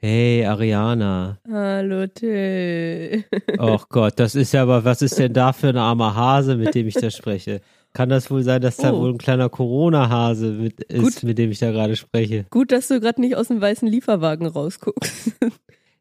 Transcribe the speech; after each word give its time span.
Hey, 0.00 0.44
Ariana. 0.46 1.38
Hallo 1.50 2.06
Till. 2.06 3.24
Och 3.58 3.88
Gott, 3.88 4.14
das 4.20 4.36
ist 4.36 4.52
ja 4.52 4.62
aber, 4.62 4.84
was 4.84 5.02
ist 5.02 5.18
denn 5.18 5.32
da 5.32 5.52
für 5.52 5.68
ein 5.70 5.76
armer 5.76 6.14
Hase, 6.14 6.56
mit 6.56 6.74
dem 6.76 6.86
ich 6.86 6.94
da 6.94 7.10
spreche? 7.10 7.60
Kann 7.94 8.08
das 8.08 8.30
wohl 8.30 8.44
sein, 8.44 8.60
dass 8.62 8.76
da 8.76 8.92
Oh. 8.92 9.00
wohl 9.00 9.10
ein 9.14 9.18
kleiner 9.18 9.48
Corona-Hase 9.48 10.52
mit 10.52 10.80
ist, 10.84 11.02
Gut. 11.02 11.22
mit 11.24 11.38
dem 11.38 11.50
ich 11.50 11.58
da 11.58 11.72
gerade 11.72 11.96
spreche? 11.96 12.46
Gut, 12.50 12.70
dass 12.70 12.86
du 12.88 13.00
gerade 13.00 13.20
nicht 13.20 13.34
aus 13.34 13.48
dem 13.48 13.60
weißen 13.60 13.88
Lieferwagen 13.88 14.46
rausguckst. 14.46 15.32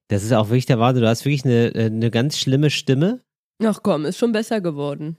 Das 0.09 0.23
ist 0.23 0.31
auch 0.31 0.49
wirklich 0.49 0.67
der 0.67 0.79
Wahnsinn. 0.79 1.01
Du 1.03 1.09
hast 1.09 1.25
wirklich 1.25 1.43
eine, 1.45 1.73
äh, 1.73 1.85
eine 1.87 2.11
ganz 2.11 2.37
schlimme 2.37 2.69
Stimme. 2.69 3.21
Ach 3.63 3.79
komm, 3.81 4.05
ist 4.05 4.17
schon 4.19 4.31
besser 4.31 4.61
geworden. 4.61 5.17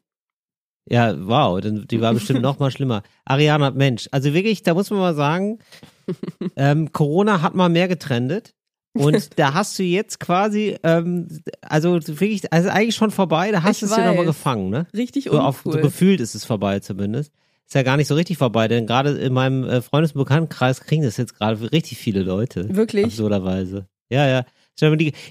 Ja, 0.89 1.15
wow, 1.27 1.61
dann, 1.61 1.87
die 1.89 2.01
war 2.01 2.15
bestimmt 2.15 2.43
noch 2.43 2.59
mal 2.61 2.71
schlimmer. 2.71 3.03
Ariana, 3.25 3.73
Mensch, 3.73 4.09
also 4.13 4.33
wirklich, 4.33 4.63
da 4.63 4.73
muss 4.75 4.89
man 4.91 5.01
mal 5.01 5.15
sagen, 5.17 5.59
ähm, 6.57 6.93
Corona 6.93 7.43
hat 7.43 7.55
mal 7.57 7.69
mehr 7.69 7.89
getrendet. 7.89 8.55
Und 8.95 9.31
da 9.39 9.55
hast 9.55 9.79
du 9.79 9.83
jetzt 9.83 10.19
quasi, 10.21 10.77
ähm, 10.83 11.29
also 11.63 11.95
wirklich, 12.07 12.53
also 12.53 12.69
eigentlich 12.69 12.97
schon 12.97 13.11
vorbei, 13.11 13.51
da 13.53 13.63
hast 13.63 13.83
du 13.83 13.87
es 13.87 13.95
dir 13.95 14.05
nochmal 14.05 14.25
gefangen, 14.25 14.71
ne? 14.71 14.87
Richtig 14.97 15.25
So, 15.25 15.39
auf, 15.41 15.61
so 15.65 15.71
uncool. 15.71 15.83
gefühlt 15.83 16.21
ist 16.21 16.35
es 16.35 16.45
vorbei 16.45 16.81
zumindest. 16.81 17.33
Ist 17.67 17.75
ja 17.75 17.83
gar 17.83 17.97
nicht 17.99 18.09
so 18.09 18.15
richtig 18.15 18.39
vorbei, 18.39 18.67
denn 18.67 18.87
gerade 18.87 19.11
in 19.19 19.33
meinem 19.35 19.65
äh, 19.65 19.83
Freundes- 19.83 20.13
und 20.13 20.19
Bekanntenkreis 20.21 20.81
kriegen 20.81 21.03
das 21.03 21.17
jetzt 21.19 21.35
gerade 21.39 21.71
richtig 21.71 21.99
viele 21.99 22.23
Leute. 22.23 22.75
Wirklich? 22.75 23.05
Absurderweise. 23.05 23.87
Ja, 24.09 24.27
ja. 24.27 24.45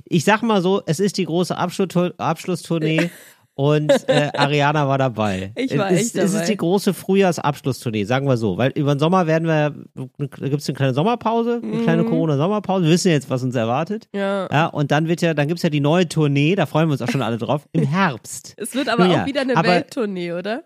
Ich 0.05 0.23
sag 0.25 0.43
mal 0.43 0.61
so, 0.61 0.81
es 0.85 0.99
ist 0.99 1.17
die 1.17 1.23
große 1.25 1.57
Abschlusstour- 1.57 2.13
Abschlusstournee 2.17 3.09
und 3.57 3.91
äh, 4.07 4.29
Ariana 4.37 4.87
war 4.87 4.97
dabei. 4.97 5.51
Ich 5.57 5.77
war 5.77 5.89
es, 5.91 5.99
echt 5.99 6.15
Es 6.15 6.31
dabei. 6.31 6.41
ist 6.43 6.49
die 6.49 6.57
große 6.57 6.93
Frühjahrsabschlusstournee, 6.93 8.03
sagen 8.05 8.27
wir 8.27 8.37
so. 8.37 8.57
Weil 8.57 8.71
über 8.71 8.93
den 8.95 8.99
Sommer 8.99 9.27
werden 9.27 9.47
wir, 9.47 9.73
da 9.95 10.47
gibt 10.47 10.61
es 10.61 10.69
eine 10.69 10.75
kleine 10.75 10.93
Sommerpause, 10.93 11.59
eine 11.63 11.83
kleine 11.83 12.03
Mhm. 12.03 12.09
Corona-Sommerpause. 12.09 12.85
Wir 12.85 12.91
wissen 12.91 13.11
jetzt, 13.11 13.29
was 13.29 13.43
uns 13.43 13.55
erwartet. 13.55 14.07
Ja. 14.13 14.47
Ja, 14.51 14.67
und 14.67 14.91
dann 14.91 15.07
wird 15.07 15.21
ja, 15.21 15.33
dann 15.33 15.47
gibt's 15.47 15.63
ja 15.63 15.69
die 15.69 15.79
neue 15.79 16.07
Tournee, 16.07 16.55
da 16.55 16.65
freuen 16.67 16.87
wir 16.87 16.93
uns 16.93 17.01
auch 17.01 17.09
schon 17.09 17.21
alle 17.23 17.37
drauf, 17.37 17.67
im 17.73 17.83
Herbst. 17.87 18.53
Es 18.57 18.75
wird 18.75 18.87
aber 18.89 19.07
Ja, 19.07 19.23
auch 19.23 19.25
wieder 19.25 19.41
eine 19.41 19.55
Welttournee, 19.55 20.33
oder? 20.33 20.63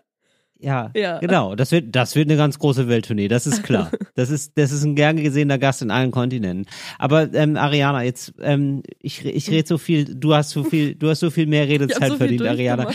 Ja, 0.62 0.90
Ja. 0.94 1.18
genau. 1.18 1.54
Das 1.54 1.72
wird, 1.72 1.94
das 1.94 2.14
wird 2.14 2.28
eine 2.28 2.36
ganz 2.36 2.58
große 2.58 2.88
Welttournee, 2.88 3.28
das 3.28 3.46
ist 3.46 3.62
klar. 3.62 3.90
Das 4.14 4.30
ist, 4.30 4.52
das 4.56 4.72
ist 4.72 4.84
ein 4.84 4.94
gern 4.94 5.16
gesehener 5.16 5.58
Gast 5.58 5.80
in 5.82 5.90
allen 5.90 6.10
Kontinenten. 6.10 6.66
Aber 6.98 7.32
ähm, 7.34 7.56
Ariana, 7.56 8.02
jetzt, 8.02 8.34
ähm, 8.40 8.82
ich, 9.00 9.24
ich 9.24 9.50
rede 9.50 9.66
so 9.66 9.78
viel, 9.78 10.04
du 10.14 10.34
hast 10.34 10.50
so 10.50 10.64
viel, 10.64 10.94
du 10.94 11.08
hast 11.08 11.20
so 11.20 11.30
viel 11.30 11.46
mehr 11.46 11.66
Redezeit 11.66 12.10
so 12.10 12.16
verdient, 12.18 12.42
Ariana. 12.42 12.90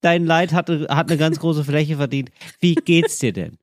Dein 0.00 0.24
Leid 0.26 0.52
hat, 0.52 0.68
hat 0.68 1.10
eine 1.10 1.18
ganz 1.18 1.38
große 1.40 1.64
Fläche 1.64 1.96
verdient. 1.96 2.30
Wie 2.60 2.74
geht's 2.74 3.18
dir 3.18 3.32
denn? 3.32 3.58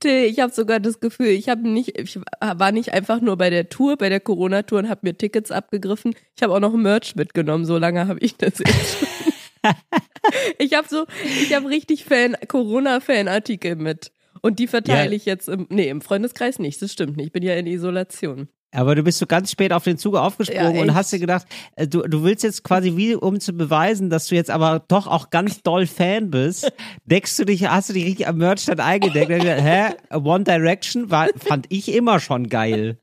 Till, 0.00 0.24
ich 0.24 0.38
habe 0.40 0.52
sogar 0.52 0.80
das 0.80 1.00
Gefühl, 1.00 1.28
ich 1.28 1.48
habe 1.48 1.68
nicht, 1.68 1.98
ich 1.98 2.18
war 2.40 2.72
nicht 2.72 2.92
einfach 2.92 3.20
nur 3.20 3.36
bei 3.36 3.50
der 3.50 3.68
Tour, 3.68 3.96
bei 3.96 4.08
der 4.08 4.20
Corona-Tour 4.20 4.78
und 4.80 4.88
habe 4.88 5.00
mir 5.04 5.16
Tickets 5.16 5.50
abgegriffen. 5.50 6.14
Ich 6.36 6.42
habe 6.42 6.54
auch 6.54 6.60
noch 6.60 6.72
Merch 6.72 7.14
mitgenommen. 7.14 7.64
So 7.66 7.76
lange 7.78 8.06
habe 8.08 8.18
ich 8.20 8.36
das 8.36 8.58
jetzt. 8.58 9.06
ich 10.58 10.74
habe 10.74 10.88
so, 10.88 11.06
ich 11.42 11.54
habe 11.54 11.68
richtig 11.68 12.04
Fan, 12.04 12.36
Corona-Fan-Artikel 12.48 13.76
mit. 13.76 14.12
Und 14.42 14.58
die 14.58 14.66
verteile 14.66 15.10
Ja. 15.10 15.16
ich 15.16 15.26
jetzt 15.26 15.48
im, 15.48 15.66
nee, 15.70 15.88
im 15.88 16.00
Freundeskreis 16.00 16.58
nicht. 16.58 16.80
Das 16.80 16.92
stimmt 16.92 17.16
nicht. 17.16 17.26
Ich 17.26 17.32
bin 17.32 17.42
ja 17.42 17.54
in 17.54 17.66
Isolation. 17.66 18.48
Aber 18.72 18.94
du 18.94 19.02
bist 19.02 19.18
so 19.18 19.26
ganz 19.26 19.50
spät 19.50 19.72
auf 19.72 19.82
den 19.82 19.98
Zug 19.98 20.14
aufgesprungen 20.14 20.76
Ja, 20.76 20.82
und 20.82 20.94
hast 20.94 21.12
dir 21.12 21.18
gedacht, 21.18 21.44
äh, 21.74 21.88
du, 21.88 22.02
du 22.02 22.22
willst 22.22 22.44
jetzt 22.44 22.62
quasi 22.62 22.96
wie, 22.96 23.16
um 23.16 23.40
zu 23.40 23.52
beweisen, 23.52 24.10
dass 24.10 24.28
du 24.28 24.36
jetzt 24.36 24.48
aber 24.50 24.84
doch 24.86 25.08
auch 25.08 25.30
ganz 25.30 25.62
doll 25.62 25.86
Fan 25.86 26.30
bist, 26.30 26.72
deckst 27.04 27.36
du 27.38 27.44
dich, 27.44 27.66
hast 27.68 27.88
du 27.88 27.94
dich 27.94 28.04
richtig 28.06 28.28
am 28.28 28.38
Merchstand 28.38 28.78
eingedeckt 28.80 29.28
und 29.30 29.40
gesagt, 29.40 29.60
hä, 29.62 30.16
One 30.16 30.44
Direction 30.44 31.10
war, 31.10 31.28
fand 31.36 31.66
ich 31.68 31.92
immer 31.92 32.20
schon 32.20 32.48
geil. 32.48 32.98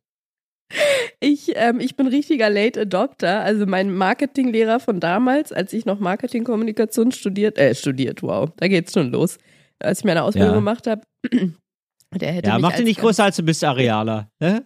Ich, 1.19 1.51
ähm, 1.55 1.79
ich 1.79 1.95
bin 1.95 2.07
richtiger 2.07 2.49
Late 2.49 2.81
Adopter. 2.81 3.41
Also 3.41 3.65
mein 3.65 3.93
Marketinglehrer 3.93 4.79
von 4.79 4.99
damals, 4.99 5.51
als 5.51 5.73
ich 5.73 5.85
noch 5.85 5.99
Marketingkommunikation 5.99 7.11
studiert, 7.11 7.57
äh, 7.57 7.73
studiert, 7.73 8.21
wow, 8.21 8.49
da 8.57 8.67
geht's 8.67 8.93
schon 8.93 9.11
los. 9.11 9.37
Als 9.79 9.99
ich 9.99 10.05
meine 10.05 10.23
Ausbildung 10.23 10.49
Ja. 10.53 10.59
gemacht 10.59 10.87
habe, 10.87 11.01
der 12.13 12.31
hätte 12.31 12.47
Ja, 12.49 12.55
mich 12.55 12.61
mach 12.61 12.73
dich 12.73 12.85
nicht 12.85 12.99
größer 12.99 13.23
als 13.25 13.35
du 13.37 13.43
bist, 13.43 13.63
Areala. 13.63 14.29
Ne? 14.39 14.65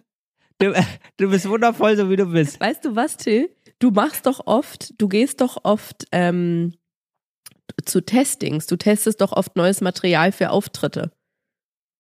Du, 0.58 0.74
du 1.18 1.30
bist 1.30 1.48
wundervoll, 1.48 1.96
so 1.96 2.10
wie 2.10 2.16
du 2.16 2.26
bist. 2.26 2.60
Weißt 2.60 2.84
du 2.86 2.96
was, 2.96 3.18
Till? 3.18 3.50
Du 3.80 3.92
machst 3.92 4.26
doch 4.26 4.42
oft, 4.46 4.94
du 5.02 5.08
gehst 5.08 5.42
doch 5.42 5.58
oft 5.64 6.06
ähm, 6.12 6.74
zu 7.86 8.02
Testings. 8.02 8.68
Du 8.68 8.76
testest 8.76 9.22
doch 9.22 9.32
oft 9.32 9.56
neues 9.56 9.82
Material 9.82 10.32
für 10.32 10.50
Auftritte. 10.52 11.12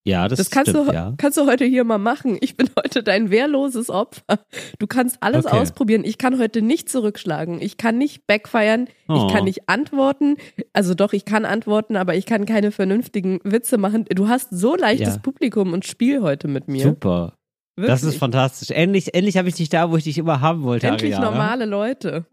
Ja, 0.04 0.28
das, 0.28 0.40
Das 0.40 0.50
kannst 0.50 0.72
stimmt, 0.72 0.90
du, 0.90 0.94
ja. 0.94 1.14
kannst 1.18 1.38
du 1.38 1.46
heute 1.46 1.64
hier 1.64 1.84
mal 1.84 2.00
machen. 2.00 2.38
Ich 2.42 2.58
bin 2.58 2.68
heute 2.78 3.04
dein 3.04 3.30
wehrloses 3.30 3.90
Opfer. 3.92 4.40
Du 4.80 4.88
kannst 4.88 5.18
alles 5.22 5.46
Okay. 5.46 5.58
ausprobieren. 5.58 6.04
Ich 6.04 6.18
kann 6.18 6.40
heute 6.40 6.62
nicht 6.64 6.90
zurückschlagen. 6.90 7.62
Ich 7.62 7.78
kann 7.78 7.98
nicht 8.00 8.26
backfeiern. 8.26 8.88
Oh. 9.08 9.26
Ich 9.28 9.34
kann 9.34 9.44
nicht 9.44 9.70
antworten. 9.70 10.38
Also 10.74 10.96
doch, 10.96 11.14
ich 11.14 11.24
kann 11.26 11.46
antworten, 11.46 11.96
aber 11.98 12.16
ich 12.16 12.26
kann 12.26 12.46
keine 12.46 12.72
vernünftigen 12.72 13.40
Witze 13.44 13.78
machen. 13.78 14.06
Du 14.10 14.28
hast 14.28 14.48
so 14.52 14.76
leichtes 14.76 15.16
Ja. 15.16 15.22
Publikum 15.22 15.72
und 15.74 15.86
Spiel 15.86 16.22
heute 16.22 16.48
mit 16.48 16.68
mir. 16.68 16.84
Super. 16.84 17.36
Das 17.76 18.00
ist 18.02 18.06
Wirklich. 18.08 18.20
fantastisch. 18.20 18.72
Endlich, 18.72 19.14
endlich 19.14 19.38
habe 19.38 19.50
ich 19.50 19.56
dich 19.56 19.70
da, 19.70 19.92
wo 19.92 19.98
ich 19.98 20.04
dich 20.04 20.18
immer 20.18 20.42
haben 20.42 20.64
wollte, 20.64 20.88
Endlich 20.88 21.16
Ariana. 21.16 21.32
normale 21.32 21.66
Leute. 21.66 22.26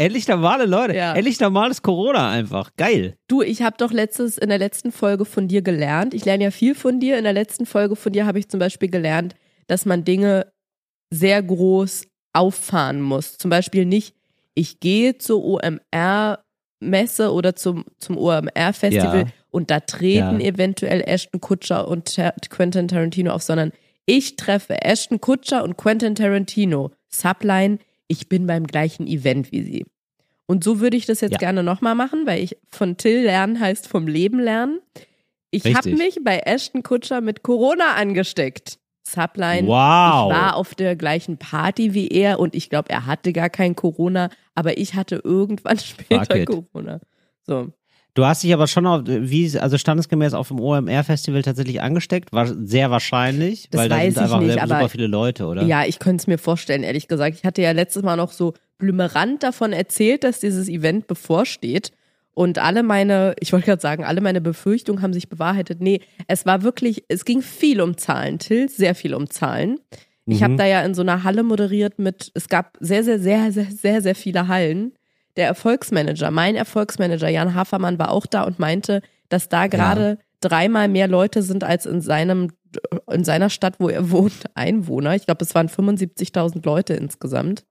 Endlich 0.00 0.26
normale 0.28 0.66
Leute. 0.66 0.94
Ja. 0.96 1.14
Endlich 1.14 1.38
normales 1.40 1.82
Corona 1.82 2.30
einfach. 2.30 2.70
Geil. 2.76 3.16
Du, 3.28 3.42
ich 3.42 3.62
habe 3.62 3.76
doch 3.78 3.92
letztes 3.92 4.38
in 4.38 4.48
der 4.48 4.58
letzten 4.58 4.92
Folge 4.92 5.24
von 5.24 5.46
dir 5.46 5.62
gelernt. 5.62 6.14
Ich 6.14 6.24
lerne 6.24 6.44
ja 6.44 6.50
viel 6.50 6.74
von 6.74 7.00
dir. 7.00 7.18
In 7.18 7.24
der 7.24 7.32
letzten 7.34 7.66
Folge 7.66 7.96
von 7.96 8.12
dir 8.12 8.26
habe 8.26 8.38
ich 8.38 8.48
zum 8.48 8.58
Beispiel 8.60 8.88
gelernt, 8.90 9.34
dass 9.66 9.84
man 9.84 10.04
Dinge 10.04 10.46
sehr 11.12 11.42
groß 11.42 12.06
auffahren 12.32 13.00
muss. 13.02 13.36
Zum 13.38 13.50
Beispiel 13.50 13.84
nicht, 13.84 14.14
ich 14.54 14.80
gehe 14.80 15.18
zur 15.18 15.44
OMR-Messe 15.44 17.32
oder 17.32 17.54
zum, 17.56 17.84
zum 17.98 18.16
OMR-Festival 18.16 19.20
Ja. 19.20 19.26
und 19.50 19.70
da 19.70 19.80
treten 19.80 20.40
Ja. 20.40 20.46
eventuell 20.46 21.02
Ashton 21.06 21.40
Kutscher 21.40 21.88
und 21.88 22.14
Ter 22.14 22.34
Quentin 22.48 22.88
Tarantino 22.88 23.32
auf, 23.32 23.42
sondern 23.42 23.72
ich 24.06 24.36
treffe 24.36 24.82
Ashton 24.82 25.20
Kutscher 25.20 25.62
und 25.62 25.76
Quentin 25.76 26.14
Tarantino. 26.14 26.90
Subline, 27.08 27.78
ich 28.10 28.28
bin 28.28 28.46
beim 28.46 28.66
gleichen 28.66 29.06
Event 29.06 29.52
wie 29.52 29.62
sie. 29.62 29.86
Und 30.46 30.64
so 30.64 30.80
würde 30.80 30.96
ich 30.96 31.06
das 31.06 31.20
jetzt 31.20 31.32
Ja. 31.32 31.38
gerne 31.38 31.62
nochmal 31.62 31.94
machen, 31.94 32.26
weil 32.26 32.42
ich 32.42 32.56
von 32.70 32.96
Till 32.96 33.22
lernen 33.22 33.60
heißt 33.60 33.86
vom 33.86 34.06
Leben 34.08 34.40
lernen. 34.40 34.80
Ich 35.52 35.64
habe 35.74 35.90
mich 35.94 36.18
bei 36.24 36.38
Ashton 36.38 36.82
Kutscher 36.82 37.20
mit 37.20 37.42
Corona 37.42 37.94
angesteckt. 37.94 38.78
Subline. 39.06 39.66
Wow. 39.66 40.30
Ich 40.30 40.36
war 40.36 40.56
auf 40.56 40.74
der 40.74 40.94
gleichen 40.96 41.38
Party 41.38 41.94
wie 41.94 42.08
er 42.08 42.38
und 42.38 42.54
ich 42.54 42.68
glaube, 42.68 42.90
er 42.90 43.06
hatte 43.06 43.32
gar 43.32 43.48
kein 43.50 43.74
Corona, 43.74 44.28
aber 44.54 44.78
ich 44.78 44.94
hatte 44.94 45.20
irgendwann 45.24 45.78
später. 45.78 46.44
Corona. 46.44 47.00
So. 47.46 47.72
Du 48.14 48.24
hast 48.24 48.42
dich 48.42 48.52
aber 48.52 48.66
schon 48.66 48.86
auf, 48.86 49.02
wie, 49.06 49.58
also 49.58 49.78
standesgemäß 49.78 50.34
auf 50.34 50.48
dem 50.48 50.60
OMR-Festival 50.60 51.42
tatsächlich 51.42 51.80
angesteckt. 51.80 52.32
War 52.32 52.46
sehr 52.46 52.90
wahrscheinlich, 52.90 53.68
Das 53.70 53.80
weil 53.82 53.88
da 53.88 53.96
sind 54.00 54.18
einfach 54.18 54.40
nicht, 54.40 54.52
sehr, 54.54 54.62
super 54.66 54.88
viele 54.88 55.06
Leute, 55.06 55.46
oder? 55.46 55.62
Ja, 55.62 55.84
ich 55.84 55.98
könnte 55.98 56.22
es 56.22 56.26
mir 56.26 56.38
vorstellen, 56.38 56.82
ehrlich 56.82 57.08
gesagt. 57.08 57.36
Ich 57.36 57.44
hatte 57.44 57.62
ja 57.62 57.70
letztes 57.72 58.02
Mal 58.02 58.16
noch 58.16 58.32
so 58.32 58.54
blümerant 58.78 59.42
davon 59.42 59.72
erzählt, 59.72 60.24
dass 60.24 60.40
dieses 60.40 60.68
Event 60.68 61.06
bevorsteht. 61.06 61.92
Und 62.32 62.58
alle 62.58 62.82
meine, 62.82 63.34
ich 63.40 63.52
wollte 63.52 63.66
gerade 63.66 63.82
sagen, 63.82 64.04
alle 64.04 64.20
meine 64.20 64.40
Befürchtungen 64.40 65.02
haben 65.02 65.12
sich 65.12 65.28
bewahrheitet. 65.28 65.80
Nee, 65.80 66.00
es 66.26 66.46
war 66.46 66.62
wirklich, 66.62 67.04
es 67.08 67.24
ging 67.24 67.42
viel 67.42 67.80
um 67.80 67.96
Zahlen, 67.96 68.38
Till, 68.38 68.68
sehr 68.68 68.94
viel 68.94 69.14
um 69.14 69.28
Zahlen. 69.28 69.78
Ich 70.26 70.40
Mhm. 70.40 70.44
habe 70.44 70.56
da 70.56 70.66
ja 70.66 70.82
in 70.82 70.94
so 70.94 71.02
einer 71.02 71.24
Halle 71.24 71.42
moderiert 71.42 71.98
mit, 71.98 72.30
es 72.34 72.48
gab 72.48 72.76
sehr, 72.80 73.02
sehr, 73.04 73.18
sehr, 73.18 73.52
sehr, 73.52 73.66
sehr, 73.70 74.00
sehr 74.02 74.14
viele 74.14 74.48
Hallen. 74.48 74.92
Der 75.36 75.46
Erfolgsmanager, 75.46 76.30
mein 76.30 76.56
Erfolgsmanager 76.56 77.28
Jan 77.28 77.54
Hafermann 77.54 77.98
war 77.98 78.10
auch 78.10 78.26
da 78.26 78.42
und 78.42 78.58
meinte, 78.58 79.02
dass 79.28 79.48
da 79.48 79.66
gerade 79.68 80.18
dreimal 80.40 80.88
mehr 80.88 81.08
Leute 81.08 81.42
sind 81.42 81.64
als 81.64 81.86
in 81.86 82.00
seinem, 82.00 82.52
in 83.10 83.24
seiner 83.24 83.50
Stadt, 83.50 83.76
wo 83.78 83.88
er 83.88 84.10
wohnt, 84.10 84.44
Einwohner. 84.54 85.14
Ich 85.14 85.26
glaube, 85.26 85.44
es 85.44 85.54
waren 85.54 85.68
75.000 85.68 86.64
Leute 86.64 86.94
insgesamt. 86.94 87.64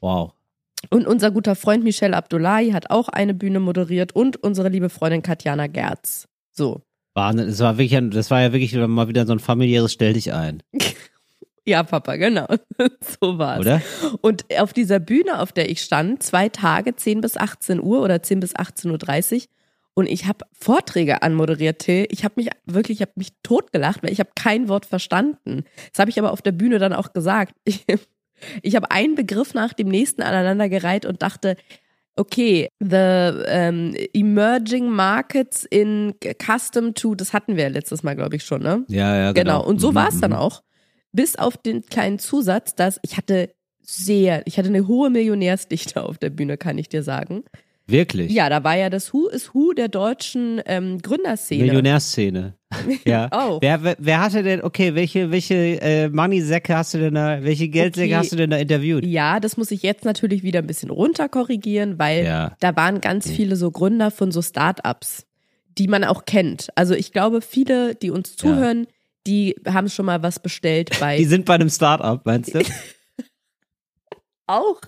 Wow. 0.00 0.32
Und 0.90 1.06
unser 1.06 1.30
guter 1.30 1.56
Freund 1.56 1.82
Michel 1.82 2.14
Abdullahi 2.14 2.70
hat 2.70 2.90
auch 2.90 3.08
eine 3.08 3.34
Bühne 3.34 3.58
moderiert 3.60 4.14
und 4.14 4.36
unsere 4.36 4.68
liebe 4.68 4.88
Freundin 4.88 5.22
Katjana 5.22 5.66
Gerz. 5.66 6.28
So. 6.52 6.82
Wahnsinn. 7.14 7.48
Es 7.48 7.58
war 7.58 7.78
wirklich, 7.78 8.00
das 8.12 8.30
war 8.30 8.40
ja 8.40 8.52
wirklich 8.52 8.74
mal 8.74 9.08
wieder 9.08 9.26
so 9.26 9.32
ein 9.32 9.40
familiäres 9.40 9.92
Stell 9.92 10.12
dich 10.12 10.32
ein, 10.32 10.62
Ja, 11.68 11.82
Papa, 11.82 12.16
genau. 12.16 12.46
so 13.20 13.36
war's. 13.38 13.60
oder? 13.60 13.82
Und 14.22 14.46
auf 14.58 14.72
dieser 14.72 15.00
Bühne, 15.00 15.38
auf 15.40 15.52
der 15.52 15.70
ich 15.70 15.82
stand, 15.82 16.22
zwei 16.22 16.48
Tage, 16.48 16.96
10 16.96 17.20
bis 17.20 17.36
18 17.36 17.78
Uhr 17.82 18.00
oder 18.00 18.22
10 18.22 18.40
bis 18.40 18.56
18.30 18.56 19.34
Uhr. 19.34 19.42
und 19.94 20.06
ich 20.06 20.26
habe 20.26 20.46
Vorträge 20.58 21.20
anmoderiert, 21.22 21.80
Till. 21.80 22.06
Ich 22.10 22.24
habe 22.24 22.34
mich 22.36 22.48
wirklich, 22.64 22.98
ich 22.98 23.02
habe 23.02 23.12
mich 23.16 23.32
totgelacht, 23.42 24.02
weil 24.02 24.12
ich 24.12 24.18
habe 24.20 24.30
kein 24.34 24.68
Wort 24.68 24.86
verstanden. 24.86 25.64
Das 25.92 25.98
habe 25.98 26.10
ich 26.10 26.18
aber 26.18 26.32
auf 26.32 26.40
der 26.40 26.52
Bühne 26.52 26.78
dann 26.78 26.94
auch 26.94 27.12
gesagt. 27.12 27.54
Ich, 27.66 27.84
ich 28.62 28.76
habe 28.76 28.92
einen 28.92 29.16
Begriff 29.16 29.52
nach 29.52 29.72
dem 29.72 29.88
nächsten 29.88 30.22
aneinandergereiht 30.22 31.04
und 31.04 31.22
dachte, 31.22 31.56
okay, 32.14 32.68
the 32.78 33.30
um, 33.52 33.94
emerging 34.14 34.88
markets 34.88 35.64
in 35.64 36.14
custom 36.40 36.94
to, 36.94 37.14
das 37.16 37.32
hatten 37.32 37.56
wir 37.56 37.64
ja 37.64 37.68
letztes 37.68 38.04
Mal, 38.04 38.14
glaube 38.14 38.36
ich, 38.36 38.44
schon, 38.44 38.62
ne? 38.62 38.84
Ja, 38.88 39.16
ja, 39.16 39.32
Genau. 39.32 39.64
Und 39.64 39.80
so 39.80 39.90
Mhm, 39.90 39.94
war 39.96 40.08
es 40.08 40.20
dann 40.20 40.30
mhm. 40.30 40.36
auch. 40.36 40.62
Bis 41.12 41.36
auf 41.36 41.56
den 41.56 41.84
kleinen 41.86 42.18
Zusatz, 42.18 42.74
dass 42.74 42.98
ich 43.02 43.16
hatte 43.16 43.50
sehr, 43.82 44.46
ich 44.46 44.58
hatte 44.58 44.68
eine 44.68 44.86
hohe 44.86 45.08
Millionärsdichte 45.10 46.02
auf 46.02 46.18
der 46.18 46.30
Bühne, 46.30 46.58
kann 46.58 46.76
ich 46.78 46.88
dir 46.88 47.02
sagen. 47.02 47.44
Wirklich? 47.86 48.30
Ja, 48.30 48.50
da 48.50 48.62
war 48.64 48.76
ja 48.76 48.90
das 48.90 49.14
Who 49.14 49.28
is 49.28 49.54
Who 49.54 49.72
der 49.72 49.88
deutschen 49.88 50.60
ähm, 50.66 51.00
Gründerszene. 51.00 51.64
Millionärsszene. 51.64 52.52
ja. 53.06 53.30
Oh. 53.32 53.58
Wer, 53.62 53.96
wer, 53.98 54.20
hatte 54.20 54.42
denn, 54.42 54.60
okay, 54.62 54.94
welche, 54.94 55.30
welche 55.30 55.80
äh, 55.80 56.10
Money-Säcke 56.10 56.76
hast 56.76 56.92
du 56.92 56.98
denn 56.98 57.14
da, 57.14 57.42
welche 57.42 57.68
Geldsäcke 57.68 58.08
Okay. 58.08 58.16
hast 58.16 58.32
du 58.32 58.36
denn 58.36 58.50
da 58.50 58.58
interviewt? 58.58 59.06
Ja, 59.06 59.40
das 59.40 59.56
muss 59.56 59.70
ich 59.70 59.82
jetzt 59.82 60.04
natürlich 60.04 60.42
wieder 60.42 60.58
ein 60.58 60.66
bisschen 60.66 60.90
runterkorrigieren, 60.90 61.98
weil 61.98 62.24
Ja. 62.26 62.54
da 62.60 62.76
waren 62.76 63.00
ganz 63.00 63.30
viele 63.30 63.56
so 63.56 63.70
Gründer 63.70 64.10
von 64.10 64.32
so 64.32 64.42
Startups, 64.42 65.24
die 65.78 65.88
man 65.88 66.04
auch 66.04 66.26
kennt. 66.26 66.68
Also 66.74 66.92
ich 66.92 67.10
glaube, 67.12 67.40
viele, 67.40 67.94
die 67.94 68.10
uns 68.10 68.36
zuhören, 68.36 68.86
die 69.26 69.56
haben 69.66 69.88
schon 69.88 70.06
mal 70.06 70.22
was 70.22 70.38
bestellt 70.40 70.90
bei 71.00 71.16
Die 71.18 71.24
sind 71.24 71.44
bei 71.44 71.54
einem 71.54 71.68
Start-up, 71.70 72.24
meinst 72.24 72.54
du? 72.54 72.60
auch. 74.46 74.80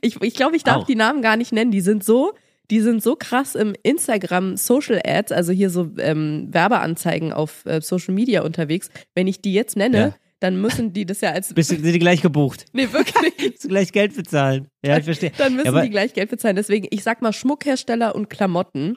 Ich, 0.00 0.20
ich 0.22 0.34
glaube, 0.34 0.56
ich 0.56 0.64
darf 0.64 0.82
Auch. 0.82 0.86
die 0.86 0.96
Namen 0.96 1.22
gar 1.22 1.36
nicht 1.36 1.52
nennen. 1.52 1.70
Die 1.70 1.80
sind 1.80 2.04
so, 2.04 2.32
die 2.70 2.80
sind 2.80 3.02
so 3.02 3.16
krass 3.16 3.54
im 3.54 3.74
Instagram 3.82 4.56
Social 4.56 5.00
Ads, 5.04 5.32
also 5.32 5.52
hier 5.52 5.70
so 5.70 5.90
ähm, 5.98 6.48
Werbeanzeigen 6.50 7.32
auf 7.32 7.64
äh, 7.66 7.80
Social 7.80 8.14
Media 8.14 8.42
unterwegs. 8.42 8.90
Wenn 9.14 9.26
ich 9.26 9.40
die 9.40 9.52
jetzt 9.52 9.76
nenne, 9.76 9.98
Ja. 9.98 10.14
dann 10.40 10.60
müssen 10.60 10.92
die 10.92 11.06
das 11.06 11.20
ja 11.20 11.30
als 11.30 11.52
Bist 11.54 11.70
du, 11.70 11.74
sind 11.76 11.84
die 11.92 11.98
gleich 11.98 12.22
gebucht? 12.22 12.66
nee 12.72 12.88
wirklich. 12.92 13.32
Du 13.62 13.68
gleich 13.68 13.92
Geld 13.92 14.16
bezahlen? 14.16 14.68
Ja, 14.84 14.96
ich 14.98 15.04
verstehe. 15.04 15.32
Dann 15.38 15.54
müssen 15.56 15.74
Ja, 15.74 15.82
die 15.82 15.90
gleich 15.90 16.12
Geld 16.14 16.30
bezahlen. 16.30 16.56
Deswegen, 16.56 16.86
ich 16.90 17.02
sag 17.02 17.22
mal 17.22 17.32
Schmuckhersteller 17.32 18.14
und 18.14 18.28
Klamotten. 18.30 18.96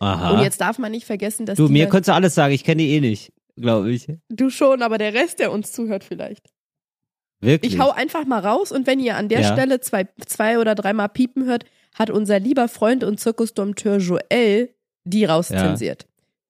Aha. 0.00 0.30
Und 0.30 0.40
jetzt 0.42 0.60
darf 0.60 0.78
man 0.78 0.90
nicht 0.92 1.06
vergessen, 1.06 1.46
dass 1.46 1.56
du, 1.56 1.68
mir 1.68 1.86
konntest 1.88 2.08
du 2.08 2.12
alles 2.14 2.34
sagen, 2.34 2.52
ich 2.54 2.64
kenne 2.64 2.82
die 2.82 2.90
eh 2.94 3.00
nicht, 3.00 3.32
glaube 3.60 3.90
ich. 3.92 4.06
du 4.28 4.50
schon, 4.50 4.82
aber 4.82 4.98
der 4.98 5.14
Rest, 5.14 5.38
der 5.38 5.52
uns 5.52 5.72
zuhört, 5.72 6.04
vielleicht. 6.04 6.50
Wirklich. 7.40 7.74
Ich 7.74 7.78
hau 7.80 7.90
einfach 7.90 8.24
mal 8.26 8.40
raus 8.40 8.72
und 8.72 8.86
wenn 8.86 8.98
ihr 8.98 9.16
an 9.16 9.28
der 9.28 9.40
Ja. 9.42 9.52
Stelle 9.52 9.80
zwei, 9.80 10.08
zwei 10.26 10.58
oder 10.58 10.74
dreimal 10.74 11.08
piepen 11.08 11.44
hört, 11.44 11.64
hat 11.94 12.10
unser 12.10 12.40
lieber 12.40 12.68
Freund 12.68 13.04
und 13.04 13.20
Zirkusdompteur 13.20 13.98
Joel 13.98 14.74
die 15.04 15.24
rauszensiert. 15.24 16.06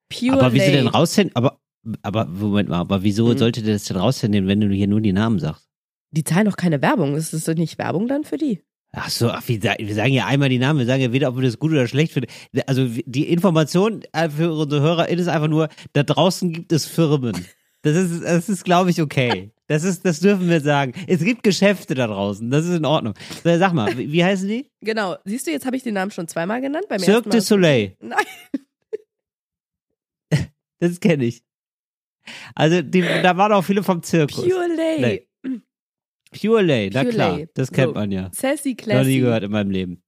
Pure 0.08 0.40
aber 0.40 0.52
wieso 0.54 0.70
denn 0.72 0.86
raushängen? 0.88 1.36
Aber, 1.36 1.60
aber, 2.02 2.24
Moment 2.26 2.68
mal, 2.70 2.78
aber 2.80 3.02
wieso 3.02 3.26
Mhm. 3.28 3.38
sollte 3.38 3.62
das 3.62 3.84
denn 3.84 3.98
raushängen, 3.98 4.46
wenn 4.46 4.60
du 4.60 4.68
hier 4.70 4.88
nur 4.88 5.00
die 5.02 5.12
Namen 5.12 5.38
sagst? 5.38 5.68
Die 6.10 6.24
zahlen 6.24 6.46
doch 6.46 6.56
keine 6.56 6.80
Werbung. 6.80 7.14
Ist 7.16 7.34
das 7.34 7.46
nicht 7.48 7.76
Werbung 7.78 8.08
dann 8.08 8.24
für 8.24 8.38
die? 8.38 8.62
Ach 8.92 9.10
so, 9.10 9.30
ach, 9.30 9.42
wir, 9.46 9.62
wir 9.62 9.94
sagen 9.94 10.12
ja 10.12 10.26
einmal 10.26 10.48
die 10.48 10.58
Namen, 10.58 10.78
wir 10.78 10.86
sagen 10.86 11.02
ja 11.02 11.12
weder, 11.12 11.28
ob 11.28 11.36
wir 11.36 11.42
das 11.42 11.58
gut 11.58 11.72
oder 11.72 11.86
schlecht 11.86 12.12
finden. 12.12 12.30
Also 12.66 12.86
die 12.86 13.28
Information 13.28 14.02
äh, 14.12 14.30
für 14.30 14.52
unsere 14.52 14.80
HörerInnen 14.80 15.20
ist 15.20 15.28
einfach 15.28 15.48
nur, 15.48 15.68
da 15.92 16.02
draußen 16.02 16.52
gibt 16.52 16.72
es 16.72 16.86
Firmen. 16.86 17.46
Das 17.82 17.96
ist, 17.96 18.24
das 18.24 18.48
ist, 18.48 18.64
glaube 18.64 18.90
ich, 18.90 19.00
okay. 19.00 19.50
Das 19.66 19.84
ist, 19.84 20.04
das 20.04 20.20
dürfen 20.20 20.48
wir 20.48 20.60
sagen. 20.60 20.94
Es 21.06 21.22
gibt 21.22 21.42
Geschäfte 21.42 21.94
da 21.94 22.06
draußen, 22.06 22.50
das 22.50 22.64
ist 22.64 22.76
in 22.76 22.86
Ordnung. 22.86 23.14
So, 23.44 23.58
sag 23.58 23.74
mal, 23.74 23.96
wie, 23.96 24.10
wie 24.10 24.24
heißen 24.24 24.48
die? 24.48 24.70
Genau. 24.80 25.16
Siehst 25.24 25.46
du, 25.46 25.50
jetzt 25.50 25.66
habe 25.66 25.76
ich 25.76 25.82
den 25.82 25.94
Namen 25.94 26.10
schon 26.10 26.26
zweimal 26.26 26.60
genannt. 26.60 26.86
Beim 26.88 26.98
Cirque 26.98 27.28
du. 27.28 27.40
Soleil. 27.40 27.96
Nein. 28.00 28.18
Das 30.80 31.00
kenne 31.00 31.24
ich. 31.24 31.42
Also, 32.54 32.82
die, 32.82 33.00
da 33.00 33.36
waren 33.36 33.52
auch 33.52 33.62
viele 33.62 33.82
vom 33.82 34.00
Zirkus. 34.00 34.44
Pure 34.44 34.68
Lay. 34.76 35.27
Lay. 36.32 36.38
Pure 36.40 36.62
Lay, 36.62 36.90
na 36.90 37.02
Pure 37.02 37.12
klar. 37.12 37.36
Lay. 37.38 37.48
Das 37.54 37.70
kennt 37.72 37.88
So. 37.88 37.94
man 37.94 38.10
ja. 38.12 38.30
Sassy 38.34 38.50
Noch 38.56 38.64
nie 38.64 38.74
Classy. 38.74 39.18
gehört 39.20 39.44
in 39.44 39.50
meinem 39.50 39.70
Leben. 39.70 40.02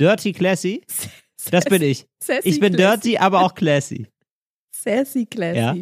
Dirty 0.00 0.32
Classy? 0.32 0.82
Das 1.50 1.64
bin 1.64 1.82
ich. 1.82 2.06
Sassy 2.22 2.48
Ich 2.48 2.60
bin 2.60 2.74
Classy. 2.76 3.00
dirty, 3.00 3.18
aber 3.18 3.40
auch 3.40 3.56
classy. 3.56 4.06
Sassy 4.72 5.26
Classy. 5.26 5.58
Ja. 5.58 5.76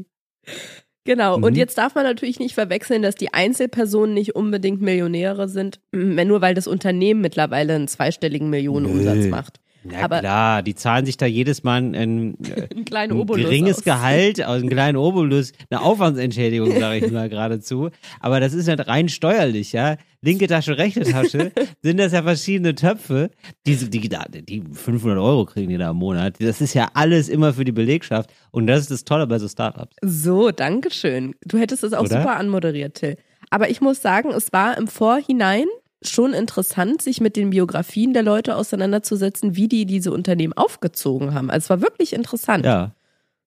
Genau, 1.05 1.37
Mhm. 1.37 1.45
und 1.45 1.55
jetzt 1.57 1.77
darf 1.77 1.95
man 1.95 2.05
natürlich 2.05 2.39
nicht 2.39 2.55
verwechseln, 2.55 3.03
dass 3.03 3.15
die 3.15 3.35
Einzelpersonen 3.35 4.15
nicht 4.15 4.35
unbedingt 4.35 4.81
Millionäre 4.81 5.49
sind, 5.51 5.81
nur 5.93 6.41
weil 6.41 6.55
das 6.55 6.67
Unternehmen 6.67 7.21
mittlerweile 7.21 7.75
einen 7.75 7.89
zweistelligen 7.89 8.49
Millionenumsatz 8.49 9.27
macht. 9.27 9.60
Na 9.83 10.05
Aber- 10.05 10.19
klar, 10.21 10.63
die 10.63 10.75
zahlen 10.75 11.07
sich 11.07 11.17
da 11.17 11.27
jedes 11.27 11.63
Mal 11.63 11.77
ein, 11.83 11.95
ein, 11.95 12.35
Einen 12.95 12.95
ein 12.95 13.13
Obolus 13.13 13.43
geringes 13.45 13.79
aus. 13.79 13.85
Gehalt, 13.85 14.45
aus 14.45 14.61
einem 14.61 14.69
kleinen 14.69 14.97
Obolus, 14.97 15.53
eine 15.71 15.81
Aufwandsentschädigung, 15.81 16.79
sage 16.79 17.07
ich 17.07 17.13
mal 17.13 17.29
geradezu. 17.29 17.91
Aber 18.21 18.41
das 18.41 18.53
ist 18.53 18.69
halt 18.69 18.87
rein 18.89 19.09
steuerlich, 19.09 19.73
ja. 19.73 19.97
Linke 20.23 20.47
Tasche, 20.49 20.77
rechte 20.77 21.01
Tasche, 21.03 21.51
sind 21.83 21.99
das 21.99 22.13
ja 22.13 22.23
verschiedene 22.23 22.75
Töpfe. 22.75 23.31
Diese, 23.67 23.89
die, 23.89 24.01
die, 24.01 24.43
die 24.45 24.63
500 24.71 25.19
Euro 25.19 25.47
kriegen 25.47 25.71
die 25.71 25.79
da 25.79 25.91
im 25.91 25.97
Monat. 25.97 26.37
Das 26.41 26.61
ist 26.61 26.75
ja 26.75 26.89
alles 26.93 27.31
immer 27.31 27.55
für 27.55 27.65
die 27.65 27.73
Belegschaft. 27.73 28.31
Und 28.51 28.67
das 28.67 28.81
ist 28.81 28.91
das 28.91 29.05
Tolle 29.05 29.27
bei 29.27 29.39
so 29.39 29.49
Startups. 29.49 29.97
So, 30.03 30.51
danke 30.51 30.91
schön. 30.91 31.35
Du 31.47 31.57
hättest 31.57 31.85
es 31.85 31.95
auch 31.95 32.05
Oder? 32.05 32.19
super 32.21 32.37
anmoderiert, 32.37 32.97
Till. 32.97 33.17
Aber 33.49 33.71
ich 33.71 33.81
muss 33.81 34.03
sagen, 34.03 34.31
es 34.31 34.53
war 34.53 34.77
im 34.77 34.89
Vorhinein 34.89 35.65
schon 36.03 36.33
interessant, 36.33 37.03
sich 37.03 37.21
mit 37.21 37.37
den 37.37 37.51
Biografien 37.51 38.13
der 38.15 38.23
Leute 38.23 38.57
auseinanderzusetzen, 38.57 39.57
wie 39.57 39.69
die 39.69 39.85
diese 39.87 40.13
Unternehmen 40.13 40.53
aufgezogen 40.55 41.35
haben. 41.35 41.51
Also 41.51 41.65
es 41.67 41.71
war 41.71 41.83
wirklich 41.83 42.13
interessant. 42.13 42.65
Ja, 42.65 42.93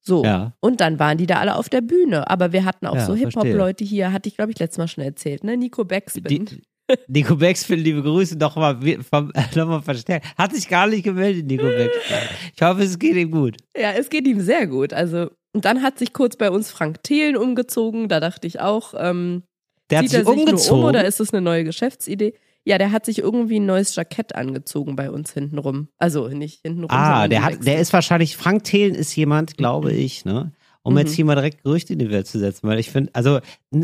So. 0.02 0.24
ja. 0.24 0.54
Und 0.60 0.80
dann 0.82 1.00
waren 1.00 1.18
die 1.18 1.26
da 1.26 1.38
alle 1.40 1.56
auf 1.56 1.70
der 1.70 1.82
Bühne. 1.82 2.30
Aber 2.30 2.52
wir 2.54 2.66
hatten 2.66 2.86
auch 2.86 2.96
Ja, 2.96 3.06
so. 3.06 3.16
Hip-Hop-Leute 3.16 3.84
hier, 3.84 4.12
hatte 4.12 4.30
ich, 4.30 4.36
glaube 4.36 4.52
ich, 4.52 4.60
letztes 4.60 4.78
Mal 4.78 4.88
schon 4.88 5.04
erzählt, 5.04 5.44
ne? 5.44 5.58
Nico 5.58 5.84
Backspin. 5.84 6.24
Die, 6.26 6.62
Nico 7.08 7.38
Beckspin, 7.38 7.80
liebe 7.80 8.04
Grüße, 8.04 8.38
nochmal 8.38 8.76
noch 9.56 9.68
mal 9.68 9.82
verstärkt. 9.82 10.28
Hat 10.38 10.54
sich 10.54 10.68
gar 10.68 10.86
nicht 10.88 11.04
gemeldet, 11.04 11.48
Nico 11.48 11.64
Beckspin. 11.64 12.18
Ich 12.56 12.62
hoffe, 12.62 12.84
es 12.84 13.00
geht 13.00 13.16
ihm 13.16 13.32
gut. 13.32 13.58
Ja, 13.76 13.92
es 13.94 14.10
geht 14.10 14.28
ihm 14.28 14.42
sehr 14.42 14.68
gut. 14.68 14.94
Also, 14.94 15.30
und 15.54 15.66
dann 15.66 15.82
hat 15.82 15.98
sich 15.98 16.14
kurz 16.14 16.36
bei 16.36 16.52
uns 16.52 16.70
Frank 16.72 17.02
Thelen 17.04 17.38
umgezogen. 17.38 18.10
Da 18.10 18.20
dachte 18.20 18.46
ich 18.48 18.60
auch, 18.60 18.94
ähm, 18.98 19.44
Der 19.90 20.00
hat 20.00 20.06
zieht 20.06 20.14
er 20.14 20.26
sich 20.26 20.34
umgezogen. 20.34 20.80
um 20.84 20.86
oder 20.90 21.06
ist 21.06 21.20
das 21.20 21.32
eine 21.34 21.42
neue 21.42 21.64
Geschäftsidee? 21.64 22.34
Ja, 22.66 22.78
der 22.78 22.92
hat 22.92 23.06
sich 23.06 23.20
irgendwie 23.20 23.60
ein 23.60 23.66
neues 23.66 23.94
Jackett 23.96 24.36
angezogen 24.36 24.96
bei 24.96 25.12
uns 25.12 25.34
hintenrum. 25.34 25.90
Also 25.98 26.30
nicht 26.30 26.62
hintenrum. 26.62 26.90
Ah, 26.92 27.28
der 27.28 27.44
hat, 27.44 27.66
der 27.66 27.80
ist 27.80 27.92
wahrscheinlich, 27.92 28.38
Frank 28.38 28.64
Thelen 28.64 28.96
ist 28.96 29.14
jemand, 29.16 29.58
glaube 29.58 29.92
ich, 29.92 30.24
ne? 30.24 30.54
Um 30.82 30.94
Mhm. 30.94 31.00
jetzt 31.00 31.14
hier 31.14 31.26
mal 31.26 31.36
direkt 31.36 31.64
Gerüchte 31.64 31.94
in 31.94 32.00
die 32.00 32.10
Welt 32.10 32.28
zu 32.28 32.40
setzen, 32.40 32.68
weil 32.68 32.80
ich 32.80 32.90
finde, 32.90 33.10
also 33.14 33.40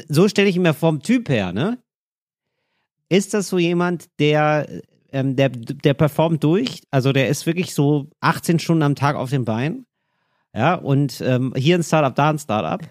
so 0.08 0.28
stelle 0.30 0.48
ich 0.50 0.56
ihn 0.56 0.62
mir 0.62 0.74
vom 0.74 1.02
Typ 1.02 1.28
her, 1.30 1.52
ne? 1.52 1.78
Ist 3.10 3.34
das 3.34 3.48
so 3.50 3.58
jemand, 3.58 4.08
der, 4.20 4.68
ähm, 5.12 5.36
der, 5.36 5.50
der 5.50 5.94
performt 5.94 6.44
durch? 6.44 6.82
Also 6.92 7.12
der 7.12 7.28
ist 7.30 7.46
wirklich 7.46 7.74
so 7.74 8.10
18 8.22 8.60
Stunden 8.60 8.84
am 8.84 8.96
Tag 8.96 9.16
auf 9.16 9.30
den 9.32 9.46
Beinen, 9.46 9.86
ja? 10.56 10.76
Und 10.76 11.22
ähm, 11.22 11.54
hier 11.58 11.76
ein 11.76 11.84
Startup, 11.84 12.14
da 12.16 12.30
ein 12.30 12.40
Startup. 12.40 12.88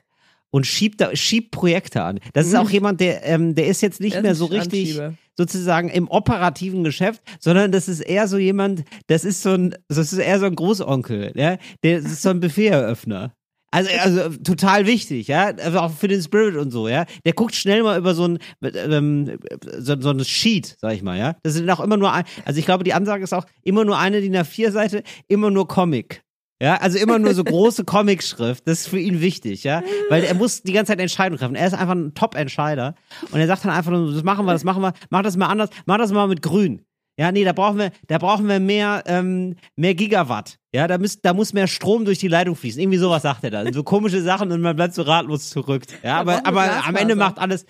Und 0.51 0.67
schiebt, 0.67 1.01
da, 1.01 1.15
schiebt 1.15 1.51
Projekte 1.51 2.03
an. 2.03 2.21
Das 2.33 2.47
ist 2.47 2.53
Mhm. 2.55 2.59
auch 2.61 2.71
jemand, 2.71 3.01
der, 3.01 3.25
ähm, 3.27 3.55
der 3.55 3.67
ist 3.67 3.83
jetzt 3.83 4.01
nicht 4.01 4.17
ist 4.17 4.23
mehr 4.23 4.35
so 4.35 4.47
richtig, 4.47 4.99
Anschieber. 4.99 5.15
sozusagen 5.37 5.91
im 5.91 6.09
operativen 6.09 6.85
Geschäft, 6.85 7.21
sondern 7.39 7.71
das 7.71 7.87
ist 7.89 8.01
eher 8.01 8.27
so 8.29 8.39
jemand, 8.39 8.85
das 9.09 9.25
ist 9.25 9.43
so 9.43 9.51
ein, 9.51 9.75
das 9.89 10.13
ist 10.13 10.19
eher 10.19 10.39
so 10.39 10.47
ein 10.47 10.55
Großonkel, 10.55 11.33
ja, 11.37 11.59
der 11.85 11.99
ist 11.99 12.23
so 12.23 12.31
ein 12.31 12.41
Buffeteröffner. 12.41 13.35
Also, 13.71 13.91
also 14.01 14.31
total 14.39 14.87
wichtig, 14.87 15.29
ja, 15.29 15.49
also 15.49 15.81
auch 15.81 15.93
für 15.93 16.09
den 16.09 16.23
Spirit 16.23 16.57
und 16.57 16.71
so, 16.71 16.89
ja. 16.89 17.05
Der 17.27 17.35
guckt 17.35 17.55
schnell 17.55 17.83
mal 17.83 17.99
über 17.99 18.15
so 18.15 18.27
ein, 18.27 18.39
ähm, 18.63 19.39
so, 19.77 20.01
so 20.01 20.09
ein 20.09 20.25
Sheet, 20.25 20.77
sag 20.81 20.95
ich 20.95 21.03
mal, 21.03 21.19
ja. 21.19 21.37
Das 21.43 21.53
sind 21.53 21.69
auch 21.69 21.81
immer 21.81 21.99
nur, 21.99 22.11
ein, 22.11 22.25
also 22.47 22.59
ich 22.59 22.65
glaube, 22.65 22.85
die 22.85 22.95
Ansage 22.95 23.23
ist 23.23 23.35
auch 23.35 23.45
immer 23.63 23.85
nur 23.85 23.99
eine 23.99 24.23
DIN 24.23 24.35
A4-Seite, 24.37 25.03
immer 25.29 25.51
nur 25.51 25.69
Comic. 25.69 26.23
Ja, 26.61 26.77
also 26.77 26.99
immer 26.99 27.19
nur 27.19 27.35
so 27.35 27.45
große 27.45 27.85
Comic-Schrift. 27.85 28.67
Das 28.67 28.81
ist 28.81 28.89
für 28.89 28.99
ihn 28.99 29.21
wichtig, 29.21 29.63
ja. 29.63 29.83
Weil 30.09 30.25
er 30.25 30.35
muss 30.35 30.63
die 30.63 30.73
ganze 30.73 30.91
Zeit 30.91 31.01
Entscheidungen 31.01 31.39
treffen. 31.39 31.55
Er 31.55 31.67
ist 31.69 31.75
einfach 31.75 31.95
ein 31.95 32.15
Top-Entscheider. 32.15 32.97
Und 33.31 33.39
er 33.39 33.47
sagt 33.47 33.65
dann 33.65 33.71
einfach 33.71 33.93
nur, 33.93 34.13
das 34.13 34.25
machen 34.25 34.45
wir, 34.45 34.53
das 34.53 34.65
machen 34.65 34.83
wir, 34.83 34.93
mach 35.11 35.23
das 35.23 35.37
mal 35.37 35.47
anders, 35.47 35.71
mach 35.87 35.99
das 35.99 36.11
mal 36.11 36.27
mit 36.27 36.43
grün. 36.43 36.83
Ja, 37.17 37.33
nee, 37.33 37.45
da 37.45 37.53
brauchen 37.53 37.79
wir, 37.79 37.91
da 38.07 38.19
brauchen 38.19 38.49
wir 38.49 38.61
mehr, 38.61 39.03
ähm, 39.07 39.57
mehr 39.77 39.95
Gigawatt. 39.95 40.59
Ja, 40.73 40.87
da 40.87 40.99
muss, 40.99 41.21
da 41.21 41.35
muss 41.35 41.53
mehr 41.53 41.67
Strom 41.67 42.05
durch 42.05 42.19
die 42.19 42.29
Leitung 42.29 42.55
fließen. 42.55 42.81
Irgendwie 42.81 42.99
sowas 42.99 43.23
sagt 43.23 43.43
er 43.43 43.51
dann. 43.51 43.73
So 43.73 43.83
komische 43.83 44.23
Sachen 44.23 44.53
und 44.53 44.61
man 44.61 44.77
bleibt 44.77 44.95
so 44.95 45.03
ratlos 45.03 45.51
zurück. 45.51 45.83
Ja, 46.05 46.23
Da 46.23 46.39
aber, 46.39 46.47
aber 46.47 46.87
am 46.87 46.95
Ende 46.95 47.17
macht 47.17 47.39
alles, 47.39 47.67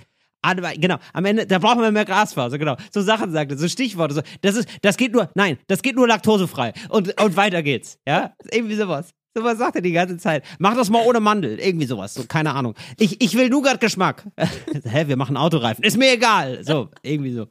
genau, 0.77 0.97
am 1.13 1.25
Ende, 1.25 1.47
da 1.47 1.59
brauchen 1.59 1.81
wir 1.81 1.91
mehr 1.91 2.05
Grasfaser, 2.05 2.59
genau. 2.59 2.77
So 2.93 3.01
Sachen 3.03 3.33
sagt 3.33 3.51
er, 3.51 3.59
so 3.59 3.69
Stichworte, 3.69 4.15
so, 4.15 4.23
das 4.43 4.57
ist, 4.57 4.69
das 4.83 4.97
geht 4.97 5.13
nur, 5.13 5.31
nein, 5.35 5.59
das 5.67 5.83
geht 5.83 5.97
nur 5.97 6.09
laktosefrei. 6.09 6.73
Und, 6.89 7.21
und 7.21 7.37
weiter 7.37 7.63
geht's, 7.63 7.99
ja? 8.07 8.35
Irgendwie 8.51 8.77
sowas. 8.77 9.15
Sowas 9.37 9.59
sagt 9.59 9.77
er 9.77 9.83
die 9.83 9.93
ganze 9.93 10.17
Zeit. 10.17 10.45
Mach 10.59 10.75
das 10.75 10.91
mal 10.91 11.05
ohne 11.07 11.21
Mandel. 11.21 11.61
Irgendwie 11.61 11.87
sowas. 11.87 12.15
So, 12.15 12.25
keine 12.25 12.55
Ahnung. 12.55 12.75
Ich, 12.99 13.21
ich 13.23 13.37
will 13.37 13.49
Nougat-Geschmack. 13.49 14.25
Hä, 14.85 15.07
wir 15.07 15.17
machen 15.17 15.37
Autoreifen. 15.37 15.85
Ist 15.85 15.97
mir 15.97 16.13
egal. 16.13 16.65
So, 16.65 16.89
irgendwie 17.03 17.33
so. 17.33 17.47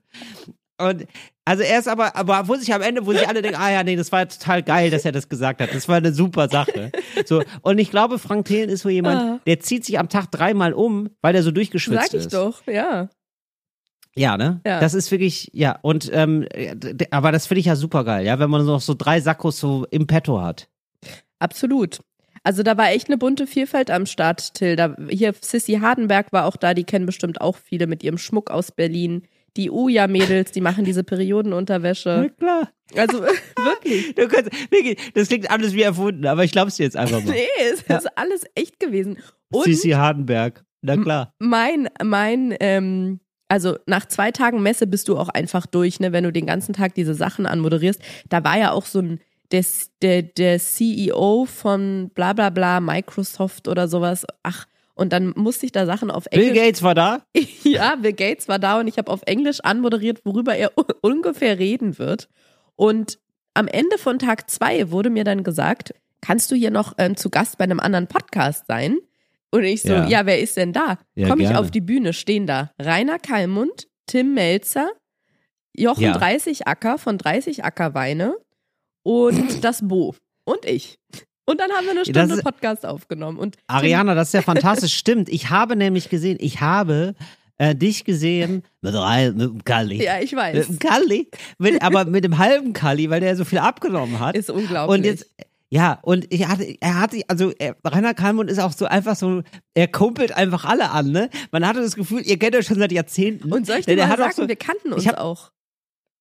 Und 0.80 1.08
also 1.46 1.64
er 1.64 1.80
ist 1.80 1.88
aber, 1.88 2.16
aber 2.16 2.48
wo 2.48 2.56
sich 2.56 2.74
am 2.74 2.82
Ende, 2.82 3.06
wo 3.06 3.14
sich 3.14 3.28
alle 3.28 3.42
denken, 3.42 3.58
ah 3.60 3.72
ja, 3.72 3.84
nee, 3.84 3.96
das 3.96 4.12
war 4.12 4.28
total 4.28 4.62
geil, 4.64 4.90
dass 4.92 5.06
er 5.06 5.12
das 5.12 5.30
gesagt 5.30 5.62
hat. 5.62 5.74
Das 5.74 5.88
war 5.88 5.96
eine 5.98 6.14
super 6.14 6.50
Sache. 6.50 6.92
So, 7.26 7.42
und 7.62 7.80
ich 7.80 7.90
glaube, 7.90 8.20
Frank 8.20 8.46
Thelen 8.46 8.70
ist 8.70 8.82
so 8.82 8.90
jemand, 8.90 9.22
Ah. 9.22 9.40
der 9.48 9.60
zieht 9.60 9.86
sich 9.86 9.98
am 9.98 10.10
Tag 10.10 10.30
dreimal 10.32 10.74
um, 10.74 11.10
weil 11.22 11.36
er 11.36 11.44
so 11.44 11.52
durchgeschwitzt 11.52 12.12
Sag 12.12 12.14
ich 12.14 12.26
ist. 12.26 12.34
doch, 12.34 12.66
ja. 12.68 13.10
Ja, 14.16 14.36
ne? 14.38 14.62
Ja. 14.66 14.80
Das 14.80 14.94
ist 14.94 15.10
wirklich, 15.12 15.50
ja, 15.54 15.78
und 15.84 16.10
ähm, 16.12 16.48
aber 17.12 17.32
das 17.32 17.48
finde 17.48 17.60
ich 17.60 17.68
ja 17.68 17.76
super 17.76 18.04
geil, 18.04 18.26
ja, 18.26 18.40
wenn 18.40 18.50
man 18.50 18.66
noch 18.66 18.82
so 18.82 18.94
drei 18.96 19.22
Sakkos 19.22 19.60
so 19.60 19.86
im 19.92 20.06
Petto 20.08 20.42
hat. 20.42 20.68
Absolut. 21.40 22.00
Also 22.44 22.64
da 22.64 22.78
war 22.78 22.90
echt 22.92 23.08
eine 23.08 23.18
bunte 23.18 23.46
Vielfalt 23.46 23.92
am 23.92 24.06
Start, 24.06 24.54
Till. 24.56 24.76
Da, 24.76 24.96
hier 25.10 25.34
Sissy 25.40 25.74
Hardenberg 25.82 26.32
war 26.34 26.46
auch 26.46 26.56
da, 26.56 26.74
die 26.74 26.84
kennen 26.84 27.06
bestimmt 27.06 27.42
auch 27.42 27.58
viele 27.58 27.88
mit 27.88 28.04
ihrem 28.04 28.18
Schmuck 28.18 28.50
aus 28.52 28.72
Berlin. 28.72 29.24
Die 29.58 29.70
Uja-Mädels, 29.70 30.52
die 30.52 30.62
machen 30.62 30.86
diese 30.86 31.04
Periodenunterwäsche. 31.04 32.32
klar. 32.38 32.70
Also 32.96 33.22
wirklich. 33.56 34.16
Du 34.16 34.28
kannst, 34.28 34.52
wirklich, 34.72 34.98
das 35.14 35.28
klingt 35.28 35.50
alles 35.52 35.74
wie 35.74 35.82
erfunden, 35.82 36.26
aber 36.26 36.44
ich 36.44 36.52
glaub's 36.52 36.76
dir 36.78 36.84
jetzt 36.84 36.96
einfach 36.96 37.24
mal. 37.24 37.32
Nee, 37.34 37.48
es 37.72 37.82
ist 37.82 38.18
alles 38.18 38.44
echt 38.56 38.80
gewesen. 38.80 39.18
Und 39.52 39.68
Hardenberg. 39.68 40.64
Na 40.82 40.96
klar. 40.96 41.34
mein, 41.40 41.90
mein, 42.04 42.56
ähm, 42.60 43.20
also 43.48 43.78
nach 43.88 44.06
zwei 44.06 44.32
Tagen 44.32 44.62
Messe 44.62 44.88
bist 44.88 45.08
du 45.08 45.18
auch 45.18 45.30
einfach 45.30 45.66
durch, 45.66 46.00
ne, 46.00 46.12
wenn 46.12 46.24
du 46.24 46.32
den 46.32 46.46
ganzen 46.46 46.74
Tag 46.74 46.94
diese 46.96 47.14
Sachen 47.14 47.46
anmoderierst. 47.46 48.02
Da 48.30 48.44
war 48.44 48.58
ja 48.58 48.72
auch 48.72 48.86
so 48.86 49.00
ein, 49.00 49.20
der, 49.52 49.66
der, 50.02 50.22
der 50.24 50.60
CEO 50.60 51.46
von 51.46 52.12
bla 52.14 52.34
bla 52.34 52.50
bla, 52.50 52.80
Microsoft 52.80 53.68
oder 53.68 53.88
sowas. 53.88 54.26
Ach, 54.44 54.66
und 54.98 55.14
dann 55.14 55.34
musste 55.36 55.66
ich 55.66 55.72
da 55.72 55.86
Sachen 55.86 56.12
auf 56.12 56.26
Bill 56.26 56.42
Englisch. 56.50 56.58
Gates 56.64 56.84
war 56.84 56.96
da. 56.96 57.22
Ja, 57.64 57.96
Bill 57.96 58.14
Gates 58.14 58.48
war 58.48 58.60
da 58.60 58.80
und 58.80 58.88
ich 58.88 58.98
habe 58.98 59.12
auf 59.12 59.22
Englisch 59.26 59.60
anmoderiert, 59.62 60.22
worüber 60.26 60.56
er 60.56 60.72
ungefähr 61.02 61.60
reden 61.60 61.98
wird. 62.00 62.28
Und 62.76 63.20
am 63.54 63.68
Ende 63.68 63.98
von 63.98 64.20
Tag 64.20 64.50
zwei 64.50 64.92
wurde 64.92 65.10
mir 65.10 65.24
dann 65.24 65.44
gesagt, 65.44 65.94
kannst 66.22 66.52
du 66.52 66.56
hier 66.56 66.72
noch 66.72 66.94
ähm, 66.98 67.16
zu 67.18 67.30
Gast 67.30 67.58
bei 67.58 67.64
einem 67.64 67.80
anderen 67.80 68.08
Podcast 68.08 68.66
sein? 68.68 68.98
Und 69.52 69.64
ich 69.64 69.82
so, 69.82 69.90
Ja. 69.94 70.08
ja, 70.08 70.26
wer 70.26 70.40
ist 70.40 70.58
denn 70.58 70.74
da? 70.74 70.98
Ja, 71.16 71.28
Komme 71.30 71.44
ich 71.44 71.56
auf 71.56 71.72
die 71.72 71.82
Bühne, 71.82 72.14
stehen 72.14 72.46
da 72.48 72.72
Rainer 72.80 73.18
Kallmund, 73.18 73.88
Tim 74.06 74.34
Melzer, 74.34 74.90
Jochen 75.74 76.04
Ja. 76.04 76.18
30 76.18 76.68
Acker 76.68 76.98
von 76.98 77.18
30 77.18 77.64
Acker 77.64 77.94
Weine 77.94 78.36
und 79.04 79.64
das 79.64 79.88
Bo 79.88 80.16
und 80.44 80.66
ich. 80.66 80.98
Und 81.50 81.60
dann 81.60 81.72
haben 81.72 81.86
wir 81.86 81.92
eine 81.92 82.06
Stunde 82.06 82.36
ist- 82.36 82.44
Podcast 82.44 82.86
aufgenommen. 82.86 83.40
Und 83.40 83.56
Ariana, 83.68 84.14
das 84.16 84.28
ist 84.30 84.34
ja 84.34 84.42
fantastisch. 84.42 84.94
Stimmt. 84.98 85.30
Ich 85.30 85.50
habe 85.50 85.76
nämlich 85.76 86.10
gesehen, 86.10 86.38
ich 86.42 86.60
habe 86.62 87.16
äh, 87.58 87.74
dich 87.74 88.04
gesehen 88.04 88.64
mit 88.82 88.94
drei, 88.94 89.32
mit 89.32 89.42
dem 89.42 89.64
Kalli. 89.64 90.04
Ja, 90.04 90.20
ich 90.20 90.34
Mit 90.34 90.42
weiß. 90.42 90.68
dem 90.68 90.80
Kalli. 90.80 91.30
Mit, 91.58 91.82
aber 91.82 92.06
mit 92.06 92.24
dem 92.26 92.38
halben 92.38 92.74
Kalli, 92.74 93.10
weil 93.10 93.22
der 93.22 93.36
so 93.38 93.46
viel 93.46 93.60
abgenommen 93.60 94.20
hat. 94.20 94.36
Ist 94.36 94.50
unglaublich. 94.50 94.98
Und 95.00 95.06
jetzt, 95.06 95.26
ja, 95.70 96.00
und 96.02 96.32
ich 96.34 96.48
hatte, 96.48 96.76
er 96.82 97.00
hatte, 97.00 97.22
also 97.28 97.52
er, 97.58 97.76
Rainer 97.86 98.14
Kalmund 98.14 98.50
ist 98.52 98.60
auch 98.60 98.72
so 98.74 98.86
einfach 98.86 99.16
so, 99.16 99.42
er 99.74 99.88
kumpelt 99.88 100.32
einfach 100.34 100.66
alle 100.66 100.92
an, 100.92 101.12
ne? 101.12 101.30
Man 101.52 101.66
hatte 101.68 101.82
das 101.82 101.96
Gefühl, 101.96 102.22
ihr 102.22 102.38
kennt 102.38 102.56
euch 102.56 102.66
schon 102.68 102.78
seit 102.80 102.92
Jahrzehnten. 102.92 103.52
Und 103.52 103.66
soll 103.66 103.78
ich 103.80 103.86
dir 103.86 103.96
mal 103.98 104.18
sagen, 104.18 104.34
so, 104.36 104.48
wir 104.48 104.56
kannten 104.58 104.94
uns 104.94 105.04
ich 105.04 105.08
hab- 105.10 105.18
auch. 105.20 105.52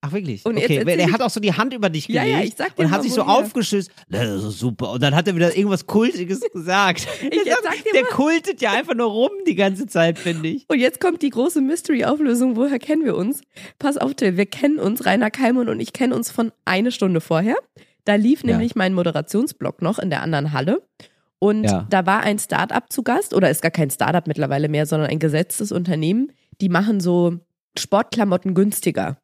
Ach 0.02 0.12
wirklich? 0.12 0.44
Und 0.44 0.56
jetzt 0.56 0.66
okay, 0.66 0.76
erzähl 0.76 1.00
er 1.00 1.10
hat 1.12 1.20
auch 1.22 1.30
so 1.30 1.40
die 1.40 1.52
Hand 1.52 1.72
über 1.74 1.88
dich 1.90 2.06
Ja, 2.06 2.22
gelegt 2.22 2.38
ja, 2.38 2.44
ich 2.44 2.54
sag 2.56 2.76
dir 2.76 2.84
und 2.84 2.90
hat 2.90 3.02
sich 3.02 3.12
so 3.12 3.22
woher. 3.26 3.38
aufgeschüsst. 3.38 3.90
Das 4.08 4.28
ist 4.44 4.58
super. 4.58 4.92
Und 4.92 5.02
dann 5.02 5.14
hat 5.16 5.26
er 5.26 5.34
wieder 5.34 5.56
irgendwas 5.56 5.86
Kultiges 5.86 6.40
gesagt. 6.52 7.08
Ich 7.22 7.30
der, 7.30 7.38
jetzt 7.44 7.62
sag 7.64 7.72
dir 7.82 7.92
der 7.92 8.02
mal. 8.02 8.10
kultet 8.10 8.60
ja 8.60 8.72
einfach 8.72 8.94
nur 8.94 9.06
rum 9.10 9.30
die 9.46 9.54
ganze 9.56 9.86
Zeit, 9.86 10.18
finde 10.18 10.48
ich. 10.48 10.64
Und 10.68 10.78
jetzt 10.78 11.00
kommt 11.00 11.22
die 11.22 11.30
große 11.30 11.60
Mystery-Auflösung. 11.60 12.56
Woher 12.56 12.78
kennen 12.78 13.04
wir 13.04 13.16
uns? 13.16 13.40
Pass 13.78 13.96
auf, 13.96 14.14
Till, 14.14 14.36
wir 14.36 14.46
kennen 14.46 14.78
uns, 14.78 15.06
Rainer 15.06 15.30
Kalmund 15.30 15.68
und 15.70 15.80
ich 15.80 15.92
kennen 15.92 16.12
uns 16.12 16.30
von 16.30 16.52
eine 16.64 16.92
Stunde 16.92 17.20
vorher. 17.20 17.56
Da 18.04 18.14
lief 18.14 18.42
Ja. 18.44 18.50
nämlich 18.52 18.76
mein 18.76 18.92
Moderationsblock 18.94 19.82
noch 19.82 19.98
in 19.98 20.10
der 20.10 20.22
anderen 20.22 20.52
Halle. 20.52 20.82
Und 21.40 21.64
Ja. 21.64 21.86
da 21.90 22.06
war 22.06 22.20
ein 22.20 22.38
Startup 22.38 22.84
zu 22.92 23.02
Gast, 23.02 23.34
oder 23.34 23.50
ist 23.50 23.60
gar 23.62 23.70
kein 23.72 23.90
Startup 23.90 24.26
mittlerweile 24.26 24.68
mehr, 24.68 24.86
sondern 24.86 25.10
ein 25.10 25.18
gesetztes 25.18 25.72
Unternehmen. 25.72 26.30
Die 26.60 26.68
machen 26.68 27.00
so 27.00 27.38
Sportklamotten 27.76 28.54
günstiger 28.54 29.18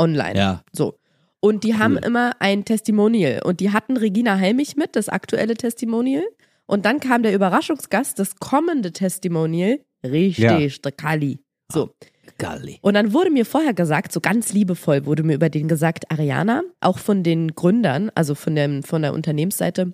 online. 0.00 0.36
Ja. 0.38 0.62
So. 0.72 0.94
Und 1.40 1.64
die 1.64 1.76
haben 1.76 1.94
Cool. 1.94 2.04
immer 2.04 2.32
ein 2.40 2.64
Testimonial. 2.64 3.42
Und 3.44 3.60
die 3.60 3.70
hatten 3.70 3.96
Regina 3.96 4.34
Helmich 4.34 4.76
mit, 4.76 4.96
das 4.96 5.08
aktuelle 5.08 5.54
Testimonial. 5.54 6.24
Und 6.66 6.84
dann 6.84 7.00
kam 7.00 7.22
der 7.22 7.34
Überraschungsgast, 7.34 8.18
das 8.18 8.36
kommende 8.36 8.92
Testimonial. 8.92 9.80
Richtig, 10.04 10.82
der 10.82 10.92
Kali. 10.92 11.38
So. 11.72 11.94
Galli. 12.38 12.78
Und 12.82 12.94
dann 12.94 13.12
wurde 13.12 13.30
mir 13.30 13.44
vorher 13.44 13.74
gesagt, 13.74 14.12
so 14.12 14.20
ganz 14.20 14.52
liebevoll 14.52 15.04
wurde 15.04 15.22
mir 15.22 15.34
über 15.34 15.50
den 15.50 15.68
gesagt, 15.68 16.10
Ariana, 16.10 16.62
auch 16.80 16.98
von 16.98 17.22
den 17.22 17.54
Gründern, 17.54 18.10
also 18.14 18.34
von, 18.34 18.54
dem, 18.54 18.82
von 18.82 19.02
der 19.02 19.12
Unternehmensseite, 19.14 19.92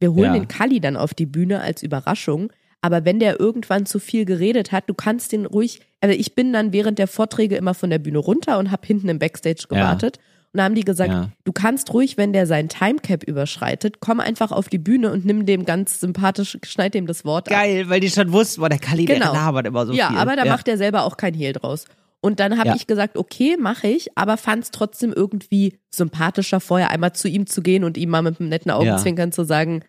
wir 0.00 0.12
holen 0.12 0.32
Ja. 0.32 0.32
den 0.34 0.48
Kali 0.48 0.80
dann 0.80 0.96
auf 0.96 1.14
die 1.14 1.26
Bühne 1.26 1.60
als 1.60 1.82
Überraschung. 1.82 2.52
Aber 2.84 3.06
wenn 3.06 3.18
der 3.18 3.40
irgendwann 3.40 3.86
zu 3.86 3.98
viel 3.98 4.26
geredet 4.26 4.70
hat, 4.70 4.84
du 4.90 4.92
kannst 4.94 5.32
den 5.32 5.46
ruhig, 5.46 5.80
also 6.02 6.14
ich 6.14 6.34
bin 6.34 6.52
dann 6.52 6.74
während 6.74 6.98
der 6.98 7.08
Vorträge 7.08 7.56
immer 7.56 7.72
von 7.72 7.88
der 7.88 7.98
Bühne 7.98 8.18
runter 8.18 8.58
und 8.58 8.70
habe 8.70 8.86
hinten 8.86 9.08
im 9.08 9.18
Backstage 9.18 9.64
gewartet. 9.70 10.18
Und 10.52 10.58
da 10.58 10.64
haben 10.64 10.74
die 10.74 10.84
gesagt, 10.84 11.10
Ja. 11.10 11.30
du 11.44 11.52
kannst 11.52 11.94
ruhig, 11.94 12.18
wenn 12.18 12.34
der 12.34 12.46
sein 12.46 12.68
Timecap 12.68 13.24
überschreitet, 13.24 14.00
komm 14.00 14.20
einfach 14.20 14.52
auf 14.52 14.68
die 14.68 14.76
Bühne 14.76 15.10
und 15.12 15.24
nimm 15.24 15.46
dem 15.46 15.64
ganz 15.64 15.98
sympathisch, 15.98 16.58
schneid 16.62 16.92
dem 16.92 17.06
das 17.06 17.24
Wort 17.24 17.48
ab. 17.48 17.54
Geil, 17.54 17.88
weil 17.88 18.00
die 18.00 18.10
schon 18.10 18.30
wussten, 18.32 18.60
boah, 18.60 18.68
der 18.68 18.78
Kalli, 18.78 19.06
Genau. 19.06 19.32
der 19.32 19.40
labert 19.40 19.66
immer 19.66 19.86
so 19.86 19.94
ja, 19.94 20.08
viel. 20.08 20.18
aber 20.18 20.36
da 20.36 20.44
ja. 20.44 20.52
macht 20.52 20.68
er 20.68 20.76
selber 20.76 21.04
auch 21.04 21.16
kein 21.16 21.32
Hehl 21.32 21.54
draus. 21.54 21.86
Und 22.20 22.38
dann 22.38 22.58
habe 22.58 22.68
Ja. 22.68 22.74
ich 22.76 22.86
gesagt, 22.86 23.16
okay, 23.16 23.56
mache 23.58 23.86
ich, 23.88 24.08
aber 24.16 24.36
fand 24.36 24.64
es 24.64 24.70
trotzdem 24.70 25.12
irgendwie 25.14 25.78
sympathischer, 25.90 26.60
vorher 26.60 26.90
einmal 26.90 27.14
zu 27.14 27.28
ihm 27.28 27.46
zu 27.46 27.62
gehen 27.62 27.82
und 27.82 27.96
ihm 27.96 28.10
mal 28.10 28.22
mit 28.22 28.40
einem 28.40 28.50
netten 28.50 28.70
Augenzwinkern 28.70 29.32
zu 29.32 29.44
sagen, 29.44 29.82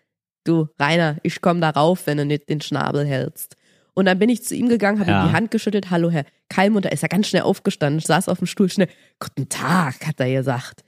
du 0.48 0.68
Rainer, 0.78 1.16
ich 1.22 1.40
komme 1.40 1.60
da 1.60 1.70
rauf, 1.70 2.06
wenn 2.06 2.18
du 2.18 2.24
nicht 2.24 2.48
den 2.48 2.60
Schnabel 2.60 3.04
hältst. 3.06 3.56
Und 3.94 4.04
dann 4.06 4.18
bin 4.18 4.28
ich 4.28 4.42
zu 4.44 4.54
ihm 4.54 4.68
gegangen, 4.68 5.00
habe 5.00 5.10
Ja. 5.10 5.24
ihm 5.24 5.28
die 5.30 5.34
Hand 5.34 5.50
geschüttelt, 5.50 5.90
hallo 5.90 6.10
Herr 6.10 6.24
Kalmund, 6.48 6.84
da 6.84 6.90
ist 6.90 7.02
er 7.02 7.08
ganz 7.08 7.28
schnell 7.28 7.42
aufgestanden, 7.42 8.00
saß 8.00 8.28
auf 8.28 8.38
dem 8.38 8.46
Stuhl, 8.46 8.68
schnell, 8.68 8.88
guten 9.18 9.48
Tag, 9.48 10.06
hat 10.06 10.20
er 10.20 10.30
gesagt. 10.32 10.82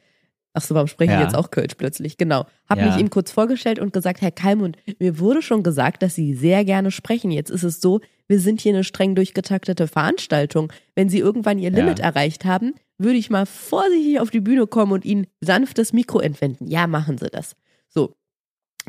Ach 0.55 0.63
so, 0.63 0.75
warum 0.75 0.89
spreche 0.89 1.13
Ja. 1.13 1.19
ich 1.19 1.25
jetzt 1.25 1.35
auch 1.37 1.51
Kölsch 1.51 1.75
plötzlich? 1.77 2.17
Genau. 2.17 2.45
Hab 2.69 2.79
Ja. 2.79 2.87
mich 2.87 2.97
ihm 2.97 3.11
kurz 3.11 3.31
vorgestellt 3.31 3.79
und 3.79 3.93
gesagt, 3.93 4.21
Herr 4.21 4.31
Kalmund, 4.33 4.77
mir 4.99 5.19
wurde 5.21 5.41
schon 5.41 5.63
gesagt, 5.63 6.03
dass 6.03 6.15
Sie 6.17 6.35
sehr 6.35 6.65
gerne 6.65 6.91
sprechen. 6.91 7.31
Jetzt 7.31 7.51
ist 7.51 7.63
es 7.63 7.81
so, 7.81 8.01
wir 8.27 8.41
sind 8.41 8.61
hier 8.61 8.73
eine 8.75 8.85
streng 8.85 9.15
durchgetaktete 9.15 9.87
Veranstaltung. 9.89 10.73
Wenn 10.95 11.09
Sie 11.09 11.19
irgendwann 11.19 11.59
Ihr. 11.59 11.71
Limit 11.71 12.01
erreicht 12.01 12.45
haben, 12.45 12.75
würde 12.99 13.19
ich 13.19 13.31
mal 13.31 13.47
vorsichtig 13.47 14.21
auf 14.21 14.31
die 14.31 14.41
Bühne 14.41 14.67
kommen 14.67 14.93
und 14.93 15.05
Ihnen 15.05 15.27
sanft 15.41 15.79
das 15.79 15.93
Mikro 15.93 16.19
entwenden. 16.19 16.67
Ja, 16.67 16.87
machen 16.89 17.17
Sie 17.19 17.29
das. 17.31 17.55
So. 17.89 18.15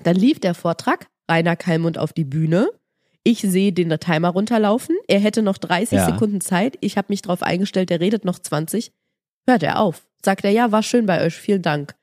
Dann 0.04 0.16
lief 0.16 0.40
der 0.40 0.54
Vortrag, 0.54 1.08
Rainer 1.30 1.56
Kalmund 1.56 1.98
auf 1.98 2.14
die 2.14 2.24
Bühne. 2.26 2.70
Ich 3.24 3.42
sehe 3.42 3.72
den 3.74 3.90
Timer 4.00 4.30
runterlaufen. 4.30 4.96
Er 5.08 5.20
hätte 5.20 5.42
noch 5.42 5.58
30 5.58 5.98
Ja. 5.98 6.06
Sekunden 6.06 6.42
Zeit. 6.42 6.78
Ich 6.82 6.98
habe 6.98 7.08
mich 7.10 7.22
darauf 7.22 7.44
eingestellt, 7.44 7.90
der 7.90 8.00
redet 8.00 8.26
noch 8.26 8.40
20. 8.40 8.92
Hört 9.48 9.64
er 9.64 9.80
auf. 9.80 10.08
Sagt 10.24 10.44
er, 10.46 10.52
ja, 10.52 10.72
war 10.72 10.84
schön 10.84 11.06
bei 11.06 11.24
euch, 11.26 11.36
vielen 11.36 11.62
Dank. 11.62 11.96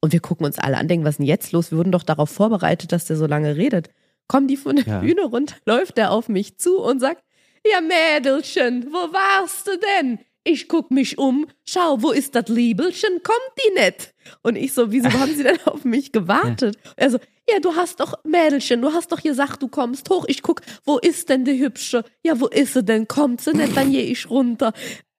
Und 0.00 0.12
wir 0.12 0.20
gucken 0.20 0.44
uns 0.44 0.58
alle 0.58 0.76
an, 0.76 0.88
denken, 0.88 1.04
was 1.04 1.12
ist 1.14 1.18
denn 1.18 1.26
jetzt 1.26 1.52
los? 1.52 1.70
Wir 1.70 1.78
wurden 1.78 1.92
doch 1.92 2.02
darauf 2.02 2.28
vorbereitet, 2.30 2.92
dass 2.92 3.06
der 3.06 3.16
so 3.16 3.26
lange 3.26 3.56
redet. 3.56 3.88
Kommen 4.28 4.48
die 4.48 4.56
von 4.56 4.76
der 4.76 4.86
Ja. 4.86 5.00
Bühne 5.00 5.22
runter, 5.24 5.54
läuft 5.64 5.96
er 5.98 6.10
auf 6.10 6.28
mich 6.28 6.58
zu 6.58 6.78
und 6.80 7.00
sagt, 7.00 7.22
ja 7.66 7.80
Mädelchen, 7.80 8.86
wo 8.90 9.12
warst 9.12 9.66
du 9.66 9.72
denn? 10.00 10.18
Ich 10.44 10.68
guck 10.68 10.90
mich 10.90 11.16
um, 11.18 11.46
schau, 11.64 12.02
wo 12.02 12.10
ist 12.10 12.34
das 12.34 12.48
Liebelchen? 12.48 13.22
Kommt 13.22 13.52
die 13.66 13.80
nicht? 13.80 14.13
Und 14.42 14.56
ich 14.56 14.72
so, 14.72 14.90
wieso 14.92 15.12
haben 15.12 15.34
sie 15.34 15.42
denn 15.42 15.58
auf 15.66 15.84
mich 15.84 16.12
gewartet? 16.12 16.76
Er 16.96 17.10
so, 17.10 17.18
ja, 17.48 17.58
du 17.60 17.74
hast 17.74 18.00
doch, 18.00 18.14
Mädelchen, 18.24 18.80
du 18.80 18.92
hast 18.92 19.12
doch 19.12 19.20
gesagt, 19.22 19.62
du 19.62 19.68
kommst 19.68 20.08
hoch. 20.10 20.24
Ich 20.28 20.42
guck, 20.42 20.62
wo 20.84 20.98
ist 20.98 21.28
denn 21.28 21.44
die 21.44 21.58
Hübsche? 21.60 22.04
Ja, 22.24 22.40
wo 22.40 22.46
ist 22.46 22.72
sie 22.74 22.82
denn? 22.82 23.06
Kommt 23.08 23.40
sie 23.42 23.52
nicht, 23.52 23.76
dann 23.76 23.90
gehe 23.90 24.04
ich 24.04 24.30
runter. 24.30 24.72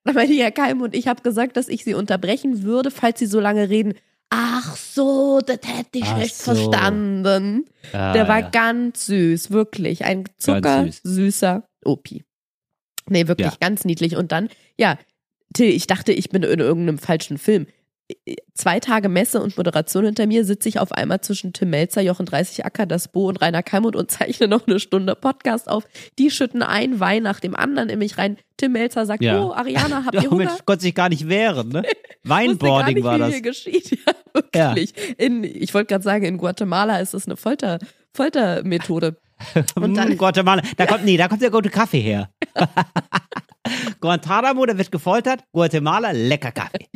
Dann 0.03 0.15
meinte 0.15 0.33
Herr 0.35 0.51
Keim 0.51 0.81
und 0.81 0.95
ich 0.95 1.07
habe 1.07 1.21
gesagt, 1.21 1.57
dass 1.57 1.67
ich 1.67 1.83
sie 1.83 1.93
unterbrechen 1.93 2.63
würde, 2.63 2.91
falls 2.91 3.19
sie 3.19 3.25
so 3.25 3.39
lange 3.39 3.69
reden. 3.69 3.93
Ach 4.31 4.75
so, 4.75 5.39
das 5.45 5.59
hätte 5.65 5.99
ich 5.99 6.05
Ach 6.05 6.17
nicht 6.17 6.35
so. 6.35 6.53
verstanden. 6.55 7.65
Ah, 7.93 8.13
Der 8.13 8.27
war 8.27 8.39
ja. 8.39 8.49
ganz 8.49 9.05
süß, 9.05 9.51
wirklich. 9.51 10.03
Ein 10.05 10.25
zuckersüßer 10.37 11.67
Opi. 11.83 12.23
Nee, 13.07 13.27
wirklich 13.27 13.47
Ja. 13.51 13.57
ganz 13.59 13.85
niedlich. 13.85 14.15
Und 14.15 14.31
dann, 14.31 14.49
ja, 14.77 14.97
Till, 15.53 15.69
ich 15.69 15.87
dachte, 15.87 16.11
ich 16.11 16.29
bin 16.29 16.43
in 16.43 16.59
irgendeinem 16.59 16.97
falschen 16.97 17.37
Film. 17.37 17.67
Zwei 18.53 18.79
Tage 18.79 19.09
Messe 19.09 19.41
und 19.41 19.57
Moderation 19.57 20.05
hinter 20.05 20.27
mir 20.27 20.45
sitze 20.45 20.69
ich 20.69 20.77
auf 20.79 20.91
einmal 20.91 21.21
zwischen 21.21 21.53
Tim 21.53 21.71
Melzer, 21.71 22.01
Jochen 22.01 22.27
30 22.27 22.63
Acker, 22.63 22.85
das 22.85 23.07
Bo 23.07 23.27
und 23.27 23.41
Rainer 23.41 23.63
Kalmund 23.63 23.95
und 23.95 24.11
zeichne 24.11 24.47
noch 24.47 24.67
eine 24.67 24.79
Stunde 24.79 25.15
Podcast 25.15 25.67
auf. 25.67 25.85
Die 26.19 26.29
schütten 26.29 26.61
ein 26.61 26.99
Wein 26.99 27.23
nach 27.23 27.39
dem 27.39 27.55
anderen 27.55 27.89
in 27.89 27.97
mich 27.97 28.19
rein. 28.19 28.37
Tim 28.57 28.73
Melzer 28.73 29.07
sagt, 29.07 29.23
Ja. 29.23 29.41
oh, 29.41 29.53
Ariana, 29.53 30.03
habt 30.05 30.13
Ja, 30.13 30.21
ihr 30.23 30.29
Hunger? 30.29 30.45
Mensch, 30.45 30.59
konnte 30.65 30.83
sich 30.83 30.93
gar 30.93 31.09
nicht 31.09 31.27
wehren, 31.27 31.69
ne? 31.69 31.81
Weinboarding 32.23 33.03
war 33.03 33.17
das. 33.17 33.31
hier 33.33 33.41
geschieht. 33.41 33.97
Ja, 34.53 34.75
wirklich. 34.75 34.93
In, 35.17 35.43
ich 35.45 35.73
wollte 35.73 35.87
gerade 35.87 36.03
sagen, 36.03 36.25
in 36.25 36.37
Guatemala 36.37 36.99
ist 36.99 37.13
es 37.13 37.25
eine 37.25 37.37
Folter, 37.37 37.79
Foltermethode. 38.13 39.17
Und 39.75 39.95
dann- 39.95 40.11
Mm, 40.13 40.17
Guatemala. 40.17 40.61
Da 40.77 40.85
kommt, 40.85 41.05
nee, 41.05 41.15
da 41.17 41.27
kommt 41.29 41.41
der 41.41 41.51
gute 41.51 41.69
Kaffee 41.69 42.01
her. 42.01 42.29
Guantanamo, 44.01 44.65
da 44.65 44.77
wird 44.77 44.91
gefoltert. 44.91 45.43
Guatemala, 45.51 46.11
lecker 46.11 46.51
Kaffee. 46.51 46.87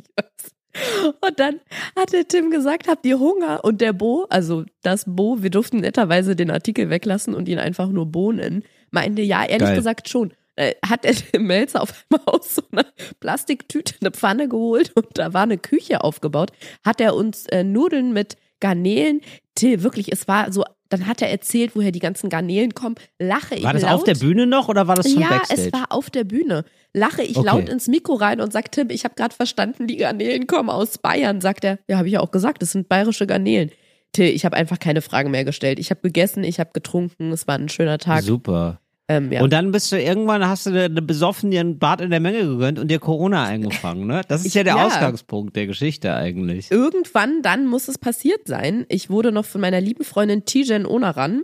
Und 1.22 1.40
dann 1.40 1.60
hat 1.96 2.14
der 2.14 2.28
Tim 2.28 2.52
gesagt, 2.52 2.88
habt 2.88 3.06
ihr 3.06 3.20
Hunger? 3.20 3.64
Und 3.64 3.82
der 3.82 3.94
Bo, 3.94 4.26
also 4.30 4.66
das 4.82 5.04
Bo, 5.08 5.42
wir 5.42 5.50
durften 5.50 5.78
netterweise 5.78 6.36
den 6.36 6.52
Artikel 6.52 6.90
weglassen 6.90 7.34
und 7.34 7.50
ihn 7.50 7.60
einfach 7.60 7.90
nur 7.90 8.06
Bo 8.06 8.32
nennen, 8.32 8.64
meinte, 8.92 9.22
ja, 9.22 9.44
ehrlich 9.44 9.70
Geil. 9.70 9.76
gesagt 9.76 10.10
schon. 10.10 10.34
Äh, 10.56 10.76
Hat 10.86 11.04
der 11.04 11.16
Tim 11.16 11.48
Melzer 11.48 11.82
auf 11.82 12.06
einmal 12.10 12.26
aus 12.26 12.56
so 12.56 12.62
einer 12.72 12.86
Plastiktüte 13.20 13.96
eine 14.02 14.12
Pfanne 14.12 14.48
geholt 14.48 14.92
und 14.96 15.08
da 15.14 15.34
war 15.34 15.44
eine 15.44 15.58
Küche 15.58 16.04
aufgebaut, 16.04 16.52
hat 16.84 17.02
er 17.02 17.16
uns 17.16 17.46
äh, 17.48 17.64
Nudeln 17.64 18.14
mit 18.14 18.36
Garnelen, 18.60 19.22
Till, 19.56 19.84
wirklich, 19.84 20.12
es 20.12 20.28
war 20.28 20.52
so, 20.52 20.64
dann 20.89 21.08
hat 21.08 21.22
er 21.22 21.29
erzählt, 21.29 21.75
woher 21.75 21.91
die 21.91 22.00
ganzen 22.00 22.29
Garnelen 22.29 22.74
kommen, 22.74 22.96
lache 23.19 23.55
ich 23.55 23.63
War 23.63 23.74
das 23.74 23.84
laut. 23.84 23.91
auf 23.93 24.03
der 24.03 24.15
Bühne 24.15 24.48
noch 24.48 24.67
oder 24.67 24.88
war 24.88 24.96
das 24.96 25.12
schon 25.12 25.22
ja, 25.22 25.29
Backstage? 25.29 25.62
es 25.67 25.74
war 25.74 25.86
auf 25.91 26.10
der 26.10 26.24
Bühne. 26.24 26.65
Lache 26.93 27.22
ich 27.22 27.38
Okay. 27.38 27.46
laut 27.46 27.69
ins 27.69 27.88
Mikro 27.88 28.15
rein 28.15 28.41
und 28.41 28.51
sag, 28.51 28.72
Tim, 28.72 28.89
ich 28.89 29.03
habe 29.03 29.13
gerade 29.15 29.36
verstanden, 29.36 29.86
die 29.88 29.98
Garnelen 29.98 30.48
kommen 30.48 30.69
aus 30.69 30.98
Bayern. 30.98 31.39
Sagt 31.41 31.63
er, 31.63 31.77
ja, 31.88 31.98
habe 31.98 32.08
ich 32.08 32.13
ja 32.15 32.19
auch 32.19 32.31
gesagt, 32.31 32.62
das 32.63 32.72
sind 32.72 32.89
bayerische 32.89 33.27
Garnelen. 33.27 33.72
Till, 34.12 34.25
ich 34.25 34.43
habe 34.43 34.58
einfach 34.58 34.79
keine 34.79 35.01
Fragen 35.03 35.29
mehr 35.29 35.46
gestellt. 35.46 35.77
Ich 35.77 35.91
habe 35.91 36.01
gegessen, 36.01 36.43
ich 36.43 36.60
habe 36.60 36.72
getrunken, 36.74 37.31
es 37.31 37.48
war 37.48 37.55
ein 37.55 37.69
schöner 37.69 38.00
Tag. 38.00 38.24
Super. 38.24 38.79
Ähm, 39.12 39.32
ja. 39.32 39.42
Und 39.42 39.51
dann 39.51 39.72
bist 39.72 39.92
du 39.92 40.00
irgendwann, 40.00 40.48
hast 40.48 40.68
du 40.68 40.70
eine 40.70 41.01
besoffen 41.01 41.50
dir 41.50 41.62
einen 41.62 41.80
Bad 41.80 42.00
in 42.00 42.12
der 42.12 42.20
Menge 42.20 42.46
gegönnt 42.46 42.78
und 42.78 42.89
dir 42.89 43.00
Corona 43.00 43.44
eingefangen, 43.44 44.06
ne? 44.06 44.22
Das 44.28 44.46
ist 44.46 44.54
ja 44.54 44.63
der 44.63 44.75
ja. 44.75 44.86
Ausgangspunkt 44.86 45.56
der 45.56 45.66
Geschichte 45.66 46.13
eigentlich. 46.13 46.70
Irgendwann 46.70 47.42
dann 47.42 47.66
muss 47.66 47.88
es 47.88 47.98
passiert 47.98 48.48
sein. 48.48 48.86
Ich 48.88 49.10
wurde 49.10 49.32
noch 49.32 49.46
von 49.46 49.62
meiner 49.62 49.82
lieben 49.82 50.04
Freundin 50.04 50.46
Tijen 50.46 50.86
Onaran 50.86 51.42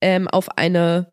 ähm, 0.00 0.26
auf 0.26 0.56
eine, 0.56 1.12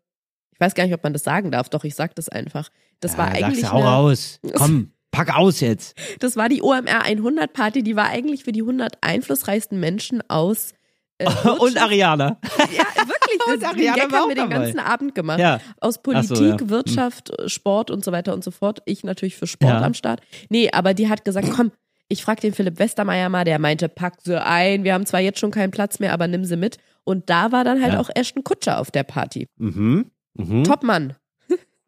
ich 0.52 0.60
weiß 0.60 0.74
gar 0.74 0.84
nicht, 0.84 0.94
ob 0.94 1.04
man 1.04 1.12
das 1.12 1.22
sagen 1.22 1.50
darf, 1.50 1.68
doch 1.68 1.84
ich 1.84 1.94
sag 1.94 2.14
das 2.14 2.30
einfach. 2.30 2.70
Das 3.00 3.18
war 3.18 3.28
Ja, 3.28 3.46
eigentlich 3.46 3.60
sagst 3.60 3.72
du, 3.74 3.76
hau 3.76 3.80
eine, 3.80 3.86
raus. 3.88 4.40
Komm, 4.54 4.92
pack 5.10 5.36
aus 5.36 5.60
jetzt. 5.60 5.98
Das 6.20 6.34
war 6.36 6.48
die 6.48 6.62
OMR 6.62 7.02
100 7.04 7.52
Party, 7.52 7.82
die 7.82 7.94
war 7.94 8.08
eigentlich 8.08 8.44
für 8.44 8.52
die 8.52 8.62
100 8.62 8.98
einflussreichsten 9.02 9.78
Menschen 9.78 10.22
aus 10.30 10.72
Und 11.44 11.60
Wirtschaft- 11.60 11.82
Ariana. 11.82 12.38
Ja, 12.58 12.84
wirklich. 13.06 13.40
Und 13.46 13.62
Das, 13.62 13.70
den 13.70 13.88
Ariana 13.88 13.94
Gag 13.94 14.12
haben 14.12 14.28
wir 14.28 14.34
den 14.34 14.50
dabei. 14.50 14.64
ganzen 14.64 14.78
Abend 14.80 15.14
gemacht. 15.14 15.38
Ja. 15.40 15.60
Aus 15.80 16.02
Politik, 16.02 16.36
so, 16.36 16.44
ja. 16.44 16.58
Hm. 16.60 16.70
Wirtschaft, 16.70 17.32
Sport 17.46 17.90
und 17.90 18.04
so 18.04 18.12
weiter 18.12 18.34
und 18.34 18.44
so 18.44 18.50
fort. 18.50 18.80
Ich 18.84 19.04
natürlich 19.04 19.36
für 19.36 19.46
Sport 19.46 19.72
Ja. 19.72 19.82
am 19.82 19.94
Start. 19.94 20.20
Nee, 20.48 20.70
aber 20.72 20.94
die 20.94 21.08
hat 21.08 21.24
gesagt, 21.24 21.48
komm, 21.54 21.70
ich 22.08 22.22
frag 22.24 22.40
den 22.40 22.52
Philipp 22.52 22.78
Westermeier 22.78 23.28
mal, 23.28 23.44
der 23.44 23.58
meinte, 23.58 23.88
pack 23.88 24.14
sie 24.22 24.40
ein. 24.44 24.82
Wir 24.84 24.94
haben 24.94 25.06
zwar 25.06 25.20
jetzt 25.20 25.38
schon 25.38 25.52
keinen 25.52 25.70
Platz 25.70 26.00
mehr, 26.00 26.12
aber 26.12 26.26
nimm 26.26 26.44
sie 26.44 26.56
mit. 26.56 26.78
Und 27.04 27.30
da 27.30 27.52
war 27.52 27.64
dann 27.64 27.82
halt 27.82 27.96
auch 27.96 28.10
Ashton 28.14 28.42
Kutscher 28.44 28.78
auf 28.80 28.90
der 28.90 29.04
Party. 29.04 29.46
Mhm. 29.58 30.10
mhm. 30.34 30.64
Topmann. 30.64 31.14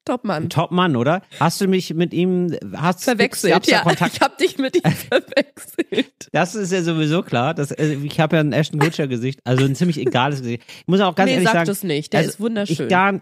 Topmann. 0.05 0.51
Top-Mann, 0.51 0.97
oder? 0.97 1.23
Hast 1.39 1.61
du 1.61 1.69
mich 1.69 1.95
mit 1.95 2.13
ihm, 2.13 2.57
hast 2.75 3.05
Verwechselt. 3.05 3.67
Ja, 3.69 3.83
Kontakt? 3.83 4.15
ich 4.15 4.21
hab 4.21 4.37
dich 4.37 4.59
mit 4.59 4.77
ihm 4.77 4.91
verwechselt. 4.91 6.29
Das 6.33 6.55
ist 6.55 6.73
ja 6.73 6.83
sowieso 6.83 7.23
klar. 7.23 7.55
Das, 7.55 7.73
also 7.73 7.93
ich 7.93 8.19
habe 8.19 8.37
ja 8.37 8.41
ein 8.41 8.53
Ashton 8.53 8.81
Kutcher 8.81 9.07
Gesicht, 9.07 9.41
also 9.45 9.65
ein 9.65 9.77
ziemlich 9.77 9.99
egales 9.99 10.41
Gesicht. 10.41 10.65
Ich 10.67 10.89
muss 10.89 11.01
auch 11.01 11.15
ganz 11.15 11.29
nee, 11.29 11.35
ehrlich 11.35 11.49
sag 11.49 11.55
sagen, 11.55 11.67
das 11.67 11.85
nicht. 11.85 12.13
Der 12.13 12.21
also 12.21 12.31
ist 12.31 12.41
wunderschön. 12.41 12.89
gar, 12.89 13.21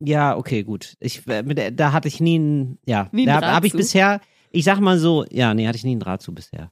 ja, 0.00 0.36
okay, 0.36 0.62
gut. 0.62 0.94
Ich, 1.00 1.26
äh, 1.26 1.42
mit 1.42 1.78
da 1.78 1.92
hatte 1.92 2.08
ich 2.08 2.20
nie 2.20 2.36
einen, 2.36 2.78
ja, 2.86 3.08
Nie 3.12 3.28
einen 3.28 3.40
da 3.40 3.52
habe 3.52 3.66
ich 3.66 3.74
bisher, 3.74 4.20
ich 4.50 4.64
sag 4.64 4.80
mal 4.80 4.98
so, 4.98 5.26
ja, 5.30 5.52
nee, 5.52 5.66
hatte 5.66 5.76
ich 5.76 5.84
nie 5.84 5.92
einen 5.92 6.00
Draht 6.00 6.22
zu 6.22 6.34
bisher. 6.34 6.70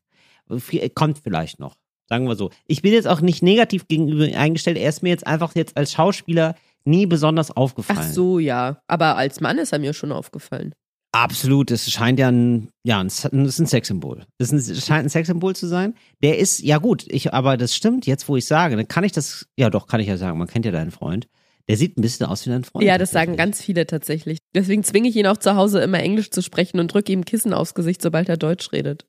Kommt 0.95 1.19
vielleicht 1.19 1.61
noch, 1.61 1.77
sagen 2.09 2.27
wir 2.27 2.37
so. 2.37 2.51
Ich 2.67 2.83
bin 2.83 2.93
jetzt 2.93 3.09
auch 3.09 3.21
nicht 3.21 3.43
negativ 3.43 3.87
gegenüber 3.87 4.25
eingestellt. 4.37 4.79
Er 4.79 4.89
ist 4.89 5.03
mir 5.03 5.11
jetzt 5.11 5.27
einfach 5.27 5.55
jetzt 5.55 5.77
als 5.77 5.93
Schauspieler 5.93 6.55
nie 6.85 7.07
besonders 7.07 7.51
aufgefallen. 7.51 7.99
Ach 8.03 8.09
so, 8.13 8.39
ja. 8.39 8.81
Aber 8.87 9.17
als 9.17 9.41
Mann 9.41 9.59
ist 9.59 9.73
er 9.73 9.79
mir 9.79 9.93
schon 9.93 10.13
aufgefallen. 10.13 10.75
Absolut, 11.15 11.71
es 11.71 11.91
scheint 11.91 12.19
ja 12.19 12.31
ein, 12.31 12.71
ja, 12.85 12.99
ein, 12.99 13.09
es 13.09 13.27
ist 13.27 13.59
ein 13.59 13.67
Sexsymbol. 13.67 14.25
Es 14.39 14.49
scheint 14.85 15.05
ein 15.05 15.11
Sexsymbol 15.11 15.55
zu 15.55 15.67
sein. 15.67 15.95
Der 16.23 16.39
ist, 16.39 16.61
ja 16.61 16.79
gut, 16.79 17.05
ich, 17.09 17.35
aber 17.35 17.59
das 17.59 17.77
stimmt, 17.77 18.07
jetzt 18.07 18.29
wo 18.29 18.37
ich 18.37 18.47
sage, 18.47 18.77
dann 18.77 18.89
kann 18.89 19.05
ich 19.05 19.13
das, 19.13 19.47
ja 19.59 19.69
doch, 19.69 19.87
kann 19.87 20.01
ich 20.01 20.09
ja 20.09 20.17
sagen, 20.17 20.39
man 20.39 20.49
kennt 20.49 20.65
ja 20.65 20.73
deinen 20.73 20.91
Freund. 20.91 21.29
Der 21.69 21.77
sieht 21.77 21.99
ein 21.99 22.03
bisschen 22.03 22.27
aus 22.27 22.47
wie 22.47 22.51
dein 22.51 22.65
Freund. 22.65 22.87
Ja, 22.87 22.97
das 22.97 23.11
sagen 23.11 23.37
ganz 23.37 23.63
viele 23.63 23.87
tatsächlich. 23.87 24.39
Deswegen 24.55 24.83
zwinge 24.85 25.09
ich 25.09 25.17
ihn 25.17 25.27
auch 25.27 25.37
zu 25.37 25.55
Hause 25.55 25.81
immer 25.81 26.01
Englisch 26.01 26.31
zu 26.31 26.43
sprechen 26.43 26.81
und 26.81 26.93
drücke 26.93 27.13
ihm 27.13 27.25
Kissen 27.25 27.53
aufs 27.53 27.75
Gesicht, 27.75 28.01
sobald 28.01 28.31
er 28.31 28.39
Deutsch 28.39 28.73
redet. 28.73 29.07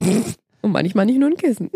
und 0.00 0.72
manchmal 0.72 1.06
nicht 1.06 1.18
nur 1.18 1.30
ein 1.30 1.36
Kissen. 1.36 1.70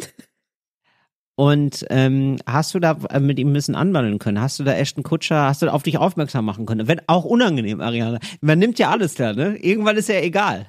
Und 1.36 1.84
ähm, 1.90 2.36
hast 2.46 2.74
du 2.74 2.78
da 2.78 2.92
äh, 3.10 3.18
mit 3.18 3.38
ihm 3.40 3.50
ein 3.50 3.54
bisschen 3.54 3.74
anwandeln 3.74 4.18
können? 4.20 4.40
Hast 4.40 4.58
du 4.60 4.64
da 4.64 4.72
Ashton 4.74 5.02
Kutscher, 5.02 5.46
hast 5.46 5.62
du 5.62 5.72
auf 5.72 5.82
dich 5.82 5.98
aufmerksam 5.98 6.44
machen 6.44 6.64
können? 6.64 6.86
Wenn 6.86 7.00
auch 7.08 7.24
unangenehm, 7.24 7.80
Ariana. 7.80 8.20
Man 8.40 8.58
nimmt 8.60 8.78
ja 8.78 8.90
alles 8.90 9.14
da, 9.14 9.32
ne? 9.32 9.56
Irgendwann 9.56 9.96
ist 9.96 10.08
ja 10.08 10.20
egal. 10.20 10.68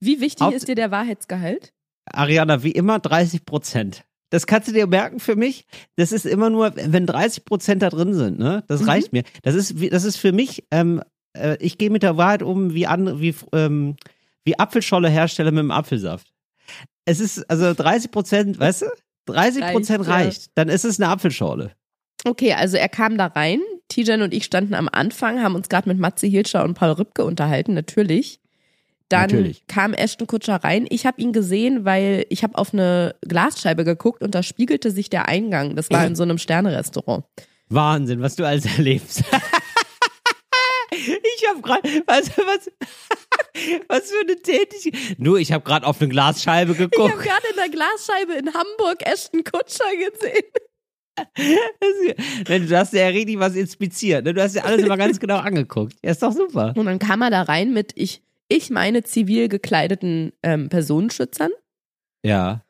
Wie 0.00 0.20
wichtig 0.20 0.46
Haupt- 0.46 0.54
ist 0.54 0.68
dir 0.68 0.76
der 0.76 0.90
Wahrheitsgehalt? 0.92 1.72
Ariana, 2.06 2.62
wie 2.62 2.70
immer 2.70 3.00
30 3.00 3.44
Prozent. 3.44 4.04
Das 4.30 4.46
kannst 4.46 4.68
du 4.68 4.72
dir 4.72 4.86
merken 4.86 5.18
für 5.20 5.36
mich. 5.36 5.66
Das 5.96 6.12
ist 6.12 6.26
immer 6.26 6.50
nur, 6.50 6.72
wenn 6.76 7.06
30 7.06 7.44
Prozent 7.44 7.82
da 7.82 7.90
drin 7.90 8.14
sind, 8.14 8.38
ne? 8.38 8.62
Das 8.68 8.82
Mhm. 8.82 8.88
reicht 8.88 9.12
mir. 9.12 9.22
Das 9.42 9.54
ist, 9.54 9.80
wie- 9.80 9.90
das 9.90 10.04
ist 10.04 10.16
für 10.16 10.32
mich, 10.32 10.64
ähm, 10.70 11.02
äh, 11.36 11.56
ich 11.60 11.76
gehe 11.78 11.90
mit 11.90 12.02
der 12.04 12.16
Wahrheit 12.16 12.42
um 12.42 12.72
wie 12.74 12.86
andere, 12.86 13.20
wie, 13.20 13.34
ähm, 13.52 13.96
wie 14.44 14.58
Apfelscholle-Hersteller 14.58 15.50
mit 15.50 15.60
dem 15.60 15.70
Apfelsaft. 15.70 16.32
Es 17.04 17.20
ist, 17.20 17.48
also 17.50 17.74
30 17.74 18.10
Prozent, 18.10 18.58
weißt 18.60 18.82
du? 18.82 18.86
30 19.26 19.64
Prozent 19.72 20.06
Reicht. 20.06 20.50
Dann 20.54 20.68
ist 20.68 20.84
es 20.84 21.00
eine 21.00 21.10
Apfelschorle. 21.10 21.72
Okay, 22.24 22.52
also 22.54 22.76
er 22.76 22.88
kam 22.88 23.18
da 23.18 23.26
rein. 23.26 23.60
Tijan 23.88 24.22
und 24.22 24.32
ich 24.32 24.44
standen 24.44 24.74
am 24.74 24.88
Anfang, 24.90 25.42
haben 25.42 25.54
uns 25.54 25.68
gerade 25.68 25.88
mit 25.88 25.98
Matze 25.98 26.26
Hilscher 26.26 26.64
und 26.64 26.74
Paul 26.74 26.92
Rübke 26.92 27.24
unterhalten, 27.24 27.74
natürlich. 27.74 28.40
Dann 29.10 29.30
Natürlich. 29.30 29.66
kam 29.66 29.92
Ashton 29.92 30.26
Kutscher 30.26 30.56
rein. 30.56 30.86
Ich 30.88 31.04
habe 31.04 31.20
ihn 31.20 31.32
gesehen, 31.32 31.84
weil 31.84 32.24
ich 32.30 32.42
habe 32.42 32.56
auf 32.56 32.72
eine 32.72 33.14
Glasscheibe 33.20 33.84
geguckt 33.84 34.22
und 34.22 34.34
da 34.34 34.42
spiegelte 34.42 34.90
sich 34.90 35.10
der 35.10 35.28
Eingang. 35.28 35.76
Das 35.76 35.90
war 35.90 36.06
in 36.06 36.16
so 36.16 36.22
einem 36.22 36.38
Sternerestaurant. 36.38 37.24
Wahnsinn, 37.68 38.22
was 38.22 38.36
du 38.36 38.44
alles 38.46 38.64
erlebst. 38.76 39.22
ich 40.90 41.48
habe 41.48 41.60
gerade, 41.60 41.82
du, 41.82 42.02
was, 42.06 42.30
was 43.88 44.10
für 44.10 44.20
eine 44.20 44.36
Tätigkeit. 44.36 45.18
Nur, 45.18 45.38
ich 45.38 45.52
habe 45.52 45.64
gerade 45.64 45.86
auf 45.86 46.00
eine 46.00 46.08
Glasscheibe 46.10 46.72
Ich 46.72 46.78
habe 46.80 46.88
geguckt. 46.90 47.22
gerade 47.22 47.46
in 47.50 47.56
der 47.56 47.68
Glasscheibe 47.68 48.32
in 48.34 48.52
Hamburg 48.54 49.06
Ashton 49.06 49.44
Kutscher 49.44 49.84
gesehen. 49.96 50.44
Nein, 52.48 52.66
Du 52.68 52.76
hast 52.78 52.92
ja 52.92 53.06
richtig 53.08 53.38
was 53.38 53.54
inspiziert. 53.54 54.24
ne? 54.24 54.34
Du 54.34 54.42
hast 54.42 54.54
ja 54.54 54.64
alles 54.64 54.84
immer 54.84 54.96
ganz 54.96 55.20
genau 55.20 55.36
angeguckt. 55.38 55.94
Ja, 56.04 56.10
ist 56.10 56.22
doch 56.22 56.32
super. 56.32 56.72
Und 56.76 56.86
dann 56.86 56.98
kam 56.98 57.22
er 57.22 57.30
da 57.30 57.42
rein 57.42 57.72
mit, 57.72 57.92
ich, 57.94 58.22
ich 58.48 58.70
meine, 58.70 59.02
zivil 59.04 59.48
gekleideten 59.48 60.32
ähm, 60.42 60.68
Personenschützern. 60.68 61.50
Ja. 62.24 62.62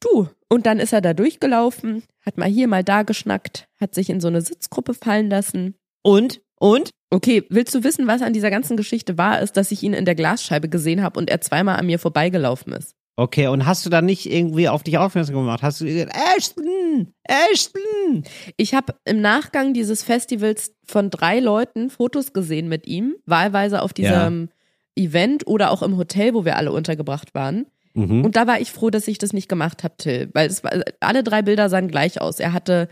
Du. 0.00 0.28
Und 0.48 0.66
dann 0.66 0.78
ist 0.78 0.92
er 0.92 1.00
da 1.00 1.12
durchgelaufen, 1.12 2.04
hat 2.24 2.38
mal 2.38 2.48
hier, 2.48 2.68
mal 2.68 2.84
da 2.84 3.02
geschnackt, 3.02 3.68
hat 3.80 3.94
sich 3.94 4.08
in 4.10 4.20
so 4.20 4.28
eine 4.28 4.40
Sitzgruppe 4.40 4.94
fallen 4.94 5.28
lassen. 5.28 5.74
Und? 6.02 6.40
Und? 6.58 6.90
Okay, 7.10 7.44
willst 7.50 7.74
du 7.74 7.84
wissen, 7.84 8.06
was 8.06 8.22
an 8.22 8.32
dieser 8.32 8.50
ganzen 8.50 8.76
Geschichte 8.76 9.16
wahr 9.16 9.40
ist, 9.40 9.56
dass 9.56 9.70
ich 9.70 9.82
ihn 9.82 9.92
in 9.92 10.04
der 10.04 10.14
Glasscheibe 10.14 10.68
gesehen 10.68 11.02
habe 11.02 11.18
und 11.18 11.30
er 11.30 11.40
zweimal 11.40 11.76
an 11.76 11.86
mir 11.86 11.98
vorbeigelaufen 11.98 12.72
ist? 12.72 12.94
Okay, 13.18 13.46
und 13.46 13.64
hast 13.64 13.86
du 13.86 13.90
dann 13.90 14.04
nicht 14.04 14.30
irgendwie 14.30 14.68
auf 14.68 14.82
dich 14.82 14.98
aufmerksam 14.98 15.36
gemacht? 15.36 15.62
Hast 15.62 15.80
du 15.80 15.86
gesagt, 15.86 16.14
Ashton, 16.36 17.14
Ashton? 17.24 18.24
Ich 18.58 18.74
habe 18.74 18.94
im 19.06 19.22
Nachgang 19.22 19.72
dieses 19.72 20.02
Festivals 20.02 20.74
von 20.84 21.08
drei 21.08 21.40
Leuten 21.40 21.88
Fotos 21.88 22.34
gesehen 22.34 22.68
mit 22.68 22.86
ihm, 22.86 23.16
wahlweise 23.24 23.80
auf 23.80 23.94
diesem 23.94 24.50
Event 24.96 25.46
oder 25.46 25.70
auch 25.70 25.82
im 25.82 25.96
Hotel, 25.96 26.34
wo 26.34 26.44
wir 26.44 26.56
alle 26.56 26.72
untergebracht 26.72 27.34
waren. 27.34 27.66
Mhm. 27.94 28.22
Und 28.22 28.36
da 28.36 28.46
war 28.46 28.60
ich 28.60 28.70
froh, 28.70 28.90
dass 28.90 29.08
ich 29.08 29.16
das 29.16 29.32
nicht 29.32 29.48
gemacht 29.48 29.82
habe, 29.82 29.96
Till, 29.96 30.28
weil 30.34 30.48
es 30.48 30.62
war, 30.62 30.72
alle 31.00 31.22
drei 31.22 31.40
Bilder 31.40 31.70
sahen 31.70 31.88
gleich 31.88 32.20
aus. 32.20 32.38
Er 32.38 32.52
hatte 32.52 32.88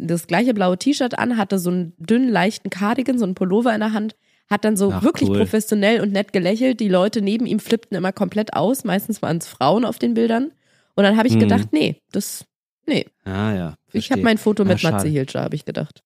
das 0.00 0.26
gleiche 0.26 0.54
blaue 0.54 0.78
T-Shirt 0.78 1.18
an, 1.18 1.36
hatte 1.36 1.58
so 1.58 1.70
einen 1.70 1.92
dünnen, 1.98 2.28
leichten 2.28 2.70
Cardigan, 2.70 3.18
so 3.18 3.24
einen 3.24 3.34
Pullover 3.34 3.74
in 3.74 3.80
der 3.80 3.92
Hand, 3.92 4.16
hat 4.50 4.64
dann 4.64 4.76
so 4.76 4.92
Ach, 4.92 5.02
wirklich 5.02 5.28
cool. 5.28 5.38
professionell 5.38 6.00
und 6.00 6.12
nett 6.12 6.32
gelächelt. 6.32 6.80
Die 6.80 6.88
Leute 6.88 7.20
neben 7.20 7.44
ihm 7.46 7.60
flippten 7.60 7.96
immer 7.96 8.12
komplett 8.12 8.54
aus. 8.54 8.84
Meistens 8.84 9.20
waren 9.22 9.38
es 9.38 9.46
Frauen 9.46 9.84
auf 9.84 9.98
den 9.98 10.14
Bildern. 10.14 10.52
Und 10.94 11.04
dann 11.04 11.16
habe 11.16 11.28
ich 11.28 11.34
Mhm. 11.34 11.40
gedacht, 11.40 11.68
nee, 11.72 12.00
das, 12.12 12.44
nee. 12.86 13.06
Ah 13.24 13.52
ja. 13.54 13.74
Ich 13.88 13.92
verstehe. 14.06 14.14
habe 14.16 14.22
mein 14.24 14.38
Foto 14.38 14.64
mit 14.64 14.80
schade. 14.80 14.96
Matze 14.96 15.08
Hilscher, 15.08 15.42
habe 15.42 15.54
ich 15.54 15.64
gedacht. 15.64 16.02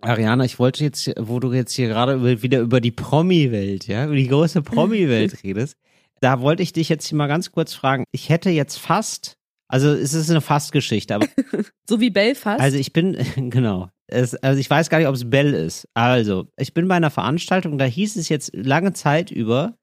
Ariana, 0.00 0.44
ich 0.44 0.58
wollte 0.58 0.82
jetzt, 0.82 1.12
wo 1.18 1.38
du 1.38 1.52
jetzt 1.52 1.72
hier 1.74 1.86
gerade 1.88 2.42
wieder 2.42 2.58
über 2.60 2.80
die 2.80 2.90
Promi-Welt, 2.90 3.86
ja, 3.86 4.04
über 4.06 4.16
die 4.16 4.26
große 4.26 4.62
Promi-Welt 4.62 5.40
redest, 5.44 5.76
da 6.20 6.40
wollte 6.40 6.62
ich 6.64 6.72
dich 6.72 6.88
jetzt 6.88 7.12
mal 7.12 7.28
ganz 7.28 7.52
kurz 7.52 7.72
fragen. 7.72 8.04
Ich 8.10 8.28
hätte 8.28 8.50
jetzt 8.50 8.78
fast, 8.78 9.36
also 9.72 9.88
es 9.88 10.12
ist 10.12 10.28
eine 10.28 10.42
Fast-Geschichte, 10.42 11.14
aber 11.14 11.26
So 11.88 11.98
wie 11.98 12.10
Belfast. 12.10 12.60
also 12.60 12.76
ich 12.76 12.92
bin, 12.92 13.16
genau, 13.50 13.88
es, 14.06 14.34
also 14.34 14.60
ich 14.60 14.68
weiß 14.68 14.90
gar 14.90 14.98
nicht, 14.98 15.08
ob 15.08 15.14
es 15.14 15.30
Bell 15.30 15.54
ist. 15.54 15.88
Also, 15.94 16.46
ich 16.58 16.74
bin 16.74 16.88
bei 16.88 16.96
einer 16.96 17.10
Veranstaltung, 17.10 17.78
da 17.78 17.86
hieß 17.86 18.16
es 18.16 18.28
jetzt 18.28 18.50
lange 18.54 18.92
Zeit 18.92 19.30
über, 19.30 19.78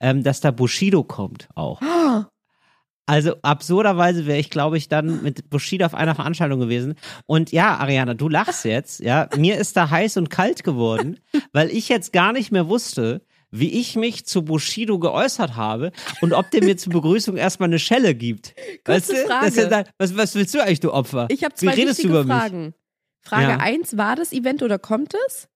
ähm, 0.00 0.22
dass 0.22 0.40
da 0.40 0.52
Bushido 0.52 1.04
kommt 1.04 1.48
auch. 1.54 1.82
Also 3.08 3.36
absurderweise 3.42 4.26
wäre 4.26 4.40
ich, 4.40 4.50
glaube 4.50 4.76
ich, 4.76 4.88
dann 4.88 5.22
mit 5.22 5.48
Bushido 5.48 5.86
auf 5.86 5.94
einer 5.94 6.16
Veranstaltung 6.16 6.58
gewesen. 6.58 6.96
Und 7.26 7.52
ja, 7.52 7.76
Ariana, 7.76 8.14
du 8.14 8.28
lachst 8.28 8.64
jetzt, 8.64 8.98
ja. 8.98 9.28
Mir 9.36 9.58
ist 9.58 9.76
da 9.76 9.90
heiß 9.90 10.16
und 10.16 10.28
kalt 10.28 10.64
geworden, 10.64 11.20
weil 11.52 11.70
ich 11.70 11.88
jetzt 11.88 12.12
gar 12.12 12.32
nicht 12.32 12.50
mehr 12.50 12.68
wusste, 12.68 13.24
wie 13.50 13.70
ich 13.80 13.96
mich 13.96 14.26
zu 14.26 14.42
Bushido 14.44 14.98
geäußert 14.98 15.56
habe 15.56 15.92
und 16.20 16.32
ob 16.32 16.50
der 16.50 16.64
mir 16.64 16.76
zur 16.76 16.92
Begrüßung 16.92 17.36
erstmal 17.36 17.68
eine 17.68 17.78
Schelle 17.78 18.14
gibt. 18.14 18.54
Kurze 18.84 19.12
weißt 19.12 19.12
du? 19.12 19.26
Frage. 19.26 19.70
Ja, 19.70 19.84
was, 19.98 20.16
was 20.16 20.34
willst 20.34 20.54
du 20.54 20.60
eigentlich, 20.62 20.80
du 20.80 20.92
Opfer? 20.92 21.26
Ich 21.30 21.44
habe 21.44 21.54
Wie 21.58 21.66
zwei 21.66 21.74
redest 21.74 22.02
du 22.02 22.08
über 22.08 22.24
mich? 22.24 22.32
Fragen. 22.36 22.74
Frage 23.22 23.48
Ja. 23.52 23.56
1, 23.58 23.96
war 23.96 24.16
das 24.16 24.32
Event 24.32 24.62
oder 24.62 24.78
kommt 24.78 25.14
es? 25.28 25.48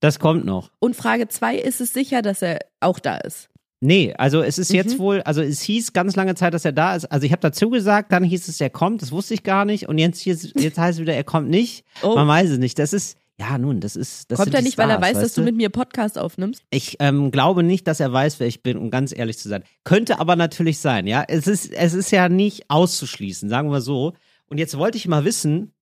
Das 0.00 0.18
kommt 0.18 0.44
noch. 0.44 0.70
Und 0.78 0.96
Frage 0.96 1.28
2, 1.28 1.56
ist 1.56 1.80
es 1.80 1.92
sicher, 1.92 2.22
dass 2.22 2.40
er 2.42 2.60
auch 2.80 2.98
da 2.98 3.16
ist? 3.18 3.48
Nee, 3.82 4.12
also 4.18 4.42
es 4.42 4.58
ist 4.58 4.72
jetzt 4.72 4.94
Mhm. 4.94 4.98
wohl, 4.98 5.22
also 5.22 5.40
es 5.40 5.62
hieß 5.62 5.92
ganz 5.94 6.14
lange 6.14 6.34
Zeit, 6.34 6.52
dass 6.52 6.64
er 6.66 6.72
da 6.72 6.94
ist. 6.94 7.06
Also 7.06 7.24
ich 7.24 7.32
habe 7.32 7.40
dazu 7.40 7.70
gesagt, 7.70 8.12
dann 8.12 8.22
hieß 8.24 8.48
es, 8.48 8.60
er 8.60 8.68
kommt, 8.70 9.00
das 9.02 9.10
wusste 9.10 9.32
ich 9.34 9.42
gar 9.42 9.64
nicht. 9.64 9.88
Und 9.88 9.96
jetzt, 9.98 10.24
jetzt, 10.26 10.52
jetzt 10.60 10.78
heißt 10.78 10.98
es 10.98 11.02
wieder, 11.02 11.14
er 11.14 11.24
kommt 11.24 11.48
nicht. 11.48 11.84
Oh. 12.02 12.14
Man 12.14 12.28
weiß 12.28 12.50
es 12.50 12.58
nicht. 12.58 12.78
Das 12.78 12.92
ist, 12.92 13.16
ja 13.40 13.56
nun, 13.56 13.80
das 13.80 13.96
ist. 13.96 14.30
Das 14.30 14.38
Kommt 14.38 14.54
er 14.54 14.60
nicht, 14.60 14.76
weil 14.76 14.90
er 14.90 14.98
Stars, 14.98 15.14
weiß, 15.14 15.22
dass 15.22 15.34
du 15.34 15.42
mit 15.42 15.56
mir 15.56 15.70
Podcast 15.70 16.18
aufnimmst? 16.18 16.62
Ich 16.70 16.96
ähm, 17.00 17.30
glaube 17.30 17.62
nicht, 17.62 17.86
dass 17.86 17.98
er 17.98 18.12
weiß, 18.12 18.38
wer 18.38 18.46
ich 18.46 18.62
bin, 18.62 18.76
um 18.76 18.90
ganz 18.90 19.16
ehrlich 19.16 19.38
zu 19.38 19.48
sein. 19.48 19.64
Könnte 19.82 20.20
aber 20.20 20.36
natürlich 20.36 20.78
sein, 20.78 21.06
ja. 21.06 21.24
Es 21.26 21.46
ist, 21.46 21.72
es 21.72 21.94
ist 21.94 22.10
ja 22.10 22.28
nicht 22.28 22.68
auszuschließen, 22.68 23.48
sagen 23.48 23.70
wir 23.70 23.80
so. 23.80 24.12
Und 24.48 24.58
jetzt 24.58 24.76
wollte 24.76 24.98
ich 24.98 25.08
mal 25.08 25.24
wissen, 25.24 25.72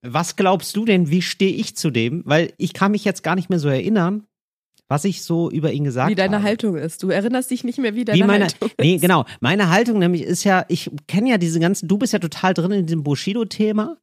was 0.00 0.36
glaubst 0.36 0.74
du 0.74 0.84
denn, 0.84 1.10
wie 1.10 1.22
stehe 1.22 1.52
ich 1.52 1.76
zu 1.76 1.90
dem? 1.90 2.22
Weil 2.24 2.54
ich 2.56 2.72
kann 2.72 2.92
mich 2.92 3.04
jetzt 3.04 3.22
gar 3.22 3.34
nicht 3.36 3.50
mehr 3.50 3.58
so 3.58 3.68
erinnern, 3.68 4.26
was 4.88 5.04
ich 5.04 5.22
so 5.22 5.50
über 5.50 5.72
ihn 5.72 5.84
gesagt 5.84 6.10
Wie 6.10 6.14
deine 6.14 6.36
habe. 6.36 6.44
Haltung 6.44 6.76
ist. 6.76 7.02
Du 7.02 7.08
erinnerst 7.08 7.50
dich 7.50 7.64
nicht 7.64 7.78
mehr, 7.78 7.94
wie 7.94 8.04
deine 8.04 8.18
Wie 8.18 8.24
meine, 8.24 8.44
Haltung 8.44 8.68
ist. 8.68 8.78
nee, 8.78 8.98
genau. 8.98 9.24
Meine 9.40 9.70
Haltung 9.70 9.98
nämlich 9.98 10.22
ist 10.22 10.44
ja, 10.44 10.64
ich 10.68 10.90
kenne 11.08 11.30
ja 11.30 11.38
diese 11.38 11.60
ganzen, 11.60 11.88
du 11.88 11.98
bist 11.98 12.12
ja 12.12 12.18
total 12.18 12.54
drin 12.54 12.72
in 12.72 12.86
diesem 12.86 13.02
Bushido-Thema 13.02 13.96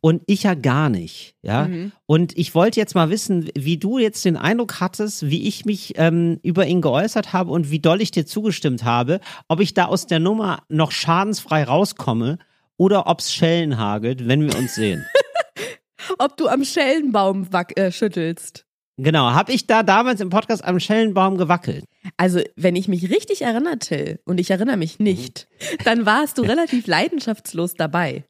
und 0.00 0.22
ich 0.26 0.44
ja 0.44 0.54
gar 0.54 0.88
nicht, 0.88 1.34
ja. 1.42 1.66
Mhm. 1.66 1.92
Und 2.06 2.38
ich 2.38 2.54
wollte 2.54 2.78
jetzt 2.78 2.94
mal 2.94 3.10
wissen, 3.10 3.50
wie 3.56 3.78
du 3.78 3.98
jetzt 3.98 4.24
den 4.24 4.36
Eindruck 4.36 4.80
hattest, 4.80 5.28
wie 5.28 5.48
ich 5.48 5.64
mich 5.64 5.94
ähm, 5.96 6.38
über 6.42 6.66
ihn 6.66 6.80
geäußert 6.80 7.32
habe 7.32 7.50
und 7.50 7.70
wie 7.70 7.80
doll 7.80 8.00
ich 8.00 8.12
dir 8.12 8.26
zugestimmt 8.26 8.84
habe, 8.84 9.20
ob 9.48 9.60
ich 9.60 9.74
da 9.74 9.86
aus 9.86 10.06
der 10.06 10.20
Nummer 10.20 10.62
noch 10.68 10.92
schadensfrei 10.92 11.64
rauskomme 11.64 12.38
oder 12.76 13.06
ob's 13.06 13.32
Schellen 13.32 13.78
hagelt, 13.78 14.28
wenn 14.28 14.42
wir 14.42 14.56
uns 14.56 14.74
sehen. 14.74 15.04
Ob 16.18 16.36
du 16.36 16.46
am 16.48 16.64
Schellenbaum 16.64 17.52
wack 17.52 17.76
äh, 17.76 17.90
schüttelst. 17.90 18.65
Genau, 18.96 19.30
habe 19.30 19.52
ich 19.52 19.66
da 19.66 19.82
damals 19.82 20.20
im 20.20 20.30
Podcast 20.30 20.64
am 20.64 20.78
Schellenbaum 20.80 21.36
gewackelt? 21.36 21.84
Also, 22.16 22.40
wenn 22.56 22.76
ich 22.76 22.88
mich 22.88 23.10
richtig 23.10 23.42
erinnere, 23.42 23.78
Till, 23.78 24.20
und 24.24 24.38
ich 24.38 24.50
erinnere 24.50 24.76
mich 24.76 24.98
nicht, 24.98 25.48
Mhm. 25.60 25.84
dann 25.84 26.06
warst 26.06 26.38
du 26.38 26.42
relativ 26.42 26.86
leidenschaftslos 26.86 27.74
dabei. 27.74 28.24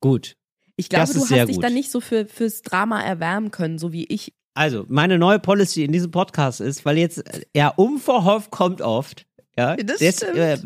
Gut. 0.00 0.34
Ich 0.76 0.88
glaube, 0.88 1.12
du 1.12 1.20
hast 1.20 1.30
dich 1.48 1.56
gut. 1.56 1.64
dann 1.64 1.74
nicht 1.74 1.90
so 1.90 2.00
für, 2.00 2.26
fürs 2.26 2.62
Drama 2.62 3.00
erwärmen 3.02 3.50
können, 3.50 3.78
so 3.78 3.92
wie 3.92 4.04
ich. 4.04 4.32
Also, 4.54 4.84
meine 4.88 5.18
neue 5.18 5.38
Policy 5.38 5.84
in 5.84 5.92
diesem 5.92 6.10
Podcast 6.10 6.60
ist, 6.60 6.84
weil 6.84 6.98
jetzt, 6.98 7.18
äh, 7.18 7.42
ja, 7.56 7.68
unverhofft 7.68 8.50
kommt 8.50 8.80
oft, 8.82 9.26
ja, 9.56 9.76
Das 9.76 9.96
stimmt. 10.16 10.36
äh, 10.36 10.58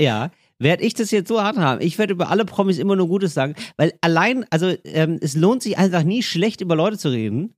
ja, 0.00 0.30
werde 0.58 0.82
ich 0.82 0.94
das 0.94 1.10
jetzt 1.10 1.28
so 1.28 1.42
handhaben. 1.42 1.80
Ich 1.84 1.98
werde 1.98 2.12
über 2.12 2.28
alle 2.30 2.44
Promis 2.44 2.78
immer 2.78 2.94
nur 2.96 3.08
Gutes 3.08 3.34
sagen, 3.34 3.54
weil 3.76 3.92
allein, 4.02 4.46
also, 4.50 4.72
ähm, 4.84 5.18
es 5.20 5.34
lohnt 5.34 5.62
sich 5.62 5.76
einfach 5.78 6.02
nie 6.04 6.22
schlecht 6.22 6.60
über 6.60 6.76
Leute 6.76 6.98
zu 6.98 7.08
reden. 7.08 7.54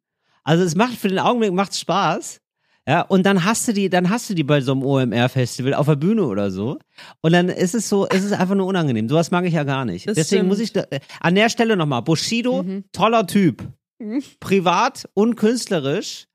Also, 0.46 0.62
es 0.64 0.74
macht 0.76 0.94
für 0.94 1.08
den 1.08 1.18
Augenblick 1.18 1.52
macht's 1.52 1.80
Spaß. 1.80 2.40
Ja, 2.88 3.00
und 3.00 3.26
dann 3.26 3.44
hast 3.44 3.66
du 3.66 3.72
die, 3.72 3.90
dann 3.90 4.10
hast 4.10 4.30
du 4.30 4.34
die 4.34 4.44
bei 4.44 4.60
so 4.60 4.70
einem 4.70 4.84
OMR-Festival 4.84 5.74
auf 5.74 5.86
der 5.86 5.96
Bühne 5.96 6.22
oder 6.24 6.52
so. 6.52 6.78
Und 7.20 7.32
dann 7.32 7.48
ist 7.48 7.74
es 7.74 7.88
so, 7.88 8.06
ist 8.06 8.22
es 8.22 8.30
einfach 8.32 8.54
nur 8.54 8.66
unangenehm. 8.66 9.08
Sowas 9.08 9.32
mag 9.32 9.44
ich 9.44 9.54
ja 9.54 9.64
gar 9.64 9.84
nicht. 9.84 10.06
Das 10.06 10.14
Deswegen 10.14 10.42
stimmt. 10.42 10.48
muss 10.50 10.60
ich 10.60 10.72
da, 10.72 10.84
an 11.20 11.34
der 11.34 11.48
Stelle 11.48 11.76
nochmal, 11.76 12.02
Bushido, 12.02 12.62
Mhm. 12.62 12.84
toller 12.92 13.26
Typ 13.26 13.64
Mhm. 13.98 14.22
privat 14.38 15.08
und 15.14 15.34
künstlerisch. 15.34 16.26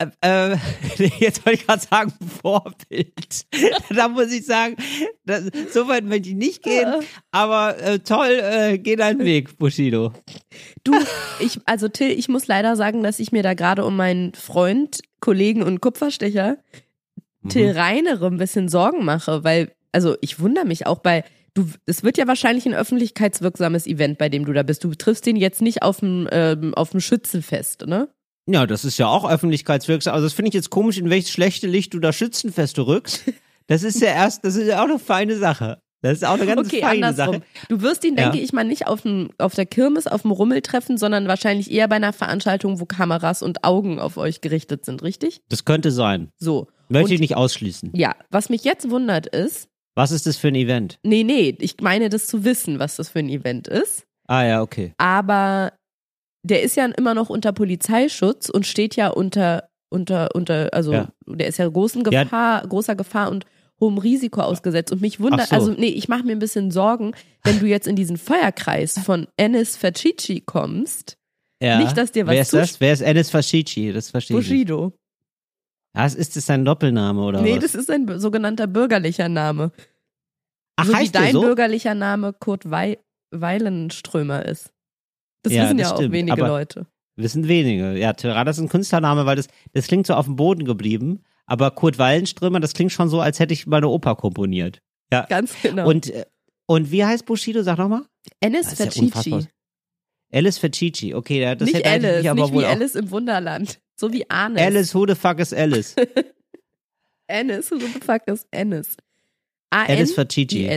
Äh, 0.00 0.52
äh, 0.52 0.56
jetzt 1.18 1.44
wollte 1.44 1.60
ich 1.60 1.66
gerade 1.66 1.82
sagen, 1.82 2.12
Vorbild. 2.42 3.46
da 3.94 4.08
muss 4.08 4.32
ich 4.32 4.46
sagen, 4.46 4.76
das, 5.24 5.44
so 5.72 5.88
weit 5.88 6.04
möchte 6.04 6.30
ich 6.30 6.34
nicht 6.34 6.62
gehen, 6.62 6.92
aber 7.30 7.78
äh, 7.78 7.98
toll, 7.98 8.40
äh, 8.42 8.78
geh 8.78 8.96
deinen 8.96 9.20
Weg, 9.20 9.58
Bushido. 9.58 10.12
Du, 10.84 10.94
ich, 11.38 11.60
also 11.66 11.88
Till, 11.88 12.10
ich 12.10 12.28
muss 12.28 12.46
leider 12.46 12.76
sagen, 12.76 13.02
dass 13.02 13.20
ich 13.20 13.30
mir 13.32 13.42
da 13.42 13.54
gerade 13.54 13.84
um 13.84 13.96
meinen 13.96 14.32
Freund, 14.34 15.00
Kollegen 15.20 15.62
und 15.62 15.80
Kupferstecher 15.80 16.56
Till 17.48 17.70
Reinere 17.70 18.26
ein 18.26 18.36
bisschen 18.36 18.68
Sorgen 18.68 19.04
mache, 19.04 19.44
weil, 19.44 19.72
also 19.92 20.16
ich 20.20 20.40
wundere 20.40 20.66
mich 20.66 20.86
auch 20.86 20.98
bei, 20.98 21.24
du, 21.54 21.66
es 21.86 22.02
wird 22.02 22.18
ja 22.18 22.26
wahrscheinlich 22.26 22.66
ein 22.66 22.74
öffentlichkeitswirksames 22.74 23.86
Event, 23.86 24.18
bei 24.18 24.28
dem 24.28 24.44
du 24.44 24.52
da 24.52 24.62
bist. 24.62 24.84
Du 24.84 24.94
triffst 24.94 25.26
ihn 25.26 25.36
jetzt 25.36 25.62
nicht 25.62 25.82
auf 25.82 26.00
dem, 26.00 26.28
ähm, 26.32 26.74
auf 26.74 26.90
dem 26.90 27.00
Schützenfest, 27.00 27.86
ne? 27.86 28.08
Ja, 28.52 28.66
das 28.66 28.84
ist 28.84 28.98
ja 28.98 29.06
auch 29.06 29.28
öffentlichkeitswirksam. 29.28 30.14
Also 30.14 30.26
das 30.26 30.32
finde 30.32 30.48
ich 30.48 30.54
jetzt 30.54 30.70
komisch, 30.70 30.98
in 30.98 31.10
welches 31.10 31.30
schlechte 31.30 31.66
Licht 31.66 31.94
du 31.94 32.00
da 32.00 32.12
Schützenfeste 32.12 32.86
rückst. 32.86 33.24
Das 33.66 33.82
ist 33.82 34.00
ja 34.00 34.08
erst, 34.14 34.44
das 34.44 34.56
ist 34.56 34.66
ja 34.66 34.80
auch 34.80 34.88
eine 34.88 34.98
feine 34.98 35.36
Sache. 35.36 35.80
Das 36.02 36.14
ist 36.14 36.24
auch 36.24 36.32
eine 36.40 36.46
ganz 36.46 36.66
Okay, 36.66 36.80
feine 36.80 37.08
andersrum. 37.08 37.34
Sache. 37.36 37.44
Du 37.68 37.82
wirst 37.82 38.04
ihn, 38.04 38.16
Ja. 38.16 38.30
denke 38.30 38.38
ich 38.42 38.52
mal, 38.54 38.64
nicht 38.64 38.86
auf, 38.86 39.02
dem, 39.02 39.30
auf 39.38 39.54
der 39.54 39.66
Kirmes, 39.66 40.06
auf 40.06 40.22
dem 40.22 40.30
Rummel 40.30 40.62
treffen, 40.62 40.96
sondern 40.96 41.28
wahrscheinlich 41.28 41.70
eher 41.70 41.88
bei 41.88 41.96
einer 41.96 42.14
Veranstaltung, 42.14 42.80
wo 42.80 42.86
Kameras 42.86 43.42
und 43.42 43.64
Augen 43.64 44.00
auf 44.00 44.16
euch 44.16 44.40
gerichtet 44.40 44.84
sind, 44.86 45.02
richtig? 45.02 45.42
Das 45.50 45.64
könnte 45.66 45.90
sein. 45.90 46.30
So. 46.38 46.68
Möchte 46.88 47.08
Und- 47.08 47.12
ich 47.12 47.20
nicht 47.20 47.36
ausschließen. 47.36 47.90
Ja, 47.94 48.16
was 48.30 48.48
mich 48.48 48.64
jetzt 48.64 48.88
wundert 48.90 49.26
ist, 49.26 49.68
Was 49.94 50.10
ist 50.10 50.26
das 50.26 50.38
für 50.38 50.48
ein 50.48 50.54
Event? 50.54 50.98
nee, 51.04 51.22
nee, 51.22 51.54
ich 51.60 51.76
meine 51.82 52.08
das 52.08 52.26
zu 52.26 52.44
wissen, 52.44 52.78
was 52.78 52.96
das 52.96 53.10
für 53.10 53.18
ein 53.20 53.28
Event 53.28 53.68
ist. 53.68 54.04
Ah 54.26 54.44
ja, 54.44 54.62
okay. 54.62 54.94
aber 54.96 55.72
der 56.42 56.62
ist 56.62 56.76
ja 56.76 56.86
immer 56.86 57.14
noch 57.14 57.28
unter 57.30 57.52
Polizeischutz 57.52 58.48
und 58.48 58.66
steht 58.66 58.96
ja 58.96 59.08
unter, 59.08 59.68
unter, 59.90 60.34
unter, 60.34 60.72
also 60.72 60.92
Ja. 60.92 61.08
der 61.26 61.46
ist 61.48 61.58
ja 61.58 61.68
großen 61.68 62.04
Ja. 62.10 62.22
Gefahr, 62.24 62.66
großer 62.66 62.96
Gefahr 62.96 63.30
und 63.30 63.44
hohem 63.80 63.98
Risiko 63.98 64.40
ausgesetzt. 64.42 64.92
Und 64.92 65.00
mich 65.00 65.20
wundert, 65.20 65.48
so. 65.48 65.54
also 65.56 65.72
nee, 65.72 65.86
ich 65.88 66.08
mache 66.08 66.22
mir 66.24 66.32
ein 66.32 66.38
bisschen 66.38 66.70
Sorgen, 66.70 67.12
wenn 67.44 67.58
du 67.60 67.66
jetzt 67.66 67.86
in 67.86 67.96
diesen 67.96 68.16
Feuerkreis 68.18 68.98
von 68.98 69.26
Ennis 69.36 69.76
Facici 69.76 70.42
kommst, 70.44 71.16
Ja. 71.62 71.78
Nicht, 71.78 71.96
dass 71.96 72.12
dir 72.12 72.26
was 72.26 72.34
Wer 72.34 72.42
ist 72.42 72.52
das? 72.54 72.80
Wer 72.80 72.92
ist 72.94 73.00
Ennis 73.02 73.30
Fascici? 73.30 73.92
Das 73.92 74.10
verstehe 74.10 74.38
ich. 74.38 74.46
Bushido. 74.48 74.92
Was 75.92 76.14
ist 76.14 76.36
das 76.36 76.46
sein 76.46 76.64
Doppelname 76.64 77.20
oder 77.22 77.40
Nee, 77.42 77.56
was? 77.56 77.64
das 77.64 77.74
ist 77.74 77.90
ein 77.90 78.18
sogenannter 78.20 78.66
bürgerlicher 78.66 79.28
Name. 79.28 79.72
Ach, 80.76 80.84
so 80.86 80.92
wie 80.92 80.96
heißt 80.96 81.14
der 81.14 81.22
dein 81.22 81.32
so? 81.32 81.40
bürgerlicher 81.42 81.94
Name 81.94 82.32
Kurt 82.32 82.70
Wei 82.70 82.98
Weilenströmer 83.32 84.44
ist. 84.46 84.72
Das 85.42 85.52
Ja, 85.52 85.64
wissen 85.64 85.78
das 85.78 85.88
ja 85.88 85.94
auch 85.94 85.98
stimmt, 85.98 86.12
wenige 86.12 86.32
aber- 86.32 86.48
Leute. 86.48 86.86
Wissen 87.16 87.48
wenige. 87.48 87.98
Ja, 87.98 88.12
Terrada 88.14 88.50
ist 88.50 88.58
ein 88.58 88.68
Künstlername, 88.68 89.26
weil 89.26 89.36
das, 89.36 89.48
das 89.72 89.86
klingt 89.88 90.06
so 90.06 90.14
auf 90.14 90.24
dem 90.26 90.36
Boden 90.36 90.64
geblieben. 90.64 91.22
Aber 91.44 91.70
Kurt 91.72 91.98
Wallenströmer, 91.98 92.60
das 92.60 92.72
klingt 92.72 92.92
schon 92.92 93.08
so, 93.08 93.20
als 93.20 93.40
hätte 93.40 93.52
ich 93.52 93.66
mal 93.66 93.78
eine 93.78 93.88
Oper 93.88 94.14
komponiert. 94.16 94.80
Ja. 95.12 95.26
Ganz 95.28 95.54
genau. 95.60 95.88
Und, 95.88 96.08
äh, 96.10 96.24
und 96.66 96.90
wie 96.92 97.04
heißt 97.04 97.26
Bushido? 97.26 97.62
Sag 97.62 97.78
nochmal. 97.78 98.02
Ennis 98.40 98.72
ist 98.72 98.78
ja. 98.78 99.40
Alice 100.32 100.58
Facici. 100.58 101.12
Okay, 101.14 101.40
ja, 101.42 101.54
das 101.56 101.66
nicht 101.66 101.78
hätte 101.84 101.90
Alice, 101.90 102.18
mich 102.22 102.30
aber 102.30 102.42
nicht 102.42 102.54
wohl 102.54 102.62
wie 102.62 102.66
auch. 102.66 102.70
Alice 102.70 102.94
im 102.94 103.10
Wunderland. 103.10 103.80
So 103.96 104.12
wie 104.12 104.30
Arnes. 104.30 104.62
Alice, 104.62 104.94
who 104.94 105.06
the 105.06 105.14
fuck 105.14 105.40
is 105.40 105.52
Alice? 105.52 105.96
Ennis, 107.26 107.70
who 107.70 107.78
the 107.78 107.86
fuck 108.00 108.22
is 108.26 108.46
Ennis? 108.50 108.96
Alice 109.70 110.12
Facici. 110.14 110.68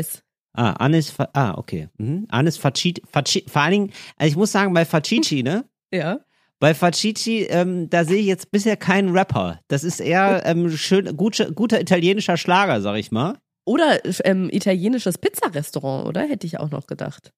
Ah, 0.53 0.73
Anis, 0.73 1.13
ah, 1.33 1.55
okay. 1.57 1.89
Mhm. 1.97 2.27
Anis 2.29 2.57
Facici, 2.57 3.01
Faci, 3.11 3.43
vor 3.47 3.61
allen 3.63 3.71
Dingen, 3.71 3.91
also 4.17 4.29
ich 4.29 4.37
muss 4.37 4.51
sagen, 4.51 4.73
bei 4.73 4.85
Facici, 4.85 5.43
ne? 5.43 5.65
Ja. 5.93 6.19
Bei 6.59 6.73
Facici, 6.73 7.43
ähm, 7.49 7.89
da 7.89 8.03
sehe 8.03 8.19
ich 8.19 8.25
jetzt 8.25 8.49
bisher 8.49 8.77
keinen 8.77 9.15
Rapper. 9.15 9.59
Das 9.67 9.83
ist 9.83 9.99
eher 9.99 10.43
ähm, 10.45 10.71
schön, 10.71 11.15
guter, 11.17 11.51
guter 11.51 11.79
italienischer 11.79 12.37
Schlager, 12.37 12.81
sag 12.81 12.95
ich 12.95 13.11
mal. 13.11 13.37
Oder 13.65 13.99
ähm, 14.25 14.49
italienisches 14.51 15.17
Pizzarestaurant, 15.17 16.07
oder? 16.07 16.21
Hätte 16.21 16.47
ich 16.47 16.59
auch 16.59 16.71
noch 16.71 16.87
gedacht. 16.87 17.31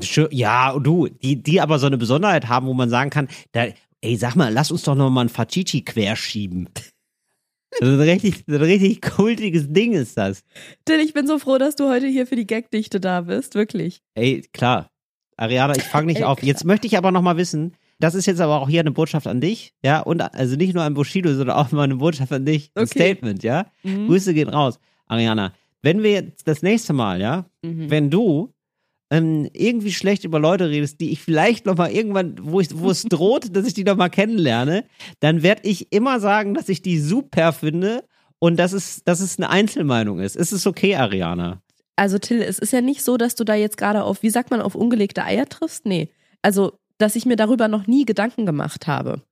Schön, 0.00 0.28
ja, 0.32 0.76
du, 0.78 1.08
die, 1.08 1.42
die 1.42 1.60
aber 1.60 1.78
so 1.78 1.86
eine 1.86 1.98
Besonderheit 1.98 2.48
haben, 2.48 2.66
wo 2.66 2.74
man 2.74 2.90
sagen 2.90 3.10
kann, 3.10 3.28
da, 3.52 3.66
ey, 4.00 4.16
sag 4.16 4.34
mal, 4.34 4.52
lass 4.52 4.70
uns 4.70 4.82
doch 4.82 4.94
noch 4.94 5.10
mal 5.10 5.22
ein 5.22 5.28
Facici 5.28 5.82
querschieben. 5.82 6.68
So 7.80 7.86
ein 7.86 8.00
richtig, 8.00 8.44
ein 8.48 8.54
richtig 8.54 9.02
kultiges 9.02 9.72
Ding 9.72 9.92
ist 9.92 10.16
das. 10.16 10.42
Till, 10.84 11.00
ich 11.00 11.12
bin 11.12 11.26
so 11.26 11.38
froh, 11.38 11.58
dass 11.58 11.76
du 11.76 11.88
heute 11.88 12.06
hier 12.06 12.26
für 12.26 12.36
die 12.36 12.46
Gagdichte 12.46 13.00
da 13.00 13.22
bist. 13.22 13.54
Wirklich. 13.54 14.00
Ey, 14.14 14.42
klar. 14.52 14.90
Ariana, 15.36 15.74
ich 15.76 15.82
fange 15.82 16.06
nicht 16.06 16.18
Ey, 16.18 16.24
auf. 16.24 16.38
klar. 16.38 16.46
Jetzt 16.46 16.64
möchte 16.64 16.86
ich 16.86 16.96
aber 16.96 17.10
noch 17.10 17.22
mal 17.22 17.36
wissen, 17.36 17.74
das 17.98 18.14
ist 18.14 18.26
jetzt 18.26 18.40
aber 18.40 18.60
auch 18.60 18.68
hier 18.68 18.80
eine 18.80 18.92
Botschaft 18.92 19.26
an 19.26 19.40
dich, 19.40 19.72
ja, 19.84 20.00
und 20.00 20.20
also 20.20 20.56
nicht 20.56 20.74
nur 20.74 20.84
an 20.84 20.94
Bushido, 20.94 21.32
sondern 21.34 21.56
auch 21.56 21.72
mal 21.72 21.82
eine 21.82 21.96
Botschaft 21.96 22.32
an 22.32 22.44
dich, 22.44 22.70
ein 22.76 22.84
Okay. 22.84 22.98
Statement, 22.98 23.42
ja. 23.42 23.66
Mhm. 23.82 24.06
Grüße 24.06 24.32
gehen 24.34 24.48
raus. 24.48 24.78
Ariana, 25.06 25.52
wenn 25.82 26.02
wir 26.04 26.12
jetzt 26.12 26.46
das 26.46 26.62
nächste 26.62 26.92
Mal, 26.92 27.20
ja, 27.20 27.46
Mhm. 27.62 27.90
wenn 27.90 28.10
du 28.10 28.53
ähm, 29.10 29.48
irgendwie 29.52 29.92
schlecht 29.92 30.24
über 30.24 30.38
Leute 30.38 30.70
redest, 30.70 31.00
die 31.00 31.10
ich 31.10 31.20
vielleicht 31.20 31.66
noch 31.66 31.76
mal 31.76 31.90
irgendwann, 31.90 32.36
wo, 32.40 32.60
ich, 32.60 32.68
wo 32.76 32.90
es 32.90 33.02
droht, 33.08 33.54
dass 33.54 33.66
ich 33.66 33.74
die 33.74 33.84
noch 33.84 33.96
mal 33.96 34.08
kennenlerne, 34.08 34.84
dann 35.20 35.42
werde 35.42 35.68
ich 35.68 35.92
immer 35.92 36.20
sagen, 36.20 36.54
dass 36.54 36.68
ich 36.68 36.82
die 36.82 36.98
super 36.98 37.52
finde 37.52 38.04
und 38.38 38.56
dass 38.56 38.72
es, 38.72 39.02
dass 39.04 39.20
es 39.20 39.38
eine 39.38 39.50
Einzelmeinung 39.50 40.20
ist. 40.20 40.36
Ist 40.36 40.52
es 40.52 40.66
okay, 40.66 40.96
Ariana? 40.96 41.62
Also 41.96 42.18
Till, 42.18 42.42
es 42.42 42.58
ist 42.58 42.72
ja 42.72 42.80
nicht 42.80 43.02
so, 43.02 43.16
dass 43.16 43.34
du 43.34 43.44
da 43.44 43.54
jetzt 43.54 43.76
gerade 43.76 44.02
auf, 44.02 44.22
wie 44.22 44.30
sagt 44.30 44.50
man, 44.50 44.60
auf 44.60 44.74
ungelegte 44.74 45.24
Eier 45.24 45.46
triffst? 45.46 45.86
Nee. 45.86 46.10
Also, 46.42 46.78
dass 46.98 47.16
ich 47.16 47.26
mir 47.26 47.36
darüber 47.36 47.68
noch 47.68 47.86
nie 47.86 48.04
Gedanken 48.04 48.46
gemacht 48.46 48.86
habe. 48.86 49.22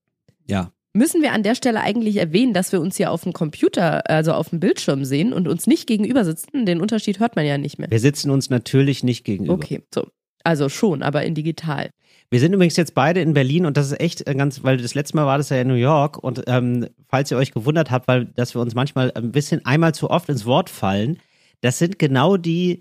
Ja. 0.47 0.73
Müssen 0.95 1.23
wir 1.23 1.33
an 1.33 1.43
der 1.43 1.55
Stelle 1.55 1.81
eigentlich 1.81 2.17
erwähnen, 2.17 2.53
dass 2.53 2.71
wir 2.71 2.81
uns 2.81 2.97
hier 2.97 3.11
auf 3.11 3.23
dem 3.23 3.33
Computer, 3.33 4.09
also 4.11 4.33
auf 4.33 4.51
dem 4.51 4.61
Bildschirm 4.61 5.05
sehen 5.05 5.33
und 5.33 5.49
uns 5.49 5.67
nicht 5.67 5.87
gegenüber 5.87 6.25
sitzen? 6.25 6.67
Den 6.67 6.83
Unterschied 6.83 7.19
hört 7.19 7.35
man 7.35 7.47
ja 7.47 7.57
nicht 7.57 7.79
mehr. 7.79 7.91
Wir 7.91 8.01
sitzen 8.01 8.31
uns 8.31 8.51
natürlich 8.51 9.03
nicht 9.03 9.25
gegenüber. 9.25 9.55
Okay, 9.55 9.83
so. 9.93 10.07
Also 10.45 10.69
schon, 10.69 11.03
aber 11.03 11.23
in 11.25 11.35
digital. 11.35 11.91
Wir 12.31 12.41
sind 12.41 12.53
übrigens 12.53 12.77
jetzt 12.77 12.95
beide 12.95 13.21
in 13.21 13.33
Berlin 13.33 13.65
und 13.65 13.77
das 13.77 13.93
ist 13.93 14.01
echt 14.01 14.27
äh, 14.27 14.35
ganz, 14.35 14.65
weil 14.65 14.77
das 14.77 14.95
letzte 14.95 15.17
Mal 15.17 15.27
war 15.27 15.39
das 15.39 15.51
ja 15.51 15.61
in 15.61 15.69
New 15.69 15.75
York 15.75 16.19
und 16.19 16.43
ähm, 16.47 16.89
falls 17.09 17.31
ihr 17.31 17.37
euch 17.37 17.53
gewundert 17.53 17.91
habt, 17.91 18.09
weil 18.09 18.25
dass 18.25 18.55
wir 18.55 18.61
uns 18.61 18.75
manchmal 18.75 19.13
ein 19.13 19.33
bisschen 19.33 19.65
einmal 19.65 19.95
zu 19.95 20.11
oft 20.11 20.29
ins 20.29 20.45
Wort 20.47 20.69
fallen, 20.69 21.19
das 21.61 21.79
sind 21.79 21.99
genau 21.99 22.37
die 22.37 22.81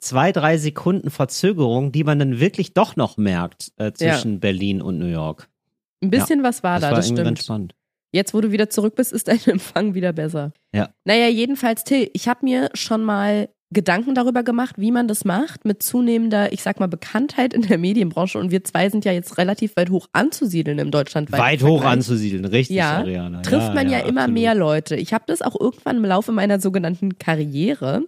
zwei, 0.00 0.32
drei 0.32 0.58
Sekunden 0.58 1.10
Verzögerung, 1.10 1.92
die 1.92 2.04
man 2.04 2.18
dann 2.18 2.40
wirklich 2.40 2.74
doch 2.74 2.96
noch 2.96 3.16
merkt 3.16 3.72
äh, 3.78 3.92
zwischen 3.92 4.40
Berlin 4.40 4.82
und 4.82 4.98
New 4.98 5.06
York. 5.06 5.48
Ein 6.02 6.10
bisschen 6.10 6.42
was 6.42 6.62
war 6.62 6.80
das 6.80 6.82
da, 6.82 6.90
war 6.90 6.96
das 6.96 7.06
stimmt. 7.06 7.24
ganz 7.24 7.44
spannend. 7.44 7.74
Jetzt, 8.12 8.32
wo 8.32 8.40
du 8.40 8.50
wieder 8.52 8.70
zurück 8.70 8.94
bist, 8.94 9.12
ist 9.12 9.28
dein 9.28 9.40
Empfang 9.46 9.94
wieder 9.94 10.12
besser. 10.12 10.52
Ja. 10.74 10.90
Naja, 11.04 11.28
jedenfalls, 11.28 11.84
Till, 11.84 12.10
ich 12.14 12.28
habe 12.28 12.44
mir 12.44 12.70
schon 12.74 13.02
mal 13.02 13.48
Gedanken 13.70 14.14
darüber 14.14 14.42
gemacht, 14.42 14.76
wie 14.78 14.90
man 14.90 15.08
das 15.08 15.26
macht, 15.26 15.66
mit 15.66 15.82
zunehmender, 15.82 16.52
ich 16.54 16.62
sag 16.62 16.80
mal, 16.80 16.86
Bekanntheit 16.86 17.52
in 17.52 17.62
der 17.62 17.76
Medienbranche. 17.76 18.38
Und 18.38 18.50
wir 18.50 18.64
zwei 18.64 18.88
sind 18.88 19.04
ja 19.04 19.12
jetzt 19.12 19.36
relativ 19.36 19.76
weit 19.76 19.90
hoch 19.90 20.08
anzusiedeln 20.12 20.78
im 20.78 20.90
Deutschland. 20.90 21.30
Weit 21.32 21.62
hoch 21.62 21.84
anzusiedeln, 21.84 22.46
richtig, 22.46 22.76
Ja, 22.76 22.98
Ariana. 22.98 23.42
Trifft 23.42 23.74
man 23.74 23.90
ja, 23.90 23.98
immer 23.98 24.22
absolut. 24.22 24.40
mehr 24.40 24.54
Leute. 24.54 24.96
Ich 24.96 25.12
habe 25.12 25.24
das 25.26 25.42
auch 25.42 25.58
irgendwann 25.60 25.98
im 25.98 26.04
Laufe 26.06 26.32
meiner 26.32 26.60
sogenannten 26.60 27.18
Karriere 27.18 28.04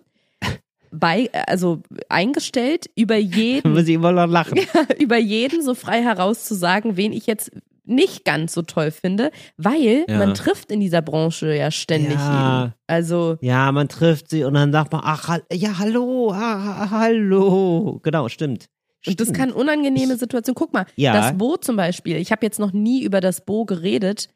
bei, 0.91 1.31
also 1.47 1.83
eingestellt, 2.09 2.91
über 2.97 3.17
jeden 3.17 3.73
muss 3.75 3.87
ich 3.87 3.95
immer 3.95 4.13
noch 4.13 4.27
lachen. 4.27 4.59
über 4.99 5.19
jeden 5.19 5.63
so 5.63 5.75
frei 5.75 6.03
heraus 6.03 6.45
zu 6.45 6.55
sagen, 6.55 6.97
wen 6.97 7.13
ich 7.13 7.27
jetzt 7.27 7.53
nicht 7.85 8.25
ganz 8.25 8.53
so 8.53 8.63
toll 8.63 8.91
finde, 8.91 9.31
weil 9.57 10.05
Ja. 10.09 10.19
man 10.19 10.35
trifft 10.35 10.71
in 10.71 10.81
dieser 10.81 11.03
Branche 11.03 11.55
ja 11.55 11.71
ständig 11.71 12.19
Ja. 12.19 12.61
jeden. 12.63 12.75
Also 12.87 13.37
Ja, 13.41 13.71
man 13.73 13.89
trifft 13.89 14.31
sie 14.31 14.45
und 14.45 14.55
dann 14.55 14.73
sagt 14.73 14.93
man, 14.93 15.01
ach, 15.05 15.39
ja, 15.53 15.79
hallo, 15.79 16.35
ha, 16.35 16.65
ha, 16.65 16.91
hallo. 16.91 18.01
Genau, 18.03 18.29
stimmt. 18.29 18.67
und 19.07 19.19
das 19.19 19.33
kann 19.33 19.51
unangenehme 19.51 20.17
Situation. 20.17 20.55
Guck 20.55 20.73
mal, 20.75 20.85
Ja. 20.97 21.13
das 21.15 21.37
Bo 21.39 21.57
zum 21.57 21.77
Beispiel. 21.77 22.17
Ich 22.17 22.33
habe 22.33 22.45
jetzt 22.45 22.59
noch 22.59 22.73
nie 22.73 23.03
über 23.03 23.21
das 23.23 23.45
Bo 23.47 23.65
geredet, 23.65 24.29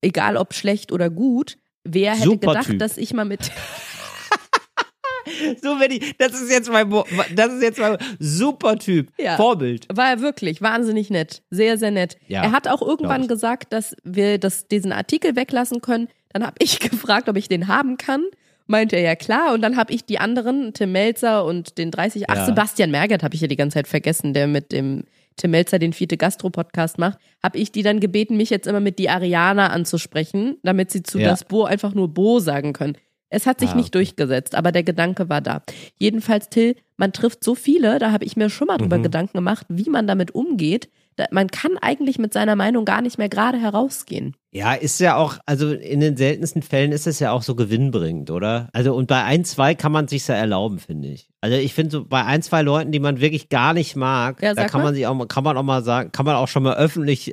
egal 0.00 0.36
ob 0.38 0.54
schlecht 0.54 0.92
oder 0.92 1.10
gut. 1.10 1.58
Wer 1.84 2.12
hätte 2.12 2.24
Super 2.24 2.48
gedacht, 2.52 2.66
Typ. 2.66 2.78
dass 2.78 2.96
ich 2.96 3.12
mal 3.14 3.24
mit 3.24 3.50
So, 5.62 5.80
wenn 5.80 5.90
ich, 5.90 6.16
das 6.18 6.32
ist 6.40 6.50
jetzt 6.50 6.70
mein, 6.70 6.90
das 7.34 7.52
ist 7.54 7.62
jetzt 7.62 7.78
mein 7.78 7.96
super 8.18 8.78
Typ. 8.78 9.10
Ja. 9.18 9.36
Vorbild. 9.36 9.86
War 9.94 10.10
er 10.10 10.20
wirklich 10.20 10.60
wahnsinnig 10.62 11.10
nett. 11.10 11.42
Sehr, 11.50 11.78
sehr 11.78 11.90
nett. 11.90 12.16
Ja, 12.28 12.42
er 12.42 12.52
hat 12.52 12.68
auch 12.68 12.82
irgendwann 12.82 13.28
gesagt, 13.28 13.72
dass 13.72 13.94
wir 14.04 14.38
das, 14.38 14.68
diesen 14.68 14.92
Artikel 14.92 15.36
weglassen 15.36 15.80
können. 15.80 16.08
Dann 16.32 16.44
habe 16.44 16.56
ich 16.60 16.78
gefragt, 16.90 17.28
ob 17.28 17.36
ich 17.36 17.48
den 17.48 17.68
haben 17.68 17.96
kann. 17.96 18.24
Meinte 18.66 18.96
er 18.96 19.02
ja 19.02 19.16
klar. 19.16 19.54
Und 19.54 19.62
dann 19.62 19.76
habe 19.76 19.92
ich 19.94 20.04
die 20.04 20.18
anderen, 20.18 20.74
Tim 20.74 20.92
Melzer 20.92 21.44
und 21.44 21.78
den 21.78 21.90
30, 21.90 22.28
ach, 22.28 22.36
Ja. 22.36 22.44
Sebastian 22.46 22.90
Mergert 22.90 23.22
habe 23.22 23.34
ich 23.34 23.40
ja 23.40 23.46
die 23.48 23.56
ganze 23.56 23.74
Zeit 23.74 23.88
vergessen, 23.88 24.34
der 24.34 24.46
mit 24.46 24.72
dem 24.72 25.04
Tim 25.36 25.52
Melzer 25.52 25.78
den 25.78 25.92
Fiete 25.92 26.16
Gastro-Podcast 26.16 26.98
macht, 26.98 27.18
habe 27.42 27.58
ich 27.58 27.70
die 27.72 27.82
dann 27.82 28.00
gebeten, 28.00 28.36
mich 28.36 28.50
jetzt 28.50 28.66
immer 28.66 28.80
mit 28.80 28.98
die 28.98 29.08
Ariana 29.08 29.68
anzusprechen, 29.68 30.56
damit 30.64 30.90
sie 30.90 31.02
zu 31.04 31.18
Ja. 31.20 31.28
das 31.28 31.44
Bo 31.44 31.64
einfach 31.64 31.94
nur 31.94 32.08
Bo 32.08 32.40
sagen 32.40 32.72
können. 32.72 32.96
Es 33.30 33.46
hat 33.46 33.60
sich 33.60 33.70
Ah, 33.70 33.74
nicht 33.74 33.88
okay. 33.94 34.04
durchgesetzt, 34.04 34.54
aber 34.54 34.72
der 34.72 34.82
Gedanke 34.82 35.28
war 35.28 35.40
da. 35.40 35.62
Jedenfalls, 35.98 36.48
Till, 36.48 36.76
man 36.96 37.12
trifft 37.12 37.44
so 37.44 37.54
viele, 37.54 37.98
da 37.98 38.10
habe 38.12 38.24
ich 38.24 38.36
mir 38.36 38.48
schon 38.50 38.68
mal 38.68 38.78
drüber 38.78 38.98
Mhm. 38.98 39.02
Gedanken 39.02 39.36
gemacht, 39.38 39.66
wie 39.68 39.90
man 39.90 40.06
damit 40.06 40.34
umgeht. 40.34 40.88
Da, 41.16 41.26
man 41.32 41.48
kann 41.48 41.72
eigentlich 41.82 42.18
mit 42.18 42.32
seiner 42.32 42.54
Meinung 42.54 42.84
gar 42.84 43.02
nicht 43.02 43.18
mehr 43.18 43.28
gerade 43.28 43.58
herausgehen. 43.58 44.34
Ja, 44.52 44.72
ist 44.74 45.00
ja 45.00 45.16
auch, 45.16 45.36
also 45.46 45.72
in 45.72 45.98
den 46.00 46.16
seltensten 46.16 46.62
Fällen 46.62 46.92
ist 46.92 47.06
es 47.08 47.18
ja 47.18 47.32
auch 47.32 47.42
so 47.42 47.54
gewinnbringend, 47.56 48.30
oder? 48.30 48.68
Also 48.72 48.94
und 48.94 49.08
bei 49.08 49.24
ein, 49.24 49.44
zwei 49.44 49.74
kann 49.74 49.90
man 49.92 50.06
sich's 50.08 50.28
ja 50.28 50.36
erlauben, 50.36 50.78
finde 50.78 51.08
ich. 51.08 51.28
Also 51.40 51.56
ich 51.56 51.74
finde 51.74 51.90
so 51.90 52.04
bei 52.04 52.24
ein, 52.24 52.40
zwei 52.42 52.62
Leuten, 52.62 52.92
die 52.92 53.00
man 53.00 53.20
wirklich 53.20 53.48
gar 53.48 53.74
nicht 53.74 53.94
mag, 53.96 54.40
Ja, 54.42 54.54
da 54.54 54.64
kann 54.66 54.80
mal. 54.80 54.86
man 54.86 54.94
sich 54.94 55.06
auch 55.08 55.28
kann 55.28 55.42
man 55.44 55.56
auch 55.56 55.62
mal 55.64 55.82
sagen, 55.82 56.12
kann 56.12 56.24
man 56.24 56.36
auch 56.36 56.48
schon 56.48 56.62
mal 56.62 56.76
öffentlich 56.76 57.32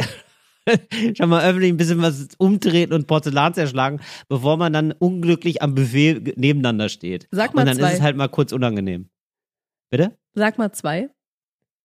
schon 1.17 1.29
mal 1.29 1.43
öffentlich 1.47 1.71
ein 1.71 1.77
bisschen 1.77 2.01
was 2.01 2.27
umtreten 2.37 2.93
und 2.93 3.07
Porzellan 3.07 3.53
zerschlagen, 3.53 3.99
bevor 4.27 4.57
man 4.57 4.73
dann 4.73 4.91
unglücklich 4.91 5.61
am 5.61 5.75
Buffet 5.75 6.33
nebeneinander 6.37 6.89
steht. 6.89 7.27
Sag 7.31 7.53
mal 7.53 7.61
und 7.61 7.67
dann 7.67 7.77
zwei. 7.77 7.87
ist 7.89 7.93
es 7.95 8.01
halt 8.01 8.17
mal 8.17 8.27
kurz 8.29 8.51
unangenehm. 8.51 9.09
Bitte? 9.89 10.17
Sag 10.33 10.57
mal 10.57 10.71
zwei. 10.71 11.09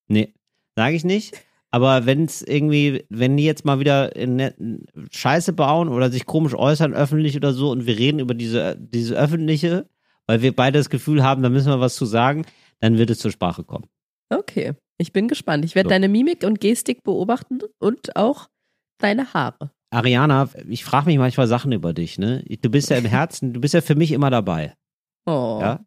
Nee, 0.09 0.35
sage 0.77 0.97
ich 0.97 1.05
nicht. 1.05 1.35
Aber 1.73 2.05
wenn 2.05 2.25
es 2.25 2.43
irgendwie, 2.43 3.05
wenn 3.11 3.37
die 3.37 3.45
jetzt 3.45 3.65
mal 3.65 3.79
wieder 3.79 4.17
in 4.17 4.37
ne- 4.37 4.81
Scheiße 5.13 5.53
bauen 5.53 5.89
oder 5.89 6.11
sich 6.11 6.27
komisch 6.27 6.55
äußern, 6.55 6.95
öffentlich 6.95 7.37
oder 7.37 7.53
so, 7.53 7.71
und 7.71 7.87
wir 7.87 7.97
reden 7.97 8.19
über 8.19 8.35
diese, 8.35 8.77
diese 8.77 9.15
öffentliche, 9.15 9.89
weil 10.27 10.43
wir 10.43 10.55
beide 10.55 10.79
das 10.79 10.91
Gefühl 10.91 11.23
haben, 11.23 11.43
da 11.43 11.49
müssen 11.49 11.69
wir 11.69 11.79
was 11.79 11.95
zu 11.95 12.07
sagen, 12.07 12.45
dann 12.81 12.99
wird 12.99 13.11
es 13.11 13.21
zur 13.21 13.31
Sprache 13.31 13.63
kommen. 13.63 13.87
Okay, 14.31 14.73
ich 14.99 15.13
bin 15.13 15.29
gespannt. 15.29 15.65
Ich 15.65 15.77
werde 15.77 15.89
So. 15.89 15.91
deine 15.91 16.09
Mimik 16.09 16.43
und 16.45 16.61
Gestik 16.61 17.05
beobachten 17.05 17.61
und 17.79 18.17
auch 18.17 18.49
deine 19.01 19.33
Haare. 19.35 19.71
Ariana, 19.91 20.49
ich 20.69 20.85
frage 20.85 21.07
mich 21.07 21.19
manchmal 21.19 21.49
Sachen 21.49 21.73
über 21.73 21.93
dich, 21.93 22.19
ne? 22.19 22.45
Du 22.63 22.71
bist 22.71 22.91
ja 22.91 22.97
im 22.97 23.05
Herzen, 23.07 23.53
du 23.53 23.61
bist 23.61 23.75
ja 23.75 23.81
für 23.81 23.97
mich 23.97 24.13
immer 24.13 24.31
dabei. 24.31 24.75
Oh. 25.27 25.59
Ja? 25.61 25.81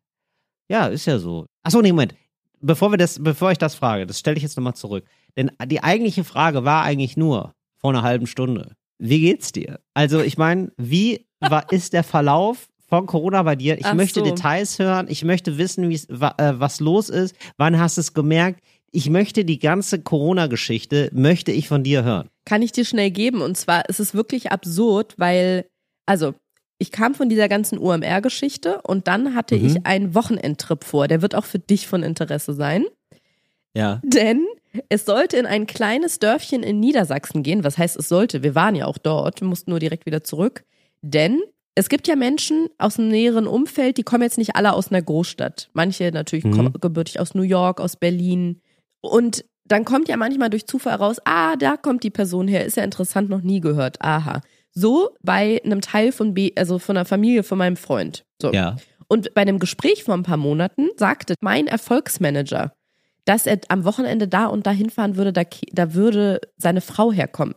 Ja, 0.69 0.87
ist 0.87 1.05
ja 1.05 1.19
so. 1.19 1.45
Achso, 1.63 1.81
nee, 1.81 1.91
Moment. 1.91 2.15
Bevor 2.59 2.91
wir 2.91 2.97
das, 2.97 3.21
bevor 3.21 3.51
ich 3.51 3.57
das 3.57 3.75
frage, 3.75 4.05
das 4.05 4.19
stelle 4.19 4.37
ich 4.37 4.43
jetzt 4.43 4.55
nochmal 4.55 4.75
zurück. 4.75 5.05
Denn 5.35 5.51
die 5.65 5.83
eigentliche 5.83 6.23
Frage 6.23 6.63
war 6.63 6.83
eigentlich 6.83 7.17
nur 7.17 7.53
vor 7.77 7.89
einer 7.89 8.03
halben 8.03 8.27
Stunde. 8.27 8.75
Wie 8.99 9.19
geht's 9.19 9.51
dir? 9.51 9.79
Also, 9.93 10.21
ich 10.21 10.37
meine, 10.37 10.71
wie 10.77 11.25
war, 11.39 11.65
ist 11.71 11.93
der 11.93 12.03
Verlauf 12.03 12.69
von 12.87 13.05
Corona 13.05 13.43
bei 13.43 13.55
dir? 13.55 13.77
Ich 13.77 13.85
Ach 13.85 13.95
möchte 13.95 14.21
so. 14.21 14.25
Details 14.25 14.79
hören. 14.79 15.07
Ich 15.09 15.25
möchte 15.25 15.57
wissen, 15.57 15.91
äh, 15.91 15.97
was 16.07 16.79
los 16.79 17.09
ist. 17.09 17.35
Wann 17.57 17.79
hast 17.79 17.97
du 17.97 18.01
es 18.01 18.13
gemerkt? 18.13 18.63
Ich 18.95 19.09
möchte 19.09 19.43
die 19.43 19.57
ganze 19.57 19.99
Corona-Geschichte, 20.01 21.09
möchte 21.13 21.51
ich 21.51 21.67
von 21.67 21.83
dir 21.83 22.03
hören. 22.03 22.29
Kann 22.45 22.61
ich 22.61 22.71
dir 22.71 22.85
schnell 22.85 23.09
geben. 23.09 23.41
Und 23.41 23.57
zwar 23.57 23.89
ist 23.89 23.99
es 23.99 24.13
wirklich 24.13 24.51
absurd, 24.51 25.15
weil, 25.17 25.65
also, 26.05 26.35
ich 26.77 26.91
kam 26.91 27.15
von 27.15 27.27
dieser 27.27 27.49
ganzen 27.49 27.79
UMR-Geschichte 27.79 28.81
und 28.83 29.07
dann 29.07 29.33
hatte 29.35 29.55
Mhm. 29.55 29.65
ich 29.65 29.85
einen 29.87 30.13
Wochenendtrip 30.13 30.83
vor. 30.83 31.07
Der 31.07 31.23
wird 31.23 31.33
auch 31.33 31.45
für 31.45 31.57
dich 31.59 31.87
von 31.87 32.03
Interesse 32.03 32.53
sein. 32.53 32.85
Ja. 33.73 33.99
Denn 34.03 34.45
es 34.89 35.05
sollte 35.05 35.37
in 35.37 35.47
ein 35.47 35.65
kleines 35.65 36.19
Dörfchen 36.19 36.61
in 36.61 36.79
Niedersachsen 36.79 37.41
gehen. 37.41 37.63
Was 37.63 37.79
heißt 37.79 37.97
es 37.97 38.07
sollte? 38.09 38.43
Wir 38.43 38.53
waren 38.53 38.75
ja 38.75 38.85
auch 38.85 38.99
dort, 38.99 39.41
wir 39.41 39.47
mussten 39.47 39.71
nur 39.71 39.79
direkt 39.79 40.05
wieder 40.05 40.23
zurück. 40.23 40.65
Denn 41.01 41.41
es 41.73 41.89
gibt 41.89 42.07
ja 42.07 42.15
Menschen 42.15 42.67
aus 42.77 42.95
dem 42.97 43.07
näheren 43.07 43.47
Umfeld, 43.47 43.97
die 43.97 44.03
kommen 44.03 44.21
jetzt 44.21 44.37
nicht 44.37 44.55
alle 44.55 44.73
aus 44.73 44.89
einer 44.91 45.01
Großstadt. 45.01 45.69
Manche 45.73 46.11
natürlich 46.11 46.45
Mhm. 46.45 46.51
kommen 46.55 46.73
gebürtig 46.79 47.19
aus 47.19 47.33
New 47.33 47.41
York, 47.41 47.81
aus 47.81 47.95
Berlin. 47.95 48.61
Und 49.03 49.43
dann 49.65 49.85
kommt 49.85 50.07
ja 50.07 50.17
manchmal 50.17 50.49
durch 50.49 50.65
Zufall 50.67 50.95
raus, 50.95 51.17
ah, 51.25 51.55
da 51.55 51.77
kommt 51.77 52.03
die 52.03 52.09
Person 52.09 52.47
her, 52.47 52.65
ist 52.65 52.77
ja 52.77 52.83
interessant, 52.83 53.29
noch 53.29 53.41
nie 53.41 53.59
gehört. 53.59 54.01
Aha. 54.01 54.41
So 54.71 55.11
bei 55.21 55.61
einem 55.63 55.81
Teil 55.81 56.11
von 56.11 56.33
B, 56.33 56.51
also 56.55 56.79
von 56.79 56.95
der 56.95 57.05
Familie 57.05 57.43
von 57.43 57.57
meinem 57.57 57.75
Freund. 57.77 58.25
So. 58.41 58.51
Ja. 58.51 58.77
Und 59.07 59.33
bei 59.33 59.41
einem 59.41 59.59
Gespräch 59.59 60.03
vor 60.03 60.15
ein 60.15 60.23
paar 60.23 60.37
Monaten 60.37 60.89
sagte 60.97 61.35
mein 61.41 61.67
Erfolgsmanager, 61.67 62.73
dass 63.25 63.45
er 63.45 63.59
am 63.69 63.85
Wochenende 63.85 64.27
da 64.27 64.47
und 64.47 64.65
da 64.67 64.71
hinfahren 64.71 65.15
würde, 65.15 65.31
da, 65.31 65.43
da 65.71 65.93
würde 65.93 66.41
seine 66.57 66.81
Frau 66.81 67.11
herkommen. 67.11 67.55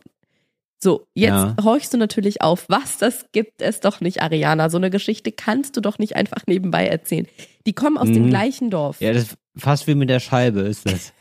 So, 0.79 1.07
jetzt 1.15 1.29
Ja. 1.31 1.55
horchst 1.63 1.93
du 1.93 1.97
natürlich 1.97 2.41
auf. 2.43 2.65
Was, 2.69 2.99
das 2.99 3.25
gibt 3.31 3.61
es 3.63 3.79
doch 3.79 3.99
nicht, 3.99 4.21
Ariana. 4.21 4.69
So 4.69 4.77
eine 4.77 4.91
Geschichte 4.91 5.31
kannst 5.31 5.75
du 5.75 5.81
doch 5.81 5.97
nicht 5.97 6.15
einfach 6.15 6.43
nebenbei 6.45 6.87
erzählen. 6.87 7.27
Die 7.65 7.73
kommen 7.73 7.97
aus 7.97 8.07
dem 8.07 8.25
Mhm. 8.25 8.29
gleichen 8.29 8.69
Dorf. 8.69 9.01
Ja, 9.01 9.11
das 9.11 9.23
ist 9.23 9.37
fast 9.57 9.87
wie 9.87 9.95
mit 9.95 10.09
der 10.09 10.19
Scheibe 10.19 10.59
ist 10.61 10.85
das. 10.85 11.13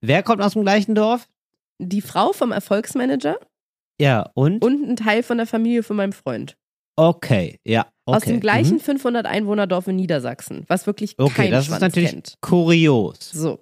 Wer 0.00 0.22
kommt 0.22 0.42
aus 0.42 0.52
dem 0.54 0.62
gleichen 0.62 0.94
Dorf? 0.94 1.28
Die 1.78 2.00
Frau 2.00 2.32
vom 2.32 2.52
Erfolgsmanager 2.52 3.38
Ja, 4.00 4.30
und? 4.34 4.64
und 4.64 4.88
ein 4.88 4.96
Teil 4.96 5.22
von 5.22 5.36
der 5.38 5.46
Familie 5.46 5.82
von 5.82 5.96
meinem 5.96 6.12
Freund. 6.12 6.56
Okay, 6.96 7.58
ja. 7.64 7.86
Okay. 8.04 8.16
Aus 8.16 8.22
dem 8.24 8.40
gleichen 8.40 8.74
Mhm. 8.74 8.80
500 8.80 9.24
Einwohnerdorf 9.26 9.86
in 9.88 9.96
Niedersachsen, 9.96 10.64
was 10.68 10.86
wirklich 10.86 11.14
Okay, 11.18 11.32
kein 11.34 11.50
das 11.52 11.66
Schwanz 11.66 11.76
ist 11.76 11.82
natürlich 11.82 12.10
kennt. 12.10 12.34
kurios. 12.40 13.30
So. 13.30 13.60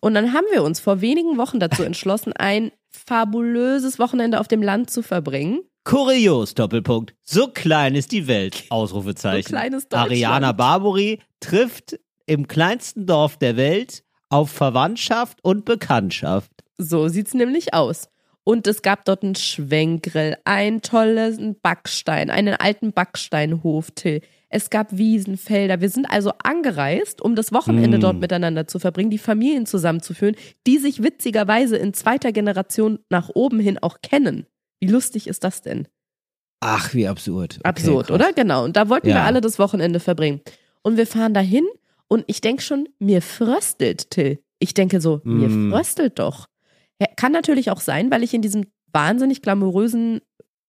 Und 0.00 0.14
dann 0.14 0.32
haben 0.32 0.46
wir 0.52 0.62
uns 0.64 0.80
vor 0.80 1.00
wenigen 1.00 1.36
Wochen 1.38 1.60
dazu 1.60 1.82
entschlossen, 1.84 2.32
ein 2.32 2.72
fabulöses 2.88 3.98
Wochenende 3.98 4.40
auf 4.40 4.48
dem 4.48 4.62
Land 4.62 4.90
zu 4.90 5.02
verbringen. 5.02 5.60
Kurios, 5.84 6.54
Doppelpunkt. 6.54 7.14
So 7.22 7.48
klein 7.48 7.94
ist 7.94 8.10
die 8.12 8.26
Welt, 8.26 8.64
Ausrufezeichen. 8.70 9.42
So 9.44 9.48
klein 9.50 9.72
ist 9.74 9.92
Deutschland. 9.92 10.10
Ariana 10.10 10.52
Barbary 10.52 11.20
trifft 11.40 12.00
im 12.26 12.48
kleinsten 12.48 13.06
Dorf 13.06 13.36
der 13.36 13.56
Welt 13.56 14.02
auf 14.30 14.50
Verwandtschaft 14.50 15.38
und 15.42 15.64
Bekanntschaft. 15.64 16.50
So 16.78 17.08
sieht's 17.08 17.34
nämlich 17.34 17.74
aus. 17.74 18.08
Und 18.42 18.66
es 18.66 18.80
gab 18.80 19.04
dort 19.04 19.22
einen 19.22 19.34
Schwenkgrill, 19.34 20.36
einen 20.44 20.80
tollen 20.80 21.56
Backstein, 21.60 22.30
einen 22.30 22.54
alten 22.54 22.92
Backsteinhof, 22.92 23.90
Till. 23.90 24.22
Es 24.48 24.70
gab 24.70 24.96
Wiesenfelder. 24.96 25.80
Wir 25.80 25.90
sind 25.90 26.06
also 26.06 26.32
angereist, 26.42 27.20
um 27.20 27.36
das 27.36 27.52
Wochenende 27.52 27.98
Mm. 27.98 28.00
dort 28.00 28.18
miteinander 28.18 28.66
zu 28.66 28.78
verbringen, 28.80 29.10
die 29.10 29.18
Familien 29.18 29.66
zusammenzuführen, 29.66 30.34
die 30.66 30.78
sich 30.78 31.02
witzigerweise 31.02 31.76
in 31.76 31.92
zweiter 31.94 32.32
Generation 32.32 32.98
nach 33.10 33.28
oben 33.34 33.60
hin 33.60 33.78
auch 33.78 33.98
kennen. 34.02 34.46
Wie 34.80 34.88
lustig 34.88 35.26
ist 35.28 35.44
das 35.44 35.60
denn? 35.62 35.86
Ach, 36.60 36.94
wie 36.94 37.06
absurd. 37.06 37.56
Okay, 37.58 37.68
Absurd, 37.68 38.06
krass. 38.08 38.14
oder? 38.14 38.32
Genau. 38.32 38.64
Und 38.64 38.76
da 38.76 38.88
wollten 38.88 39.06
wir 39.06 39.14
Ja. 39.16 39.24
alle 39.24 39.40
das 39.40 39.58
Wochenende 39.58 40.00
verbringen. 40.00 40.40
Und 40.82 40.96
wir 40.96 41.06
fahren 41.06 41.34
dahin 41.34 41.66
und 42.10 42.24
ich 42.26 42.40
denke 42.40 42.62
schon, 42.62 42.88
mir 42.98 43.22
fröstelt, 43.22 44.10
Till. 44.10 44.38
Ich 44.58 44.74
denke 44.74 45.00
so, 45.00 45.20
mir 45.24 45.48
Mm. 45.48 45.70
fröstelt 45.72 46.18
doch. 46.18 46.46
Ja, 47.00 47.06
Kann 47.16 47.32
natürlich 47.32 47.70
auch 47.70 47.80
sein, 47.80 48.10
weil 48.10 48.22
ich 48.22 48.34
in 48.34 48.42
diesem 48.42 48.66
wahnsinnig 48.92 49.40
glamourösen 49.40 50.20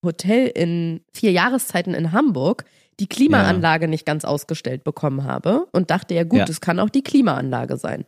Hotel 0.06 0.48
in 0.48 1.02
vier 1.14 1.32
Jahreszeiten 1.32 1.94
in 1.94 2.12
Hamburg 2.14 2.64
die 3.00 3.08
Klimaanlage 3.08 3.88
nicht 3.88 4.06
ganz 4.06 4.24
ausgestellt 4.26 4.84
bekommen 4.84 5.24
habe 5.26 5.68
und 5.74 5.90
dachte 5.92 6.14
ja 6.14 6.24
gut, 6.24 6.40
Ja. 6.40 6.46
es 6.48 6.62
kann 6.62 6.80
auch 6.80 6.90
die 6.90 7.02
Klimaanlage 7.04 7.78
sein. 7.78 8.06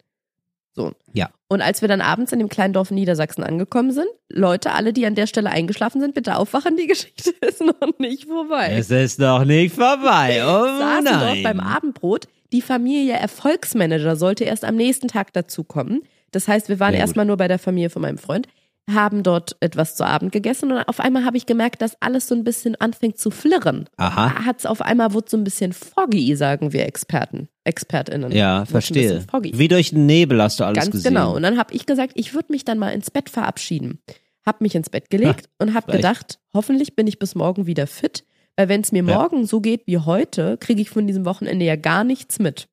So. 0.75 0.91
Ja. 1.13 1.29
Und 1.49 1.61
als 1.61 1.81
wir 1.81 1.87
dann 1.87 2.01
abends 2.01 2.31
in 2.31 2.39
dem 2.39 2.49
kleinen 2.49 2.73
Dorf 2.73 2.89
in 2.89 2.95
Niedersachsen 2.95 3.43
angekommen 3.43 3.91
sind, 3.91 4.07
Leute, 4.31 4.71
alle, 4.71 4.91
die 4.93 5.05
an 5.05 5.13
der 5.15 5.27
Stelle 5.27 5.49
eingeschlafen 5.51 6.01
sind, 6.01 6.15
bitte 6.15 6.35
aufwachen, 6.37 6.77
die 6.77 6.87
Geschichte 6.93 7.31
ist 7.41 7.61
noch 7.61 7.99
nicht 7.99 8.25
vorbei 8.25 8.73
Es 8.75 8.89
ist 8.89 9.19
noch 9.19 9.45
nicht 9.45 9.75
vorbei. 9.75 10.41
Oh 10.43 10.65
saßen 10.79 11.03
nein. 11.03 11.19
dort 11.19 11.43
beim 11.43 11.59
Abendbrot. 11.59 12.27
Die 12.53 12.61
Familie 12.61 13.13
Erfolgsmanager 13.13 14.15
sollte 14.15 14.43
erst 14.43 14.63
am 14.63 14.75
nächsten 14.75 15.07
Tag 15.07 15.33
dazukommen. 15.33 16.03
Das 16.31 16.47
heißt, 16.47 16.69
wir 16.69 16.79
waren 16.79 16.91
gut. 16.91 16.99
erstmal 16.99 17.25
nur 17.25 17.35
bei 17.37 17.47
der 17.47 17.57
Familie 17.57 17.89
von 17.89 18.03
meinem 18.03 18.19
Freund, 18.19 18.47
haben 18.91 19.23
dort 19.23 19.57
etwas 19.59 19.95
zu 19.95 20.05
Abend 20.05 20.31
gegessen 20.31 20.71
und 20.71 20.83
auf 20.83 20.99
einmal 20.99 21.25
habe 21.25 21.35
ich 21.37 21.47
gemerkt, 21.47 21.81
dass 21.81 21.99
alles 21.99 22.27
so 22.27 22.35
ein 22.35 22.43
bisschen 22.43 22.75
anfängt 22.75 23.17
zu 23.17 23.31
flirren. 23.31 23.89
Aha. 23.97 24.45
Hat's 24.45 24.67
auf 24.67 24.81
einmal 24.81 25.13
wurde 25.13 25.29
so 25.29 25.37
ein 25.37 25.43
bisschen 25.43 25.73
foggy, 25.73 26.35
sagen 26.35 26.73
wir 26.73 26.85
Experten, 26.85 27.47
ExpertInnen. 27.63 28.31
Ja, 28.31 28.65
verstehe. 28.65 29.25
Wie 29.41 29.67
durch 29.67 29.89
den 29.89 30.05
Nebel 30.05 30.41
hast 30.41 30.59
du 30.59 30.63
alles 30.63 30.83
Ganz 30.83 30.91
gesehen. 30.91 31.13
genau. 31.13 31.35
Und 31.35 31.41
dann 31.41 31.57
habe 31.57 31.73
ich 31.73 31.87
gesagt, 31.87 32.11
ich 32.15 32.35
würde 32.35 32.51
mich 32.51 32.65
dann 32.65 32.77
mal 32.77 32.89
ins 32.89 33.09
Bett 33.09 33.29
verabschieden. 33.29 33.99
Hab 34.45 34.61
mich 34.61 34.75
ins 34.75 34.89
Bett 34.89 35.09
gelegt 35.09 35.49
und 35.57 35.73
habe 35.73 35.91
gedacht, 35.91 36.39
hoffentlich 36.53 36.95
bin 36.95 37.07
ich 37.07 37.17
bis 37.17 37.33
morgen 37.33 37.65
wieder 37.65 37.87
fit, 37.87 38.25
weil 38.55 38.69
wenn 38.69 38.81
es 38.81 38.91
mir 38.91 39.03
Ja. 39.03 39.15
morgen 39.15 39.45
so 39.45 39.61
geht 39.61 39.87
wie 39.87 39.97
heute, 39.97 40.57
kriege 40.57 40.81
ich 40.81 40.89
von 40.89 41.07
diesem 41.07 41.25
Wochenende 41.25 41.65
ja 41.65 41.75
gar 41.75 42.03
nichts 42.03 42.39
mit. 42.39 42.67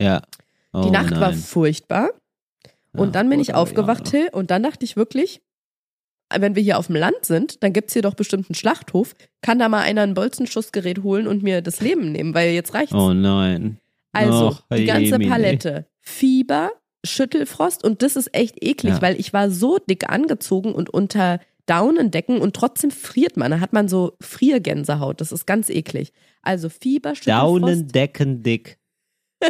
Ja. 0.00 0.22
Oh, 0.72 0.82
Die 0.82 0.90
Nacht 0.90 1.12
war 1.12 1.30
nein. 1.32 1.38
furchtbar 1.38 2.10
und 2.92 3.08
Ach 3.08 3.12
dann 3.12 3.28
bin 3.30 3.40
ich 3.40 3.54
aufgewacht, 3.54 4.06
Ariana. 4.08 4.28
Till, 4.30 4.38
und 4.38 4.50
dann 4.50 4.62
dachte 4.62 4.84
ich 4.84 4.96
wirklich, 4.96 5.40
wenn 6.32 6.54
wir 6.54 6.62
hier 6.62 6.78
auf 6.78 6.86
dem 6.86 6.96
Land 6.96 7.24
sind, 7.24 7.62
dann 7.62 7.72
gibt's 7.72 7.92
hier 7.92 8.02
doch 8.02 8.14
bestimmt 8.14 8.48
einen 8.48 8.54
Schlachthof, 8.54 9.14
kann 9.42 9.58
da 9.58 9.68
mal 9.68 9.80
einer 9.82 10.02
ein 10.02 10.14
Bolzenschussgerät 10.14 11.02
holen 11.02 11.26
und 11.26 11.42
mir 11.42 11.60
das 11.60 11.80
Leben 11.80 12.12
nehmen, 12.12 12.34
weil 12.34 12.50
jetzt 12.52 12.72
reicht's. 12.74 12.94
Oh 12.94 13.12
nein. 13.12 13.78
Also, 14.12 14.48
Och, 14.48 14.62
die 14.72 14.84
ganze 14.84 15.02
jemine. 15.12 15.28
Palette. 15.30 15.86
Fieber, 16.00 16.70
Schüttelfrost 17.04 17.82
und 17.84 18.02
das 18.02 18.14
ist 18.16 18.32
echt 18.34 18.62
eklig, 18.62 18.94
Ja. 18.94 19.02
weil 19.02 19.18
ich 19.18 19.32
war 19.32 19.50
so 19.50 19.78
dick 19.78 20.08
angezogen 20.08 20.72
und 20.72 20.88
unter 20.90 21.40
Daunendecken 21.66 22.40
und 22.40 22.54
trotzdem 22.56 22.90
friert 22.90 23.36
man. 23.36 23.50
Da 23.50 23.60
hat 23.60 23.72
man 23.72 23.88
so 23.88 24.16
Friergänsehaut. 24.20 25.20
Das 25.20 25.32
ist 25.32 25.46
ganz 25.46 25.68
eklig. 25.70 26.12
Also 26.42 26.68
Fieber. 26.68 27.12
Daunendecken 27.24 28.42
dick. 28.42 28.78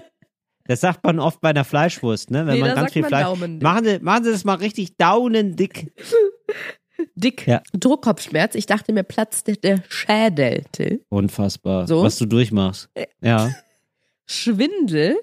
Das 0.64 0.82
sagt 0.82 1.02
man 1.02 1.18
oft 1.18 1.40
bei 1.40 1.48
einer 1.50 1.64
Fleischwurst, 1.64 2.30
ne? 2.30 2.46
Wenn 2.46 2.54
Nee, 2.54 2.60
man 2.60 2.74
ganz 2.76 2.92
viel 2.92 3.02
man 3.02 3.08
Fleisch. 3.08 3.24
Daumendick. 3.24 3.62
Machen 3.62 3.84
Sie, 3.84 3.98
machen 3.98 4.22
Sie 4.24 4.30
das 4.30 4.44
mal 4.44 4.54
richtig 4.54 4.96
daunendick. 4.98 5.92
Dick. 7.16 7.46
Ja. 7.46 7.62
Druckkopfschmerz. 7.72 8.54
Ich 8.54 8.66
dachte 8.66 8.92
mir 8.92 9.02
platzt 9.02 9.48
der, 9.48 9.56
der 9.56 9.82
Schädel. 9.88 10.62
Till. 10.70 11.02
Unfassbar. 11.08 11.88
So? 11.88 12.02
Was 12.04 12.18
du 12.18 12.26
durchmachst. 12.26 12.88
Ja. 13.20 13.50
Schwindel. 14.26 15.16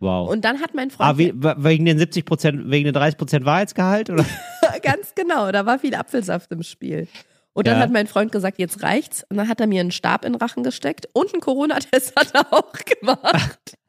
Wow. 0.00 0.28
Und 0.28 0.44
dann 0.44 0.60
hat 0.60 0.74
mein 0.74 0.90
Freund. 0.90 1.08
ah, 1.08 1.16
wie, 1.16 1.32
wegen 1.34 1.86
den 1.86 1.98
70 1.98 2.26
Prozent, 2.26 2.70
wegen 2.70 2.84
den 2.84 2.92
30 2.94 3.16
Prozent 3.16 3.46
Wahrheitsgehalt? 3.46 4.10
Oder? 4.10 4.26
Ganz 4.82 5.14
genau, 5.14 5.50
da 5.52 5.66
war 5.66 5.78
viel 5.78 5.94
Apfelsaft 5.94 6.50
im 6.52 6.62
Spiel. 6.62 7.08
Und 7.52 7.66
dann 7.66 7.76
Ja. 7.76 7.82
hat 7.84 7.90
mein 7.90 8.06
Freund 8.06 8.32
gesagt, 8.32 8.58
jetzt 8.58 8.82
reicht's. 8.82 9.24
Und 9.30 9.38
dann 9.38 9.48
hat 9.48 9.60
er 9.60 9.66
mir 9.66 9.80
einen 9.80 9.90
Stab 9.90 10.24
in 10.24 10.32
den 10.34 10.40
Rachen 10.42 10.62
gesteckt 10.62 11.08
und 11.14 11.32
einen 11.32 11.40
Corona-Test 11.40 12.14
hat 12.16 12.34
er 12.34 12.52
auch 12.52 12.72
gemacht. 12.72 13.58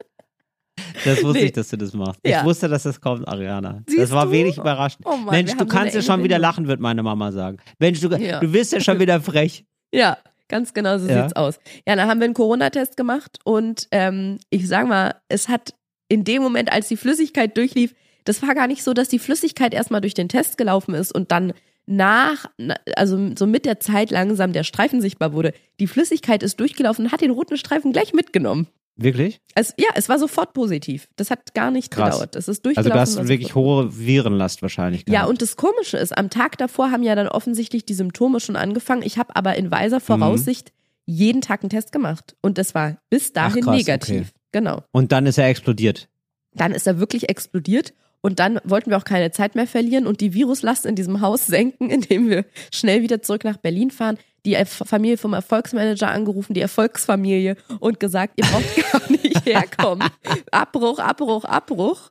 Das 1.04 1.22
wusste 1.22 1.40
Nee. 1.40 1.46
ich, 1.46 1.52
dass 1.52 1.68
du 1.68 1.76
das 1.76 1.92
machst. 1.92 2.20
Ja. 2.24 2.38
Ich 2.40 2.44
wusste, 2.44 2.68
dass 2.68 2.84
das 2.84 3.00
kommt, 3.00 3.26
Ariana. 3.26 3.82
das 3.86 3.94
Siehst 3.94 4.12
war 4.12 4.26
du? 4.26 4.32
wenig 4.32 4.58
überraschend. 4.58 5.04
Oh 5.06 5.16
Mann, 5.16 5.34
Mensch, 5.34 5.56
du 5.56 5.66
kannst 5.66 5.94
ja 5.94 6.02
schon 6.02 6.22
wieder 6.22 6.38
lachen, 6.38 6.68
wird 6.68 6.80
meine 6.80 7.02
Mama 7.02 7.32
sagen. 7.32 7.58
Mensch, 7.78 8.00
du, 8.00 8.08
Ja. 8.16 8.38
du 8.40 8.52
wirst 8.52 8.72
ja 8.72 8.80
schon 8.80 8.98
wieder 9.00 9.20
frech. 9.20 9.64
Ja, 9.92 10.18
ganz 10.48 10.72
genau 10.74 10.98
so 10.98 11.08
Ja. 11.08 11.22
sieht's 11.22 11.34
aus. 11.36 11.58
Ja, 11.86 11.96
dann 11.96 12.08
haben 12.08 12.20
wir 12.20 12.26
einen 12.26 12.34
Corona-Test 12.34 12.96
gemacht 12.96 13.38
und 13.44 13.88
ähm, 13.90 14.38
ich 14.50 14.68
sag 14.68 14.86
mal, 14.86 15.16
es 15.28 15.48
hat 15.48 15.74
in 16.08 16.22
dem 16.24 16.42
Moment, 16.42 16.70
als 16.72 16.88
die 16.88 16.96
Flüssigkeit 16.96 17.56
durchlief, 17.56 17.94
das 18.28 18.42
war 18.42 18.54
gar 18.54 18.66
nicht 18.66 18.82
so, 18.84 18.92
dass 18.94 19.08
die 19.08 19.18
Flüssigkeit 19.18 19.72
erstmal 19.74 20.00
durch 20.00 20.14
den 20.14 20.28
Test 20.28 20.58
gelaufen 20.58 20.94
ist 20.94 21.12
und 21.14 21.32
dann 21.32 21.52
nach, 21.86 22.46
na- 22.58 22.76
also 22.96 23.30
so 23.36 23.46
mit 23.46 23.64
der 23.64 23.80
Zeit 23.80 24.10
langsam 24.10 24.52
der 24.52 24.62
Streifen 24.64 25.00
sichtbar 25.00 25.32
wurde. 25.32 25.52
Die 25.80 25.86
Flüssigkeit 25.86 26.42
ist 26.42 26.60
durchgelaufen 26.60 27.06
und 27.06 27.12
hat 27.12 27.22
den 27.22 27.30
roten 27.30 27.56
Streifen 27.56 27.92
gleich 27.92 28.12
mitgenommen. 28.12 28.66
Wirklich? 29.00 29.40
Es, 29.54 29.74
ja, 29.78 29.86
es 29.94 30.08
war 30.08 30.18
sofort 30.18 30.52
positiv. 30.54 31.08
Das 31.16 31.30
hat 31.30 31.54
gar 31.54 31.70
nicht 31.70 31.90
Krass. 31.92 32.14
gedauert. 32.16 32.34
Es 32.36 32.48
ist 32.48 32.58
Also 32.58 32.62
durchgelaufen. 32.62 32.92
du 32.92 33.00
hast 33.00 33.16
war 33.16 33.28
wirklich 33.28 33.54
hohe 33.54 33.96
Virenlast 33.96 34.60
wahrscheinlich 34.60 35.04
ja, 35.06 35.12
gehabt. 35.20 35.30
und 35.30 35.40
das 35.40 35.56
Komische 35.56 35.96
ist, 35.98 36.18
am 36.18 36.30
Tag 36.30 36.58
davor 36.58 36.90
haben 36.90 37.04
ja 37.04 37.14
dann 37.14 37.28
offensichtlich 37.28 37.84
die 37.86 37.94
Symptome 37.94 38.40
schon 38.40 38.56
angefangen. 38.56 39.02
Ich 39.02 39.16
habe 39.16 39.34
aber 39.36 39.54
in 39.56 39.70
weiser 39.70 40.00
Voraussicht 40.00 40.72
jeden 41.06 41.40
Tag 41.42 41.62
einen 41.62 41.70
Test 41.70 41.92
gemacht. 41.92 42.36
Und 42.42 42.58
das 42.58 42.74
war 42.74 42.96
bis 43.08 43.32
dahin 43.32 43.62
krass, 43.62 43.76
negativ. 43.76 44.20
okay. 44.20 44.40
Genau. 44.52 44.82
Und 44.90 45.12
dann 45.12 45.26
ist 45.26 45.38
er 45.38 45.46
explodiert. 45.48 46.08
Dann 46.54 46.72
ist 46.72 46.86
er 46.86 46.98
wirklich 46.98 47.28
explodiert. 47.28 47.94
Und 48.20 48.40
dann 48.40 48.60
wollten 48.64 48.90
wir 48.90 48.96
auch 48.96 49.04
keine 49.04 49.30
Zeit 49.30 49.54
mehr 49.54 49.66
verlieren 49.66 50.06
und 50.06 50.20
die 50.20 50.34
Viruslast 50.34 50.86
in 50.86 50.96
diesem 50.96 51.20
Haus 51.20 51.46
senken, 51.46 51.90
indem 51.90 52.28
wir 52.28 52.44
schnell 52.72 53.02
wieder 53.02 53.22
zurück 53.22 53.44
nach 53.44 53.56
Berlin 53.58 53.90
fahren. 53.90 54.18
Die 54.46 54.56
Familie 54.64 55.18
vom 55.18 55.34
Erfolgsmanager 55.34 56.08
angerufen, 56.08 56.54
die 56.54 56.60
Erfolgsfamilie, 56.60 57.56
und 57.80 58.00
gesagt, 58.00 58.34
ihr 58.36 58.44
braucht 58.46 58.92
gar 58.92 59.10
nicht 59.10 59.44
herkommen. 59.44 60.08
Abbruch, 60.50 60.98
Abbruch, 60.98 61.44
Abbruch. 61.44 62.10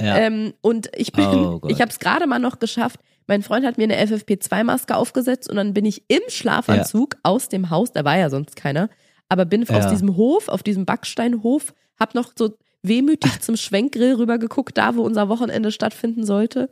Ja. 0.00 0.18
Ähm, 0.18 0.52
und 0.60 0.90
ich 0.96 1.12
bin, 1.12 1.24
Oh 1.24 1.60
ich 1.68 1.80
habe 1.80 1.90
es 1.90 1.98
gerade 1.98 2.26
mal 2.26 2.38
noch 2.38 2.58
geschafft. 2.58 3.00
Mein 3.26 3.42
Freund 3.42 3.66
hat 3.66 3.78
mir 3.78 3.84
eine 3.84 3.96
FFP2-Maske 3.98 4.94
aufgesetzt 4.96 5.50
und 5.50 5.56
dann 5.56 5.74
bin 5.74 5.84
ich 5.84 6.04
im 6.08 6.20
Schlafanzug 6.28 7.16
aus 7.22 7.48
dem 7.48 7.70
Haus, 7.70 7.92
da 7.92 8.04
war 8.04 8.16
ja 8.16 8.30
sonst 8.30 8.56
keiner, 8.56 8.88
aber 9.28 9.44
bin 9.44 9.62
Ja. 9.64 9.78
aus 9.78 9.88
diesem 9.88 10.16
Hof, 10.16 10.48
auf 10.48 10.62
diesem 10.62 10.86
Backsteinhof, 10.86 11.74
hab 11.98 12.14
noch 12.14 12.32
so 12.36 12.56
wehmütig 12.82 13.40
zum 13.40 13.56
Schwenkgrill 13.56 14.14
rübergeguckt, 14.14 14.76
da 14.76 14.96
wo 14.96 15.02
unser 15.02 15.28
Wochenende 15.28 15.72
stattfinden 15.72 16.24
sollte. 16.24 16.70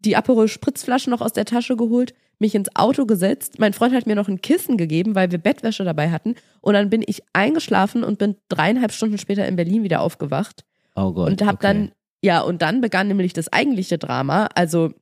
Die 0.00 0.16
Aperol 0.16 0.48
Spritzflasche 0.48 1.10
noch 1.10 1.20
aus 1.20 1.32
der 1.32 1.44
Tasche 1.44 1.76
geholt, 1.76 2.14
mich 2.38 2.54
ins 2.54 2.74
Auto 2.74 3.06
gesetzt. 3.06 3.58
Mein 3.58 3.72
Freund 3.72 3.94
hat 3.94 4.06
mir 4.06 4.16
noch 4.16 4.28
ein 4.28 4.40
Kissen 4.40 4.76
gegeben, 4.76 5.14
weil 5.14 5.30
wir 5.30 5.38
Bettwäsche 5.38 5.84
dabei 5.84 6.10
hatten. 6.10 6.34
Und 6.60 6.74
dann 6.74 6.90
bin 6.90 7.02
ich 7.06 7.22
eingeschlafen 7.32 8.04
und 8.04 8.18
bin 8.18 8.36
dreieinhalb 8.48 8.92
Stunden 8.92 9.16
später 9.16 9.46
in 9.46 9.56
Berlin 9.56 9.84
wieder 9.84 10.00
aufgewacht 10.00 10.64
oh 10.96 11.12
Gott. 11.12 11.30
und 11.30 11.42
hab 11.42 11.56
okay. 11.56 11.62
dann 11.62 11.92
ja 12.20 12.40
und 12.40 12.62
dann 12.62 12.80
begann 12.80 13.08
nämlich 13.08 13.32
das 13.32 13.52
eigentliche 13.52 13.96
Drama. 13.96 14.48
Also 14.54 14.92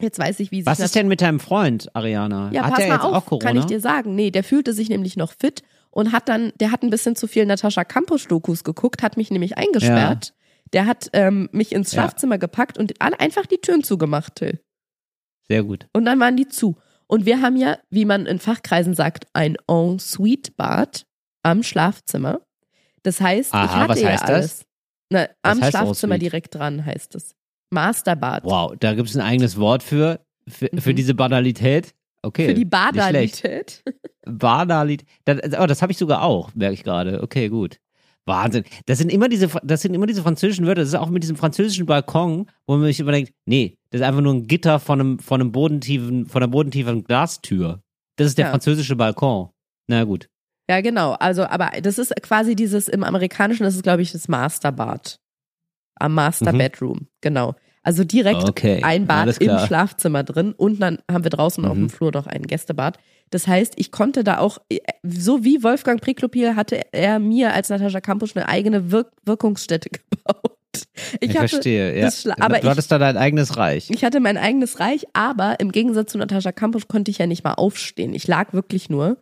jetzt 0.00 0.18
weiß 0.18 0.40
ich, 0.40 0.50
wie 0.50 0.58
sich 0.58 0.66
Was 0.66 0.80
ist 0.80 0.94
denn 0.94 1.08
mit 1.08 1.20
deinem 1.20 1.40
Freund, 1.40 1.94
Ariana? 1.94 2.50
ja 2.52 2.64
Hat 2.64 2.70
pass 2.70 2.78
der 2.80 2.88
mal 2.88 2.94
jetzt 2.96 3.04
auf, 3.04 3.14
auch 3.14 3.26
Corona? 3.26 3.46
kann 3.46 3.56
ich 3.56 3.66
dir 3.66 3.80
sagen. 3.80 4.14
Nee, 4.14 4.30
der 4.30 4.44
fühlte 4.44 4.72
sich 4.72 4.88
nämlich 4.88 5.16
noch 5.16 5.32
fit 5.32 5.62
und 5.92 6.10
hat 6.12 6.28
dann, 6.28 6.52
der 6.58 6.72
hat 6.72 6.82
ein 6.82 6.90
bisschen 6.90 7.14
zu 7.14 7.28
viel 7.28 7.46
Natascha 7.46 7.84
Campos 7.84 8.26
Dokus 8.26 8.64
geguckt, 8.64 9.02
hat 9.02 9.16
mich 9.16 9.30
nämlich 9.30 9.56
eingesperrt. 9.56 10.34
Der 10.72 10.86
hat 10.86 11.08
ähm, 11.12 11.48
mich 11.52 11.70
ins 11.72 11.92
Ja. 11.92 12.02
Schlafzimmer 12.02 12.38
gepackt 12.38 12.78
und 12.78 13.00
alle 13.00 13.20
einfach 13.20 13.46
die 13.46 13.58
Türen 13.58 13.84
zugemacht, 13.84 14.34
Till. 14.36 14.58
Sehr 15.48 15.62
gut. 15.62 15.86
Und 15.92 16.06
dann 16.06 16.18
waren 16.18 16.36
die 16.36 16.48
zu. 16.48 16.76
Und 17.06 17.26
wir 17.26 17.42
haben 17.42 17.56
ja, 17.56 17.78
wie 17.90 18.06
man 18.06 18.24
in 18.26 18.38
Fachkreisen 18.38 18.94
sagt, 18.94 19.26
ein 19.34 19.56
En-Suite-Bad 19.68 21.04
am 21.42 21.62
Schlafzimmer. 21.62 22.40
Das 23.02 23.20
heißt, 23.20 23.48
ich 23.50 23.54
Aha, 23.54 23.80
hatte 23.80 23.88
was 23.90 24.00
ja 24.00 24.08
heißt 24.10 24.22
das? 24.22 24.30
alles. 24.30 24.64
Na, 25.10 25.28
am 25.42 25.62
Schlafzimmer 25.62 26.16
direkt 26.18 26.54
dran 26.54 26.84
heißt 26.86 27.14
es. 27.16 27.34
Masterbad. 27.70 28.44
Wow, 28.44 28.74
da 28.78 28.94
gibt 28.94 29.08
es 29.08 29.16
ein 29.16 29.22
eigenes 29.22 29.58
Wort 29.58 29.82
für, 29.82 30.20
für, 30.48 30.68
für 30.78 30.90
Mhm. 30.92 30.96
diese 30.96 31.14
Banalität. 31.14 31.94
Okay. 32.22 32.46
Für 32.48 32.54
die. 32.54 32.64
Badalität. 32.64 33.82
Banalität. 34.26 35.06
Das, 35.24 35.38
oh, 35.58 35.66
das 35.66 35.82
habe 35.82 35.92
ich 35.92 35.98
sogar 35.98 36.22
auch, 36.22 36.54
merke 36.54 36.74
ich 36.74 36.84
gerade. 36.84 37.22
Okay, 37.22 37.48
gut. 37.48 37.78
Wahnsinn. 38.24 38.62
Das 38.86 38.98
sind 38.98 39.10
immer 39.10 39.28
diese, 39.28 39.48
das 39.64 39.82
sind 39.82 39.94
immer 39.94 40.06
diese 40.06 40.22
französischen 40.22 40.64
Wörter. 40.66 40.82
Das 40.82 40.90
ist 40.90 40.94
auch 40.94 41.10
mit 41.10 41.22
diesem 41.24 41.36
französischen 41.36 41.86
Balkon, 41.86 42.46
wo 42.66 42.76
man 42.76 42.86
sich 42.86 43.00
immer 43.00 43.10
denkt, 43.12 43.32
nee, 43.46 43.76
das 43.90 44.00
ist 44.00 44.06
einfach 44.06 44.20
nur 44.20 44.34
ein 44.34 44.46
Gitter 44.46 44.78
von 44.78 45.00
einem, 45.00 45.18
von 45.18 45.40
einem 45.40 45.50
bodentiefen, 45.50 46.26
von 46.26 46.42
einer 46.42 46.50
bodentiefen 46.50 47.02
Glastür. 47.02 47.82
Das 48.16 48.28
ist 48.28 48.38
der 48.38 48.46
Ja. 48.46 48.50
französische 48.52 48.94
Balkon. 48.94 49.48
Na 49.88 50.04
gut. 50.04 50.28
Ja, 50.70 50.80
genau. 50.80 51.12
Also, 51.14 51.42
aber 51.44 51.70
das 51.82 51.98
ist 51.98 52.14
quasi 52.22 52.54
dieses 52.54 52.86
im 52.86 53.02
Amerikanischen, 53.02 53.64
das 53.64 53.74
ist, 53.74 53.82
glaube 53.82 54.02
ich, 54.02 54.12
das 54.12 54.28
Masterbad. 54.28 55.18
Am 55.96 56.14
Master 56.14 56.52
Mhm. 56.52 56.58
Bedroom, 56.58 57.06
genau. 57.20 57.54
Also 57.82 58.04
direkt 58.04 58.48
Okay, 58.48 58.80
ein 58.84 59.08
Bad 59.08 59.36
im. 59.38 59.58
Schlafzimmer 59.66 60.22
drin 60.22 60.52
und 60.52 60.80
dann 60.80 60.98
haben 61.10 61.24
wir 61.24 61.30
draußen 61.30 61.64
auf 61.64 61.74
Mhm. 61.76 61.80
dem 61.80 61.90
Flur 61.90 62.12
noch 62.12 62.28
ein 62.28 62.42
Gästebad. 62.42 62.98
Das 63.32 63.46
heißt, 63.48 63.72
ich 63.76 63.90
konnte 63.90 64.22
da 64.24 64.38
auch, 64.38 64.58
äh, 64.68 64.78
so 65.02 65.42
wie 65.42 65.62
Wolfgang 65.64 66.00
Priklopil 66.00 66.54
hatte 66.54 66.80
er 66.92 67.18
mir 67.18 67.52
als 67.54 67.68
Natascha 67.70 68.00
Kampusch 68.00 68.36
eine 68.36 68.48
eigene 68.48 68.92
Wirk 68.92 69.10
Wirkungsstätte 69.24 69.88
gebaut. 70.10 70.56
Ich, 71.20 71.30
Ich, 71.30 71.36
hatte 71.36 71.48
verstehe, 71.48 71.98
ja. 71.98 72.08
aber 72.40 72.56
du 72.58 72.62
ich- 72.64 72.70
hattest 72.70 72.90
da 72.92 72.98
dein 72.98 73.16
eigenes 73.16 73.56
Reich. 73.56 73.90
ich 73.90 74.04
hatte 74.04 74.20
mein 74.20 74.36
eigenes 74.38 74.80
Reich, 74.80 75.04
aber 75.14 75.60
im 75.60 75.72
Gegensatz 75.72 76.12
zu 76.12 76.18
Natascha 76.18 76.52
Kampusch 76.52 76.88
konnte 76.88 77.10
ich 77.10 77.18
ja 77.18 77.26
nicht 77.26 77.42
mal 77.44 77.54
aufstehen. 77.54 78.14
Ich 78.14 78.26
lag 78.28 78.52
wirklich 78.52 78.88
nur. 78.88 79.18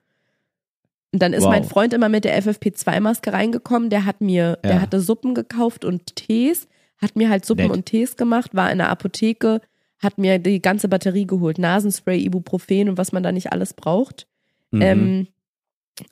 Und 1.12 1.22
dann 1.22 1.32
ist 1.32 1.42
Wow. 1.42 1.50
mein 1.50 1.64
Freund 1.64 1.92
immer 1.92 2.08
mit 2.08 2.24
der 2.24 2.40
FFP2-Maske 2.40 3.32
reingekommen. 3.32 3.90
Der 3.90 4.04
hat 4.04 4.20
mir, 4.20 4.58
der 4.64 4.74
Ja. 4.76 4.80
hatte 4.80 5.00
Suppen 5.00 5.34
gekauft 5.34 5.84
und 5.84 6.14
Tees, 6.14 6.68
hat 7.02 7.16
mir 7.16 7.28
halt 7.30 7.44
Suppen 7.44 7.66
Nett. 7.66 7.72
und 7.76 7.86
Tees 7.86 8.16
gemacht, 8.16 8.54
war 8.54 8.70
in 8.70 8.78
der 8.78 8.88
Apotheke, 8.90 9.60
hat 10.02 10.18
mir 10.18 10.38
die 10.38 10.60
ganze 10.62 10.88
Batterie 10.88 11.26
geholt. 11.26 11.58
Nasenspray, 11.58 12.18
Ibuprofen 12.24 12.88
und 12.88 12.98
was 12.98 13.12
man 13.12 13.22
da 13.22 13.32
nicht 13.32 13.52
alles 13.52 13.74
braucht. 13.74 14.26
Mhm. 14.70 14.82
Ähm, 14.82 15.26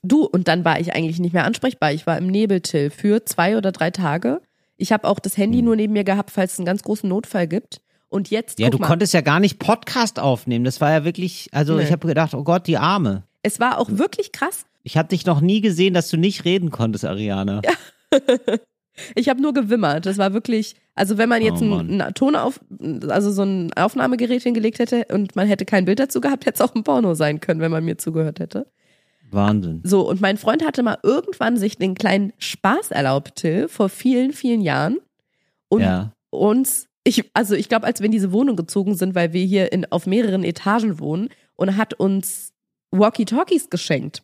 du, 0.03 0.25
und 0.25 0.47
dann 0.49 0.65
war 0.65 0.79
ich 0.81 0.95
eigentlich 0.95 1.19
nicht 1.21 1.33
mehr 1.33 1.45
ansprechbar. 1.45 1.93
Ich 1.93 2.07
war 2.07 2.19
im 2.19 2.27
Nebeltill 2.27 2.91
für 2.91 3.25
zwei 3.25 3.57
oder 3.57 3.73
drei 3.73 3.91
Tage. 3.91 4.41
Ich 4.77 4.93
habe 4.93 5.09
auch 5.09 5.19
das 5.19 5.37
Handy 5.37 5.59
Mhm. 5.59 5.65
nur 5.65 5.77
neben 5.77 5.93
mir 5.95 6.05
gehabt, 6.05 6.31
falls 6.31 6.53
es 6.55 6.59
einen 6.59 6.67
ganz 6.67 6.83
großen 6.83 7.09
Notfall 7.09 7.49
gibt. 7.49 7.81
Und 8.11 8.31
jetzt, 8.31 8.59
ja, 8.59 8.71
du 8.71 8.79
mal, 8.79 8.87
konntest 8.87 9.13
ja 9.13 9.21
gar 9.21 9.41
nicht 9.41 9.59
Podcast 9.59 10.19
aufnehmen. 10.19 10.65
Das 10.65 10.81
war 10.81 10.91
ja 10.93 11.05
wirklich, 11.05 11.49
also 11.53 11.77
Nee. 11.77 11.83
ich 11.85 11.93
habe 11.93 12.07
gedacht, 12.07 12.33
oh 12.35 12.43
Gott, 12.45 12.67
die 12.67 12.79
Arme. 12.79 13.25
es 13.43 13.61
war 13.61 13.79
auch 13.79 13.89
wirklich 13.91 14.33
krass. 14.33 14.65
Ich 14.83 14.97
habe 14.97 15.09
dich 15.09 15.27
noch 15.27 15.41
nie 15.43 15.61
gesehen, 15.61 15.93
dass 15.95 16.09
du 16.09 16.17
nicht 16.17 16.45
reden 16.47 16.71
konntest, 16.71 17.05
Ariana. 17.05 17.61
Ich 19.15 19.29
habe 19.29 19.41
nur 19.41 19.53
gewimmert. 19.53 20.07
Das 20.07 20.19
war 20.19 20.33
wirklich, 20.33 20.77
also 20.95 21.19
wenn 21.19 21.29
man 21.29 21.43
jetzt 21.43 21.61
Oh, 21.61 21.65
ein, 21.65 21.69
Mann. 21.71 22.01
ein 22.01 22.15
Ton 22.15 22.37
auf, 22.37 22.61
also 23.09 23.31
so 23.31 23.43
ein 23.43 23.73
Aufnahmegerät 23.75 24.43
hingelegt 24.43 24.79
hätte 24.79 25.07
und 25.13 25.37
man 25.37 25.47
hätte 25.47 25.65
kein 25.65 25.85
Bild 25.85 25.99
dazu 26.01 26.21
gehabt, 26.21 26.47
hätte 26.47 26.63
es 26.63 26.69
auch 26.69 26.75
ein 26.75 26.85
Porno 26.85 27.15
sein 27.15 27.41
können, 27.41 27.61
wenn 27.61 27.71
man 27.71 27.85
mir 27.85 27.99
zugehört 27.99 28.41
hätte. 28.41 28.67
Wahnsinn. 29.31 29.81
So, 29.85 30.09
und 30.09 30.21
mein 30.21 30.39
Freund 30.39 30.65
hatte 30.67 30.83
mal 30.83 30.99
irgendwann 31.03 31.57
sich 31.57 31.77
den 31.77 31.95
kleinen 31.95 32.33
Spaß 32.39 32.91
erlaubt, 32.91 33.37
Till, 33.37 33.69
vor 33.69 33.89
vielen, 33.89 34.33
vielen 34.33 34.61
Jahren. 34.61 34.99
Und 35.69 35.83
ja. 35.83 36.13
uns, 36.31 36.89
ich, 37.05 37.31
also 37.35 37.55
ich 37.55 37.69
glaube, 37.69 37.87
als 37.87 38.01
wir 38.01 38.07
in 38.07 38.13
diese 38.13 38.33
Wohnung 38.33 38.57
gezogen 38.57 38.95
sind, 38.95 39.15
weil 39.15 39.33
wir 39.33 39.45
hier 39.45 39.73
in, 39.73 39.91
auf 39.93 40.07
mehreren 40.07 40.45
Etagen 40.45 40.99
wohnen 40.99 41.29
und 41.57 41.77
hat 41.77 41.95
uns 41.95 42.53
Walkie-Talkies 42.91 43.71
geschenkt. 43.71 44.23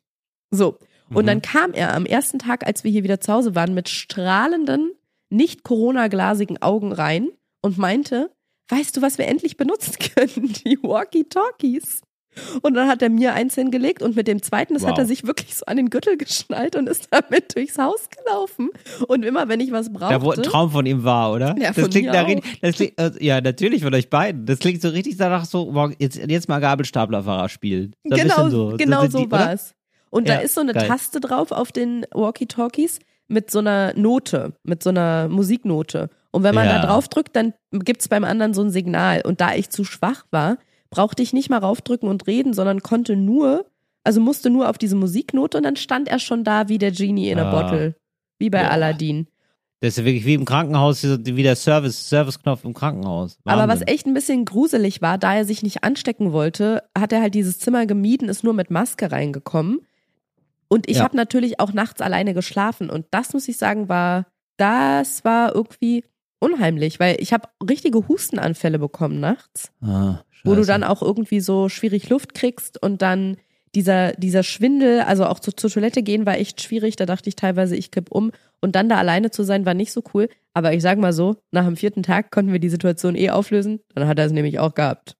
So. 0.50 0.78
Und 1.10 1.24
Mhm. 1.24 1.26
dann 1.26 1.42
kam 1.42 1.72
er 1.74 1.94
am 1.94 2.06
ersten 2.06 2.38
Tag, 2.38 2.66
als 2.66 2.82
wir 2.84 2.90
hier 2.90 3.04
wieder 3.04 3.20
zu 3.20 3.32
Hause 3.32 3.54
waren, 3.54 3.74
mit 3.74 3.88
strahlenden, 3.88 4.92
nicht 5.30 5.62
Corona-glasigen 5.64 6.60
Augen 6.62 6.92
rein 6.92 7.28
und 7.60 7.76
meinte, 7.78 8.30
weißt 8.68 8.96
du, 8.96 9.02
was 9.02 9.18
wir 9.18 9.26
endlich 9.26 9.56
benutzen 9.56 9.94
können? 10.14 10.52
Die 10.64 10.78
Walkie-Talkies. 10.82 12.02
Und 12.62 12.74
dann 12.74 12.88
hat 12.88 13.00
er 13.00 13.10
mir 13.10 13.32
eins 13.34 13.54
hingelegt 13.54 14.02
und 14.02 14.16
mit 14.16 14.26
dem 14.26 14.42
zweiten, 14.42 14.74
das 14.74 14.82
hat 14.82 14.92
Wow. 14.92 14.98
er 14.98 15.06
sich 15.06 15.24
wirklich 15.24 15.54
so 15.54 15.66
an 15.66 15.76
den 15.76 15.88
Gürtel 15.88 16.16
geschnallt 16.16 16.74
und 16.74 16.88
ist 16.88 17.06
damit 17.12 17.54
durchs 17.54 17.78
Haus 17.78 18.08
gelaufen. 18.10 18.70
Und 19.06 19.24
immer, 19.24 19.48
wenn 19.48 19.60
ich 19.60 19.70
was 19.70 19.92
brauchte. 19.92 20.14
Da 20.14 20.22
wo 20.22 20.32
ein 20.32 20.42
Traum 20.42 20.70
von 20.72 20.84
ihm 20.84 21.04
war, 21.04 21.32
oder? 21.32 21.54
Ja, 21.58 21.68
das 21.68 21.78
von 21.78 21.90
klingt 21.90 22.08
da 22.08 22.26
das 22.60 22.74
klingt, 22.74 22.98
äh, 22.98 23.12
ja, 23.20 23.40
natürlich 23.40 23.84
von 23.84 23.94
euch 23.94 24.10
beiden. 24.10 24.46
Das 24.46 24.58
klingt 24.58 24.82
so 24.82 24.88
richtig 24.88 25.16
danach 25.16 25.44
so, 25.44 25.92
jetzt, 26.00 26.16
jetzt 26.16 26.48
mal 26.48 26.58
Gabelstaplerfahrer 26.60 27.48
spielen. 27.48 27.94
So 28.02 28.16
genau 28.16 28.48
so. 28.48 28.76
genau 28.78 29.06
so 29.06 29.18
die, 29.18 29.24
oder? 29.26 29.30
war 29.30 29.52
es. 29.52 29.74
Und 30.14 30.28
da 30.28 30.34
Ja, 30.34 30.40
ist 30.40 30.54
so 30.54 30.60
eine 30.60 30.72
geil. 30.74 30.86
Taste 30.86 31.18
drauf 31.20 31.50
auf 31.50 31.72
den 31.72 32.06
Walkie-Talkies 32.12 33.00
mit 33.26 33.50
so 33.50 33.58
einer 33.58 33.92
Note, 33.94 34.52
mit 34.62 34.82
so 34.82 34.90
einer 34.90 35.28
Musiknote. 35.28 36.08
Und 36.30 36.42
wenn 36.44 36.54
man 36.54 36.66
Ja. 36.66 36.80
da 36.80 36.86
drauf 36.86 37.08
drückt, 37.08 37.34
dann 37.36 37.52
gibt's 37.72 38.08
beim 38.08 38.22
anderen 38.24 38.54
so 38.54 38.62
ein 38.62 38.70
Signal. 38.70 39.22
Und 39.24 39.40
da 39.40 39.54
ich 39.54 39.70
zu 39.70 39.84
schwach 39.84 40.24
war, 40.30 40.58
brauchte 40.90 41.22
ich 41.22 41.32
nicht 41.32 41.50
mal 41.50 41.58
raufdrücken 41.58 42.08
und 42.08 42.26
reden, 42.28 42.52
sondern 42.54 42.80
konnte 42.82 43.16
nur, 43.16 43.66
also 44.04 44.20
musste 44.20 44.50
nur 44.50 44.68
auf 44.68 44.78
diese 44.78 44.94
Musiknote 44.96 45.56
und 45.56 45.64
dann 45.64 45.76
stand 45.76 46.08
er 46.08 46.18
schon 46.20 46.44
da 46.44 46.68
wie 46.68 46.78
der 46.78 46.92
Genie 46.92 47.30
in 47.30 47.38
a 47.40 47.50
Ah. 47.50 47.62
Bottle. 47.62 47.96
Wie 48.38 48.50
bei 48.50 48.62
Boah. 48.62 48.70
Aladdin. 48.70 49.26
Das 49.80 49.98
ist 49.98 50.04
wirklich 50.04 50.24
wie 50.24 50.34
im 50.34 50.44
Krankenhaus, 50.44 51.02
wie 51.04 51.42
der 51.42 51.56
Service, 51.56 52.08
Serviceknopf 52.08 52.64
im 52.64 52.72
Krankenhaus. 52.74 53.36
Aber 53.44 53.62
was 53.62 53.80
Wahnsinn. 53.80 53.88
echt 53.88 54.06
ein 54.06 54.14
bisschen 54.14 54.44
gruselig 54.44 55.02
war, 55.02 55.18
da 55.18 55.34
er 55.34 55.44
sich 55.44 55.62
nicht 55.62 55.84
anstecken 55.84 56.32
wollte, 56.32 56.84
hat 56.96 57.12
er 57.12 57.20
halt 57.20 57.34
dieses 57.34 57.58
Zimmer 57.58 57.84
gemieden, 57.86 58.28
ist 58.28 58.44
nur 58.44 58.54
mit 58.54 58.70
Maske 58.70 59.10
reingekommen. 59.12 59.80
Und 60.74 60.90
ich 60.90 60.96
Ja. 60.98 61.04
habe 61.04 61.16
natürlich 61.16 61.60
auch 61.60 61.72
nachts 61.72 62.00
alleine 62.00 62.34
geschlafen. 62.34 62.90
Und 62.90 63.06
das 63.12 63.32
muss 63.32 63.46
ich 63.46 63.56
sagen, 63.56 63.88
war, 63.88 64.26
das 64.56 65.24
war 65.24 65.54
irgendwie 65.54 66.04
unheimlich, 66.40 66.98
weil 67.00 67.16
ich 67.20 67.32
habe 67.32 67.48
richtige 67.68 68.08
Hustenanfälle 68.08 68.78
bekommen 68.80 69.20
nachts, 69.20 69.70
Ah, 69.80 70.18
wo 70.44 70.54
du 70.56 70.64
dann 70.64 70.82
auch 70.84 71.00
irgendwie 71.00 71.40
so 71.40 71.68
schwierig 71.68 72.08
Luft 72.10 72.34
kriegst 72.34 72.82
und 72.82 73.02
dann 73.02 73.36
dieser, 73.74 74.12
dieser 74.12 74.42
Schwindel, 74.42 75.00
also 75.00 75.26
auch 75.26 75.40
zu, 75.40 75.52
zur 75.52 75.70
Toilette 75.70 76.02
gehen 76.02 76.26
war 76.26 76.36
echt 76.38 76.60
schwierig. 76.60 76.96
Da 76.96 77.06
dachte 77.06 77.28
ich 77.28 77.36
teilweise, 77.36 77.76
ich 77.76 77.90
kipp 77.90 78.10
um. 78.10 78.30
Und 78.60 78.74
dann 78.76 78.88
da 78.88 78.96
alleine 78.98 79.30
zu 79.30 79.42
sein, 79.44 79.64
war 79.66 79.74
nicht 79.74 79.92
so 79.92 80.02
cool. 80.12 80.28
Aber 80.54 80.72
ich 80.74 80.82
sag 80.82 80.98
mal 80.98 81.12
so, 81.12 81.36
nach 81.50 81.64
dem 81.64 81.76
vierten 81.76 82.02
Tag 82.02 82.30
konnten 82.30 82.52
wir 82.52 82.60
die 82.60 82.68
Situation 82.68 83.16
eh 83.16 83.30
auflösen. 83.30 83.80
Dann 83.94 84.06
hat 84.08 84.18
er 84.18 84.26
es 84.26 84.32
nämlich 84.32 84.58
auch 84.58 84.74
gehabt. 84.74 85.16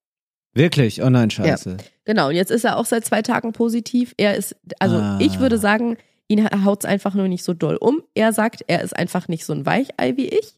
Wirklich? 0.55 1.03
Oh 1.03 1.11
nein, 1.11 1.31
scheiße. 1.31 1.77
Genau, 2.05 2.29
und 2.29 2.35
jetzt 2.35 2.51
ist 2.51 2.65
er 2.65 2.77
auch 2.79 2.87
seit 2.87 3.05
zwei 3.05 3.23
Tagen 3.23 3.53
positiv. 3.53 4.15
Er 4.17 4.37
ist, 4.37 4.57
also 4.79 4.97
Ah. 4.97 5.19
ich 5.21 5.41
würde 5.41 5.59
sagen, 5.59 5.97
ihn 6.29 6.49
haut's 6.65 6.85
einfach 6.85 7.15
nur 7.15 7.29
nicht 7.29 7.43
so 7.45 7.53
doll 7.55 7.77
um. 7.77 8.03
Er 8.15 8.33
sagt, 8.33 8.63
er 8.69 8.83
ist 8.83 8.95
einfach 8.97 9.29
nicht 9.29 9.45
so 9.45 9.53
ein 9.53 9.67
Weichei 9.67 10.17
wie 10.17 10.29
ich. 10.29 10.55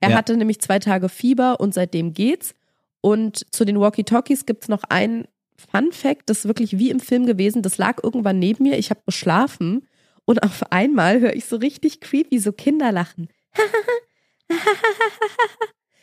Er 0.00 0.10
Ja. 0.10 0.16
hatte 0.16 0.36
nämlich 0.36 0.60
zwei 0.60 0.78
Tage 0.78 1.08
Fieber 1.08 1.60
und 1.60 1.74
seitdem 1.74 2.12
geht's. 2.14 2.54
Und 3.02 3.46
zu 3.54 3.64
den 3.64 3.78
Walkie-Talkies 3.78 4.46
gibt's 4.46 4.68
noch 4.68 4.82
ein 4.88 5.26
Fun 5.70 5.92
Fact, 5.92 6.28
das 6.28 6.40
ist 6.40 6.48
wirklich 6.48 6.78
wie 6.78 6.90
im 6.90 7.00
Film 7.00 7.24
gewesen. 7.26 7.62
Das 7.62 7.78
lag 7.78 8.02
irgendwann 8.02 8.38
neben 8.38 8.64
mir. 8.64 8.78
Ich 8.78 8.90
habe 8.90 9.00
geschlafen 9.06 9.86
und 10.26 10.42
auf 10.42 10.70
einmal 10.72 11.20
höre 11.20 11.34
ich 11.34 11.46
so 11.46 11.56
richtig 11.56 12.00
creepy 12.00 12.38
so 12.38 12.52
Kinder 12.52 12.92
lachen. 12.92 13.28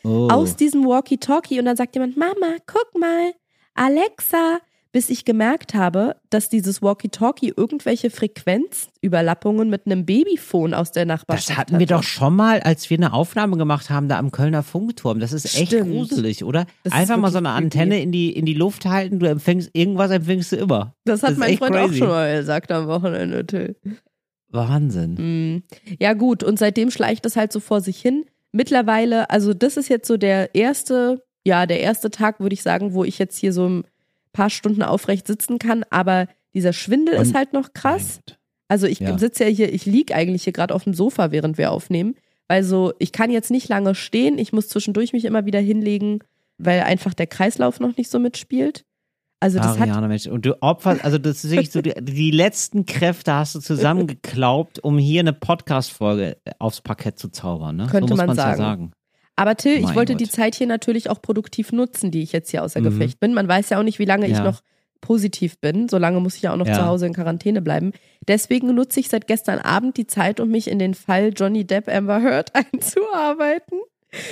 Oh. 0.04 0.28
aus 0.30 0.56
diesem 0.56 0.86
Walkie-Talkie 0.86 1.60
und 1.60 1.66
dann 1.66 1.78
sagt 1.78 1.96
jemand, 1.96 2.18
Mama, 2.18 2.58
guck 2.66 3.00
mal, 3.00 3.34
Alexa, 3.74 4.60
bis 4.92 5.10
ich 5.10 5.26
gemerkt 5.26 5.74
habe, 5.74 6.18
dass 6.30 6.50
dieses 6.50 6.82
Walkie-Talkie 6.82 7.54
irgendwelche 7.56 8.10
Frequenzüberlappungen 8.12 9.70
mit 9.70 9.86
einem 9.86 10.06
Babyphone 10.06 10.74
aus 10.74 10.92
der 10.92 11.06
Nachbarschaft 11.06 11.50
das 11.50 11.58
hatten 11.58 11.72
wir 11.74 11.86
hatte. 11.86 11.96
doch 11.96 12.04
schon 12.04 12.36
mal, 12.36 12.60
als 12.60 12.90
wir 12.90 12.98
eine 12.98 13.14
Aufnahme 13.14 13.58
gemacht 13.58 13.90
haben, 13.90 14.08
da 14.08 14.20
am 14.20 14.32
Kölner 14.32 14.62
Funkturm. 14.62 15.20
Das 15.20 15.34
ist 15.34 15.46
echt 15.46 15.68
Stimmt. 15.68 15.90
gruselig, 15.92 16.44
oder? 16.44 16.68
Das 16.84 16.94
Einfach 16.94 17.18
mal 17.18 17.32
so 17.32 17.40
eine 17.40 17.50
Antenne 17.50 18.02
in 18.02 18.12
die, 18.12 18.32
in 18.34 18.46
die 18.46 18.54
Luft 18.54 18.86
halten, 18.86 19.20
du 19.20 19.28
empfängst, 19.28 19.72
irgendwas 19.74 20.12
empfängst 20.12 20.52
du 20.52 20.58
immer. 20.58 20.96
Das 21.06 21.24
hat 21.24 21.32
ist 21.32 21.38
mein 21.40 21.58
Freund 21.58 21.76
auch 21.76 21.86
crazy. 21.88 21.98
schon 21.98 22.08
mal 22.10 22.38
gesagt 22.38 22.72
am 22.72 22.88
Wochenende, 22.88 23.46
Till. 23.48 23.76
Wahnsinn. 24.50 25.56
Mm. 25.58 25.64
Ja, 26.00 26.14
gut, 26.14 26.44
und 26.44 26.60
seitdem 26.60 26.92
schleicht 26.92 27.26
das 27.26 27.36
halt 27.36 27.52
so 27.52 27.60
vor 27.60 27.82
sich 27.82 28.00
hin. 28.00 28.26
Mittlerweile, 28.54 29.30
also 29.30 29.54
das 29.54 29.78
ist 29.78 29.90
jetzt 29.90 30.08
so 30.08 30.16
der 30.16 30.54
erste, 30.56 31.24
ja, 31.44 31.66
der 31.66 31.82
erste 31.82 32.10
Tag, 32.12 32.40
würde 32.40 32.54
ich 32.54 32.62
sagen, 32.64 32.94
wo 32.94 33.04
ich 33.04 33.20
jetzt 33.20 33.38
hier 33.38 33.52
so 33.52 33.68
ein 33.68 33.84
paar 34.32 34.50
Stunden 34.50 34.84
aufrecht 34.84 35.28
sitzen 35.28 35.60
kann, 35.60 35.84
aber 35.90 36.28
dieser 36.54 36.72
Schwindel 36.72 37.16
Und- 37.16 37.24
ist 37.24 37.34
halt 37.36 37.52
noch 37.54 37.74
krass. 37.74 38.22
Also 38.68 38.88
ich 38.88 39.00
Ja. 39.00 39.18
sitze 39.18 39.44
ja 39.44 39.50
hier, 39.50 39.74
ich 39.74 39.86
lieg 39.86 40.16
eigentlich 40.16 40.44
hier 40.44 40.54
gerade 40.54 40.74
auf 40.74 40.84
dem 40.86 40.94
Sofa, 40.94 41.32
während 41.32 41.58
wir 41.58 41.72
aufnehmen. 41.72 42.16
Weil 42.48 42.64
so, 42.64 42.94
ich 43.00 43.12
kann 43.12 43.32
jetzt 43.32 43.52
nicht 43.52 43.70
lange 43.70 43.96
stehen, 43.96 44.38
ich 44.38 44.54
muss 44.54 44.68
zwischendurch 44.70 45.14
mich 45.14 45.26
immer 45.26 45.46
wieder 45.46 45.60
hinlegen, 45.60 46.20
weil 46.60 46.82
einfach 46.82 47.14
der 47.14 47.28
Kreislauf 47.28 47.80
noch 47.80 47.98
nicht 47.98 48.10
so 48.10 48.20
mitspielt. 48.20 48.86
Also 49.44 49.58
das 49.60 49.68
hat, 49.78 49.82
Ariana, 49.90 50.08
Mensch. 50.08 50.26
Und 50.28 50.46
du 50.46 50.62
opferst, 50.62 51.04
also 51.04 51.18
das 51.18 51.44
ist 51.44 51.52
wirklich 51.52 51.72
so, 51.72 51.82
die, 51.82 51.94
die 52.02 52.32
letzten 52.32 52.86
Kräfte 52.86 53.34
hast 53.34 53.56
du 53.56 53.60
zusammengeklaubt, 53.60 54.80
um 54.84 54.98
hier 54.98 55.20
eine 55.20 55.34
Podcast-Folge 55.34 56.38
aufs 56.60 56.82
Parkett 56.82 57.20
zu 57.20 57.30
zaubern, 57.30 57.76
ne? 57.76 57.88
Könnte 57.92 58.10
so 58.10 58.16
man 58.16 58.28
man's 58.28 58.38
ja 58.38 58.44
sagen. 58.56 58.58
sagen. 58.58 58.92
aber 59.36 59.56
Till, 59.56 59.74
ich 59.78 59.84
Mein 59.84 59.96
wollte 59.96 60.14
Gott. 60.14 60.22
die 60.22 60.30
Zeit 60.30 60.56
hier 60.56 60.68
natürlich 60.68 61.10
auch 61.10 61.22
produktiv 61.22 61.72
nutzen, 61.72 62.10
die 62.12 62.22
ich 62.24 62.32
jetzt 62.32 62.52
hier 62.52 62.64
außer 62.64 62.80
Mhm. 62.80 62.86
Gefecht 62.86 63.20
bin. 63.20 63.34
Man 63.34 63.48
weiß 63.48 63.70
ja 63.70 63.80
auch 63.80 63.84
nicht, 63.84 64.00
wie 64.00 64.06
lange 64.06 64.28
ich 64.28 64.34
Ja. 64.38 64.44
noch 64.44 64.62
positiv 65.02 65.60
bin. 65.60 65.90
So 65.90 65.98
lange 65.98 66.22
muss 66.22 66.36
ich 66.38 66.44
ja 66.44 66.54
auch 66.54 66.58
noch 66.58 66.66
Ja. 66.68 66.76
zu 66.76 66.86
Hause 66.86 67.06
in 67.08 67.14
Quarantäne 67.14 67.62
bleiben. 67.62 67.92
Deswegen 68.28 68.74
nutze 68.74 69.02
ich 69.02 69.10
seit 69.10 69.28
gestern 69.28 69.60
Abend 69.60 69.98
die 69.98 70.08
Zeit, 70.08 70.40
um 70.40 70.50
mich 70.50 70.70
in 70.70 70.80
den 70.80 70.94
Fall 70.94 71.34
Johnny 71.36 71.66
Depp 71.68 71.90
Amber 71.90 72.22
Heard 72.22 72.52
einzuarbeiten. 72.72 73.80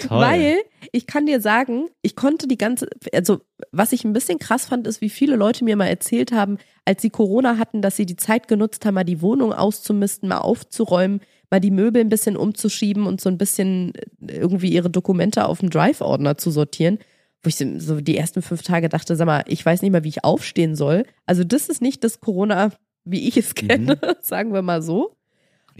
Toll. 0.07 0.21
Weil 0.21 0.57
ich 0.91 1.07
kann 1.07 1.25
dir 1.25 1.41
sagen, 1.41 1.87
ich 2.01 2.15
konnte 2.15 2.47
die 2.47 2.57
ganze, 2.57 2.87
also 3.13 3.41
was 3.71 3.93
ich 3.93 4.03
ein 4.03 4.13
bisschen 4.13 4.39
krass 4.39 4.65
fand, 4.65 4.87
ist, 4.87 5.01
wie 5.01 5.09
viele 5.09 5.35
Leute 5.35 5.63
mir 5.63 5.75
mal 5.75 5.87
erzählt 5.87 6.31
haben, 6.31 6.57
als 6.85 7.01
sie 7.01 7.09
Corona 7.09 7.57
hatten, 7.57 7.81
dass 7.81 7.95
sie 7.95 8.05
die 8.05 8.15
Zeit 8.15 8.47
genutzt 8.47 8.85
haben, 8.85 8.95
mal 8.95 9.03
die 9.03 9.21
Wohnung 9.21 9.53
auszumisten, 9.53 10.29
mal 10.29 10.39
aufzuräumen, 10.39 11.21
mal 11.49 11.59
die 11.59 11.71
Möbel 11.71 12.01
ein 12.01 12.09
bisschen 12.09 12.37
umzuschieben 12.37 13.05
und 13.05 13.21
so 13.21 13.29
ein 13.29 13.37
bisschen 13.37 13.93
äh, 13.95 14.37
irgendwie 14.37 14.71
ihre 14.71 14.89
Dokumente 14.89 15.45
auf 15.45 15.59
dem 15.59 15.69
Drive-Ordner 15.69 16.37
zu 16.37 16.51
sortieren. 16.51 16.99
Wo 17.43 17.47
ich 17.47 17.55
so 17.55 18.01
die 18.01 18.17
ersten 18.17 18.43
fünf 18.43 18.61
Tage 18.61 18.87
dachte, 18.87 19.15
sag 19.15 19.25
mal, 19.25 19.43
ich 19.47 19.65
weiß 19.65 19.81
nicht 19.81 19.91
mal, 19.91 20.03
wie 20.03 20.09
ich 20.09 20.23
aufstehen 20.23 20.75
soll. 20.75 21.05
Also 21.25 21.43
das 21.43 21.69
ist 21.69 21.81
nicht 21.81 22.03
das 22.03 22.19
Corona, 22.19 22.71
wie 23.03 23.27
ich 23.27 23.35
es 23.35 23.55
kenne, 23.55 23.97
sagen 24.21 24.53
wir 24.53 24.61
mal 24.61 24.83
so. 24.83 25.15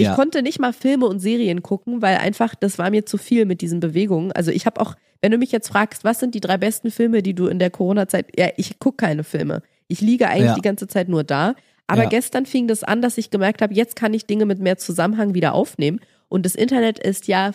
Ich 0.02 0.08
Ja. 0.08 0.16
konnte 0.16 0.42
nicht 0.42 0.60
mal 0.60 0.74
Filme 0.74 1.06
und 1.06 1.20
Serien 1.20 1.62
gucken, 1.64 2.02
weil 2.02 2.18
einfach, 2.18 2.56
das 2.56 2.78
war 2.78 2.90
mir 2.90 3.06
zu 3.06 3.18
viel 3.18 3.46
mit 3.46 3.62
diesen 3.62 3.80
Bewegungen. 3.80 4.32
Also 4.32 4.52
ich 4.52 4.66
habe 4.66 4.80
auch 4.82 4.96
Wenn 5.24 5.32
du 5.32 5.38
mich 5.38 5.52
jetzt 5.52 5.68
fragst, 5.68 6.04
was 6.04 6.20
sind 6.20 6.34
die 6.34 6.40
drei 6.40 6.58
besten 6.58 6.90
Filme, 6.90 7.22
die 7.22 7.36
du 7.36 7.46
in 7.46 7.60
der 7.60 7.70
Corona-Zeit, 7.70 8.40
ja, 8.40 8.48
ich 8.58 8.80
gucke 8.80 9.06
keine 9.06 9.24
Filme. 9.24 9.62
Ich 9.88 10.02
liege 10.02 10.28
eigentlich 10.28 10.46
Ja. 10.48 10.56
die 10.56 10.62
ganze 10.62 10.88
Zeit 10.88 11.10
nur 11.10 11.24
da. 11.24 11.54
Aber 11.86 12.02
Ja. 12.04 12.10
gestern 12.10 12.48
fing 12.48 12.68
das 12.68 12.84
an, 12.84 13.04
dass 13.04 13.20
ich 13.20 13.30
gemerkt 13.30 13.62
habe, 13.62 13.72
jetzt 13.76 13.96
kann 13.96 14.16
ich 14.16 14.26
Dinge 14.26 14.48
mit 14.48 14.58
mehr 14.58 14.80
Zusammenhang 14.80 15.36
wieder 15.36 15.54
aufnehmen. 15.54 16.00
Und 16.28 16.44
das 16.48 16.56
Internet 16.56 16.98
ist 16.98 17.28
ja 17.28 17.52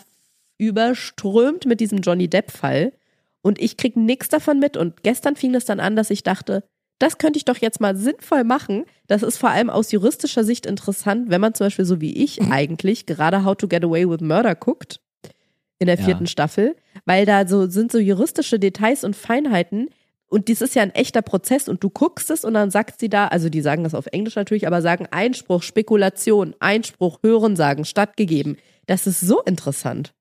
überströmt 0.58 1.66
mit 1.66 1.80
diesem 1.80 1.98
Johnny 2.02 2.28
Depp-Fall. 2.28 2.92
Und 3.42 3.60
ich 3.60 3.76
krieg 3.76 3.96
nichts 3.96 4.28
davon 4.28 4.58
mit. 4.58 4.76
Und 4.76 5.02
gestern 5.02 5.36
fing 5.36 5.54
es 5.54 5.64
dann 5.64 5.80
an, 5.80 5.96
dass 5.96 6.10
ich 6.10 6.22
dachte, 6.22 6.62
das 6.98 7.18
könnte 7.18 7.36
ich 7.38 7.44
doch 7.44 7.58
jetzt 7.58 7.80
mal 7.80 7.96
sinnvoll 7.96 8.44
machen. 8.44 8.84
Das 9.06 9.22
ist 9.22 9.38
vor 9.38 9.50
allem 9.50 9.70
aus 9.70 9.92
juristischer 9.92 10.44
Sicht 10.44 10.66
interessant, 10.66 11.30
wenn 11.30 11.40
man 11.40 11.54
zum 11.54 11.66
Beispiel 11.66 11.84
so 11.84 12.00
wie 12.00 12.16
ich 12.24 12.40
eigentlich 12.42 13.06
gerade 13.06 13.44
How 13.44 13.56
to 13.56 13.68
Get 13.68 13.84
Away 13.84 14.08
with 14.08 14.20
Murder 14.20 14.54
guckt 14.54 15.00
in 15.78 15.86
der 15.86 15.98
Ja. 15.98 16.04
vierten 16.04 16.26
Staffel, 16.26 16.74
weil 17.04 17.26
da 17.26 17.46
so 17.46 17.66
sind 17.68 17.92
so 17.92 17.98
juristische 17.98 18.58
Details 18.58 19.04
und 19.04 19.14
Feinheiten. 19.14 19.90
Und 20.28 20.48
dies 20.48 20.60
ist 20.60 20.74
ja 20.74 20.82
ein 20.82 20.94
echter 20.94 21.22
Prozess 21.22 21.68
und 21.68 21.84
du 21.84 21.90
guckst 21.90 22.30
es 22.30 22.44
und 22.44 22.54
dann 22.54 22.70
sagt 22.70 22.98
sie 22.98 23.08
da, 23.08 23.28
also 23.28 23.48
die 23.48 23.60
sagen 23.60 23.84
das 23.84 23.94
auf 23.94 24.06
Englisch 24.06 24.34
natürlich, 24.34 24.66
aber 24.66 24.82
sagen 24.82 25.06
Einspruch, 25.10 25.62
Spekulation, 25.62 26.54
Einspruch, 26.58 27.20
Hörensagen, 27.22 27.84
stattgegeben. 27.84 28.56
Das 28.86 29.06
ist 29.06 29.20
so 29.20 29.42
interessant. 29.42 30.14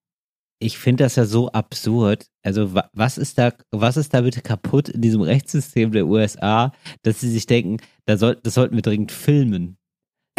Ich 0.60 0.78
finde 0.78 1.04
das 1.04 1.16
ja 1.18 1.26
so 1.26 1.52
absurd. 1.52 2.28
Also 2.44 2.74
wa- 2.74 2.90
was 2.94 3.18
ist 3.18 3.38
da, 3.38 3.54
was 3.72 3.98
ist 3.98 4.14
da 4.14 4.22
bitte 4.22 4.42
kaputt 4.42 4.90
in 4.90 5.02
diesem 5.02 5.22
Rechtssystem 5.22 5.92
der 5.92 6.08
USA, 6.08 6.72
dass 7.04 7.20
sie 7.20 7.30
sich 7.30 7.46
denken, 7.46 7.78
da 8.06 8.18
soll, 8.18 8.38
das 8.42 8.54
sollten 8.54 8.76
wir 8.76 8.82
dringend 8.82 9.12
filmen. 9.12 9.78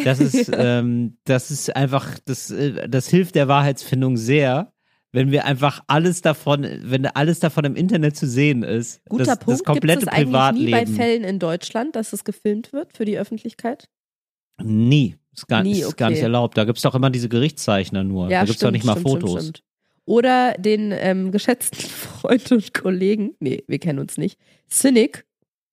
Das 0.02 0.20
ist, 0.20 0.50
ähm, 0.56 1.18
das 1.24 1.50
ist 1.50 1.74
einfach, 1.76 2.18
das, 2.24 2.50
äh, 2.50 2.88
das 2.88 3.08
hilft 3.08 3.34
der 3.34 3.48
Wahrheitsfindung 3.48 4.16
sehr, 4.16 4.72
wenn 5.12 5.30
wir 5.30 5.44
einfach 5.44 5.82
alles 5.86 6.20
davon, 6.20 6.66
wenn 6.82 7.06
alles 7.06 7.40
davon 7.40 7.64
im 7.64 7.76
Internet 7.76 8.16
zu 8.16 8.26
sehen 8.26 8.62
ist. 8.62 9.02
Guter 9.08 9.24
das, 9.24 9.38
Punkt. 9.38 9.60
Das 9.60 9.64
komplette 9.64 10.00
Gibt 10.00 10.12
es 10.12 10.18
eigentlich 10.18 10.52
nie 10.66 10.70
bei. 10.70 10.86
Fällen 10.86 11.24
in 11.24 11.38
Deutschland, 11.38 11.96
dass 11.96 12.12
es 12.12 12.24
gefilmt 12.24 12.72
wird 12.72 12.96
für 12.96 13.04
die 13.04 13.18
Öffentlichkeit? 13.18 13.88
Nie. 14.62 15.16
Ist 15.34 15.48
gar, 15.48 15.62
Nie, 15.62 15.80
ist 15.80 15.96
gar 15.96 16.08
nicht 16.08 16.18
okay. 16.18 16.24
erlaubt. 16.24 16.56
Da 16.56 16.64
gibt's 16.64 16.82
doch 16.82 16.94
immer 16.94 17.10
diese 17.10 17.28
Gerichtszeichner 17.28 18.04
nur. 18.04 18.28
da 18.28 18.44
gibt's 18.44 18.60
doch 18.60 18.70
nicht 18.70 18.84
mal 18.84 18.96
Fotos. 18.96 19.52
Oder 20.06 20.54
den 20.54 20.94
ähm, 20.96 21.32
geschätzten 21.32 21.80
Freund 21.90 22.50
und 22.50 22.72
Kollegen, 22.72 23.34
nee, 23.40 23.62
wir 23.66 23.78
kennen 23.78 23.98
uns 23.98 24.16
nicht, 24.16 24.38
Cynic, 24.70 25.26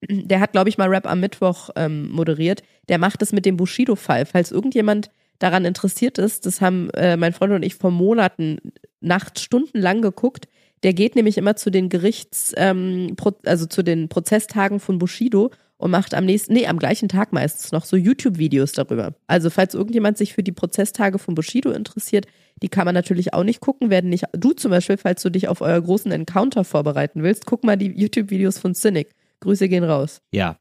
der 0.09 0.41
hat, 0.41 0.51
glaube 0.51 0.69
ich, 0.69 0.77
mal 0.77 0.89
Rap 0.89 1.07
am 1.07 1.21
Mittwoch 1.21 1.69
ähm, 1.77 2.09
moderiert, 2.09 2.61
der 2.89 2.97
macht 2.97 3.21
es 3.21 3.31
mit 3.31 3.45
dem 3.45 3.55
Bushido-Fall. 3.55 4.25
Falls 4.25 4.51
irgendjemand 4.51 5.09
daran 5.39 5.65
interessiert 5.65 6.17
ist, 6.17 6.45
das 6.45 6.61
haben 6.61 6.89
äh, 6.91 7.15
mein 7.15 7.33
Freund 7.33 7.53
und 7.53 7.63
ich 7.63 7.75
vor 7.75 7.91
Monaten 7.91 8.57
nachts 8.99 9.41
stundenlang 9.41 10.01
geguckt. 10.01 10.47
Der 10.83 10.93
geht 10.93 11.15
nämlich 11.15 11.37
immer 11.37 11.55
zu 11.55 11.69
den 11.69 11.87
Gerichts, 11.87 12.53
ähm, 12.57 13.15
also 13.45 13.65
zu 13.65 13.83
den 13.83 14.09
Prozesstagen 14.09 14.79
von 14.81 14.99
Bushido 14.99 15.51
und 15.77 15.91
macht 15.91 16.13
am 16.13 16.25
nächsten, 16.25 16.53
nee, 16.53 16.67
am 16.67 16.79
gleichen 16.79 17.07
Tag 17.07 17.33
meistens 17.33 17.71
noch 17.71 17.85
so 17.85 17.95
YouTube-Videos 17.95 18.73
darüber. 18.73 19.13
Also 19.27 19.49
falls 19.49 19.73
irgendjemand 19.73 20.17
sich 20.17 20.33
für 20.33 20.43
die 20.43 20.51
Prozesstage 20.51 21.19
von 21.19 21.35
Bushido 21.35 21.71
interessiert, 21.71 22.25
die 22.63 22.69
kann 22.69 22.85
man 22.85 22.95
natürlich 22.95 23.33
auch 23.33 23.43
nicht 23.43 23.59
gucken, 23.59 23.89
werden 23.89 24.09
nicht, 24.09 24.23
du 24.31 24.53
zum 24.53 24.71
Beispiel, 24.71 24.97
falls 24.97 25.21
du 25.21 25.29
dich 25.29 25.47
auf 25.49 25.61
euer 25.61 25.79
großen 25.79 26.11
Encounter 26.11 26.63
vorbereiten 26.63 27.21
willst, 27.21 27.45
guck 27.45 27.63
mal 27.63 27.75
die 27.77 27.91
YouTube-Videos 27.91 28.57
von 28.57 28.73
Cynic. 28.73 29.11
Grüße 29.41 29.67
gehen 29.67 29.83
raus. 29.83 30.21
Ja, 30.33 30.57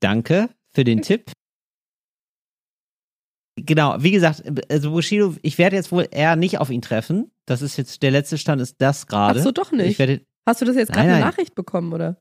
danke 0.00 0.50
für 0.74 0.84
den 0.84 1.00
Tipp. 1.02 1.32
Genau, 3.58 3.96
wie 4.00 4.10
gesagt, 4.10 4.42
also 4.70 4.90
Bushido, 4.90 5.34
ich 5.40 5.56
werde 5.56 5.76
jetzt 5.76 5.90
wohl 5.90 6.06
eher 6.10 6.36
nicht 6.36 6.58
auf 6.58 6.68
ihn 6.70 6.82
treffen. 6.82 7.30
Das 7.46 7.62
ist 7.62 7.78
jetzt, 7.78 8.02
der 8.02 8.10
letzte 8.10 8.36
Stand 8.36 8.60
ist 8.60 8.76
das 8.78 9.06
gerade. 9.06 9.40
Ach 9.40 9.42
so, 9.42 9.50
doch 9.50 9.72
Ich 9.72 9.78
nicht. 9.78 9.98
werde, 9.98 10.20
Hast 10.46 10.60
du 10.60 10.66
das 10.66 10.76
jetzt 10.76 10.92
gerade 10.92 11.08
eine. 11.10 11.20
Nachricht 11.20 11.54
bekommen, 11.54 11.92
oder? 11.92 12.20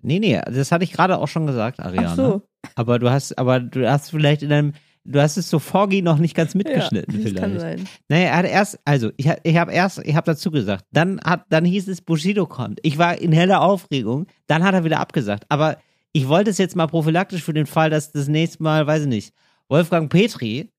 nee, 0.00 0.18
nee, 0.18 0.40
das 0.46 0.72
hatte 0.72 0.84
ich 0.84 0.92
gerade 0.92 1.18
auch 1.18 1.28
schon 1.28 1.46
gesagt, 1.46 1.80
Ariana. 1.80 2.08
Ach 2.12 2.16
so. 2.16 2.42
Aber 2.74 2.98
du 2.98 3.10
hast, 3.10 3.38
aber 3.38 3.60
du 3.60 3.88
hast 3.90 4.10
vielleicht 4.10 4.42
in 4.42 4.48
deinem, 4.48 4.72
du 5.04 5.20
hast 5.20 5.36
es 5.36 5.48
so 5.50 5.58
Forgi 5.58 6.02
noch 6.02 6.18
nicht 6.18 6.34
ganz 6.34 6.52
Ja, 6.54 6.58
mitgeschnitten 6.58 7.22
das 7.24 7.34
kann 7.34 7.52
vielleicht. 7.52 7.78
sein. 7.78 7.88
Naja, 8.08 8.24
er 8.28 8.36
hat 8.38 8.46
erst, 8.46 8.78
also 8.84 9.10
ich, 9.16 9.28
hab- 9.28 9.40
ich 9.42 9.56
habe 9.56 9.72
erst, 9.72 9.98
ich 10.04 10.14
habe 10.14 10.26
dazu 10.26 10.50
gesagt, 10.50 10.84
dann 10.92 11.20
hat, 11.22 11.44
dann 11.50 11.64
hieß 11.64 11.88
es 11.88 12.00
Bushido 12.00 12.46
kommt. 12.46 12.80
Ich 12.82 12.98
war 12.98 13.18
in 13.18 13.32
heller 13.32 13.60
Aufregung, 13.62 14.26
dann 14.46 14.64
hat 14.64 14.74
er 14.74 14.84
wieder 14.84 15.00
abgesagt. 15.00 15.44
Aber 15.48 15.78
ich 16.12 16.28
wollte 16.28 16.50
es 16.50 16.58
jetzt 16.58 16.76
mal 16.76 16.86
prophylaktisch 16.86 17.42
für 17.42 17.52
den 17.54 17.66
Fall, 17.66 17.90
dass 17.90 18.12
das 18.12 18.28
nächste 18.28 18.62
Mal, 18.62 18.86
weiß 18.86 19.02
ich 19.02 19.08
nicht, 19.08 19.34
Wolfgang 19.68 20.10
Petri 20.10 20.70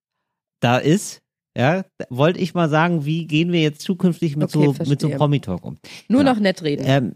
da 0.60 0.78
ist. 0.78 1.22
Ja, 1.58 1.86
wollte 2.10 2.40
ich 2.42 2.54
mal 2.54 2.68
sagen, 2.68 3.06
wie 3.06 3.28
gehen 3.28 3.54
wir 3.54 3.62
jetzt 3.62 3.82
zukünftig 3.82 4.36
mit 4.36 4.54
Okay, 4.54 4.66
so 4.66 4.70
mit 4.72 4.76
so 4.76 4.84
verstehe. 4.86 5.10
einem 5.12 5.18
Promi-Talk 5.20 5.64
um? 5.64 5.78
Nur 6.10 6.20
Genau. 6.20 6.34
noch 6.34 6.40
nett 6.42 6.62
reden. 6.64 6.84
Ähm, 6.86 7.16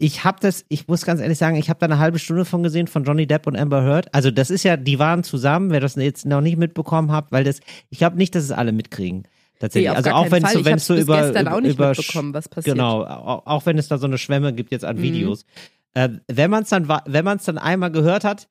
ich 0.00 0.24
habe 0.24 0.38
das, 0.40 0.64
ich 0.68 0.88
muss 0.88 1.04
ganz 1.04 1.20
ehrlich 1.20 1.36
sagen, 1.36 1.56
ich 1.56 1.68
habe 1.68 1.78
da 1.78 1.84
eine 1.84 1.98
halbe 1.98 2.18
Stunde 2.18 2.46
von 2.46 2.62
gesehen 2.62 2.86
von 2.86 3.04
Johnny 3.04 3.26
Depp 3.26 3.46
und 3.46 3.54
Amber 3.54 3.82
Heard. 3.82 4.12
Also 4.14 4.30
das 4.30 4.50
ist 4.50 4.62
ja, 4.62 4.78
die 4.78 4.98
waren 4.98 5.22
zusammen, 5.22 5.70
wer 5.70 5.80
das 5.80 5.94
jetzt 5.96 6.24
noch 6.24 6.40
nicht 6.40 6.56
mitbekommen 6.56 7.12
hat, 7.12 7.26
weil 7.30 7.44
das, 7.44 7.60
ich 7.90 7.98
glaube 7.98 8.16
nicht, 8.16 8.34
dass 8.34 8.44
es 8.44 8.50
alle 8.50 8.72
mitkriegen. 8.72 9.28
Tatsächlich. 9.58 9.90
Nee, 9.90 9.96
also 9.96 10.10
auch 10.12 10.30
wenn 10.30 10.42
es 10.42 10.52
so, 10.52 10.64
wenn 10.64 10.76
es 10.76 10.86
so 10.86 10.96
über, 10.96 11.20
gestern 11.20 11.48
auch 11.48 11.60
nicht 11.60 11.74
über 11.74 11.90
mitbekommen, 11.90 12.32
was 12.32 12.48
passiert. 12.48 12.76
Genau, 12.76 13.04
auch, 13.04 13.46
auch 13.46 13.66
wenn 13.66 13.76
es 13.76 13.88
da 13.88 13.98
so 13.98 14.06
eine 14.06 14.16
Schwemme 14.16 14.54
gibt 14.54 14.72
jetzt 14.72 14.86
an 14.86 14.96
Mhm. 14.96 15.02
Videos. 15.02 15.44
Äh, 15.92 16.08
wenn 16.28 16.50
man 16.50 16.62
es 16.62 16.70
dann, 16.70 16.88
wenn 16.88 17.24
man 17.24 17.36
es 17.36 17.44
dann 17.44 17.58
einmal 17.58 17.90
gehört 17.90 18.24
hat, 18.24 18.48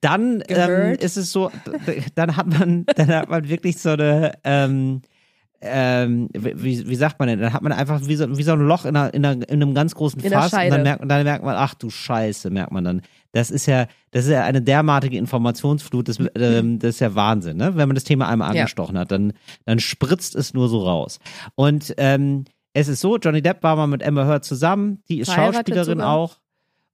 dann 0.00 0.40
ähm, 0.46 0.92
ist 1.00 1.16
es 1.16 1.32
so, 1.32 1.50
dann 2.14 2.36
hat 2.36 2.46
man, 2.46 2.86
dann 2.96 3.08
hat 3.08 3.28
man 3.28 3.48
wirklich 3.48 3.78
so 3.78 3.90
eine, 3.90 4.34
ähm, 4.44 5.02
ähm, 5.64 6.28
wie, 6.32 6.88
wie 6.88 6.94
sagt 6.96 7.18
man 7.18 7.28
denn? 7.28 7.40
Dann 7.40 7.52
hat 7.52 7.62
man 7.62 7.72
einfach 7.72 8.00
wie 8.06 8.16
so, 8.16 8.36
wie 8.36 8.42
so 8.42 8.52
ein 8.52 8.60
Loch 8.66 8.84
in, 8.84 8.96
einer, 8.96 9.14
in, 9.14 9.24
einer, 9.24 9.48
in 9.48 9.62
einem 9.62 9.74
ganz 9.74 9.94
großen 9.94 10.20
In 10.20 10.30
Fass 10.32 10.52
und 10.52 10.68
dann 10.70 10.82
merkt, 10.82 11.08
dann 11.10 11.22
merkt 11.24 11.44
man, 11.44 11.54
ach 11.56 11.74
du 11.74 11.88
Scheiße, 11.88 12.50
merkt 12.50 12.72
man 12.72 12.84
dann. 12.84 13.02
Das 13.32 13.50
ist 13.50 13.66
ja, 13.66 13.86
das 14.10 14.24
ist 14.26 14.30
ja 14.32 14.42
eine 14.44 14.60
derartige 14.60 15.16
Informationsflut, 15.18 16.08
das, 16.08 16.18
ähm, 16.36 16.78
das 16.78 16.90
ist 16.96 17.00
ja 17.00 17.14
Wahnsinn, 17.14 17.56
ne? 17.56 17.76
Wenn 17.76 17.88
man 17.88 17.94
das 17.94 18.04
Thema 18.04 18.28
einmal 18.28 18.54
Ja. 18.54 18.62
angestochen 18.62 18.98
hat, 18.98 19.10
dann, 19.12 19.32
dann 19.64 19.78
spritzt 19.78 20.34
es 20.34 20.52
nur 20.52 20.68
so 20.68 20.80
raus. 20.82 21.18
Und 21.54 21.94
ähm, 21.96 22.44
es 22.74 22.88
ist 22.88 23.00
so, 23.00 23.16
Johnny 23.18 23.40
Depp 23.42 23.62
war 23.62 23.76
mal 23.76 23.86
mit 23.86 24.02
Amber 24.04 24.26
Heard 24.26 24.44
zusammen, 24.44 25.02
die 25.08 25.20
ist 25.20 25.32
Schauspielerin 25.32 25.98
sogar. 25.98 26.10
auch 26.10 26.38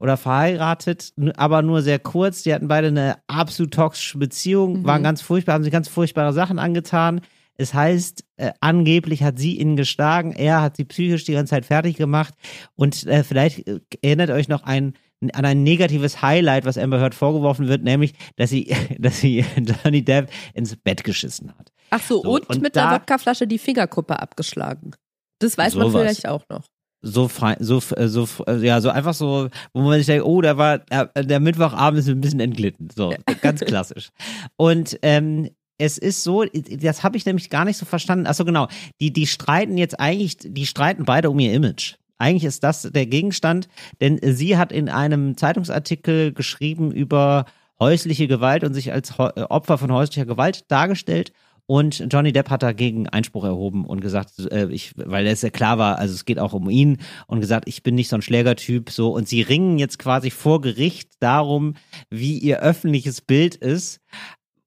oder 0.01 0.16
verheiratet, 0.16 1.12
aber 1.37 1.62
nur 1.62 1.83
sehr 1.83 1.99
kurz. 1.99 2.43
Die 2.45 2.55
hatten 2.55 2.69
beide 2.69 2.87
eine 2.89 3.16
absolut 3.27 3.75
toxische 3.75 4.19
Beziehung, 4.19 4.81
Mhm. 4.81 4.85
waren 4.85 5.03
ganz 5.03 5.23
furchtbar, 5.23 5.55
haben 5.55 5.64
sich 5.64 5.73
ganz 5.73 5.89
furchtbare 5.89 6.33
Sachen 6.33 6.59
angetan. 6.59 7.21
Es 7.61 7.75
heißt, 7.75 8.25
äh, 8.37 8.53
angeblich 8.61 9.23
hat 9.25 9.39
sie 9.39 9.59
ihn 9.59 9.77
geschlagen, 9.77 10.33
er 10.33 10.63
hat 10.63 10.77
sie 10.77 10.85
psychisch 10.85 11.25
die 11.25 11.33
ganze 11.33 11.51
Zeit 11.51 11.67
fertig 11.67 11.97
gemacht 11.97 12.33
und 12.77 13.05
äh, 13.07 13.25
vielleicht 13.25 13.67
äh, 13.67 13.81
erinnert 14.01 14.31
euch 14.31 14.49
noch 14.49 14.63
ein, 14.63 14.95
an 15.33 15.45
ein 15.45 15.65
negatives 15.65 16.23
Highlight, 16.23 16.65
was 16.65 16.79
Amber 16.79 17.01
Heard 17.01 17.17
vorgeworfen 17.17 17.67
wird, 17.67 17.83
nämlich, 17.83 18.15
dass 18.37 18.51
sie, 18.51 18.73
dass 18.99 19.19
sie 19.21 19.45
Johnny 19.85 20.05
Depp 20.05 20.31
ins 20.55 20.77
Bett 20.77 21.03
geschissen 21.03 21.53
hat. 21.59 21.73
Ach 21.91 22.01
so, 22.01 22.23
So, 22.23 22.31
und, 22.37 22.49
und 22.49 22.63
mit 22.63 22.77
da- 22.77 22.91
der 22.91 23.01
Wodkaflasche 23.01 23.47
die 23.49 23.59
Fingerkuppe 23.59 24.21
abgeschlagen. 24.21 24.93
Das 25.41 25.59
weiß 25.59 25.75
man 25.75 25.89
Sowas. 25.91 26.01
vielleicht 26.03 26.29
auch 26.29 26.45
noch. 26.49 26.65
so 27.03 27.27
fein, 27.29 27.57
so, 27.61 27.81
äh, 27.97 28.07
so, 28.09 28.29
äh, 28.47 28.57
ja, 28.65 28.81
so 28.81 28.91
einfach 28.91 29.15
so, 29.15 29.49
wo 29.73 29.81
man 29.83 29.99
sich 29.99 30.07
denkt, 30.07 30.25
oh, 30.25 30.41
da 30.43 30.57
war, 30.57 30.79
der 30.79 31.41
Mittwochabend 31.41 31.99
ist 32.01 32.09
ein 32.09 32.21
bisschen 32.21 32.41
entglitten. 32.41 32.89
So, 32.95 33.13
ganz 33.41 33.61
klassisch. 33.61 34.11
Und, 34.57 34.97
ähm, 35.03 35.49
es 35.79 35.97
ist 35.97 36.24
so, 36.24 36.45
das 36.45 37.03
habe 37.05 37.16
ich 37.16 37.24
nämlich 37.24 37.51
gar 37.51 37.64
nicht 37.64 37.76
so 37.76 37.87
verstanden. 37.87 38.26
Achso, 38.26 38.45
genau. 38.45 38.68
Die, 39.01 39.12
die 39.12 39.26
streiten 39.26 39.79
jetzt 39.79 39.99
eigentlich, 39.99 40.37
die 40.41 40.66
streiten 40.66 41.05
beide 41.05 41.31
um 41.31 41.39
ihr 41.39 41.53
Image. 41.53 41.95
Eigentlich 42.18 42.45
ist 42.45 42.64
das 42.64 42.83
der 42.83 43.07
Gegenstand, 43.07 43.68
denn 44.01 44.18
sie 44.22 44.57
hat 44.57 44.72
in 44.72 44.89
einem 44.89 45.37
Zeitungsartikel 45.37 46.33
geschrieben 46.33 46.91
über 46.91 47.47
häusliche 47.79 48.26
Gewalt 48.26 48.64
und 48.64 48.74
sich 48.74 48.93
als 48.93 49.14
äh, 49.18 49.43
Opfer 49.43 49.79
von 49.79 49.93
häuslicher 49.93 50.26
Gewalt 50.26 50.64
dargestellt. 50.68 51.33
Und 51.70 52.07
Johnny 52.11 52.33
Depp 52.33 52.49
hat 52.49 52.62
dagegen 52.62 53.09
Einspruch 53.11 53.45
erhoben 53.45 53.85
und 53.85 54.01
gesagt, 54.01 54.39
äh, 54.51 54.68
ich, 54.70 54.95
weil 54.97 55.26
es 55.26 55.43
ja 55.43 55.51
klar 55.51 55.76
war, 55.76 55.99
also 55.99 56.14
es 56.14 56.24
geht 56.24 56.39
auch 56.39 56.55
um 56.55 56.70
ihn 56.70 56.97
und 57.26 57.41
gesagt, 57.41 57.68
ich 57.68 57.83
bin 57.83 57.95
nicht 57.95 58.09
so 58.09 58.16
ein 58.16 58.22
Schlägertyp, 58.22 58.91
so. 58.91 59.14
Und 59.14 59.29
sie 59.29 59.43
ringen 59.43 59.79
jetzt 59.79 59.99
quasi 59.99 60.31
vor 60.31 60.62
Gericht 60.62 61.11
darum, 61.20 61.74
wie 62.09 62.39
ihr 62.39 62.61
öffentliches 62.61 63.20
Bild 63.20 63.55
ist, 63.55 64.01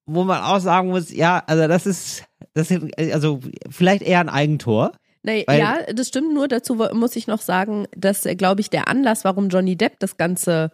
wo 0.06 0.24
man 0.24 0.42
auch 0.42 0.60
sagen 0.60 0.90
muss, 0.90 1.12
ja, 1.12 1.44
also 1.48 1.68
das 1.68 1.86
ist, 1.86 2.24
das 2.54 2.72
ist, 2.72 2.84
also 2.98 3.40
vielleicht 3.70 4.02
eher 4.02 4.20
ein 4.20 4.30
Eigentor. 4.30 4.92
Nee, 5.24 5.46
ja, 5.48 5.78
das 5.94 6.08
stimmt 6.08 6.34
nur. 6.34 6.48
Dazu 6.48 6.76
muss 6.76 7.16
ich 7.16 7.28
noch 7.28 7.42
sagen, 7.42 7.86
dass, 7.96 8.26
äh, 8.26 8.36
glaube 8.36 8.62
ich, 8.62 8.70
der 8.70 8.88
Anlass, 8.88 9.24
warum 9.24 9.50
Johnny 9.50 9.76
Depp 9.76 10.00
das 10.00 10.18
Ganze 10.18 10.72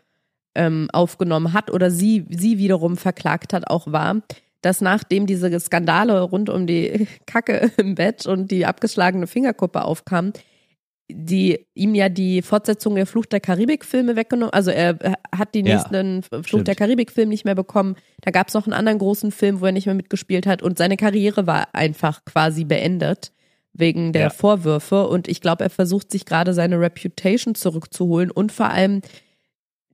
ähm, 0.56 0.90
aufgenommen 0.94 1.54
hat 1.54 1.70
oder 1.70 1.92
sie, 1.92 2.26
sie 2.30 2.58
wiederum 2.58 2.96
verklagt 2.96 3.54
hat, 3.54 3.70
auch 3.70 3.92
war, 3.92 4.22
dass 4.62 4.82
nachdem 4.82 5.28
diese 5.28 5.60
Skandale 5.60 6.22
rund 6.22 6.50
um 6.50 6.66
die 6.66 7.08
Kacke 7.26 7.72
im 7.78 7.96
Bett 7.96 8.26
und 8.26 8.50
die 8.52 8.66
abgeschlagene 8.66 9.28
Fingerkuppe 9.28 9.84
aufkamen, 9.84 10.34
die 11.10 11.66
ihm 11.74 11.96
ja 11.96 12.10
die 12.10 12.42
Fortsetzung 12.42 12.96
der 12.96 13.06
Flucht 13.06 13.32
der 13.32 13.40
Karibik-Filme 13.40 14.16
weggenommen, 14.16 14.54
also 14.54 14.72
er 14.72 14.98
hat 15.34 15.56
die 15.56 15.60
Ja, 15.66 15.76
nächsten 15.76 16.24
Flucht 16.24 16.48
stimmt. 16.50 16.68
der 16.68 16.76
Karibik-Film 16.76 17.30
nicht 17.30 17.46
mehr 17.46 17.56
bekommen. 17.56 17.96
Da 18.22 18.32
gab 18.32 18.50
es 18.50 18.54
noch 18.54 18.66
einen 18.66 18.74
anderen 18.74 19.00
großen 19.00 19.32
Film, 19.32 19.62
wo 19.62 19.66
er 19.66 19.72
nicht 19.72 19.86
mehr 19.86 19.96
mitgespielt 19.96 20.46
hat 20.46 20.62
und 20.62 20.78
seine 20.78 20.98
Karriere 20.98 21.48
war 21.48 21.70
einfach 21.74 22.26
quasi 22.26 22.66
beendet 22.66 23.32
wegen 23.74 24.12
der 24.12 24.24
Ja. 24.24 24.30
Vorwürfe. 24.32 25.08
Und 25.08 25.28
ich 25.28 25.40
glaube, 25.40 25.64
er 25.64 25.70
versucht 25.70 26.12
sich 26.12 26.26
gerade 26.26 26.54
seine 26.54 26.80
Reputation 26.80 27.56
zurückzuholen 27.56 28.32
und 28.32 28.52
vor 28.52 28.70
allem 28.70 29.02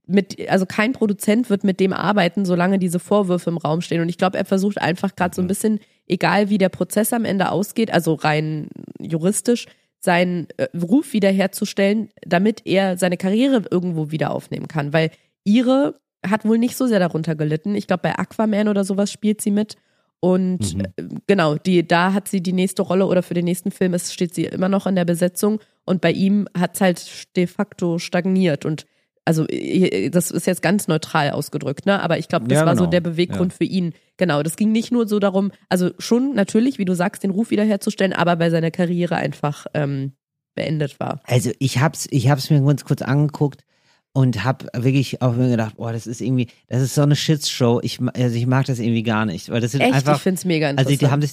mit, 0.06 0.48
also 0.50 0.66
kein 0.66 0.92
Produzent 0.92 1.48
wird 1.48 1.64
mit 1.64 1.80
dem 1.80 1.92
arbeiten, 1.92 2.44
solange 2.44 2.78
diese 2.78 2.98
Vorwürfe 2.98 3.50
im 3.50 3.56
Raum 3.56 3.80
stehen. 3.80 4.02
Und 4.02 4.08
ich 4.08 4.18
glaube, 4.18 4.36
er 4.36 4.44
versucht 4.44 4.80
einfach 4.80 5.16
gerade 5.16 5.34
so 5.34 5.40
ein 5.42 5.48
bisschen, 5.48 5.80
egal 6.06 6.50
wie 6.50 6.58
der 6.58 6.68
Prozess 6.68 7.12
am 7.12 7.24
Ende 7.24 7.50
ausgeht, 7.50 7.90
also 7.92 8.14
rein 8.14 8.68
juristisch, 9.00 9.66
seinen 10.04 10.46
äh, 10.58 10.68
Ruf 10.76 11.12
wiederherzustellen, 11.14 12.10
damit 12.26 12.62
er 12.66 12.98
seine 12.98 13.16
Karriere 13.16 13.62
irgendwo 13.70 14.10
wieder 14.10 14.30
aufnehmen 14.32 14.68
kann. 14.68 14.92
Weil 14.92 15.10
ihre 15.44 15.98
hat 16.26 16.44
wohl 16.44 16.58
nicht 16.58 16.76
so 16.76 16.86
sehr 16.86 17.00
darunter 17.00 17.34
gelitten. 17.34 17.74
Ich 17.74 17.86
glaube, 17.86 18.02
bei 18.02 18.18
Aquaman 18.18 18.68
oder 18.68 18.84
sowas 18.84 19.10
spielt 19.10 19.40
sie 19.40 19.50
mit. 19.50 19.76
Und 20.20 20.74
Mhm. 20.74 20.80
äh, 20.96 21.04
genau, 21.26 21.56
die, 21.56 21.86
da 21.86 22.12
hat 22.12 22.28
sie 22.28 22.42
die 22.42 22.52
nächste 22.52 22.82
Rolle 22.82 23.06
oder 23.06 23.22
für 23.22 23.34
den 23.34 23.44
nächsten 23.44 23.70
Film 23.70 23.94
ist, 23.94 24.12
steht 24.12 24.34
sie 24.34 24.44
immer 24.44 24.68
noch 24.68 24.86
in 24.86 24.94
der 24.94 25.04
Besetzung. 25.04 25.58
Und 25.84 26.00
bei 26.00 26.12
ihm 26.12 26.48
hat 26.56 26.74
es 26.74 26.80
halt 26.80 27.36
de 27.36 27.46
facto 27.46 27.98
stagniert. 27.98 28.64
Und 28.64 28.86
also 29.26 29.46
äh, 29.48 30.10
das 30.10 30.30
ist 30.30 30.46
jetzt 30.46 30.62
ganz 30.62 30.86
neutral 30.88 31.30
ausgedrückt, 31.30 31.86
ne? 31.86 32.02
Aber 32.02 32.18
ich 32.18 32.28
glaube, 32.28 32.46
das 32.48 32.58
Ja, 32.60 32.66
war 32.66 32.74
so 32.76 32.82
genau. 32.84 32.90
der 32.90 33.00
Beweggrund 33.00 33.52
für 33.54 33.64
ihn. 33.64 33.92
Genau, 34.16 34.42
das 34.42 34.56
ging 34.56 34.70
nicht 34.70 34.92
nur 34.92 35.08
so 35.08 35.18
darum, 35.18 35.50
also 35.68 35.90
schon 35.98 36.34
natürlich, 36.34 36.78
wie 36.78 36.84
du 36.84 36.94
sagst, 36.94 37.24
den 37.24 37.30
Ruf 37.30 37.50
wiederherzustellen, 37.50 38.12
aber 38.12 38.38
weil 38.38 38.50
seine 38.50 38.70
Karriere 38.70 39.16
einfach 39.16 39.66
ähm, 39.74 40.12
beendet 40.54 41.00
war. 41.00 41.20
Also 41.24 41.50
ich 41.58 41.80
hab's, 41.80 42.06
ich 42.10 42.28
hab's 42.30 42.48
mir 42.50 42.60
ganz 42.62 42.84
kurz 42.84 43.02
angeguckt 43.02 43.64
und 44.12 44.44
hab 44.44 44.68
wirklich 44.76 45.20
auch 45.20 45.34
mir 45.34 45.50
gedacht, 45.50 45.76
boah, 45.76 45.92
das 45.92 46.06
ist 46.06 46.20
irgendwie, 46.20 46.46
das 46.68 46.82
ist 46.82 46.94
so 46.94 47.02
eine 47.02 47.16
Shitshow. 47.16 47.80
Ich, 47.82 47.98
also 48.14 48.36
ich 48.36 48.46
mag 48.46 48.66
das 48.66 48.78
irgendwie 48.78 49.02
gar 49.02 49.26
nicht, 49.26 49.50
weil 49.50 49.60
das 49.60 49.72
sind 49.72 49.80
Echt, 49.80 49.94
einfach, 49.94 50.16
ich 50.16 50.22
find's 50.22 50.44
mega 50.44 50.70
interessant. 50.70 50.88
also 50.92 51.06
die 51.06 51.10
haben 51.10 51.22
sich, 51.22 51.32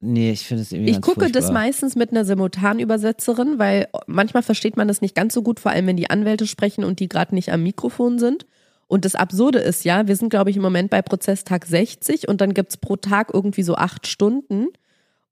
nee, 0.00 0.30
ich 0.32 0.46
finde 0.46 0.62
es 0.62 0.72
irgendwie 0.72 0.92
Ich 0.92 1.02
gucke 1.02 1.30
das 1.30 1.44
furchtbar. 1.44 1.52
meistens 1.52 1.94
mit 1.96 2.10
einer 2.10 2.24
Simultanübersetzerin, 2.24 3.58
weil 3.58 3.88
manchmal 4.06 4.42
versteht 4.42 4.78
man 4.78 4.88
das 4.88 5.02
nicht 5.02 5.14
ganz 5.14 5.34
so 5.34 5.42
gut, 5.42 5.60
vor 5.60 5.72
allem 5.72 5.86
wenn 5.86 5.98
die 5.98 6.08
Anwälte 6.08 6.46
sprechen 6.46 6.84
und 6.84 7.00
die 7.00 7.08
gerade 7.08 7.34
nicht 7.34 7.52
am 7.52 7.62
Mikrofon 7.62 8.18
sind. 8.18 8.46
Und 8.94 9.04
das 9.04 9.16
Absurde 9.16 9.58
ist 9.58 9.84
ja, 9.84 10.06
wir 10.06 10.14
sind, 10.14 10.28
glaube 10.28 10.50
ich, 10.50 10.56
im 10.56 10.62
Moment 10.62 10.88
bei 10.88 11.02
Prozesstag 11.02 11.66
60 11.66 12.28
und 12.28 12.40
dann 12.40 12.54
gibt's 12.54 12.76
pro 12.76 12.94
Tag 12.94 13.34
irgendwie 13.34 13.64
so 13.64 13.74
acht 13.74 14.06
Stunden. 14.06 14.68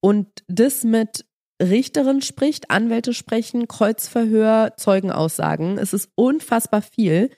Und 0.00 0.26
das 0.48 0.82
mit 0.82 1.24
Richterin 1.62 2.22
spricht, 2.22 2.72
Anwälte 2.72 3.14
sprechen, 3.14 3.68
Kreuzverhör, 3.68 4.72
Zeugenaussagen. 4.76 5.78
Es 5.78 5.92
ist 5.92 6.10
unfassbar 6.16 6.82
viel. 6.82 7.30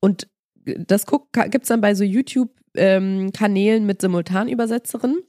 Und 0.00 0.26
das 0.64 1.06
guck, 1.06 1.30
gibt's 1.32 1.68
dann 1.68 1.80
bei 1.80 1.94
so 1.94 2.02
YouTube-Kanälen 2.02 3.86
mit 3.86 4.00
Simultanübersetzerinnen. 4.00 5.20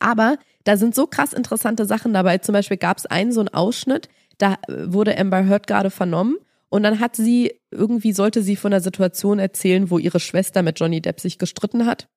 Aber 0.00 0.38
da 0.64 0.78
sind 0.78 0.94
so 0.94 1.06
krass 1.06 1.34
interessante 1.34 1.84
Sachen 1.84 2.14
dabei. 2.14 2.38
Zum 2.38 2.54
Beispiel 2.54 2.78
gab 2.78 2.96
es 2.96 3.04
einen 3.04 3.30
so 3.30 3.40
einen 3.40 3.50
Ausschnitt, 3.50 4.08
da 4.38 4.54
äh, 4.68 4.90
wurde 4.90 5.18
Amber 5.18 5.46
Heard 5.46 5.66
gerade 5.66 5.90
vernommen 5.90 6.36
und 6.68 6.82
dann 6.82 7.00
hat 7.00 7.16
sie, 7.16 7.60
irgendwie 7.70 8.12
sollte 8.12 8.42
sie 8.42 8.56
von 8.56 8.70
der 8.70 8.80
Situation 8.80 9.38
erzählen, 9.38 9.90
wo 9.90 9.98
ihre 9.98 10.20
Schwester 10.20 10.62
mit 10.62 10.78
Johnny 10.78 11.00
Depp 11.00 11.20
sich 11.20 11.38
gestritten 11.38 11.86
hat 11.86 12.08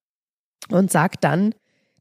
und 0.69 0.91
sagt 0.91 1.23
dann, 1.23 1.53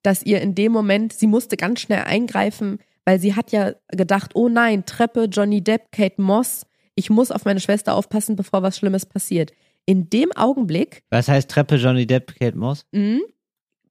dass 0.03 0.23
ihr 0.23 0.41
in 0.41 0.55
dem 0.55 0.73
Moment, 0.73 1.13
sie 1.13 1.27
musste 1.27 1.57
ganz 1.57 1.81
schnell 1.81 2.05
eingreifen, 2.05 2.79
weil 3.05 3.21
sie 3.21 3.35
hat 3.35 3.53
ja 3.53 3.73
gedacht, 3.89 4.33
oh 4.35 4.49
nein, 4.49 4.87
Treppe, 4.87 5.25
Johnny 5.25 5.63
Depp, 5.63 5.93
Kate 5.93 6.21
Moss, 6.21 6.67
ich 6.95 7.11
muss 7.11 7.31
auf 7.31 7.45
meine 7.45 7.61
Schwester 7.61 7.95
aufpassen, 7.95 8.37
bevor 8.37 8.63
was 8.63 8.77
Schlimmes 8.77 9.07
passiert. 9.07 9.53
In 9.87 10.11
dem 10.11 10.33
Augenblick 10.33 11.03
Was 11.11 11.29
heißt 11.29 11.51
Treppe 11.51 11.77
Johnny 11.77 12.07
Depp, 12.07 12.35
Kate 12.39 12.59
Moss? 12.59 12.85
Mhm. 12.93 13.23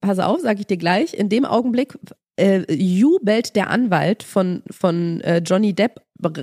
Pass 0.00 0.18
auf, 0.18 0.40
sag 0.40 0.60
ich 0.60 0.66
dir 0.66 0.76
gleich. 0.76 1.14
In 1.14 1.28
dem 1.28 1.44
Augenblick 1.44 1.98
äh, 2.38 2.72
jubelt 2.72 3.56
der 3.56 3.70
Anwalt 3.70 4.22
von, 4.22 4.62
von 4.70 5.20
äh, 5.22 5.38
Johnny 5.38 5.74
Depp, 5.74 6.00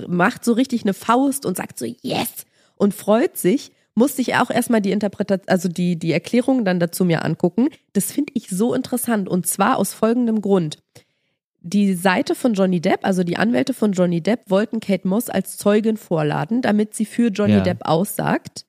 macht 0.08 0.44
so 0.44 0.52
richtig 0.52 0.82
eine 0.82 0.94
Faust 0.94 1.44
und 1.46 1.56
sagt 1.56 1.78
so 1.78 1.86
Yes 2.02 2.44
und 2.76 2.94
freut 2.94 3.36
sich. 3.36 3.72
Musste 3.94 4.20
ich 4.20 4.34
auch 4.34 4.50
erstmal 4.50 4.82
die 4.82 4.90
Interpretation, 4.92 5.48
also 5.48 5.68
die, 5.68 5.98
die 5.98 6.12
Erklärung 6.12 6.64
dann 6.66 6.78
dazu 6.80 7.04
mir 7.06 7.24
angucken. 7.24 7.68
Das 7.94 8.12
finde 8.12 8.32
ich 8.36 8.48
so 8.50 8.74
interessant 8.74 9.28
und 9.28 9.46
zwar 9.46 9.78
aus 9.78 9.94
folgendem 9.94 10.42
Grund. 10.42 10.78
Die 11.60 11.94
Seite 11.94 12.34
von 12.34 12.52
Johnny 12.54 12.80
Depp, 12.80 13.00
also 13.04 13.24
die 13.24 13.38
Anwälte 13.38 13.72
von 13.74 13.92
Johnny 13.92 14.20
Depp, 14.20 14.50
wollten 14.50 14.80
Kate 14.80 15.08
Moss 15.08 15.30
als 15.30 15.56
Zeugin 15.56 15.96
vorladen, 15.96 16.62
damit 16.62 16.94
sie 16.94 17.06
für 17.06 17.28
Johnny 17.28 17.54
Ja. 17.54 17.60
Depp 17.60 17.86
aussagt. 17.86 18.66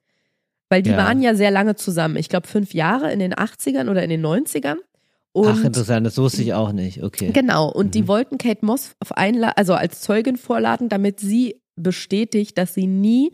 Weil 0.70 0.82
die 0.82 0.90
Ja. 0.90 0.96
waren 0.96 1.22
ja 1.22 1.34
sehr 1.34 1.50
lange 1.50 1.76
zusammen. 1.76 2.16
Ich 2.16 2.28
glaube, 2.28 2.48
fünf 2.48 2.74
Jahre 2.74 3.12
in 3.12 3.18
den 3.20 3.34
80ern 3.34 3.88
oder 3.88 4.02
in 4.02 4.10
den 4.10 4.20
90ern. 4.22 4.78
Und 5.32 5.46
Ach, 5.48 5.64
interessant, 5.64 6.06
das 6.06 6.16
wusste 6.18 6.42
ich 6.42 6.54
auch 6.54 6.72
nicht, 6.72 7.02
okay. 7.02 7.30
Genau, 7.32 7.70
und 7.70 7.86
Mhm. 7.88 7.90
die 7.92 8.08
wollten 8.08 8.38
Kate 8.38 8.64
Moss 8.64 8.94
auf 9.00 9.12
Einla 9.16 9.50
also 9.50 9.74
als 9.74 10.00
Zeugin 10.00 10.36
vorladen, 10.36 10.88
damit 10.88 11.20
sie 11.20 11.60
bestätigt, 11.76 12.58
dass 12.58 12.74
sie 12.74 12.86
nie 12.86 13.32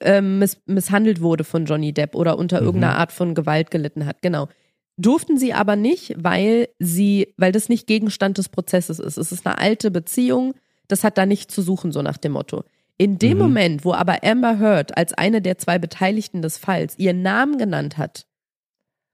ähm, 0.00 0.40
miss 0.40 0.58
misshandelt 0.66 1.20
wurde 1.20 1.44
von 1.44 1.64
Johnny 1.64 1.92
Depp 1.92 2.16
oder 2.16 2.36
unter 2.38 2.60
Mhm. 2.60 2.66
irgendeiner 2.66 2.96
Art 2.96 3.12
von 3.12 3.34
Gewalt 3.34 3.70
gelitten 3.70 4.04
hat. 4.04 4.20
Genau. 4.20 4.48
Durften 4.96 5.38
sie 5.38 5.54
aber 5.54 5.76
nicht, 5.76 6.14
weil 6.18 6.68
sie, 6.80 7.32
weil 7.36 7.52
das 7.52 7.68
nicht 7.68 7.86
Gegenstand 7.86 8.36
des 8.36 8.48
Prozesses 8.48 8.98
ist. 8.98 9.16
Es 9.16 9.30
ist 9.32 9.46
eine 9.46 9.58
alte 9.58 9.90
Beziehung, 9.92 10.54
das 10.88 11.04
hat 11.04 11.18
da 11.18 11.24
nicht 11.24 11.50
zu 11.52 11.62
suchen, 11.62 11.92
so 11.92 12.02
nach 12.02 12.16
dem 12.18 12.32
Motto. 12.32 12.64
In 12.98 13.18
dem 13.18 13.34
Mhm. 13.34 13.42
Moment, 13.42 13.84
wo 13.84 13.92
aber 13.94 14.24
Amber 14.24 14.58
Heard 14.58 14.96
als 14.98 15.14
eine 15.14 15.40
der 15.40 15.58
zwei 15.58 15.78
Beteiligten 15.78 16.42
des 16.42 16.58
Falls 16.58 16.98
ihren 16.98 17.22
Namen 17.22 17.56
genannt 17.56 17.96
hat, 17.96 18.26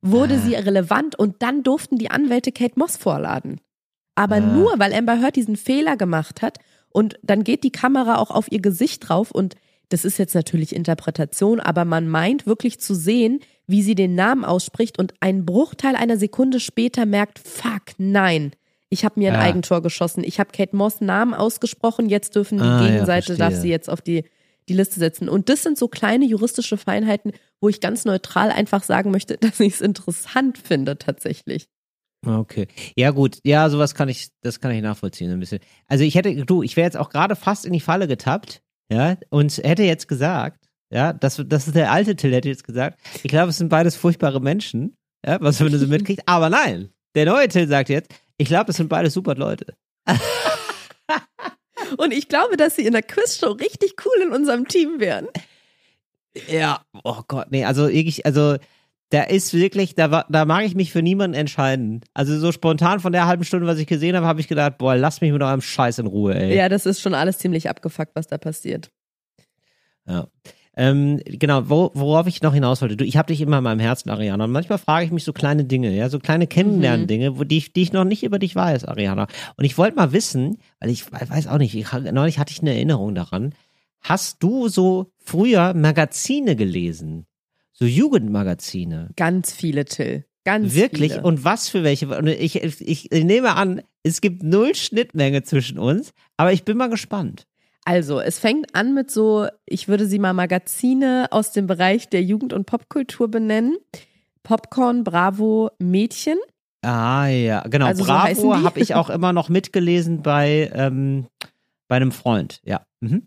wurde 0.03 0.35
Ah. 0.35 0.39
sie 0.39 0.55
relevant 0.55 1.19
und 1.19 1.43
dann 1.43 1.63
durften 1.63 1.99
die 1.99 2.11
Anwälte 2.11 2.53
Kate 2.53 2.79
Moss 2.79 2.97
vorladen. 2.97 3.61
Aber 4.15 4.37
Ah. 4.37 4.41
nur, 4.41 4.75
weil 4.79 4.93
Amber 4.95 5.21
Heard 5.21 5.37
diesen 5.37 5.57
Fehler 5.57 5.97
gemacht 5.97 6.43
hat 6.43 6.59
und 6.91 7.19
dann 7.23 7.45
geht 7.45 7.65
die 7.65 7.73
Kamera 7.73 8.17
auch 8.19 8.31
auf 8.31 8.51
ihr 8.51 8.61
Gesicht 8.61 9.09
drauf 9.09 9.31
und 9.31 9.55
das 9.91 10.05
ist 10.05 10.19
jetzt 10.19 10.35
natürlich 10.35 10.75
Interpretation, 10.77 11.61
aber 11.61 11.85
man 11.87 12.09
meint 12.09 12.47
wirklich 12.47 12.79
zu 12.79 12.95
sehen, 12.95 13.41
wie 13.67 13.83
sie 13.83 13.95
den 13.95 14.15
Namen 14.15 14.45
ausspricht 14.45 14.99
und 14.99 15.15
einen 15.21 15.47
Bruchteil 15.47 15.97
einer 15.97 16.19
Sekunde 16.19 16.61
später 16.61 17.07
merkt, 17.07 17.39
fuck, 17.39 17.95
nein, 17.97 18.53
ich 18.91 19.05
habe 19.05 19.19
mir 19.19 19.31
ein 19.31 19.35
Ja. 19.35 19.41
Eigentor 19.41 19.81
geschossen. 19.83 20.25
Ich 20.25 20.41
habe 20.41 20.51
Kate 20.53 20.77
Moss 20.77 21.01
Namen 21.01 21.33
ausgesprochen, 21.35 22.09
jetzt 22.09 22.35
dürfen 22.37 22.59
die 22.59 22.65
Ah, 22.65 22.83
ja, 22.83 22.87
Gegenseite, 22.89 23.37
darf 23.37 23.49
verstehe. 23.53 23.61
sie 23.63 23.69
jetzt 23.71 23.89
auf 23.91 24.01
die, 24.03 24.25
die 24.69 24.75
Liste 24.75 25.01
setzen. 25.01 25.29
Und 25.29 25.49
das 25.49 25.63
sind 25.63 25.79
so 25.79 25.89
kleine 25.89 26.25
juristische 26.25 26.77
Feinheiten, 26.77 27.33
wo 27.61 27.69
ich 27.69 27.81
ganz 27.81 28.05
neutral 28.05 28.51
einfach 28.51 28.83
sagen 28.83 29.11
möchte, 29.11 29.37
dass 29.41 29.61
ich 29.61 29.75
es 29.75 29.81
interessant 29.81 30.59
finde 30.59 30.99
tatsächlich. 30.99 31.67
Okay. 32.27 32.67
Ja, 32.97 33.11
gut. 33.13 33.39
Ja, 33.45 33.71
sowas 33.71 33.95
kann 33.95 34.09
ich, 34.09 34.29
das 34.43 34.61
kann 34.61 34.73
ich 34.73 34.83
nachvollziehen 34.83 35.31
ein 35.31 35.41
bisschen. 35.41 35.61
Also 35.87 36.05
ich 36.05 36.15
hätte, 36.15 36.45
du, 36.45 36.63
ich 36.63 36.77
wäre 36.77 36.85
jetzt 36.87 36.97
auch 36.97 37.11
gerade 37.11 37.37
fast 37.37 37.65
in 37.65 37.73
die 37.73 37.81
Falle 37.81 38.09
getappt, 38.09 38.61
ja, 38.91 39.17
und 39.31 39.57
hätte 39.59 39.83
jetzt 39.83 40.09
gesagt, 40.09 40.67
ja, 40.93 41.13
das, 41.13 41.43
das 41.47 41.67
ist 41.67 41.77
der 41.77 41.93
alte 41.93 42.17
Till 42.17 42.33
hätte 42.33 42.49
jetzt 42.49 42.65
gesagt, 42.65 42.99
ich 43.23 43.31
glaube, 43.31 43.51
es 43.51 43.59
sind 43.59 43.69
beides 43.69 43.97
furchtbare 43.97 44.41
Menschen, 44.41 44.97
ja, 45.25 45.41
was 45.41 45.61
man 45.61 45.77
so 45.79 45.87
mitkriegt, 45.87 46.23
aber 46.27 46.49
nein, 46.49 46.91
der 47.15 47.27
neue 47.27 47.49
Till 47.49 47.69
sagt 47.69 47.91
jetzt, 47.91 48.15
ich 48.39 48.49
glaube, 48.49 48.71
es 48.71 48.79
sind 48.79 48.89
beides 48.89 49.13
super 49.15 49.35
Leute. 49.35 49.77
Und 51.97 52.13
ich 52.13 52.29
glaube, 52.29 52.57
dass 52.57 52.77
sie 52.77 52.87
in 52.87 52.93
der 52.93 53.03
Quizshow 53.03 53.53
richtig 53.53 53.95
cool 54.05 54.23
in 54.27 54.33
unserem 54.33 54.69
Team 54.69 55.01
wären. 55.01 55.29
Ja, 56.49 56.83
oh 57.05 57.23
Gott, 57.27 57.51
nee, 57.51 57.65
also 57.65 57.89
ich, 57.89 58.25
also 58.27 58.57
da 59.11 59.23
ist 59.23 59.55
wirklich, 59.55 59.95
da, 59.95 60.27
da 60.29 60.45
mag 60.45 60.65
ich 60.65 60.75
mich 60.75 60.93
für 60.93 61.03
niemanden 61.03 61.37
entscheiden. 61.37 62.03
Also 62.13 62.39
so 62.39 62.53
spontan 62.53 63.01
von 63.01 63.13
der 63.13 63.27
halben 63.27 63.45
Stunde, 63.45 63.67
was 63.67 63.79
ich 63.79 63.87
gesehen 63.87 64.15
habe, 64.15 64.27
habe 64.27 64.41
ich 64.41 64.49
gedacht, 64.49 64.79
boah, 64.79 64.95
lass 64.95 65.21
mich 65.21 65.33
mit 65.33 65.43
eurem 65.43 65.63
Scheiß 65.63 65.99
in 65.99 66.07
Ruhe, 66.07 66.35
ey. 66.35 66.55
Ja, 66.55 66.69
das 66.69 66.85
ist 66.85 67.01
schon 67.01 67.15
alles 67.15 67.39
ziemlich 67.39 67.71
abgefuckt, 67.71 68.15
was 68.15 68.27
da 68.27 68.37
passiert. 68.37 68.91
Ja. 70.07 70.29
Ähm, 70.81 71.21
genau, 71.25 71.69
wo, 71.69 71.91
worauf 71.95 72.29
ich 72.29 72.41
noch 72.41 72.55
hinaus 72.55 72.81
wollte. 72.81 72.97
Du, 72.97 73.05
ich 73.05 73.17
habe 73.17 73.27
dich 73.27 73.41
immer 73.41 73.59
in 73.59 73.65
meinem 73.65 73.81
Herzen, 73.81 74.11
Ariana. 74.11 74.45
Und 74.45 74.53
manchmal 74.53 74.79
frage 74.79 75.05
ich 75.07 75.11
mich 75.11 75.25
so 75.25 75.33
kleine 75.33 75.65
Dinge, 75.65 75.91
ja, 75.95 76.09
so 76.09 76.21
kleine 76.21 76.47
Kennenlernen-Dinge, 76.47 77.37
wo 77.37 77.43
die, 77.43 77.59
ich- 77.59 77.73
die 77.73 77.83
ich 77.83 77.93
noch 77.93 78.05
nicht 78.05 78.23
über 78.23 78.39
dich 78.39 78.55
weiß, 78.55 78.85
Ariana. 78.85 79.27
Und 79.57 79.65
ich 79.65 79.77
wollte 79.77 79.97
mal 79.97 80.13
wissen, 80.13 80.59
weil 80.79 80.91
ich 80.91 81.05
weiß 81.11 81.49
auch 81.49 81.59
nicht, 81.59 81.75
ich, 81.75 81.87
neulich 82.13 82.39
hatte 82.39 82.53
ich 82.53 82.61
eine 82.61 82.73
Erinnerung 82.75 83.17
daran. 83.17 83.55
Hast 84.03 84.41
du 84.45 84.69
so 84.69 85.11
früher 85.19 85.75
Magazine 85.75 86.55
gelesen? 86.55 87.27
So 87.73 87.85
Jugendmagazine? 87.85 89.11
Ganz 89.17 89.53
viele, 89.53 89.85
Till. 89.85 90.27
Ganz 90.45 90.75
Wirklich? 90.75 91.15
viele. 91.15 91.25
Und 91.25 91.45
was 91.45 91.69
für 91.69 91.83
welche? 91.83 92.07
Und 92.17 92.29
ich, 92.29 92.63
ich, 92.63 93.11
ich 93.13 93.25
nehme 93.25 93.57
an, 93.57 93.83
es 94.05 94.21
gibt 94.21 94.45
null 94.45 94.77
Schnittmenge 94.77 95.43
zwischen 95.43 95.79
uns, 95.81 96.13
aber 96.37 96.53
ich 96.53 96.65
bin 96.65 96.77
mal 96.77 96.89
gespannt. 96.89 97.48
Also, 97.89 98.21
es 98.21 98.39
fängt 98.39 98.75
an 98.75 98.93
mit 98.93 99.11
so, 99.11 99.47
ich 99.65 99.89
würde 99.89 100.05
sie 100.05 100.19
mal 100.19 100.35
Magazine 100.35 101.29
aus 101.31 101.53
dem 101.53 101.67
Bereich 101.67 102.11
der 102.11 102.23
Jugend- 102.23 102.53
und 102.53 102.67
Popkultur 102.67 103.31
benennen. 103.31 103.79
Popcorn, 104.43 105.05
Bravo, 105.05 105.71
Mädchen. 105.79 106.37
Ah 106.83 107.29
ja, 107.29 107.63
genau. 107.63 107.87
Also 107.87 108.05
so 108.05 108.13
Bravo 108.13 108.55
die? 108.57 108.65
habe 108.65 108.81
ich 108.81 108.95
auch 108.95 109.09
immer 109.09 109.33
noch 109.33 109.49
mitgelesen 109.49 110.21
bei, 110.21 110.71
ähm, 110.75 111.29
bei 111.89 111.97
einem 111.97 112.13
Freund. 112.13 112.61
Ja. 112.63 112.83
Mhm. 113.01 113.27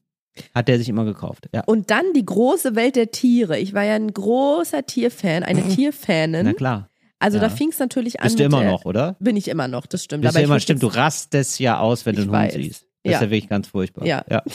Hat 0.53 0.67
der 0.67 0.77
sich 0.77 0.89
immer 0.89 1.05
gekauft. 1.05 1.49
Ja. 1.51 1.63
Und 1.65 1.89
dann 1.89 2.13
die 2.15 2.23
große 2.23 2.75
Welt 2.75 2.95
der 2.95 3.09
Tiere. 3.09 3.57
Ich 3.57 3.73
war 3.73 3.83
ja 3.83 3.95
ein 3.95 4.13
großer 4.13 4.85
Tierfan, 4.85 5.41
eine 5.41 5.67
Tierfanin. 5.75 6.45
Na 6.45 6.53
klar. 6.53 6.89
Also 7.17 7.37
ja. 7.37 7.45
da 7.45 7.49
fing 7.49 7.69
es 7.69 7.79
natürlich 7.79 8.19
an. 8.19 8.25
Bist 8.25 8.37
du 8.37 8.43
immer 8.43 8.63
noch, 8.63 8.85
oder? 8.85 9.15
Bin 9.19 9.37
ich 9.37 9.47
immer 9.47 9.67
noch, 9.67 9.87
das 9.87 10.03
stimmt. 10.03 10.21
Bist 10.21 10.35
Aber 10.35 10.39
du 10.39 10.45
immer, 10.45 10.59
stimmt, 10.59 10.83
du 10.83 10.87
rastest 10.87 11.59
ja 11.59 11.79
aus, 11.79 12.05
wenn 12.05 12.15
du 12.15 12.21
einen 12.21 12.29
Hund 12.29 12.39
weiß. 12.39 12.53
siehst. 12.53 12.85
Das 13.03 13.11
Ja. 13.11 13.17
ist 13.17 13.23
ja 13.23 13.29
wirklich 13.31 13.49
ganz 13.49 13.67
furchtbar. 13.67 14.05
Ja. 14.05 14.23
ja. 14.29 14.43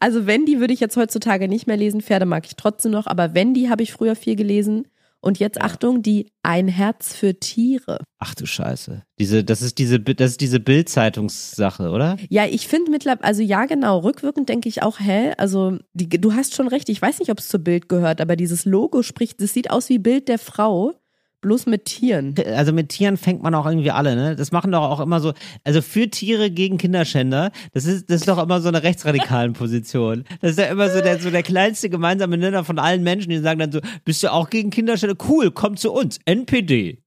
Also 0.00 0.26
Wendy 0.26 0.58
würde 0.58 0.74
ich 0.74 0.80
jetzt 0.80 0.96
heutzutage 0.96 1.46
nicht 1.46 1.68
mehr 1.68 1.76
lesen. 1.76 2.00
Pferde 2.00 2.26
mag 2.26 2.44
ich 2.46 2.56
trotzdem 2.56 2.90
noch, 2.90 3.06
aber 3.06 3.34
Wendy 3.34 3.66
habe 3.66 3.84
ich 3.84 3.92
früher 3.92 4.16
viel 4.16 4.34
gelesen. 4.34 4.88
Und 5.20 5.38
jetzt 5.38 5.60
Achtung, 5.60 6.02
die 6.02 6.32
Ein 6.42 6.66
Herz 6.66 7.14
für 7.14 7.38
Tiere. 7.38 7.98
Ach 8.18 8.34
du 8.34 8.44
Scheiße. 8.44 9.02
Diese, 9.20 9.44
das 9.44 9.62
ist 9.62 9.78
diese, 9.78 10.00
das 10.00 10.32
ist 10.32 10.40
diese 10.40 10.58
Bild-Zeitungssache, 10.58 11.90
oder? 11.90 12.16
Ja, 12.28 12.46
ich 12.46 12.68
finde 12.68 12.90
mittlerweile, 12.90 13.24
also 13.24 13.42
ja, 13.42 13.64
genau, 13.66 13.98
rückwirkend 14.00 14.48
denke 14.48 14.68
ich 14.68 14.82
auch, 14.82 14.98
hä, 15.00 15.32
also 15.38 15.78
die, 15.92 16.08
du 16.08 16.34
hast 16.34 16.54
schon 16.54 16.68
recht, 16.68 16.88
ich 16.88 17.00
weiß 17.00 17.18
nicht, 17.20 17.30
ob 17.30 17.38
es 17.38 17.48
zur 17.48 17.60
Bild 17.60 17.88
gehört, 17.88 18.20
aber 18.20 18.36
dieses 18.36 18.64
Logo 18.64 19.02
spricht, 19.02 19.40
das 19.40 19.52
sieht 19.54 19.70
aus 19.70 19.88
wie 19.88 19.98
Bild 19.98 20.28
der 20.28 20.38
Frau, 20.38 20.92
bloß 21.40 21.66
mit 21.66 21.84
Tieren. 21.84 22.34
Also 22.54 22.72
mit 22.72 22.88
Tieren 22.88 23.16
fängt 23.16 23.42
man 23.42 23.54
auch 23.54 23.66
irgendwie 23.66 23.90
alle, 23.90 24.16
ne? 24.16 24.36
Das 24.36 24.52
machen 24.52 24.72
doch 24.72 24.82
auch 24.82 25.00
immer 25.00 25.20
so, 25.20 25.32
also 25.64 25.82
für 25.82 26.08
Tiere 26.10 26.50
gegen 26.50 26.78
Kinderschänder, 26.78 27.52
das 27.72 27.84
ist, 27.84 28.10
das 28.10 28.22
ist 28.22 28.28
doch 28.28 28.42
immer 28.42 28.60
so 28.60 28.68
eine 28.68 28.82
rechtsradikalen 28.82 29.52
Position. 29.52 30.24
Das 30.40 30.52
ist 30.52 30.58
ja 30.58 30.66
immer 30.66 30.90
so 30.90 31.00
der, 31.00 31.18
so 31.20 31.30
der 31.30 31.42
kleinste 31.42 31.90
gemeinsame 31.90 32.36
Nenner 32.38 32.64
von 32.64 32.78
allen 32.78 33.02
Menschen, 33.02 33.30
die 33.30 33.38
sagen 33.38 33.60
dann 33.60 33.72
so, 33.72 33.80
bist 34.04 34.22
du 34.22 34.32
auch 34.32 34.50
gegen 34.50 34.70
Kinderschänder? 34.70 35.16
Cool, 35.28 35.50
komm 35.50 35.76
zu 35.76 35.92
uns, 35.92 36.18
NPD. 36.24 37.02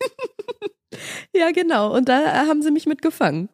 Ja, 1.34 1.50
genau, 1.52 1.94
und 1.96 2.08
da 2.08 2.46
haben 2.46 2.62
sie 2.62 2.70
mich 2.70 2.86
mitgefangen. 2.86 3.48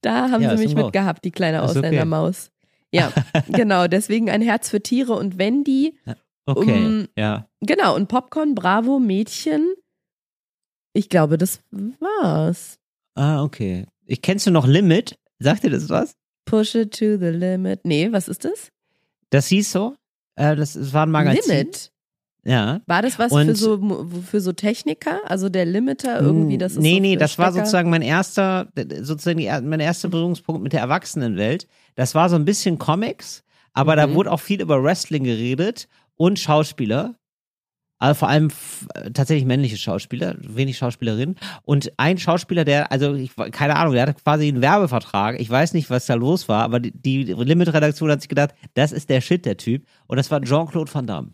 Da 0.00 0.30
haben 0.30 0.42
Ja, 0.42 0.56
sie 0.56 0.64
mich 0.64 0.74
mitgehabt, 0.74 1.24
die 1.24 1.30
kleine 1.30 1.58
Ist 1.58 1.70
okay. 1.70 1.78
Ausländermaus. 1.78 2.50
Ja, 2.92 3.12
genau, 3.48 3.86
deswegen 3.86 4.28
ein 4.28 4.42
Herz 4.42 4.68
für 4.68 4.82
Tiere 4.82 5.12
und 5.14 5.38
Wendy, 5.38 5.96
Okay, 6.46 6.84
Um- 6.84 7.08
ja. 7.16 7.46
genau, 7.60 7.94
und 7.94 8.08
Popcorn, 8.08 8.54
Bravo, 8.54 8.98
Mädchen. 8.98 9.72
Ich 10.92 11.08
glaube, 11.08 11.38
das 11.38 11.60
war's. 12.00 12.78
Ah, 13.14 13.42
okay. 13.42 13.86
Ich 14.06 14.22
kennst 14.22 14.46
du 14.46 14.50
noch 14.50 14.66
Limit? 14.66 15.16
Sagt 15.38 15.62
dir 15.64 15.70
das 15.70 15.88
was? 15.88 16.14
Push 16.44 16.74
it 16.74 16.92
to 16.98 17.16
the 17.18 17.26
limit. 17.30 17.80
Nee, 17.84 18.10
was 18.12 18.28
ist 18.28 18.44
das? 18.44 18.68
Das 19.30 19.46
hieß 19.46 19.70
so. 19.72 19.94
Äh, 20.36 20.56
das, 20.56 20.72
das 20.74 20.92
war 20.92 21.06
ein 21.06 21.10
Magazin. 21.10 21.42
Limit? 21.50 21.90
Ja. 22.44 22.80
War 22.86 23.02
das 23.02 23.18
was 23.20 23.30
Und- 23.30 23.46
für 23.46 23.54
so, 23.54 24.06
für 24.28 24.40
so 24.40 24.52
Techniker? 24.52 25.20
Also 25.30 25.48
der 25.48 25.64
Limiter 25.64 26.20
irgendwie, 26.20 26.58
das 26.58 26.72
ist 26.72 26.78
Nee, 26.80 26.96
so 26.96 27.00
nee, 27.00 27.16
das 27.16 27.38
war 27.38 27.46
Stecker? 27.52 27.64
sozusagen 27.64 27.88
mein 27.90 28.02
erster, 28.02 28.68
sozusagen 29.00 29.38
mein 29.68 29.78
erster 29.80 30.08
Berührungspunkt 30.08 30.60
mit 30.62 30.72
der 30.72 30.80
Erwachsenenwelt. 30.80 31.68
Das 31.94 32.14
war 32.16 32.28
so 32.28 32.34
ein 32.36 32.44
bisschen 32.44 32.78
Comics, 32.78 33.44
aber 33.72 33.94
da 33.94 34.08
Mhm. 34.08 34.14
wurde 34.14 34.32
auch 34.32 34.40
viel 34.40 34.60
über 34.60 34.82
Wrestling 34.82 35.22
geredet 35.24 35.86
und 36.16 36.38
Schauspieler. 36.38 37.14
Also 37.98 38.18
vor 38.18 38.28
allem 38.28 38.48
f- 38.48 38.88
tatsächlich 39.14 39.44
männliche 39.46 39.76
Schauspieler, 39.76 40.34
wenig 40.40 40.76
Schauspielerinnen. 40.76 41.36
Und 41.62 41.92
ein 41.98 42.18
Schauspieler, 42.18 42.64
der, 42.64 42.90
also 42.90 43.14
ich, 43.14 43.30
keine 43.52 43.76
Ahnung, 43.76 43.92
der 43.92 44.02
hatte 44.02 44.14
quasi 44.14 44.48
einen 44.48 44.60
Werbevertrag. 44.60 45.40
Ich 45.40 45.48
weiß 45.48 45.72
nicht, 45.74 45.88
was 45.88 46.06
da 46.06 46.14
los 46.14 46.48
war, 46.48 46.64
aber 46.64 46.80
die, 46.80 46.90
die 46.90 47.32
Limit-Redaktion 47.32 48.10
hat 48.10 48.20
sich 48.20 48.28
gedacht, 48.28 48.54
das 48.74 48.90
ist 48.90 49.08
der 49.08 49.20
Shit, 49.20 49.46
der 49.46 49.56
Typ. 49.56 49.86
Und 50.08 50.16
das 50.16 50.32
war 50.32 50.42
Jean-Claude 50.42 50.92
Van 50.92 51.06
Damme. 51.06 51.32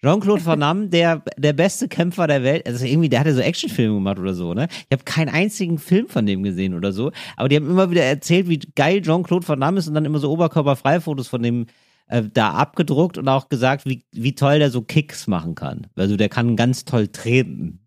Jean-Claude 0.00 0.46
Van 0.46 0.60
Damme, 0.60 0.88
der, 0.88 1.22
der 1.36 1.52
beste 1.52 1.88
Kämpfer 1.88 2.26
der 2.26 2.42
Welt, 2.42 2.66
also 2.66 2.86
irgendwie, 2.86 3.10
der 3.10 3.20
hatte 3.20 3.34
so 3.34 3.40
Actionfilme 3.42 3.96
gemacht 3.96 4.18
oder 4.18 4.32
so, 4.32 4.54
ne? 4.54 4.68
Ich 4.88 4.92
habe 4.92 5.04
keinen 5.04 5.28
einzigen 5.28 5.76
Film 5.76 6.08
von 6.08 6.24
dem 6.24 6.42
gesehen 6.42 6.72
oder 6.72 6.92
so, 6.92 7.12
aber 7.36 7.50
die 7.50 7.56
haben 7.56 7.68
immer 7.68 7.90
wieder 7.90 8.04
erzählt, 8.04 8.48
wie 8.48 8.60
geil 8.76 9.02
Jean-Claude 9.02 9.46
Van 9.46 9.60
Damme 9.60 9.80
ist 9.80 9.88
und 9.88 9.94
dann 9.94 10.06
immer 10.06 10.20
so 10.20 10.30
oberkörperfreie 10.30 11.02
Fotos 11.02 11.28
von 11.28 11.42
dem 11.42 11.66
äh, 12.08 12.22
da 12.32 12.52
abgedruckt 12.52 13.18
und 13.18 13.28
auch 13.28 13.48
gesagt, 13.48 13.86
wie, 13.86 14.04
wie 14.12 14.34
toll 14.34 14.58
der 14.58 14.70
so 14.70 14.82
Kicks 14.82 15.26
machen 15.26 15.54
kann. 15.54 15.86
Also 15.96 16.16
der 16.16 16.28
kann 16.28 16.56
ganz 16.56 16.84
toll 16.84 17.08
treten. 17.08 17.80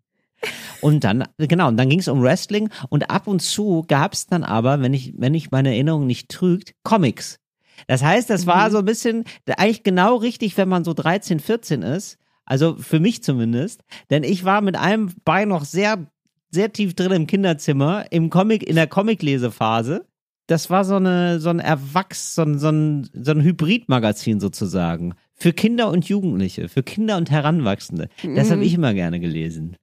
Und 0.80 1.04
dann, 1.04 1.24
genau, 1.38 1.68
und 1.68 1.76
dann 1.76 1.88
ging 1.88 2.00
es 2.00 2.08
um 2.08 2.22
Wrestling 2.22 2.68
und 2.88 3.10
ab 3.10 3.28
und 3.28 3.40
zu 3.40 3.84
gab 3.86 4.12
es 4.14 4.26
dann 4.26 4.42
aber, 4.42 4.80
wenn 4.80 4.92
ich, 4.92 5.14
wenn 5.16 5.34
ich 5.34 5.50
meine 5.52 5.70
Erinnerung 5.70 6.06
nicht 6.06 6.28
trügt, 6.30 6.74
Comics. 6.82 7.38
Das 7.86 8.02
heißt, 8.02 8.28
das 8.28 8.46
war 8.46 8.68
Mhm. 8.68 8.72
so 8.72 8.78
ein 8.78 8.84
bisschen 8.84 9.24
eigentlich 9.46 9.82
genau 9.82 10.16
richtig, 10.16 10.56
wenn 10.56 10.68
man 10.68 10.84
so 10.84 10.94
13, 10.94 11.38
14 11.40 11.82
ist. 11.82 12.18
Also 12.44 12.74
für 12.76 12.98
mich 12.98 13.22
zumindest. 13.22 13.82
Denn 14.10 14.24
ich 14.24 14.44
war 14.44 14.60
mit 14.60 14.76
einem 14.76 15.12
Bein 15.24 15.48
noch 15.48 15.64
sehr, 15.64 16.06
sehr 16.50 16.72
tief 16.72 16.94
drin 16.94 17.12
im 17.12 17.26
Kinderzimmer, 17.26 18.04
im 18.10 18.28
Comic, 18.28 18.64
in 18.64 18.74
der 18.74 18.88
Comic-Lesephase. 18.88 20.04
Das 20.52 20.68
war 20.68 20.84
so 20.84 20.96
eine, 20.96 21.40
so 21.40 21.48
ein 21.48 21.60
Erwachs, 21.60 22.34
so 22.34 22.42
ein, 22.42 22.58
so 22.58 22.68
ein, 22.68 23.08
so 23.14 23.30
ein 23.30 23.40
Hybridmagazin 23.42 24.38
sozusagen. 24.38 25.14
Für 25.34 25.54
Kinder 25.54 25.90
und 25.90 26.04
Jugendliche, 26.08 26.68
für 26.68 26.82
Kinder 26.82 27.16
und 27.16 27.30
Heranwachsende. 27.30 28.08
Das 28.36 28.48
habe 28.50 28.58
Mhm. 28.58 28.66
ich 28.66 28.74
immer 28.74 28.92
gerne 28.92 29.18
gelesen. 29.18 29.76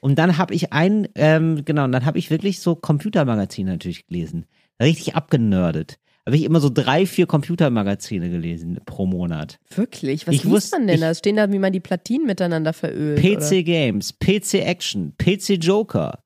Und 0.00 0.18
dann 0.18 0.36
habe 0.36 0.52
ich 0.52 0.72
ein, 0.72 1.06
ähm, 1.14 1.64
genau, 1.64 1.84
und 1.84 1.92
dann 1.92 2.04
habe 2.04 2.18
ich 2.18 2.28
wirklich 2.30 2.58
so 2.60 2.74
Computermagazine 2.74 3.70
natürlich 3.70 4.06
gelesen. 4.06 4.46
Richtig 4.82 5.14
abgenördet. 5.14 5.98
Habe 6.26 6.36
ich 6.36 6.44
immer 6.44 6.60
so 6.60 6.68
drei, 6.68 7.06
vier 7.06 7.26
Computermagazine 7.26 8.28
gelesen 8.30 8.80
pro 8.84 9.06
Monat. 9.06 9.58
Wirklich? 9.74 10.26
Was 10.26 10.34
Ich 10.34 10.42
liest 10.44 10.54
wusste- 10.54 10.76
man 10.78 10.86
denn 10.88 10.96
ich- 10.96 11.00
da? 11.00 11.14
Stehen 11.14 11.36
da, 11.36 11.50
wie 11.50 11.58
man 11.58 11.72
die 11.72 11.80
Platinen 11.80 12.26
miteinander 12.26 12.72
verölt? 12.72 13.20
PC 13.22 13.62
Games, 13.64 14.12
PC 14.12 14.54
Action, 14.60 15.14
PC 15.16 15.54
Joker, 15.54 16.18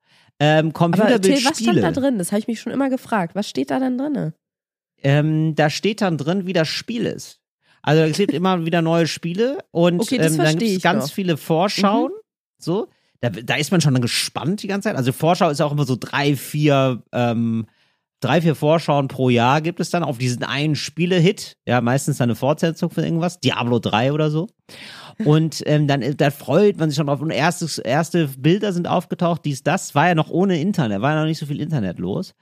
ähm, 0.44 0.68
oder? 0.68 1.04
Aber 1.04 1.20
Till, 1.20 1.44
was 1.44 1.58
stand 1.58 1.82
da 1.82 1.90
drin? 1.90 2.18
Das 2.18 2.32
habe 2.32 2.40
ich 2.40 2.46
mich 2.46 2.60
schon 2.60 2.72
immer 2.72 2.90
gefragt. 2.90 3.34
Was 3.34 3.48
steht 3.48 3.70
da 3.70 3.78
denn 3.78 3.98
drin? 3.98 4.32
Ähm, 5.02 5.54
da 5.54 5.70
steht 5.70 6.00
dann 6.00 6.18
drin, 6.18 6.46
wie 6.46 6.52
das 6.52 6.68
Spiel 6.68 7.06
ist. 7.06 7.40
Also 7.82 8.02
es 8.02 8.16
gibt 8.16 8.32
immer 8.34 8.64
wieder 8.64 8.82
neue 8.82 9.06
Spiele 9.06 9.58
und 9.70 10.00
Okay, 10.00 10.16
ähm, 10.16 10.36
dann 10.36 10.58
gibt 10.58 10.70
es 10.76 10.82
ganz 10.82 11.04
doch. 11.04 11.10
Mhm. 11.10 11.14
viele 11.14 11.36
Vorschauen. 11.36 12.12
So, 12.58 12.88
da, 13.20 13.30
da 13.30 13.54
ist 13.56 13.70
man 13.70 13.80
schon 13.80 14.00
gespannt 14.00 14.62
die 14.62 14.66
ganze 14.66 14.88
Zeit. 14.88 14.96
Also 14.96 15.12
Vorschau 15.12 15.50
ist 15.50 15.60
auch 15.60 15.72
immer 15.72 15.84
so 15.84 15.96
drei, 15.98 16.36
vier, 16.36 17.02
ähm, 17.12 17.66
drei, 18.24 18.40
vier 18.40 18.54
Vorschauen 18.54 19.08
pro 19.08 19.28
Jahr 19.28 19.60
gibt 19.60 19.80
es 19.80 19.90
dann 19.90 20.02
auf 20.02 20.18
diesen 20.18 20.42
einen 20.42 20.76
Spiele-Hit. 20.76 21.56
Ja, 21.66 21.80
meistens 21.80 22.18
dann 22.18 22.30
eine 22.30 22.36
Fortsetzung 22.36 22.90
von 22.90 23.04
irgendwas, 23.04 23.40
Diablo 23.40 23.78
3 23.78 24.12
oder 24.12 24.30
so. 24.30 24.48
Und 25.24 25.62
ähm, 25.66 25.86
dann 25.86 26.02
da 26.16 26.30
freut 26.30 26.78
man 26.78 26.90
sich 26.90 26.96
schon 26.96 27.06
drauf. 27.06 27.20
Und 27.20 27.30
erstes, 27.30 27.78
erste 27.78 28.28
Bilder 28.38 28.72
sind 28.72 28.88
aufgetaucht, 28.88 29.44
dies, 29.44 29.62
das. 29.62 29.94
War 29.94 30.08
ja 30.08 30.14
noch 30.14 30.30
ohne 30.30 30.60
Internet, 30.60 31.02
war 31.02 31.12
ja 31.12 31.20
noch 31.20 31.26
nicht 31.26 31.38
so 31.38 31.46
viel 31.46 31.60
Internet 31.60 31.98
los. 31.98 32.34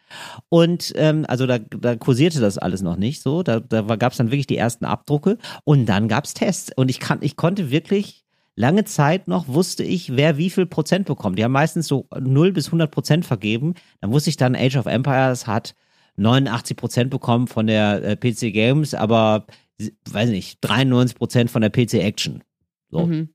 Und 0.48 0.92
ähm, 0.96 1.24
also 1.28 1.46
da, 1.46 1.58
da 1.58 1.96
kursierte 1.96 2.40
das 2.40 2.58
alles 2.58 2.80
noch 2.80 2.96
nicht 2.96 3.22
so. 3.22 3.42
Da, 3.42 3.60
da 3.60 3.82
gab 3.96 4.12
es 4.12 4.18
dann 4.18 4.28
wirklich 4.28 4.46
die 4.46 4.56
ersten 4.56 4.84
Abdrucke 4.84 5.38
und 5.64 5.86
dann 5.86 6.08
gab 6.08 6.24
es 6.24 6.34
Tests. 6.34 6.70
Und 6.74 6.88
ich, 6.88 7.00
kann, 7.00 7.18
ich 7.20 7.36
konnte 7.36 7.70
wirklich 7.70 8.21
lange 8.54 8.84
Zeit 8.84 9.28
noch, 9.28 9.48
wusste 9.48 9.82
ich, 9.84 10.16
wer 10.16 10.36
wie 10.36 10.50
viel 10.50 10.66
Prozent 10.66 11.06
bekommt. 11.06 11.38
Die 11.38 11.44
haben 11.44 11.52
meistens 11.52 11.86
so 11.88 12.06
0 12.18 12.52
bis 12.52 12.66
100 12.66 12.90
Prozent 12.90 13.24
vergeben. 13.26 13.74
Dann 14.00 14.12
wusste 14.12 14.30
ich 14.30 14.36
dann, 14.36 14.54
Age 14.56 14.76
of 14.76 14.86
Empires 14.86 15.46
hat 15.46 15.74
89 16.16 16.76
Prozent 16.76 17.10
bekommen 17.10 17.46
von 17.46 17.66
der 17.66 18.02
äh, 18.04 18.16
PC 18.16 18.52
Games, 18.52 18.92
aber 18.94 19.46
weiß 20.10 20.30
nicht, 20.30 20.58
93 20.60 21.16
Prozent 21.16 21.50
von 21.50 21.62
der 21.62 21.70
PC 21.70 21.94
Action. 21.94 22.44
So, 22.90 23.06
Mhm. 23.06 23.30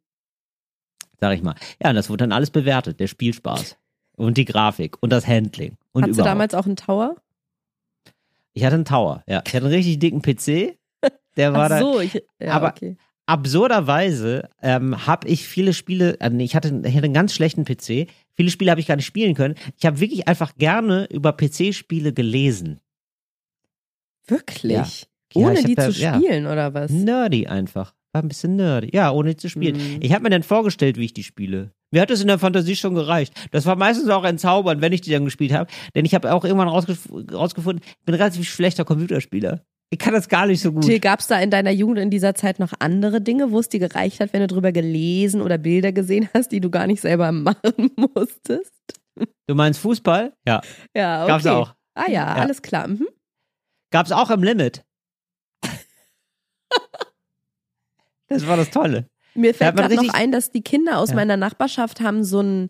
sag 1.20 1.34
ich 1.36 1.42
mal. 1.42 1.56
Ja, 1.82 1.90
und 1.90 1.96
das 1.96 2.10
wurde 2.10 2.24
dann 2.24 2.32
alles 2.32 2.52
bewertet, 2.52 3.00
der 3.00 3.08
Spielspaß. 3.08 3.78
Und 4.16 4.38
die 4.38 4.46
Grafik 4.46 4.98
und 5.02 5.12
das 5.12 5.28
Handling. 5.28 5.78
Und 5.92 6.04
Hattest 6.04 6.20
du 6.20 6.22
überhaupt. 6.22 6.36
damals 6.36 6.54
auch 6.56 6.66
einen 6.66 6.76
Tower? 6.76 7.16
Ich 8.54 8.64
hatte 8.64 8.76
einen 8.76 8.86
Tower, 8.86 9.24
ja. 9.28 9.42
Ich 9.46 9.54
hatte 9.54 9.66
einen 9.66 9.74
richtig 9.76 10.00
dicken 10.00 10.22
PC. 10.22 10.78
Der 11.36 11.54
war 11.54 11.66
Ach 11.66 11.70
da. 11.70 11.80
so, 11.80 12.00
ich, 12.00 12.24
ja, 12.40 12.54
aber- 12.54 12.70
okay. 12.70 12.98
Absurderweise 13.28 14.50
ähm, 14.62 15.06
habe 15.06 15.28
ich 15.28 15.48
viele 15.48 15.74
Spiele, 15.74 16.18
äh, 16.20 16.32
ich 16.42 16.56
hatte, 16.56 16.82
ich 16.86 16.96
hatte 16.96 17.06
einen 17.06 17.14
ganz 17.14 17.34
schlechten 17.34 17.66
PC. 17.66 18.08
Viele 18.36 18.50
Spiele 18.50 18.72
habe 18.72 18.80
ich 18.82 18.88
gar 18.88 18.96
nicht 18.96 19.06
spielen 19.06 19.36
können. 19.36 19.56
Ich 19.78 19.86
habe 19.86 20.00
wirklich 20.00 20.28
einfach 20.28 20.56
gerne 20.58 21.08
über 21.12 21.34
PC-Spiele 21.34 22.14
gelesen. 22.14 22.80
Wirklich? 24.28 24.72
Ja. 24.72 24.88
Ja, 25.34 25.48
Ohne 25.48 25.60
hab 25.60 25.66
die 25.66 25.76
da- 25.76 25.90
zu 25.92 26.00
ja. 26.02 26.16
spielen, 26.16 26.48
oder 26.48 26.74
was? 26.74 26.90
Nerdy 26.90 27.48
einfach. 27.48 27.94
War 28.14 28.24
ein 28.24 28.30
bisschen 28.30 28.56
nerdy. 28.56 28.90
Ja, 28.94 29.12
ohne 29.12 29.36
zu 29.36 29.50
spielen. 29.50 29.76
Mhm. 29.76 29.98
Ich 30.02 30.14
habe 30.14 30.24
mir 30.24 30.30
dann 30.30 30.44
vorgestellt, 30.44 30.98
wie 30.98 31.06
ich 31.06 31.14
die 31.14 31.24
spiele. 31.24 31.72
Mir 31.92 32.02
hat 32.02 32.12
es 32.12 32.22
in 32.22 32.28
der 32.28 32.40
Fantasie 32.40 32.76
schon 32.78 32.96
gereicht. 32.96 33.34
Das 33.52 33.66
war 33.66 33.76
meistens 33.76 34.10
auch 34.10 34.24
entzaubernd, 34.24 34.82
wenn 34.82 34.94
ich 34.94 35.02
die 35.02 35.12
dann 35.12 35.26
gespielt 35.26 35.52
habe. 35.52 35.70
Denn 35.96 36.06
ich 36.06 36.16
habe 36.16 36.34
auch 36.34 36.46
irgendwann 36.46 36.68
rausgef 36.70 37.10
rausgefunden, 37.34 37.84
ich 37.86 38.06
bin 38.06 38.16
ein 38.16 38.22
relativ 38.22 38.50
schlechter 38.50 38.86
Computerspieler. 38.86 39.64
Ich 39.90 40.00
kann 40.00 40.14
das 40.14 40.28
gar 40.28 40.46
nicht 40.48 40.62
so 40.62 40.74
gut. 40.74 41.02
Gab 41.02 41.22
es 41.22 41.28
da 41.28 41.40
in 41.40 41.50
deiner 41.50 41.72
Jugend 41.72 42.00
in 42.00 42.10
dieser 42.10 42.36
Zeit 42.36 42.60
noch 42.60 42.74
andere 42.80 43.22
Dinge, 43.22 43.52
wo 43.52 43.60
es 43.60 43.70
dir 43.70 43.80
gereicht 43.80 44.20
hat, 44.20 44.34
wenn 44.34 44.42
du 44.42 44.48
drüber 44.48 44.74
gelesen 44.74 45.42
oder 45.42 45.58
Bilder 45.58 45.94
gesehen 45.94 46.28
hast, 46.34 46.52
die 46.52 46.60
du 46.60 46.70
gar 46.70 46.88
nicht 46.88 47.00
selber 47.02 47.32
machen 47.32 47.92
musstest? 47.96 48.74
Du 49.48 49.56
meinst 49.56 49.80
Fußball? 49.80 50.34
Ja. 50.46 50.62
Ja, 50.96 51.24
okay. 51.24 51.32
Gab's 51.32 51.46
auch. 51.48 51.74
Ah 51.96 52.08
ja, 52.08 52.14
Ja. 52.14 52.34
alles 52.36 52.62
klar. 52.62 52.88
Mhm. 52.90 53.08
Gab's 53.92 54.12
auch 54.12 54.30
im 54.30 54.44
Limit. 54.44 54.84
das 58.28 58.46
war 58.48 58.58
das 58.58 58.70
Tolle. 58.70 59.08
Mir 59.36 59.54
fällt 59.54 59.76
gerade 59.78 59.96
noch 59.96 60.14
ein, 60.14 60.32
dass 60.32 60.52
die 60.52 60.62
Kinder 60.64 60.98
aus 61.00 61.10
Ja. 61.10 61.16
meiner 61.16 61.38
Nachbarschaft 61.38 62.02
haben 62.02 62.24
so 62.24 62.40
einen 62.40 62.70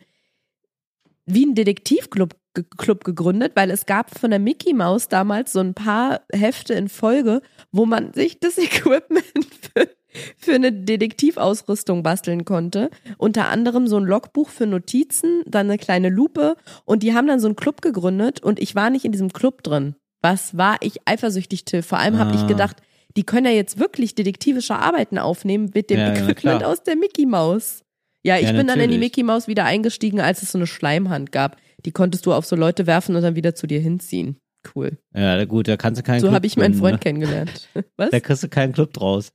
wie 1.25 1.43
einen 1.43 1.55
Detektivclub 1.55 2.35
Club 2.63 3.03
gegründet, 3.03 3.53
weil 3.55 3.71
es 3.71 3.85
gab 3.85 4.17
von 4.19 4.29
der 4.31 4.39
Mickey 4.39 4.73
Maus 4.73 5.07
damals 5.07 5.53
so 5.53 5.59
ein 5.59 5.73
paar 5.73 6.21
Hefte 6.31 6.73
in 6.73 6.89
Folge, 6.89 7.41
wo 7.71 7.85
man 7.85 8.13
sich 8.13 8.39
das 8.39 8.57
Equipment 8.57 9.25
für, 9.73 9.89
für 10.37 10.53
eine 10.55 10.71
Detektivausrüstung 10.71 12.03
basteln 12.03 12.45
konnte. 12.45 12.89
Unter 13.17 13.49
anderem 13.49 13.87
so 13.87 13.97
ein 13.97 14.03
Logbuch 14.05 14.49
für 14.49 14.65
Notizen, 14.67 15.43
dann 15.45 15.67
eine 15.67 15.77
kleine 15.77 16.09
Lupe 16.09 16.55
und 16.85 17.03
die 17.03 17.13
haben 17.13 17.27
dann 17.27 17.39
so 17.39 17.47
einen 17.47 17.55
Club 17.55 17.81
gegründet 17.81 18.41
und 18.43 18.59
ich 18.59 18.75
war 18.75 18.89
nicht 18.89 19.05
in 19.05 19.11
diesem 19.11 19.33
Club 19.33 19.63
drin, 19.63 19.95
Was 20.21 20.57
war 20.57 20.77
ich 20.81 21.07
eifersüchtig, 21.07 21.65
Till? 21.65 21.83
Vor 21.83 21.99
allem 21.99 22.17
habe 22.17 22.33
ich 22.35 22.41
Ah. 22.41 22.47
gedacht, 22.47 22.77
die 23.15 23.23
können 23.23 23.45
ja 23.45 23.51
jetzt 23.51 23.79
wirklich 23.79 24.15
detektivische 24.15 24.75
Arbeiten 24.75 25.17
aufnehmen 25.17 25.71
mit 25.73 25.89
dem 25.89 25.99
Ja, 25.99 26.07
ja, 26.07 26.13
Equipment 26.13 26.59
klar. 26.59 26.67
aus 26.71 26.83
der 26.83 26.95
Mickey 26.95 27.25
Maus. 27.25 27.83
Ja, 28.23 28.37
ich 28.37 28.43
Ja, 28.43 28.51
bin 28.51 28.67
dann 28.67 28.79
in 28.79 28.89
die 28.89 28.97
natürlich. 28.97 28.99
Mickey 28.99 29.23
Maus 29.23 29.47
wieder 29.47 29.65
eingestiegen, 29.65 30.19
als 30.19 30.41
es 30.41 30.51
so 30.51 30.57
eine 30.57 30.67
Schleimhand 30.67 31.31
gab. 31.31 31.57
Die 31.85 31.91
konntest 31.91 32.25
du 32.25 32.33
auf 32.33 32.45
so 32.45 32.55
Leute 32.55 32.87
werfen 32.87 33.15
und 33.15 33.21
dann 33.21 33.35
wieder 33.35 33.55
zu 33.55 33.67
dir 33.67 33.79
hinziehen. 33.79 34.39
Cool. 34.75 34.97
Ja, 35.13 35.43
gut, 35.45 35.67
da 35.67 35.77
kannst 35.77 35.99
du 35.99 36.03
keinen 36.03 36.19
So 36.19 36.31
habe 36.31 36.47
ich 36.47 36.57
meinen 36.57 36.73
Freund 36.73 36.95
ne? 36.95 36.99
kennengelernt. 36.99 37.69
Was? 37.97 38.09
Da 38.09 38.19
kriegst 38.19 38.43
du 38.43 38.49
keinen 38.49 38.73
Club 38.73 38.93
draus. 38.93 39.31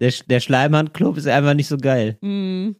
der, 0.00 0.12
der 0.28 0.40
Schleimhand-Club 0.40 1.16
ist 1.16 1.26
einfach 1.26 1.54
nicht 1.54 1.68
so 1.68 1.78
geil. 1.78 2.18
Hm. 2.22 2.76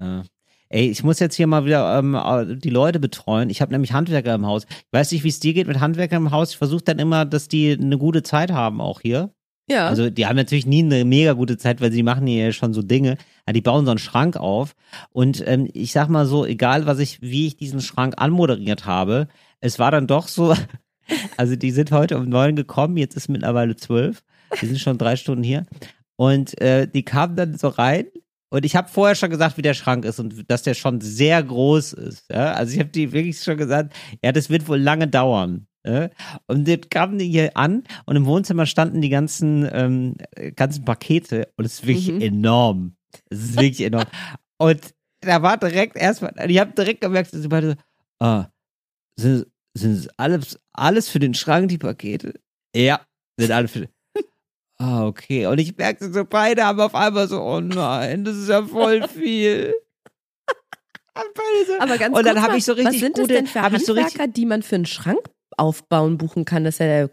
Ja. 0.00 0.24
Ey, 0.70 0.90
ich 0.90 1.02
muss 1.02 1.18
jetzt 1.18 1.34
hier 1.34 1.46
mal 1.46 1.64
wieder 1.64 1.98
ähm, 1.98 2.60
die 2.60 2.70
Leute 2.70 3.00
betreuen. 3.00 3.48
Ich 3.48 3.62
habe 3.62 3.72
nämlich 3.72 3.92
Handwerker 3.92 4.34
im 4.34 4.46
Haus. 4.46 4.66
Ich 4.68 4.92
weiß 4.92 5.12
nicht, 5.12 5.24
wie 5.24 5.28
es 5.28 5.40
dir 5.40 5.54
geht 5.54 5.66
mit 5.66 5.80
Handwerkern 5.80 6.26
im 6.26 6.30
Haus. 6.30 6.50
Ich 6.50 6.58
versuche 6.58 6.84
dann 6.84 6.98
immer, 6.98 7.24
dass 7.24 7.48
die 7.48 7.72
eine 7.72 7.96
gute 7.96 8.22
Zeit 8.22 8.52
haben 8.52 8.80
auch 8.80 9.00
hier. 9.00 9.32
Ja. 9.70 9.86
Also 9.86 10.10
die 10.10 10.26
haben 10.26 10.36
natürlich 10.36 10.66
nie 10.66 10.82
eine 10.82 11.04
mega 11.04 11.34
gute 11.34 11.58
Zeit, 11.58 11.80
weil 11.80 11.92
sie 11.92 12.02
machen 12.02 12.26
hier 12.26 12.46
ja 12.46 12.52
schon 12.52 12.72
so 12.72 12.82
Dinge. 12.82 13.18
Die 13.50 13.60
bauen 13.60 13.84
so 13.84 13.90
einen 13.90 13.98
Schrank 13.98 14.36
auf. 14.36 14.74
Und 15.10 15.42
ähm, 15.46 15.68
ich 15.72 15.92
sag 15.92 16.08
mal 16.08 16.26
so, 16.26 16.44
egal 16.44 16.86
was 16.86 16.98
ich, 16.98 17.20
wie 17.22 17.46
ich 17.46 17.56
diesen 17.56 17.80
Schrank 17.80 18.14
anmoderiert 18.16 18.86
habe, 18.86 19.28
es 19.60 19.78
war 19.78 19.90
dann 19.90 20.06
doch 20.06 20.28
so, 20.28 20.54
also 21.36 21.56
die 21.56 21.70
sind 21.70 21.92
heute 21.92 22.18
um 22.18 22.28
neun 22.28 22.56
gekommen, 22.56 22.96
jetzt 22.96 23.16
ist 23.16 23.28
mittlerweile 23.28 23.76
zwölf. 23.76 24.22
Die 24.60 24.66
sind 24.66 24.80
schon 24.80 24.98
drei 24.98 25.16
Stunden 25.16 25.44
hier. 25.44 25.66
Und 26.16 26.60
äh, 26.60 26.88
die 26.88 27.04
kamen 27.04 27.36
dann 27.36 27.56
so 27.56 27.68
rein. 27.68 28.06
Und 28.50 28.64
ich 28.64 28.76
habe 28.76 28.88
vorher 28.88 29.14
schon 29.14 29.30
gesagt, 29.30 29.58
wie 29.58 29.62
der 29.62 29.74
Schrank 29.74 30.04
ist 30.06 30.18
und 30.18 30.50
dass 30.50 30.62
der 30.62 30.74
schon 30.74 31.00
sehr 31.02 31.42
groß 31.42 31.92
ist. 31.92 32.24
Ja? 32.30 32.54
Also 32.54 32.72
ich 32.72 32.80
habe 32.80 32.88
die 32.88 33.12
wirklich 33.12 33.42
schon 33.42 33.58
gesagt, 33.58 33.94
ja, 34.24 34.32
das 34.32 34.48
wird 34.48 34.68
wohl 34.68 34.80
lange 34.80 35.06
dauern. 35.06 35.67
Ja? 35.88 36.10
Und 36.46 36.68
jetzt 36.68 36.90
kamen 36.90 37.18
die 37.18 37.28
hier 37.28 37.56
an 37.56 37.84
und 38.06 38.16
im 38.16 38.26
Wohnzimmer 38.26 38.66
standen 38.66 39.00
die 39.00 39.08
ganzen, 39.08 39.68
ähm, 39.72 40.14
ganzen 40.56 40.84
Pakete 40.84 41.48
und 41.56 41.64
es 41.64 41.74
ist 41.80 41.86
wirklich 41.86 42.12
Mhm. 42.14 42.20
enorm. 42.20 42.96
Es 43.30 43.38
ist 43.40 43.54
wirklich 43.56 43.80
enorm. 43.86 44.04
Und 44.60 44.80
da 45.20 45.40
war 45.42 45.56
direkt 45.56 45.96
erstmal, 45.96 46.32
ich 46.50 46.58
habe 46.58 46.72
direkt 46.72 47.00
gemerkt, 47.00 47.32
dass 47.32 47.40
sie 47.42 47.48
beide 47.48 47.70
so, 47.70 47.76
ah, 48.26 48.48
sind, 49.16 49.46
sind 49.74 49.92
es 49.92 50.08
alles, 50.18 50.58
alles 50.72 51.08
für 51.08 51.20
den 51.20 51.32
Schrank, 51.34 51.68
die 51.68 51.78
Pakete? 51.78 52.34
Ja, 52.74 53.00
sind 53.38 53.52
alle 53.52 53.68
für 53.68 53.88
Ah, 54.78 55.06
okay. 55.06 55.46
Und 55.46 55.58
ich 55.58 55.76
merkte 55.76 56.12
so, 56.12 56.24
beide 56.24 56.64
haben 56.64 56.80
auf 56.80 56.94
einmal 56.94 57.28
so, 57.28 57.40
oh 57.40 57.60
nein, 57.60 58.24
das 58.24 58.36
ist 58.36 58.48
ja 58.48 58.62
voll 58.64 59.06
viel. 59.08 59.74
Aber 61.80 61.98
ganz 61.98 62.16
und 62.16 62.24
dann 62.26 62.42
habe 62.42 62.56
ich 62.56 62.64
so 62.64 62.72
richtig 62.72 62.94
was 62.94 63.00
sind 63.00 63.14
gute, 63.14 63.28
das 63.28 63.36
denn 63.36 63.46
für 63.46 63.62
Handwerker, 63.62 64.06
richtig, 64.06 64.34
die 64.34 64.46
man 64.46 64.62
für 64.62 64.76
einen 64.76 64.86
Schrank 64.86 65.20
aufbauen 65.56 66.18
buchen 66.18 66.44
kann? 66.44 66.64
Das 66.64 66.74
ist 66.76 66.80
ja 66.80 66.86
der, 66.86 67.10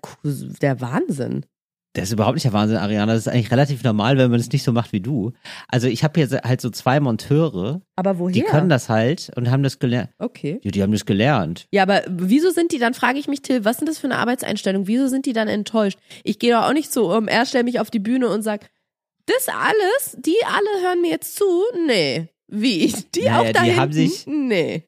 der 0.61 0.81
Wahnsinn. 0.81 1.45
Das 1.93 2.09
ist 2.09 2.11
überhaupt 2.11 2.35
nicht 2.35 2.43
der 2.43 2.51
Wahnsinn, 2.51 2.75
Ariana. 2.75 3.13
Das 3.13 3.25
ist 3.25 3.29
eigentlich 3.29 3.51
relativ 3.51 3.81
normal, 3.83 4.17
wenn 4.17 4.29
man 4.29 4.37
es 4.41 4.51
nicht 4.51 4.63
so 4.63 4.73
macht 4.73 4.91
wie 4.91 4.99
du. 4.99 5.31
Also 5.69 5.87
ich 5.87 6.03
habe 6.03 6.19
hier 6.19 6.41
halt 6.43 6.59
so 6.59 6.69
zwei 6.69 6.99
Monteure, 6.99 7.81
Aber 7.95 8.19
woher? 8.19 8.33
die 8.33 8.41
können 8.41 8.67
das 8.67 8.89
halt 8.89 9.31
und 9.37 9.49
haben 9.49 9.63
das 9.63 9.79
gelernt. 9.79 10.09
Okay. 10.19 10.59
Ja, 10.61 10.71
die 10.71 10.83
haben 10.83 10.91
das 10.91 11.05
gelernt. 11.05 11.67
Ja, 11.71 11.83
aber 11.83 12.01
wieso 12.09 12.49
sind 12.49 12.73
die, 12.73 12.79
dann 12.79 12.93
frage 12.93 13.17
ich 13.17 13.29
mich, 13.29 13.41
Till, 13.43 13.63
was 13.63 13.77
sind 13.77 13.87
das 13.87 13.97
für 13.99 14.07
eine 14.07 14.17
Arbeitseinstellung? 14.17 14.87
Wieso 14.87 15.07
sind 15.07 15.25
die 15.25 15.31
dann 15.31 15.47
enttäuscht? 15.47 15.97
Ich 16.25 16.37
gehe 16.37 16.51
doch 16.53 16.63
auch 16.67 16.73
nicht 16.73 16.91
so 16.91 17.15
um, 17.15 17.29
er 17.29 17.45
stellt 17.45 17.63
mich 17.63 17.79
auf 17.79 17.89
die 17.89 17.99
Bühne 17.99 18.27
und 18.27 18.41
sagt, 18.41 18.69
das 19.27 19.47
alles, 19.47 20.17
die 20.19 20.35
alle 20.45 20.85
hören 20.85 21.01
mir 21.01 21.11
jetzt 21.11 21.37
zu? 21.37 21.45
Nee. 21.87 22.27
Wie? 22.47 22.93
Die 23.15 23.21
Naja, 23.23 23.39
auch 23.39 23.51
da 23.53 23.61
die 23.61 23.65
hinten? 23.67 23.79
haben 23.81 23.93
sich- 23.93 24.27
Nee. 24.27 24.83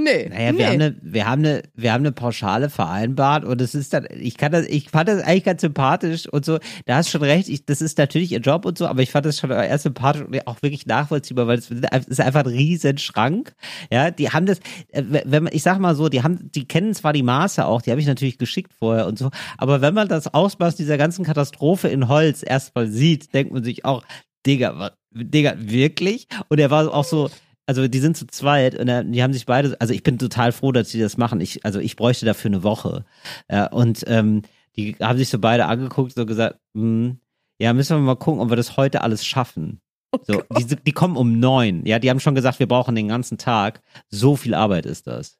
Nee. 0.00 0.28
Naja, 0.28 0.52
nee. 0.52 0.58
wir 0.58 0.66
haben 0.66 0.74
eine, 0.74 0.96
wir 1.02 1.26
haben 1.26 1.44
eine, 1.44 1.62
wir 1.74 1.92
haben 1.92 2.02
eine 2.02 2.12
Pauschale 2.12 2.70
vereinbart 2.70 3.44
und 3.44 3.60
es 3.60 3.74
ist 3.74 3.92
dann, 3.92 4.06
ich 4.12 4.36
kann 4.36 4.52
das, 4.52 4.64
ich 4.66 4.90
fand 4.90 5.08
das 5.08 5.22
eigentlich 5.24 5.42
ganz 5.42 5.60
sympathisch 5.60 6.28
und 6.28 6.44
so. 6.44 6.58
Da 6.86 6.96
hast 6.96 7.10
schon 7.10 7.22
recht, 7.22 7.48
ich, 7.48 7.66
das 7.66 7.82
ist 7.82 7.98
natürlich 7.98 8.30
ihr 8.30 8.38
Job 8.38 8.64
und 8.64 8.78
so, 8.78 8.86
aber 8.86 9.02
ich 9.02 9.10
fand 9.10 9.26
das 9.26 9.38
schon 9.38 9.50
erst 9.50 9.82
sympathisch 9.82 10.22
und 10.22 10.46
auch 10.46 10.62
wirklich 10.62 10.86
nachvollziehbar, 10.86 11.48
weil 11.48 11.58
es 11.58 11.68
ist 11.68 12.20
einfach 12.20 12.44
ein 12.44 12.46
riesen 12.46 12.98
Schrank. 12.98 13.54
Ja, 13.90 14.12
die 14.12 14.30
haben 14.30 14.46
das, 14.46 14.60
äh, 14.92 15.02
wenn 15.24 15.42
man, 15.42 15.52
ich 15.52 15.64
sag 15.64 15.80
mal 15.80 15.96
so, 15.96 16.08
die 16.08 16.22
haben, 16.22 16.48
die 16.52 16.68
kennen 16.68 16.94
zwar 16.94 17.12
die 17.12 17.24
Maße 17.24 17.66
auch, 17.66 17.82
die 17.82 17.90
habe 17.90 18.00
ich 18.00 18.06
natürlich 18.06 18.38
geschickt 18.38 18.72
vorher 18.78 19.08
und 19.08 19.18
so, 19.18 19.30
aber 19.56 19.80
wenn 19.80 19.94
man 19.94 20.06
das 20.06 20.32
Ausmaß 20.32 20.76
dieser 20.76 20.96
ganzen 20.96 21.24
Katastrophe 21.24 21.88
in 21.88 22.06
Holz 22.06 22.44
erstmal 22.46 22.86
sieht, 22.86 23.34
denkt 23.34 23.52
man 23.52 23.64
sich 23.64 23.84
auch, 23.84 24.04
Digga, 24.46 24.92
Digga, 25.10 25.54
wirklich? 25.58 26.28
Und 26.48 26.60
er 26.60 26.70
war 26.70 26.94
auch 26.94 27.04
so, 27.04 27.30
also 27.68 27.86
die 27.86 27.98
sind 27.98 28.16
zu 28.16 28.26
zweit 28.26 28.74
und 28.78 29.12
die 29.12 29.22
haben 29.22 29.34
sich 29.34 29.44
beide, 29.44 29.78
also 29.78 29.92
ich 29.92 30.02
bin 30.02 30.18
total 30.18 30.52
froh, 30.52 30.72
dass 30.72 30.88
sie 30.88 31.00
das 31.00 31.18
machen. 31.18 31.42
Ich, 31.42 31.66
also 31.66 31.80
ich 31.80 31.96
bräuchte 31.96 32.24
dafür 32.24 32.48
eine 32.48 32.62
Woche. 32.62 33.04
Ja, 33.50 33.66
und 33.66 34.04
ähm, 34.06 34.42
die 34.74 34.96
haben 35.02 35.18
sich 35.18 35.28
so 35.28 35.38
beide 35.38 35.66
angeguckt, 35.66 36.14
so 36.14 36.24
gesagt, 36.24 36.58
hm, 36.74 37.20
ja, 37.58 37.74
müssen 37.74 37.98
wir 37.98 38.00
mal 38.00 38.16
gucken, 38.16 38.40
ob 38.40 38.48
wir 38.48 38.56
das 38.56 38.78
heute 38.78 39.02
alles 39.02 39.26
schaffen. 39.26 39.82
So, 40.26 40.42
die, 40.56 40.76
die 40.76 40.92
kommen 40.92 41.18
um 41.18 41.38
neun. 41.38 41.84
Ja, 41.84 41.98
die 41.98 42.08
haben 42.08 42.20
schon 42.20 42.34
gesagt, 42.34 42.58
wir 42.58 42.68
brauchen 42.68 42.94
den 42.94 43.08
ganzen 43.08 43.36
Tag. 43.36 43.82
So 44.08 44.36
viel 44.36 44.54
Arbeit 44.54 44.86
ist 44.86 45.06
das. 45.06 45.38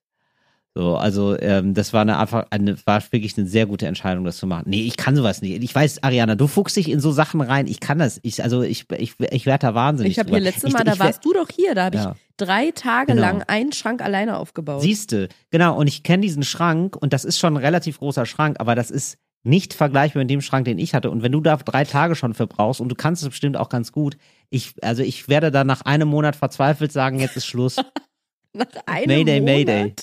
So, 0.79 0.95
also 0.97 1.37
ähm, 1.41 1.75
das 1.75 1.93
war 1.93 2.03
eine 2.03 2.19
einfach 2.19 2.47
eine 2.51 2.77
war 2.87 3.03
wirklich 3.11 3.37
eine 3.37 3.49
sehr 3.49 3.67
gute 3.67 3.89
Entscheidung, 3.89 4.25
das 4.25 4.37
zu 4.37 4.47
machen. 4.47 4.63
Nee, 4.69 4.83
ich 4.83 4.97
kann 4.97 5.17
sowas 5.17 5.43
nicht. 5.43 5.61
Ich 5.65 5.75
weiß, 5.75 6.05
Ariana, 6.05 6.37
du 6.37 6.47
fuchst 6.47 6.77
dich 6.77 6.89
in 6.89 7.01
so 7.01 7.11
Sachen 7.11 7.41
rein. 7.41 7.67
Ich 7.67 7.81
kann 7.81 7.99
das. 7.99 8.21
Ich 8.23 8.45
also 8.45 8.63
ich 8.63 8.87
ich 8.97 9.15
ich 9.19 9.45
werde 9.45 9.67
da 9.67 9.75
wahnsinnig. 9.75 10.13
Ich 10.13 10.19
habe 10.21 10.31
hier 10.31 10.39
letztes 10.39 10.63
Ich- 10.71 10.73
Mal, 10.75 10.85
da 10.85 10.93
ich 10.93 11.01
warst 11.01 11.25
du 11.25 11.33
doch 11.33 11.49
hier, 11.53 11.75
da 11.75 11.87
habe 11.87 11.97
Ja. 11.97 12.13
ich 12.15 12.37
drei 12.37 12.71
Tage 12.71 13.15
Genau. 13.15 13.23
lang 13.23 13.43
einen 13.49 13.73
Schrank 13.73 14.01
alleine 14.03 14.37
aufgebaut. 14.37 14.81
Siehste, 14.83 15.29
genau, 15.51 15.77
und 15.77 15.89
ich 15.89 16.05
kenne 16.05 16.21
diesen 16.23 16.45
Schrank 16.45 16.95
und 16.95 17.13
das 17.13 17.25
ist 17.25 17.41
schon 17.41 17.55
ein 17.55 17.57
relativ 17.57 17.99
großer 17.99 18.25
Schrank, 18.25 18.59
aber 18.61 18.77
das 18.77 18.93
ist 18.93 19.19
nicht 19.43 19.75
vergleichbar 19.75 20.23
mit 20.23 20.31
dem 20.31 20.43
Schrank, 20.43 20.67
den 20.67 20.79
ich 20.79 20.95
hatte. 20.95 21.11
Und 21.11 21.25
wenn 21.25 21.33
du 21.33 21.41
da 21.41 21.57
drei 21.57 21.83
Tage 21.83 22.15
schon 22.15 22.35
für 22.35 22.47
brauchst 22.47 22.81
und 22.81 22.89
du 22.89 22.95
kannst 22.95 23.25
es 23.25 23.29
bestimmt 23.31 23.57
auch 23.57 23.69
ganz 23.69 23.91
gut, 23.91 24.17
ich, 24.49 24.75
also 24.83 25.03
ich 25.03 25.27
werde 25.29 25.51
dann 25.51 25.67
nach 25.67 25.81
einem 25.83 26.07
Monat 26.07 26.37
verzweifelt 26.37 26.93
sagen, 26.93 27.19
jetzt 27.19 27.37
ist 27.37 27.47
Schluss. 27.47 27.79
Nach 28.55 28.67
einem 28.87 29.07
Mayday, 29.09 29.41
Monat? 29.41 29.45
Mayday. 29.57 29.95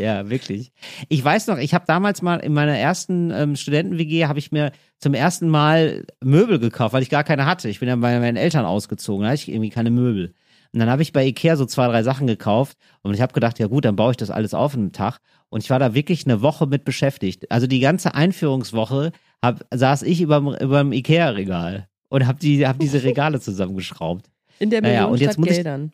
Ja, 0.00 0.30
wirklich. 0.30 0.72
Ich 1.08 1.22
weiß 1.22 1.46
noch, 1.48 1.58
ich 1.58 1.74
habe 1.74 1.84
damals 1.86 2.22
mal 2.22 2.36
in 2.38 2.52
meiner 2.54 2.76
ersten 2.76 3.30
ähm, 3.30 3.54
Studenten-WG 3.56 4.26
habe 4.26 4.38
ich 4.38 4.50
mir 4.50 4.72
zum 4.98 5.14
ersten 5.14 5.48
Mal 5.48 6.04
Möbel 6.22 6.58
gekauft, 6.58 6.94
weil 6.94 7.02
ich 7.02 7.10
gar 7.10 7.24
keine 7.24 7.44
hatte. 7.46 7.68
Ich 7.68 7.80
bin 7.80 7.88
dann 7.88 8.00
bei 8.00 8.18
meinen 8.18 8.36
Eltern 8.36 8.64
ausgezogen, 8.64 9.24
da 9.24 9.28
hatte 9.32 9.42
ich 9.42 9.48
irgendwie 9.50 9.70
keine 9.70 9.90
Möbel. 9.90 10.32
Und 10.72 10.78
dann 10.80 10.88
habe 10.88 11.02
ich 11.02 11.12
bei 11.12 11.26
Ikea 11.26 11.56
so 11.56 11.66
zwei, 11.66 11.88
drei 11.88 12.02
Sachen 12.04 12.26
gekauft 12.28 12.76
und 13.02 13.12
ich 13.12 13.20
habe 13.20 13.32
gedacht, 13.32 13.58
ja 13.58 13.66
gut, 13.66 13.84
dann 13.84 13.96
baue 13.96 14.12
ich 14.12 14.16
das 14.16 14.30
alles 14.30 14.54
auf 14.54 14.74
in 14.74 14.80
einem 14.80 14.92
Tag. 14.92 15.18
Und 15.48 15.64
ich 15.64 15.70
war 15.70 15.80
da 15.80 15.94
wirklich 15.94 16.24
eine 16.26 16.42
Woche 16.42 16.66
mit 16.66 16.84
beschäftigt. 16.84 17.50
Also 17.50 17.66
die 17.66 17.80
ganze 17.80 18.14
Einführungswoche 18.14 19.10
hab, 19.42 19.64
saß 19.74 20.02
ich 20.02 20.20
überm, 20.20 20.54
überm 20.54 20.92
Ikea-Regal 20.92 21.88
und 22.08 22.26
habe 22.26 22.38
die, 22.38 22.66
hab 22.66 22.78
diese 22.78 23.02
Regale 23.02 23.40
zusammengeschraubt. 23.40 24.30
In 24.60 24.70
der 24.70 24.80
Naja, 24.82 24.94
Million 25.00 25.12
und 25.12 25.20
jetzt 25.20 25.38
muss 25.38 25.48
ich- 25.48 25.54
Geldern. 25.54 25.92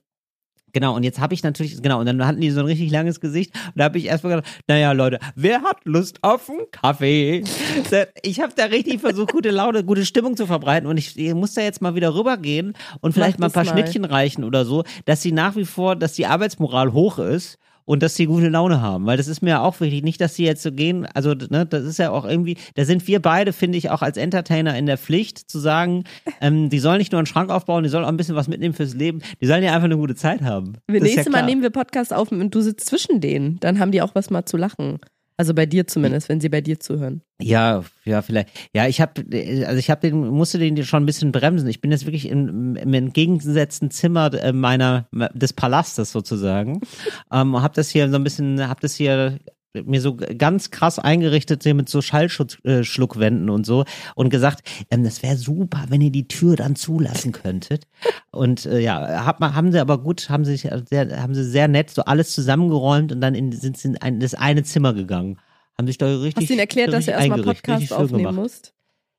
Genau, 0.73 0.95
und 0.95 1.05
jetzt 1.05 1.21
habe 1.21 1.33
ich 1.33 1.43
natürlich, 1.43 1.81
genau, 1.83 2.01
und 2.01 2.07
dann 2.07 2.27
hatten 2.27 2.41
die 2.41 2.51
so 2.51 2.61
ein 2.61 2.67
richtig 2.67 2.91
langes 2.91 3.21
Gesicht 3.21 3.55
und 3.55 3.77
da 3.77 3.85
habe 3.85 3.99
ich 3.99 4.07
erstmal 4.07 4.37
gedacht, 4.37 4.53
naja, 4.69 4.93
Leute, 4.93 5.19
wer 5.35 5.62
hat 5.62 5.79
Lust 5.85 6.19
auf 6.23 6.51
einen 6.51 6.71
Kaffee? 6.71 7.45
Ich 8.23 8.41
habe 8.41 8.53
da 8.55 8.64
richtig 8.64 9.01
versucht, 9.01 9.33
gute 9.33 9.51
Laune, 9.51 9.85
gute 9.85 10.05
Stimmung 10.05 10.37
zu 10.37 10.47
verbreiten 10.47 10.89
und 10.89 10.97
ich, 10.97 11.17
ich 11.19 11.35
muss 11.35 11.55
da 11.55 11.62
jetzt 11.62 11.81
mal 11.81 11.95
wieder 11.95 12.14
rübergehen 12.14 12.75
und 13.01 13.12
vielleicht 13.12 13.39
mal 13.39 13.47
ein 13.47 13.53
paar 13.53 13.64
mal. 13.64 13.71
Schnittchen 13.71 14.05
reichen 14.05 14.45
oder 14.45 14.64
so, 14.64 14.85
dass 15.05 15.23
sie 15.23 15.33
nach 15.33 15.57
wie 15.57 15.64
vor, 15.64 15.97
dass 15.97 16.14
die 16.14 16.27
Arbeitsmoral 16.27 16.93
hoch 16.93 17.19
ist 17.19 17.59
und 17.87 18.03
dass 18.03 18.16
sie 18.16 18.26
gute 18.26 18.49
Laune 18.49 18.82
haben, 18.82 19.07
weil 19.07 19.16
das 19.16 19.28
ist 19.28 19.41
mir 19.41 19.51
ja 19.51 19.61
auch 19.62 19.80
wichtig, 19.80 20.05
nicht, 20.05 20.20
dass 20.20 20.34
sie 20.34 20.45
jetzt 20.45 20.62
so 20.62 20.70
gehen, 20.70 21.07
also 21.14 21.34
ne, 21.34 21.64
das 21.64 21.84
ist 21.84 21.99
ja 21.99 22.11
auch 22.11 22.26
irgendwie, 22.26 22.59
da 22.74 22.84
sind 22.84 23.07
wir 23.09 23.22
beide, 23.22 23.55
finde 23.55 23.78
ich, 23.78 23.91
auch 23.91 24.03
als 24.03 24.18
Entertainer 24.18 24.76
in 24.76 24.87
der 24.87 24.99
Pflicht 24.99 25.39
zu 25.51 25.59
sagen, 25.59 26.05
ähm, 26.43 26.68
die 26.68 26.78
sollen 26.78 26.99
nicht 26.99 27.12
nur 27.12 27.20
einen 27.20 27.26
Schrank 27.26 27.51
aufbauen, 27.51 27.84
die 27.84 27.89
sollen 27.89 28.05
auch 28.05 28.09
ein 28.09 28.16
bisschen 28.18 28.37
was 28.37 28.49
mitnehmen 28.49 28.74
fürs 28.74 28.95
Leben, 28.95 29.22
die 29.41 29.47
sollen 29.47 29.62
ja 29.62 29.72
einfach 29.72 29.84
eine 29.84 29.97
gute 29.97 30.14
Zeit 30.14 30.43
haben. 30.43 30.74
Wir 30.87 31.01
ist 31.01 31.09
ja 31.09 31.14
nächstes 31.14 31.32
Mal 31.32 31.47
nehmen 31.47 31.62
wir 31.62 31.70
Podcast 31.70 32.12
auf 32.12 32.30
und 32.30 32.55
du 32.55 32.61
sitzt 32.61 32.87
zwischen 32.87 33.20
denen. 33.20 33.59
Dann 33.61 33.78
haben 33.78 33.93
die 33.93 34.03
auch 34.03 34.14
was 34.14 34.30
mal 34.30 34.45
zu 34.45 34.57
lachen. 34.57 34.99
Also 35.39 35.53
bei 35.53 35.66
dir 35.66 35.87
zumindest, 35.87 36.30
wenn 36.30 36.41
sie 36.41 36.49
bei 36.49 36.62
dir 36.62 36.80
zuhören. 36.80 37.20
Ja, 37.39 37.84
ja, 38.05 38.22
vielleicht. 38.22 38.49
Ja, 38.74 38.87
ich 38.87 39.03
habe, 39.03 39.22
also 39.66 39.78
ich 39.78 39.91
habe 39.91 40.01
den, 40.01 40.28
musste 40.28 40.59
den 40.59 40.82
schon 40.84 41.03
ein 41.03 41.07
bisschen 41.07 41.30
bremsen. 41.30 41.68
Ich 41.68 41.82
bin 41.82 41.91
jetzt 41.91 42.07
wirklich 42.07 42.28
im, 42.28 42.74
im 42.76 42.95
entgegengesetzten 42.95 43.91
Zimmer 43.91 44.32
äh, 44.32 44.53
meiner 44.53 45.09
des 45.34 45.53
Palastes 45.53 46.11
sozusagen. 46.11 46.80
ähm, 47.32 47.61
habe 47.61 47.74
das 47.74 47.91
hier 47.91 48.09
so 48.09 48.16
ein 48.16 48.24
bisschen, 48.24 48.66
habe 48.66 48.80
das 48.80 48.95
hier 48.95 49.39
mir 49.85 50.01
so 50.01 50.16
ganz 50.16 50.70
krass 50.70 50.99
eingerichtet 50.99 51.62
hier 51.62 51.74
mit 51.74 51.89
so 51.89 52.03
Schallschutzschluckwänden 52.03 53.49
äh, 53.49 53.53
und 53.53 53.66
so 53.66 53.85
und 54.14 54.31
gesagt, 54.31 54.68
ähm, 54.91 55.05
das 55.05 55.22
wäre 55.22 55.37
super, 55.37 55.85
wenn 55.89 56.01
ihr 56.01 56.11
die 56.11 56.29
Tür 56.29 56.57
dann 56.57 56.77
zulassen 56.77 57.33
könntet. 57.33 57.87
Und 58.31 58.66
äh, 58.66 58.81
ja, 58.81 59.24
hab, 59.24 59.41
haben 59.41 59.72
sie 59.72 59.81
aber 59.81 59.99
gut, 59.99 60.31
haben 60.31 60.45
sie 60.45 60.57
sich 60.57 60.70
sehr, 60.89 61.22
haben 61.22 61.35
sie 61.35 61.45
sehr 61.45 61.68
nett 61.68 61.91
so 61.91 62.03
alles 62.03 62.33
zusammengeräumt 62.33 63.12
und 63.12 63.20
dann 63.20 63.35
in, 63.35 63.53
sind 63.53 63.77
sie 63.77 63.89
in 63.89 63.99
ein, 63.99 64.20
das 64.20 64.35
eine 64.35 64.62
Zimmer 64.62 64.95
gegangen. 64.95 65.39
Haben 65.77 65.87
sich 65.87 65.99
da 65.99 66.07
richtig. 66.07 66.37
Hast 66.37 66.49
du 66.49 66.53
ihnen 66.55 66.61
erklärt, 66.61 66.93
dass 66.93 67.05
du 67.05 67.11
erstmal 67.11 67.43
Podcast 67.43 67.93
aufnehmen 67.93 68.18
gemacht. 68.18 68.35
musst? 68.37 68.74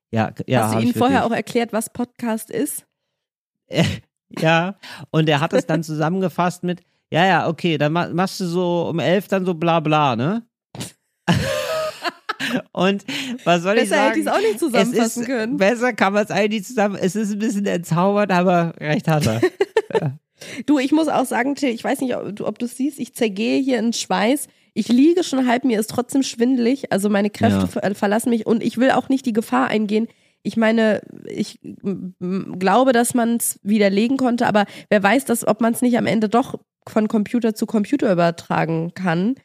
Ja, 0.10 0.32
ja. 0.47 0.64
Hast 0.64 0.76
du 0.76 0.80
ihnen 0.80 0.93
vorher 0.93 1.26
auch 1.26 1.32
erklärt, 1.32 1.74
was 1.74 1.91
Podcast 1.91 2.49
ist? 2.49 2.86
Ja, 4.30 4.78
und 5.12 5.30
er 5.30 5.39
hat 5.41 5.53
es 5.53 5.66
dann 5.66 5.84
zusammengefasst 5.84 6.64
mit, 6.64 6.82
ja, 7.12 7.26
ja, 7.26 7.47
okay, 7.47 7.78
dann 7.78 7.93
ma- 7.93 8.10
machst 8.10 8.39
du 8.39 8.45
so 8.45 8.88
um 8.89 8.99
elf 8.99 9.28
dann 9.28 9.45
so 9.45 9.53
bla 9.53 9.80
bla, 9.80 10.16
ne? 10.16 10.47
Und 12.71 13.03
was 13.43 13.63
soll 13.63 13.75
ich 13.78 13.89
Besser 13.89 13.95
sagen? 13.95 14.07
hätte 14.09 14.19
ich 14.19 14.25
es 14.28 14.32
auch 14.32 14.39
nicht 14.39 14.59
zusammenfassen 14.59 15.23
ist, 15.23 15.28
können. 15.28 15.57
Besser 15.57 15.93
kann 15.93 16.13
man 16.13 16.23
es 16.23 16.32
eigentlich 16.32 16.61
nicht 16.61 16.67
zusammen. 16.67 16.95
Es 16.99 17.15
ist 17.15 17.32
ein 17.34 17.39
bisschen 17.39 17.65
entzaubert, 17.65 18.32
aber 18.32 18.73
recht 18.80 19.07
hat 19.07 19.25
er. 19.28 19.41
Du, 20.67 20.78
ich 20.78 20.91
muss 20.91 21.07
auch 21.07 21.25
sagen, 21.25 21.55
Till, 21.55 21.69
ich 21.71 21.84
weiß 21.84 21.99
nicht, 22.01 22.15
ob 22.15 22.36
du 22.36 22.45
ob 22.45 22.59
du 22.59 22.67
es 22.67 22.78
siehst, 22.78 22.99
ich 22.99 23.15
zergehe 23.15 23.59
hier 23.59 23.80
in 23.80 23.91
Schweiß. 23.91 24.47
Ich 24.75 24.88
liege 24.88 25.23
schon 25.23 25.47
halb, 25.47 25.63
mir 25.65 25.80
ist 25.80 25.89
trotzdem 25.89 26.21
schwindelig. 26.21 26.91
Also 26.91 27.09
meine 27.09 27.32
Kräfte 27.32 27.61
Ja. 27.61 27.67
ver 27.67 27.95
verlassen 27.95 28.30
mich 28.30 28.45
und 28.45 28.61
ich 28.61 28.78
will 28.78 28.91
auch 28.91 29.09
nicht 29.09 29.25
die 29.25 29.34
Gefahr 29.34 29.67
eingehen. 29.67 30.07
Ich 30.43 30.55
meine, 30.55 31.01
ich 31.25 31.59
glaube, 32.59 32.91
dass 32.93 33.15
man 33.15 33.38
es 33.38 33.59
widerlegen 33.63 34.17
konnte, 34.17 34.45
aber 34.45 34.65
wer 34.89 35.01
weiß, 35.01 35.25
dass, 35.25 35.45
ob 35.45 35.59
man 35.59 35.73
es 35.73 35.82
nicht 35.82 35.97
am 35.97 36.05
Ende 36.05 36.30
doch 36.30 36.59
von 36.88 37.07
Computer 37.07 37.55
zu 37.55 37.65
Computer 37.65 38.11
übertragen 38.11 38.93
kann. 38.93 39.36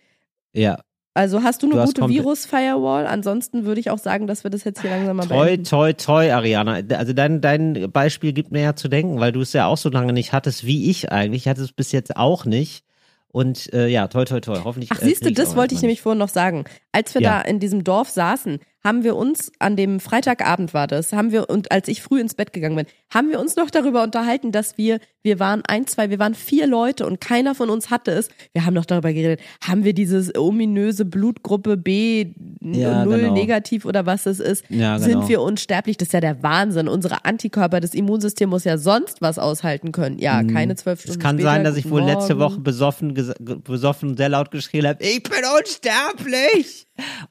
ja. 0.53 0.79
Also 1.15 1.43
hast 1.43 1.63
du 1.63 1.67
eine 1.67 1.77
Du 1.79 1.85
gute 1.85 2.09
Virus-Firewall? 2.09 3.07
Ansonsten 3.07 3.65
würde 3.65 3.81
ich 3.81 3.91
auch 3.91 3.99
sagen, 3.99 4.27
dass 4.27 4.45
wir 4.45 4.51
das 4.51 4.65
jetzt 4.65 4.81
hier 4.81 4.91
langsam 4.91 5.17
mal 5.17 5.27
Toi, 5.27 5.45
beenden. 5.45 5.65
toi, 5.65 5.93
toi, 5.93 6.33
Ariana. 6.33 6.81
Also 6.97 7.13
dein, 7.13 7.43
dein 7.43 7.91
Beispiel 7.93 8.33
gibt 8.33 8.51
mir 8.51 8.63
ja 8.63 8.75
zu 8.77 8.89
denken, 8.89 9.21
weil 9.21 9.33
du 9.33 9.43
es 9.43 9.53
ja 9.53 9.67
auch 9.67 9.77
so 9.77 9.91
lange 9.91 10.15
nicht 10.15 10.33
hattest 10.33 10.65
wie 10.65 10.91
ich 10.91 11.13
eigentlich. 11.13 11.43
Ich 11.43 11.49
hatte 11.49 11.63
es 11.63 11.73
bis 11.73 11.93
jetzt 11.93 12.17
auch 12.17 12.47
nicht. 12.47 12.85
Und 13.29 13.73
äh, 13.73 13.89
ja, 13.89 14.09
toi, 14.09 14.25
toi, 14.25 14.41
toi. 14.41 14.61
Hoffentlich. 14.65 14.91
Ach, 14.93 15.01
äh, 15.03 15.07
siehst 15.07 15.25
du, 15.25 15.33
das 15.33 15.57
wollte 15.57 15.75
ich 15.75 15.83
nämlich 15.83 16.01
vorhin 16.03 16.19
noch 16.19 16.29
sagen. 16.29 16.65
Als 16.93 17.15
wir 17.15 17.23
Ja. 17.23 17.39
da 17.39 17.41
in 17.43 17.59
diesem 17.59 17.85
Dorf 17.85 18.11
saßen, 18.11 18.59
haben 18.85 19.05
wir 19.05 19.15
uns 19.15 19.53
an 19.61 19.77
dem 19.77 20.01
Freitagabend 20.01 20.75
war 20.75 20.89
das, 20.89 21.13
haben 21.13 21.31
wir 21.31 21.49
und 21.49 21.71
als 21.71 21.87
ich 21.87 22.03
früh 22.03 22.21
ins 22.21 22.35
Bett 22.35 22.53
gegangen 22.53 22.75
bin, 22.75 22.87
haben 23.15 23.31
wir 23.31 23.39
uns 23.39 23.55
noch 23.55 23.71
darüber 23.71 24.03
unterhalten, 24.03 24.51
dass 24.51 24.77
wir 24.77 24.99
wir 25.25 25.39
waren 25.39 25.63
ein, 25.69 25.87
zwei, 25.87 26.11
wir 26.11 26.19
waren 26.19 26.35
vier 26.35 26.67
Leute 26.67 27.07
und 27.07 27.21
keiner 27.21 27.55
von 27.55 27.71
uns 27.71 27.91
hatte 27.91 28.11
es. 28.11 28.29
Wir 28.53 28.67
haben 28.67 28.75
noch 28.75 28.85
darüber 28.85 29.13
geredet, 29.13 29.39
haben 29.65 29.85
wir 29.85 29.95
dieses 29.95 30.35
ominöse 30.37 31.05
Blutgruppe 31.05 31.77
B 31.77 32.33
Ja, 32.61 33.05
null 33.05 33.21
genau. 33.21 33.35
negativ 33.35 33.85
oder 33.85 34.05
was 34.05 34.27
es 34.27 34.41
ist? 34.41 34.65
Ja, 34.69 34.97
genau. 34.99 35.07
Sind 35.09 35.29
wir 35.29 35.41
unsterblich? 35.43 35.97
Das 35.97 36.09
ist 36.09 36.13
ja 36.13 36.21
der 36.21 36.43
Wahnsinn. 36.43 36.89
Unsere 36.89 37.25
Antikörper, 37.25 37.79
das 37.79 37.95
Immunsystem 37.95 38.51
muss 38.51 38.65
ja 38.65 38.79
sonst 38.79 39.23
was 39.23 39.39
aushalten 39.39 39.93
können. 39.93 40.19
Ja, 40.19 40.43
keine 40.43 40.75
zwölf 40.75 40.99
Mhm. 40.99 41.03
Es 41.03 41.03
Stunden 41.05 41.23
kann 41.23 41.37
später, 41.37 41.51
sein, 41.53 41.63
dass 41.65 41.77
ich 41.77 41.89
wohl 41.89 42.03
letzte 42.03 42.35
Morgen. 42.35 42.55
Woche 42.55 42.61
besoffen, 42.61 43.15
besoffen 43.63 44.09
und 44.11 44.17
sehr 44.17 44.29
laut 44.29 44.51
geschrien 44.51 44.89
habe, 44.89 45.01
ich 45.05 45.23
bin 45.23 45.33
unsterblich. 45.57 46.82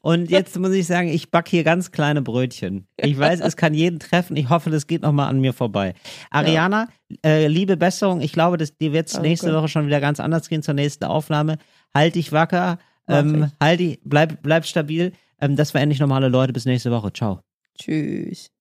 Und 0.02 0.30
jetzt 0.30 0.58
muss 0.58 0.72
ich 0.72 0.88
sagen, 0.88 1.08
ich 1.10 1.32
back 1.32 1.48
hier 1.48 1.64
ganz 1.64 1.92
kleine 1.92 2.22
Brötchen. 2.22 2.88
Ich 2.98 3.18
weiß, 3.18 3.40
es 3.42 3.56
kann 3.56 3.74
jeden 3.74 4.00
treffen. 4.00 4.36
Ich 4.36 4.50
hoffe, 4.50 4.70
das 4.70 4.88
geht 4.88 5.02
nochmal 5.02 5.30
an 5.30 5.40
mir 5.40 5.54
vorbei. 5.54 5.94
Ariana, 6.30 6.88
äh, 7.26 7.48
liebe 7.48 7.78
Besserung. 7.78 8.22
Ich 8.22 8.34
glaube, 8.34 8.58
dass 8.58 8.78
dir 8.78 8.94
wird 8.94 9.08
es 9.08 9.14
Danke. 9.14 9.30
nächste 9.30 9.54
Woche 9.54 9.68
schon 9.68 9.88
wieder 9.88 10.00
ganz 10.00 10.20
anders 10.20 10.50
gehen 10.50 10.64
zur 10.64 10.74
nächsten 10.74 11.06
Aufnahme. 11.06 11.58
Halt 11.94 12.16
dich 12.16 12.32
wacker. 12.32 12.80
Ähm, 13.08 13.52
halt 13.60 13.80
dich, 13.80 14.00
bleib, 14.04 14.42
bleib 14.42 14.66
stabil. 14.66 15.14
Ähm, 15.40 15.56
das 15.56 15.74
war 15.74 15.82
endlich 15.82 16.00
normale 16.00 16.30
Leute. 16.30 16.54
Bis 16.54 16.66
nächste 16.66 16.92
Woche. 16.92 17.12
Ciao. 17.12 17.42
Tschüss. 17.78 18.52